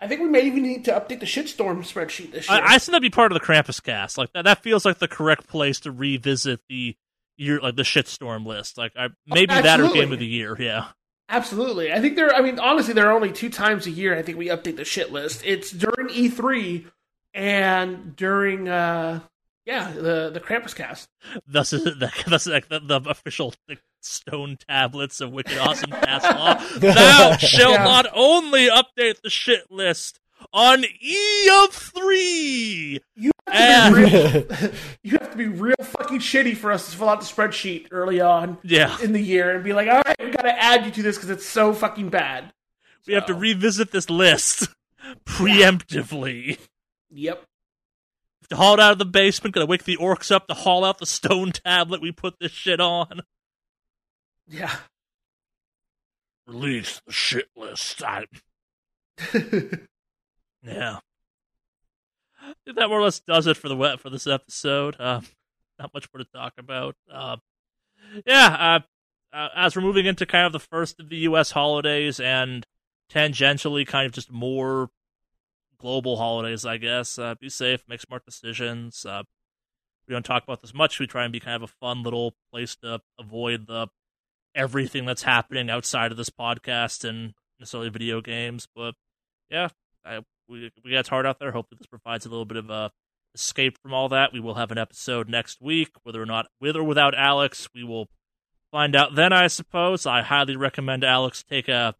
I 0.00 0.08
think 0.08 0.20
we 0.20 0.28
may 0.28 0.42
even 0.42 0.64
need 0.64 0.84
to 0.86 0.90
update 0.92 1.20
the 1.20 1.26
shitstorm 1.26 1.78
spreadsheet 1.78 2.32
this 2.32 2.50
year. 2.50 2.58
I, 2.60 2.74
I 2.74 2.78
think 2.78 2.86
that'd 2.86 3.02
be 3.02 3.08
part 3.10 3.30
of 3.30 3.38
the 3.38 3.44
Krampus 3.46 3.80
cast. 3.80 4.18
Like 4.18 4.32
that, 4.32 4.42
that 4.46 4.60
feels 4.60 4.84
like 4.84 4.98
the 4.98 5.06
correct 5.06 5.46
place 5.46 5.78
to 5.80 5.92
revisit 5.92 6.58
the 6.68 6.96
year, 7.36 7.60
like 7.60 7.76
the 7.76 7.84
shitstorm 7.84 8.44
list. 8.44 8.76
Like 8.76 8.92
I, 8.96 9.06
oh, 9.06 9.08
maybe 9.28 9.54
that 9.54 9.78
or 9.80 9.92
game 9.92 10.12
of 10.12 10.18
the 10.18 10.26
year. 10.26 10.56
Yeah. 10.58 10.88
Absolutely. 11.32 11.90
I 11.92 12.00
think 12.00 12.14
there, 12.16 12.32
I 12.34 12.42
mean, 12.42 12.58
honestly, 12.58 12.92
there 12.92 13.08
are 13.08 13.12
only 13.12 13.32
two 13.32 13.48
times 13.48 13.86
a 13.86 13.90
year 13.90 14.16
I 14.16 14.20
think 14.22 14.36
we 14.36 14.48
update 14.48 14.76
the 14.76 14.84
shit 14.84 15.10
list. 15.10 15.40
It's 15.44 15.70
during 15.70 16.08
E3 16.08 16.84
and 17.32 18.14
during, 18.14 18.68
uh, 18.68 19.20
yeah, 19.64 19.92
the, 19.92 20.28
the 20.30 20.40
Krampus 20.40 20.76
cast. 20.76 21.08
Thus 21.46 21.72
is 21.72 21.84
the, 21.84 22.12
thus 22.28 22.46
like 22.46 22.68
the, 22.68 22.80
the 22.80 23.00
official 23.08 23.54
like, 23.66 23.80
stone 24.02 24.58
tablets 24.68 25.20
of 25.22 25.32
Wicked 25.32 25.56
Awesome 25.56 25.90
Cast 25.90 26.24
Law. 26.24 26.54
Thou 26.78 27.36
shall 27.38 27.72
Yeah. 27.72 27.84
not 27.84 28.06
only 28.12 28.68
update 28.68 29.22
the 29.22 29.30
shit 29.30 29.70
list 29.70 30.20
on 30.52 30.84
E 31.00 31.48
of 31.64 31.70
three. 31.72 33.00
You 33.16 33.30
have, 33.48 33.94
to 33.94 34.00
And- 34.00 34.50
real, 34.60 34.70
you 35.02 35.10
have 35.18 35.30
to 35.32 35.36
be 35.36 35.46
real 35.48 35.74
fucking 35.82 36.18
shitty 36.18 36.56
for 36.56 36.70
us 36.72 36.90
to 36.90 36.96
fill 36.96 37.08
out 37.08 37.20
the 37.20 37.26
spreadsheet 37.26 37.88
early 37.90 38.20
on 38.20 38.58
Yeah, 38.62 38.96
in 39.00 39.12
the 39.12 39.20
year 39.20 39.54
and 39.54 39.64
be 39.64 39.72
like, 39.72 39.88
all 39.88 40.02
right, 40.04 40.16
we 40.20 40.30
gotta 40.30 40.52
add 40.62 40.84
you 40.84 40.90
to 40.92 41.02
this 41.02 41.16
because 41.16 41.30
it's 41.30 41.46
so 41.46 41.72
fucking 41.72 42.08
bad. 42.10 42.52
we 43.06 43.14
have 43.14 43.26
to 43.26 43.34
revisit 43.34 43.90
this 43.92 44.08
list 44.10 44.68
preemptively. 45.24 46.58
Yep. 47.10 47.44
To 48.50 48.56
haul 48.56 48.74
it 48.74 48.80
out 48.80 48.92
of 48.92 48.98
the 48.98 49.04
basement, 49.06 49.54
gonna 49.54 49.66
wake 49.66 49.84
the 49.84 49.96
orcs 49.96 50.30
up 50.30 50.46
to 50.48 50.54
haul 50.54 50.84
out 50.84 50.98
the 50.98 51.06
stone 51.06 51.52
tablet 51.52 52.02
we 52.02 52.12
put 52.12 52.38
this 52.38 52.52
shit 52.52 52.80
on. 52.80 53.20
Yeah. 54.48 54.74
Release 56.46 57.00
the 57.06 57.12
shit 57.12 57.48
list. 57.56 58.02
I, 58.02 58.26
yeah. 60.62 60.98
That 62.66 62.88
more 62.88 62.98
or 62.98 63.02
less 63.02 63.20
does 63.20 63.46
it 63.46 63.56
for 63.56 63.68
the 63.68 63.98
for 64.00 64.10
this 64.10 64.26
episode. 64.26 64.96
Uh, 64.98 65.20
not 65.78 65.94
much 65.94 66.08
more 66.12 66.24
to 66.24 66.30
talk 66.30 66.54
about. 66.58 66.96
Uh, 67.12 67.36
yeah, 68.26 68.80
uh, 69.32 69.48
as 69.54 69.76
we're 69.76 69.82
moving 69.82 70.06
into 70.06 70.26
kind 70.26 70.46
of 70.46 70.52
the 70.52 70.60
first 70.60 71.00
of 71.00 71.08
the 71.08 71.16
U.S. 71.18 71.52
holidays 71.52 72.20
and 72.20 72.66
tangentially 73.10 73.86
kind 73.86 74.06
of 74.06 74.12
just 74.12 74.30
more 74.30 74.90
global 75.78 76.16
holidays, 76.16 76.64
I 76.64 76.76
guess. 76.76 77.18
Uh, 77.18 77.34
be 77.40 77.48
safe, 77.48 77.84
make 77.88 78.00
smart 78.00 78.24
decisions. 78.24 79.04
Uh, 79.04 79.22
we 80.06 80.12
don't 80.12 80.24
talk 80.24 80.42
about 80.42 80.62
this 80.62 80.74
much. 80.74 80.98
We 80.98 81.06
try 81.06 81.24
and 81.24 81.32
be 81.32 81.40
kind 81.40 81.56
of 81.56 81.62
a 81.62 81.72
fun 81.80 82.02
little 82.02 82.34
place 82.52 82.76
to 82.76 83.00
avoid 83.18 83.66
the 83.66 83.88
everything 84.54 85.06
that's 85.06 85.22
happening 85.22 85.70
outside 85.70 86.10
of 86.10 86.18
this 86.18 86.30
podcast 86.30 87.08
and 87.08 87.34
necessarily 87.58 87.88
video 87.88 88.20
games. 88.20 88.68
But 88.74 88.94
yeah, 89.50 89.68
I, 90.04 90.20
we 90.52 90.70
we 90.84 90.92
got 90.92 91.08
hard 91.08 91.26
out 91.26 91.38
there. 91.38 91.52
Hopefully, 91.52 91.78
this 91.78 91.86
provides 91.86 92.26
a 92.26 92.28
little 92.28 92.44
bit 92.44 92.58
of 92.58 92.70
a 92.70 92.92
escape 93.34 93.78
from 93.82 93.94
all 93.94 94.08
that. 94.10 94.32
We 94.32 94.40
will 94.40 94.54
have 94.54 94.70
an 94.70 94.78
episode 94.78 95.28
next 95.28 95.60
week, 95.60 95.90
whether 96.02 96.22
or 96.22 96.26
not 96.26 96.46
with 96.60 96.76
or 96.76 96.84
without 96.84 97.14
Alex. 97.16 97.68
We 97.74 97.82
will 97.82 98.08
find 98.70 98.94
out 98.94 99.14
then. 99.14 99.32
I 99.32 99.46
suppose. 99.46 100.06
I 100.06 100.22
highly 100.22 100.56
recommend 100.56 101.02
Alex 101.02 101.42
take 101.42 101.68
a 101.68 101.94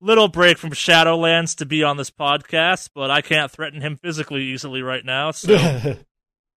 little 0.00 0.28
break 0.28 0.58
from 0.58 0.70
Shadowlands 0.70 1.56
to 1.56 1.66
be 1.66 1.82
on 1.82 1.96
this 1.96 2.10
podcast, 2.10 2.90
but 2.94 3.10
I 3.10 3.22
can't 3.22 3.50
threaten 3.50 3.80
him 3.80 3.96
physically 3.96 4.42
easily 4.42 4.82
right 4.82 5.04
now. 5.04 5.30
So, 5.30 5.96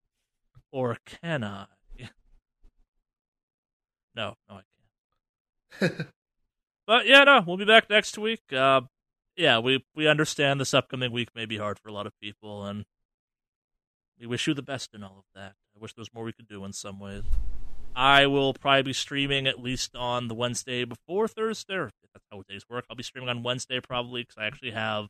or 0.72 0.98
can 1.06 1.44
I? 1.44 1.66
No, 4.16 4.36
no, 4.50 4.56
I 4.56 4.62
can't. 5.80 6.08
But 6.90 7.06
yeah, 7.06 7.24
no, 7.24 7.44
we'll 7.46 7.58
be 7.58 7.66
back 7.66 7.88
next 7.88 8.18
week. 8.18 8.42
Uh, 8.52 8.82
yeah, 9.40 9.58
we 9.58 9.84
we 9.96 10.06
understand 10.06 10.60
this 10.60 10.74
upcoming 10.74 11.14
week 11.14 11.30
may 11.34 11.46
be 11.46 11.58
hard 11.58 11.80
for 11.80 11.88
a 11.88 11.94
lot 11.94 12.06
of 12.06 12.12
people, 12.22 12.66
and 12.66 12.84
we 14.20 14.28
wish 14.28 14.46
you 14.46 14.54
the 14.54 14.62
best 14.62 14.94
in 14.94 15.02
all 15.02 15.16
of 15.18 15.24
that. 15.34 15.54
I 15.74 15.80
wish 15.80 15.94
there 15.94 16.02
was 16.02 16.14
more 16.14 16.26
we 16.26 16.34
could 16.34 16.50
do 16.50 16.66
in 16.66 16.74
some 16.74 17.00
ways. 17.00 17.24
I 17.96 18.28
will 18.28 18.54
probably 18.54 18.84
be 18.84 18.94
streaming 18.94 19.48
at 19.48 19.64
least 19.64 19.96
on 19.96 20.28
the 20.28 20.36
Wednesday 20.36 20.84
before 20.84 21.30
Thursday. 21.30 21.76
Or 21.76 21.86
if 21.86 21.94
that's 22.14 22.26
how 22.30 22.44
days 22.50 22.66
work. 22.70 22.86
I'll 22.90 22.98
be 22.98 23.04
streaming 23.04 23.30
on 23.30 23.42
Wednesday 23.42 23.80
probably 23.80 24.24
because 24.24 24.36
I 24.38 24.46
actually 24.46 24.72
have 24.72 25.08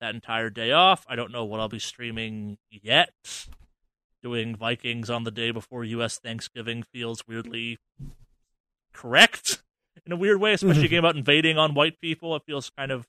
that 0.00 0.14
entire 0.14 0.50
day 0.50 0.70
off. 0.70 1.04
I 1.08 1.16
don't 1.16 1.32
know 1.32 1.44
what 1.44 1.58
I'll 1.58 1.68
be 1.68 1.80
streaming 1.80 2.58
yet. 2.70 3.10
Doing 4.22 4.54
Vikings 4.54 5.10
on 5.10 5.24
the 5.24 5.32
day 5.32 5.50
before 5.50 5.84
U.S. 5.84 6.18
Thanksgiving 6.18 6.84
feels 6.84 7.24
weirdly 7.26 7.78
correct 8.92 9.62
in 10.06 10.12
a 10.12 10.16
weird 10.16 10.40
way, 10.40 10.52
especially 10.52 10.82
hmm. 10.82 10.86
a 10.86 10.88
game 10.88 10.98
about 11.00 11.16
invading 11.16 11.58
on 11.58 11.74
white 11.74 12.00
people. 12.00 12.36
It 12.36 12.42
feels 12.46 12.70
kind 12.70 12.92
of 12.92 13.06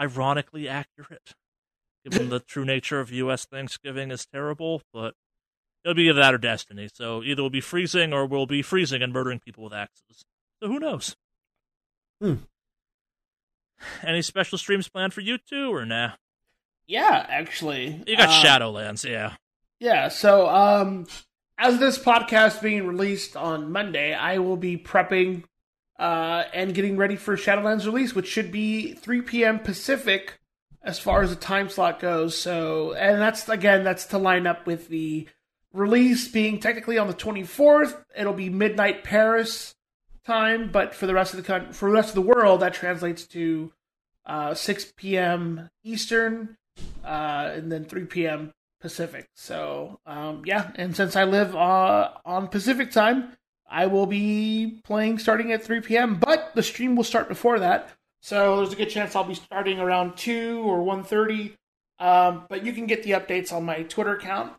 ironically 0.00 0.68
accurate, 0.68 1.34
given 2.04 2.30
the 2.30 2.40
true 2.40 2.64
nature 2.64 3.00
of 3.00 3.12
U.S. 3.12 3.44
Thanksgiving 3.44 4.10
is 4.10 4.26
terrible. 4.26 4.82
But 4.92 5.14
it'll 5.84 5.94
be 5.94 6.08
either 6.08 6.20
that 6.20 6.34
or 6.34 6.38
Destiny. 6.38 6.88
So 6.92 7.22
either 7.22 7.42
we'll 7.42 7.50
be 7.50 7.60
freezing 7.60 8.12
or 8.12 8.26
we'll 8.26 8.46
be 8.46 8.62
freezing 8.62 9.02
and 9.02 9.12
murdering 9.12 9.40
people 9.40 9.64
with 9.64 9.74
axes. 9.74 10.24
So 10.62 10.68
who 10.68 10.78
knows? 10.78 11.16
Hmm. 12.20 12.34
Any 14.02 14.22
special 14.22 14.58
streams 14.58 14.88
planned 14.88 15.14
for 15.14 15.20
you 15.22 15.38
two 15.38 15.72
or 15.74 15.86
nah? 15.86 16.12
Yeah, 16.86 17.24
actually. 17.28 18.02
You 18.06 18.16
got 18.16 18.28
Uh, 18.28 18.42
Shadowlands, 18.42 19.08
yeah. 19.08 19.36
Yeah, 19.78 20.08
so 20.08 20.48
um 20.48 21.06
as 21.56 21.78
this 21.78 21.98
podcast 21.98 22.60
being 22.62 22.86
released 22.86 23.36
on 23.36 23.70
Monday, 23.72 24.12
I 24.14 24.38
will 24.38 24.56
be 24.56 24.76
prepping 24.76 25.44
uh 26.00 26.44
and 26.52 26.74
getting 26.74 26.96
ready 26.96 27.14
for 27.14 27.36
Shadowlands 27.36 27.84
release, 27.84 28.14
which 28.14 28.26
should 28.26 28.50
be 28.50 28.94
3 28.94 29.22
p.m. 29.22 29.58
Pacific 29.60 30.38
as 30.82 30.98
far 30.98 31.22
as 31.22 31.30
the 31.30 31.36
time 31.36 31.68
slot 31.68 32.00
goes. 32.00 32.36
So 32.36 32.94
and 32.94 33.20
that's 33.20 33.48
again 33.48 33.84
that's 33.84 34.06
to 34.06 34.18
line 34.18 34.46
up 34.46 34.66
with 34.66 34.88
the 34.88 35.28
release 35.72 36.26
being 36.26 36.58
technically 36.58 36.98
on 36.98 37.06
the 37.06 37.14
24th. 37.14 38.02
It'll 38.16 38.32
be 38.32 38.50
midnight 38.50 39.04
Paris 39.04 39.76
time, 40.24 40.70
but 40.72 40.94
for 40.94 41.06
the 41.06 41.14
rest 41.14 41.34
of 41.34 41.36
the 41.36 41.46
coun- 41.46 41.72
for 41.72 41.88
the 41.88 41.94
rest 41.94 42.08
of 42.08 42.14
the 42.16 42.22
world 42.22 42.60
that 42.60 42.74
translates 42.74 43.26
to 43.26 43.72
uh 44.26 44.54
6 44.54 44.92
p.m. 44.96 45.68
Eastern 45.84 46.56
uh 47.04 47.50
and 47.54 47.70
then 47.70 47.84
3 47.84 48.06
p.m. 48.06 48.52
Pacific. 48.80 49.28
So, 49.34 50.00
um, 50.06 50.42
yeah, 50.46 50.70
and 50.76 50.96
since 50.96 51.14
I 51.14 51.24
live 51.24 51.54
uh, 51.54 52.12
on 52.24 52.48
Pacific 52.48 52.90
time, 52.90 53.36
I 53.70 53.86
will 53.86 54.06
be 54.06 54.80
playing 54.84 55.18
starting 55.18 55.52
at 55.52 55.62
3 55.62 55.80
p.m. 55.80 56.16
But 56.16 56.52
the 56.54 56.62
stream 56.62 56.96
will 56.96 57.04
start 57.04 57.28
before 57.28 57.60
that, 57.60 57.90
so 58.20 58.56
there's 58.56 58.72
a 58.72 58.76
good 58.76 58.90
chance 58.90 59.14
I'll 59.14 59.24
be 59.24 59.34
starting 59.34 59.78
around 59.78 60.16
2 60.16 60.62
or 60.64 60.78
1:30. 60.84 61.56
Um, 61.98 62.46
but 62.48 62.64
you 62.64 62.72
can 62.72 62.86
get 62.86 63.02
the 63.02 63.12
updates 63.12 63.52
on 63.52 63.64
my 63.64 63.82
Twitter 63.82 64.16
account, 64.16 64.54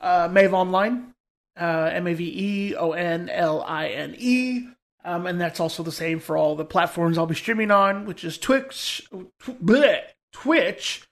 uh, 0.00 0.28
Mave 0.30 0.54
Online, 0.54 1.12
uh, 1.60 1.90
M 1.92 2.06
A 2.06 2.14
V 2.14 2.24
E 2.24 2.74
O 2.76 2.92
N 2.92 3.28
L 3.28 3.62
I 3.62 3.88
N 3.88 4.14
E. 4.16 4.68
Um, 5.04 5.26
and 5.26 5.38
that's 5.38 5.60
also 5.60 5.82
the 5.82 5.92
same 5.92 6.18
for 6.18 6.36
all 6.36 6.56
the 6.56 6.64
platforms 6.64 7.18
I'll 7.18 7.26
be 7.26 7.34
streaming 7.34 7.70
on, 7.70 8.06
which 8.06 8.24
is 8.24 8.38
Twitch, 8.38 9.06
tw- 9.38 9.62
bleh, 9.62 10.00
Twitch, 10.32 11.06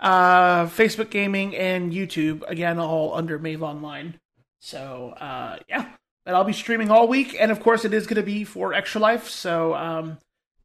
uh, 0.00 0.66
Facebook 0.66 1.08
Gaming, 1.08 1.56
and 1.56 1.92
YouTube. 1.92 2.42
Again, 2.46 2.78
all 2.78 3.14
under 3.14 3.38
Mave 3.38 3.62
Online. 3.62 4.20
So, 4.60 5.14
uh, 5.18 5.58
yeah. 5.68 5.88
And 6.28 6.36
I'll 6.36 6.44
be 6.44 6.52
streaming 6.52 6.90
all 6.90 7.08
week. 7.08 7.34
And 7.40 7.50
of 7.50 7.58
course, 7.60 7.84
it 7.86 7.92
is 7.94 8.06
going 8.06 8.16
to 8.16 8.22
be 8.22 8.44
for 8.44 8.74
Extra 8.74 9.00
Life. 9.00 9.28
So, 9.28 9.74
um, 9.74 10.18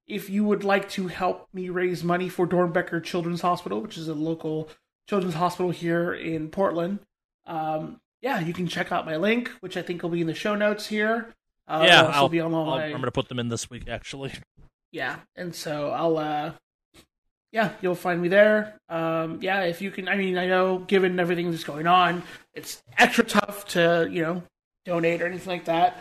if 0.05 0.29
you 0.29 0.43
would 0.43 0.65
like 0.65 0.89
to 0.89 1.07
help 1.07 1.47
me 1.53 1.69
raise 1.69 2.03
money 2.03 2.27
for 2.27 2.45
Doernbecher 2.45 3.01
Children's 3.01 3.39
Hospital, 3.41 3.79
which 3.81 3.97
is 3.97 4.09
a 4.09 4.13
local 4.13 4.67
children's 5.07 5.35
hospital 5.35 5.71
here 5.71 6.13
in 6.13 6.49
Portland, 6.49 6.99
um, 7.47 8.01
yeah, 8.21 8.41
you 8.41 8.51
can 8.53 8.67
check 8.67 8.91
out 8.91 9.05
my 9.05 9.15
link, 9.15 9.49
which 9.61 9.77
I 9.77 9.81
think 9.81 10.03
will 10.03 10.09
be 10.09 10.19
in 10.21 10.27
the 10.27 10.33
show 10.35 10.55
notes 10.55 10.85
here. 10.87 11.33
Uh, 11.67 11.85
yeah, 11.87 12.03
I'll, 12.13 12.27
be 12.27 12.41
on 12.41 12.53
all 12.53 12.65
my- 12.65 12.83
I'm 12.83 12.91
going 12.91 13.03
to 13.03 13.11
put 13.11 13.29
them 13.29 13.39
in 13.39 13.47
this 13.47 13.69
week, 13.69 13.87
actually. 13.87 14.33
yeah 14.91 15.15
and 15.35 15.55
so 15.55 15.89
i'll 15.89 16.17
uh 16.19 16.51
yeah 17.51 17.71
you'll 17.81 17.95
find 17.95 18.21
me 18.21 18.27
there 18.27 18.77
um 18.89 19.39
yeah 19.41 19.61
if 19.63 19.81
you 19.81 19.89
can 19.89 20.07
i 20.07 20.15
mean 20.15 20.37
i 20.37 20.45
know 20.45 20.77
given 20.79 21.19
everything 21.19 21.49
that's 21.49 21.63
going 21.63 21.87
on 21.87 22.21
it's 22.53 22.83
extra 22.97 23.23
tough 23.23 23.65
to 23.65 24.07
you 24.11 24.21
know 24.21 24.43
donate 24.85 25.21
or 25.21 25.25
anything 25.25 25.49
like 25.49 25.65
that 25.65 25.97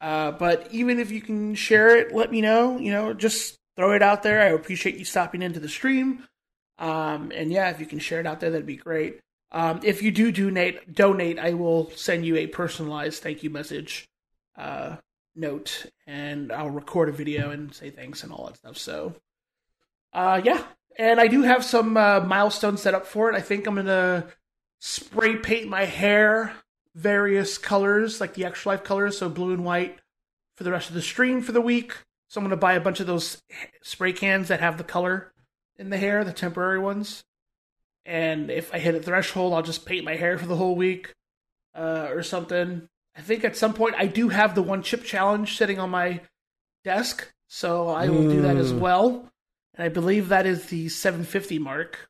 uh 0.00 0.30
but 0.32 0.68
even 0.72 0.98
if 0.98 1.10
you 1.10 1.20
can 1.20 1.54
share 1.54 1.96
it 1.96 2.14
let 2.14 2.30
me 2.30 2.40
know 2.40 2.78
you 2.78 2.92
know 2.92 3.12
just 3.12 3.56
throw 3.76 3.92
it 3.92 4.02
out 4.02 4.22
there 4.22 4.40
i 4.42 4.46
appreciate 4.46 4.96
you 4.96 5.04
stopping 5.04 5.42
into 5.42 5.60
the 5.60 5.68
stream 5.68 6.24
um 6.78 7.32
and 7.34 7.50
yeah 7.50 7.70
if 7.70 7.80
you 7.80 7.86
can 7.86 7.98
share 7.98 8.20
it 8.20 8.26
out 8.26 8.40
there 8.40 8.50
that'd 8.50 8.66
be 8.66 8.76
great 8.76 9.20
um 9.52 9.80
if 9.82 10.02
you 10.02 10.10
do 10.10 10.30
donate 10.32 10.94
donate 10.94 11.38
i 11.38 11.52
will 11.52 11.90
send 11.90 12.26
you 12.26 12.36
a 12.36 12.46
personalized 12.46 13.22
thank 13.22 13.42
you 13.42 13.50
message 13.50 14.06
uh 14.58 14.96
note 15.36 15.86
and 16.06 16.50
I'll 16.50 16.70
record 16.70 17.08
a 17.08 17.12
video 17.12 17.50
and 17.50 17.72
say 17.74 17.90
thanks 17.90 18.24
and 18.24 18.32
all 18.32 18.46
that 18.46 18.56
stuff. 18.56 18.78
So, 18.78 19.14
uh, 20.12 20.40
yeah. 20.42 20.64
And 20.98 21.20
I 21.20 21.28
do 21.28 21.42
have 21.42 21.64
some 21.64 21.96
uh, 21.96 22.20
milestones 22.20 22.80
set 22.80 22.94
up 22.94 23.06
for 23.06 23.30
it. 23.30 23.36
I 23.36 23.40
think 23.40 23.66
I'm 23.66 23.76
to 23.84 24.26
spray 24.80 25.36
paint 25.36 25.68
my 25.68 25.84
hair 25.84 26.54
various 26.96 27.58
colors, 27.58 28.20
like 28.20 28.34
the 28.34 28.44
extra 28.44 28.72
life 28.72 28.82
colors, 28.82 29.18
so 29.18 29.28
blue 29.28 29.52
and 29.52 29.64
white, 29.64 29.98
for 30.56 30.64
the 30.64 30.72
rest 30.72 30.88
of 30.88 30.94
the 30.94 31.02
stream 31.02 31.42
for 31.42 31.52
the 31.52 31.60
week. 31.60 31.94
So 32.28 32.40
I'm 32.40 32.44
going 32.44 32.50
to 32.50 32.56
buy 32.56 32.72
a 32.72 32.80
bunch 32.80 32.98
of 32.98 33.06
those 33.06 33.40
spray 33.82 34.12
cans 34.12 34.48
that 34.48 34.60
have 34.60 34.78
the 34.78 34.84
color 34.84 35.30
in 35.78 35.90
the 35.90 35.98
hair, 35.98 36.24
the 36.24 36.32
temporary 36.32 36.78
ones. 36.78 37.22
And 38.04 38.50
if 38.50 38.72
I 38.74 38.78
hit 38.78 38.94
a 38.94 39.00
threshold, 39.00 39.52
I'll 39.52 39.62
just 39.62 39.84
paint 39.86 40.04
my 40.04 40.16
hair 40.16 40.38
for 40.38 40.46
the 40.46 40.56
whole 40.56 40.74
week 40.74 41.12
uh, 41.74 42.08
or 42.10 42.22
something. 42.22 42.88
I 43.16 43.20
think 43.20 43.44
at 43.44 43.56
some 43.56 43.74
point 43.74 43.94
I 43.98 44.06
do 44.06 44.28
have 44.30 44.54
the 44.54 44.62
one 44.62 44.82
chip 44.82 45.04
challenge 45.04 45.56
sitting 45.56 45.78
on 45.78 45.90
my 45.90 46.20
desk, 46.84 47.30
so 47.48 47.88
I 47.88 48.08
will 48.08 48.28
do 48.28 48.42
that 48.42 48.56
as 48.56 48.72
Mm. 48.72 48.78
well. 48.78 49.28
And 49.74 49.84
I 49.84 49.88
believe 49.88 50.28
that 50.28 50.46
is 50.46 50.66
the 50.66 50.88
750 50.88 51.58
mark. 51.58 52.08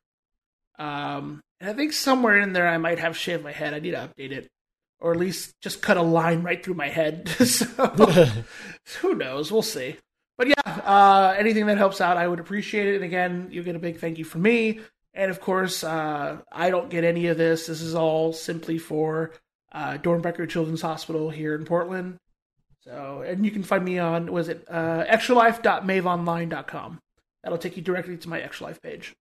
Um, 0.79 1.41
and 1.59 1.69
I 1.69 1.73
think 1.73 1.93
somewhere 1.93 2.37
in 2.39 2.53
there 2.53 2.67
I 2.67 2.77
might 2.77 2.99
have 2.99 3.17
shaved 3.17 3.43
my 3.43 3.51
head. 3.51 3.73
I 3.73 3.79
need 3.79 3.91
to 3.91 3.97
update 3.97 4.31
it, 4.31 4.47
or 4.99 5.11
at 5.11 5.19
least 5.19 5.59
just 5.61 5.81
cut 5.81 5.97
a 5.97 6.01
line 6.01 6.43
right 6.43 6.63
through 6.63 6.73
my 6.73 6.89
head. 6.89 7.29
so 7.45 7.65
who 9.01 9.15
knows? 9.15 9.51
We'll 9.51 9.61
see. 9.61 9.97
But 10.37 10.47
yeah, 10.49 10.61
uh, 10.65 11.35
anything 11.37 11.65
that 11.67 11.77
helps 11.77 11.99
out, 11.99 12.17
I 12.17 12.27
would 12.27 12.39
appreciate 12.39 12.87
it. 12.87 12.95
And 12.95 13.03
again, 13.03 13.47
you 13.51 13.63
get 13.63 13.75
a 13.75 13.79
big 13.79 13.97
thank 13.99 14.17
you 14.17 14.25
from 14.25 14.43
me. 14.43 14.81
And 15.13 15.31
of 15.31 15.41
course, 15.41 15.83
uh, 15.83 16.37
I 16.51 16.69
don't 16.69 16.89
get 16.89 17.03
any 17.03 17.27
of 17.27 17.37
this. 17.37 17.65
This 17.65 17.81
is 17.81 17.95
all 17.95 18.33
simply 18.33 18.77
for 18.77 19.31
uh, 19.71 19.97
Doernbecher 19.97 20.47
Children's 20.47 20.83
Hospital 20.83 21.31
here 21.31 21.55
in 21.55 21.65
Portland. 21.65 22.17
So, 22.83 23.23
and 23.25 23.43
you 23.43 23.51
can 23.51 23.63
find 23.63 23.83
me 23.83 23.97
on 23.99 24.31
was 24.31 24.47
it 24.47 24.63
uh, 24.69 25.03
extralife.maveonline.com. 25.05 26.99
That'll 27.43 27.57
take 27.57 27.77
you 27.77 27.83
directly 27.83 28.17
to 28.17 28.29
my 28.29 28.39
Extra 28.39 28.67
Life 28.67 28.81
page. 28.81 29.15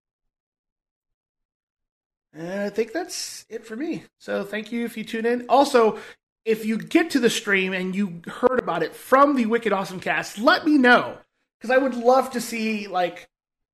And 2.36 2.60
I 2.60 2.68
think 2.68 2.92
that's 2.92 3.46
it 3.48 3.66
for 3.66 3.76
me. 3.76 4.04
So 4.18 4.44
thank 4.44 4.70
you 4.70 4.84
if 4.84 4.96
you 4.96 5.04
tune 5.04 5.24
in. 5.24 5.46
Also, 5.48 5.98
if 6.44 6.66
you 6.66 6.76
get 6.76 7.10
to 7.10 7.18
the 7.18 7.30
stream 7.30 7.72
and 7.72 7.94
you 7.96 8.20
heard 8.26 8.58
about 8.58 8.82
it 8.82 8.94
from 8.94 9.36
the 9.36 9.46
Wicked 9.46 9.72
Awesome 9.72 10.00
Cast, 10.00 10.38
let 10.38 10.66
me 10.66 10.76
know 10.76 11.16
because 11.58 11.70
I 11.70 11.78
would 11.78 11.94
love 11.94 12.30
to 12.32 12.40
see 12.40 12.88
like 12.88 13.28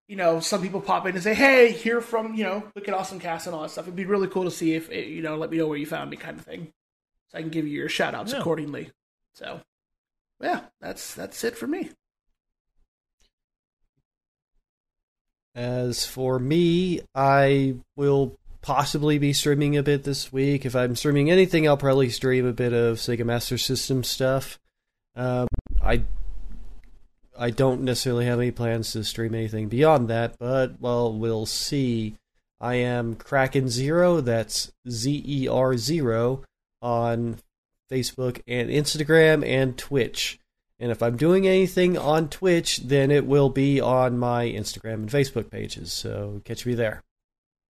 you 0.07 0.15
know 0.17 0.39
some 0.39 0.63
people 0.63 0.81
pop 0.81 1.07
in 1.07 1.15
and 1.15 1.25
say, 1.25 1.35
"Hey, 1.35 1.73
hear 1.73 2.01
from 2.01 2.35
you 2.35 2.45
know 2.45 2.63
Wicked 2.77 2.95
Awesome 2.95 3.19
Cast 3.19 3.47
and 3.47 3.57
all 3.57 3.63
that 3.63 3.71
stuff." 3.71 3.87
It'd 3.87 3.97
be 3.97 4.05
really 4.05 4.29
cool 4.29 4.45
to 4.45 4.51
see 4.51 4.75
if 4.75 4.89
eh, 4.91 5.01
you 5.01 5.23
know 5.23 5.37
let 5.37 5.51
me 5.51 5.57
know 5.59 5.67
where 5.67 5.79
you 5.79 5.87
found 5.87 6.09
me, 6.11 6.17
kind 6.17 6.39
of 6.39 6.45
thing, 6.45 6.73
so 7.29 7.39
I 7.39 7.41
can 7.41 7.51
give 7.51 7.67
you 7.67 7.77
your 7.79 7.89
shout 7.89 8.15
outs 8.15 8.33
Yeah. 8.33 8.39
accordingly. 8.39 8.93
So 9.35 9.61
yeah, 10.41 10.61
that's 10.81 11.15
that's 11.15 11.43
it 11.43 11.57
for 11.59 11.67
me. 11.67 11.91
As 15.55 16.07
for 16.07 16.39
me, 16.39 17.01
I 17.15 17.75
will 17.97 18.39
possibly 18.63 19.19
be 19.19 19.33
streaming 19.33 19.77
a 19.77 19.83
bit 19.83 20.05
this 20.05 20.33
week. 20.33 20.65
If 20.65 20.75
I'm 20.75 20.97
streaming 20.97 21.31
anything, 21.31 21.69
I'll 21.69 21.77
probably 21.77 22.09
stream 22.09 22.47
a 22.47 22.53
bit 22.53 22.73
of 22.73 22.99
Sega 22.99 23.25
Master 23.25 23.59
System 23.59 24.03
stuff. 24.05 24.59
Um, 25.15 25.49
I 25.83 26.05
I 27.39 27.51
don't 27.51 27.83
necessarily 27.83 28.27
have 28.27 28.39
any 28.39 28.51
plans 28.51 28.93
to 28.93 29.05
stream 29.05 29.35
anything 29.35 29.69
beyond 29.69 30.09
that, 30.09 30.39
but 30.39 30.81
well, 30.81 31.13
we'll 31.13 31.47
see. 31.47 32.17
I 32.61 32.77
am 32.77 33.17
Kraken 33.17 33.69
Zero. 33.69 34.21
That's 34.21 34.71
Z 34.89 35.25
E 35.27 35.49
R 35.49 35.77
Zero 35.77 36.45
on 36.81 37.39
Facebook 37.91 38.41
and 38.47 38.71
Instagram 38.71 39.47
and 39.47 39.77
Twitch. 39.77 40.39
And 40.79 40.91
if 40.91 41.03
I'm 41.03 41.17
doing 41.17 41.47
anything 41.47 41.97
on 41.97 42.29
Twitch, 42.29 42.79
then 42.79 43.11
it 43.11 43.27
will 43.27 43.51
be 43.51 43.81
on 43.81 44.19
my 44.19 44.47
Instagram 44.47 44.95
and 44.95 45.09
Facebook 45.09 45.51
pages. 45.51 45.93
So 45.93 46.41
catch 46.45 46.67
me 46.67 46.75
there. 46.75 47.03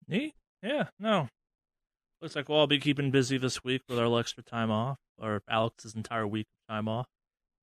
Me? 0.07 0.33
Yeah, 0.63 0.85
no. 0.97 1.27
Looks 2.21 2.37
like 2.37 2.47
we'll 2.47 2.57
all 2.57 2.67
be 2.67 2.79
keeping 2.79 3.11
busy 3.11 3.37
this 3.37 3.63
week 3.65 3.81
with 3.89 3.99
our 3.99 4.17
extra 4.17 4.43
time 4.43 4.71
off, 4.71 4.97
or 5.17 5.41
Alex's 5.49 5.93
entire 5.93 6.25
week 6.25 6.47
of 6.69 6.73
time 6.73 6.87
off. 6.87 7.07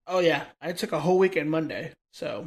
Oh 0.07 0.19
yeah, 0.19 0.45
I 0.61 0.73
took 0.73 0.93
a 0.93 1.01
whole 1.01 1.17
weekend 1.17 1.51
Monday, 1.51 1.93
so 2.13 2.47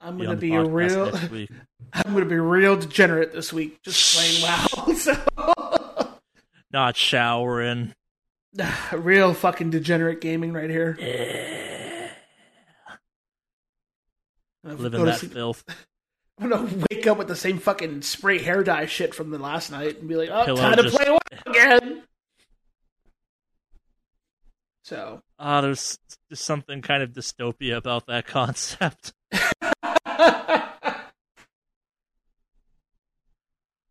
I'm 0.00 0.16
Be 0.16 0.26
gonna 0.26 0.36
be 0.36 0.54
a 0.54 0.64
real. 0.64 1.12
I'm 1.92 2.12
gonna 2.14 2.24
be 2.24 2.38
real 2.38 2.76
degenerate 2.76 3.32
this 3.32 3.52
week, 3.52 3.82
just 3.82 4.16
playing 4.16 4.42
WoW. 4.42 4.94
So 4.94 6.14
Not 6.70 6.96
showering. 6.96 7.94
real 8.92 9.34
fucking 9.34 9.70
degenerate 9.70 10.20
gaming 10.20 10.52
right 10.52 10.70
here. 10.70 10.96
Yeah. 11.00 12.10
Living 14.64 15.04
that 15.04 15.18
filth. 15.18 15.64
I'm 16.40 16.50
gonna 16.50 16.84
wake 16.90 17.06
up 17.06 17.18
with 17.18 17.28
the 17.28 17.36
same 17.36 17.58
fucking 17.58 18.02
spray 18.02 18.38
hair 18.38 18.62
dye 18.62 18.86
shit 18.86 19.14
from 19.14 19.30
the 19.30 19.38
last 19.38 19.70
night 19.70 19.98
and 19.98 20.08
be 20.08 20.16
like, 20.16 20.30
"Oh, 20.30 20.44
Pillow 20.44 20.60
time 20.60 20.76
to 20.76 20.90
play 20.90 21.10
WoW 21.10 21.18
again." 21.46 22.02
So, 24.84 25.20
Ah, 25.38 25.60
there's 25.60 25.98
just 26.30 26.44
something 26.44 26.80
kind 26.80 27.02
of 27.02 27.10
dystopia 27.10 27.76
about 27.76 28.06
that 28.06 28.26
concept. 28.26 29.12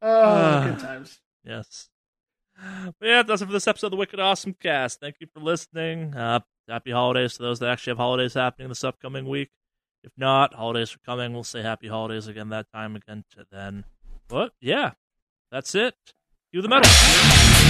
oh, 0.01 0.63
good 0.63 0.79
times. 0.79 1.19
Yes. 1.43 1.89
But 2.57 3.07
yeah, 3.07 3.23
that's 3.23 3.41
it 3.41 3.45
for 3.45 3.51
this 3.51 3.67
episode 3.67 3.87
of 3.87 3.91
the 3.91 3.97
Wicked 3.97 4.19
Awesome 4.19 4.53
Cast. 4.53 4.99
Thank 4.99 5.17
you 5.19 5.27
for 5.31 5.39
listening. 5.39 6.15
Uh, 6.15 6.39
happy 6.67 6.91
holidays 6.91 7.35
to 7.35 7.43
those 7.43 7.59
that 7.59 7.69
actually 7.69 7.91
have 7.91 7.97
holidays 7.97 8.33
happening 8.33 8.69
this 8.69 8.83
upcoming 8.83 9.27
week. 9.27 9.49
If 10.07 10.13
not, 10.15 10.53
holidays 10.53 10.95
are 10.95 10.99
coming. 10.99 11.33
We'll 11.33 11.43
say 11.43 11.61
happy 11.61 11.89
holidays 11.89 12.27
again 12.27 12.47
that 12.49 12.71
time 12.71 12.95
again 12.95 13.25
to 13.31 13.45
then. 13.51 13.83
But 14.29 14.53
yeah, 14.61 14.91
that's 15.51 15.75
it. 15.75 15.95
Cue 16.53 16.61
the 16.61 16.69
metal. 16.69 17.66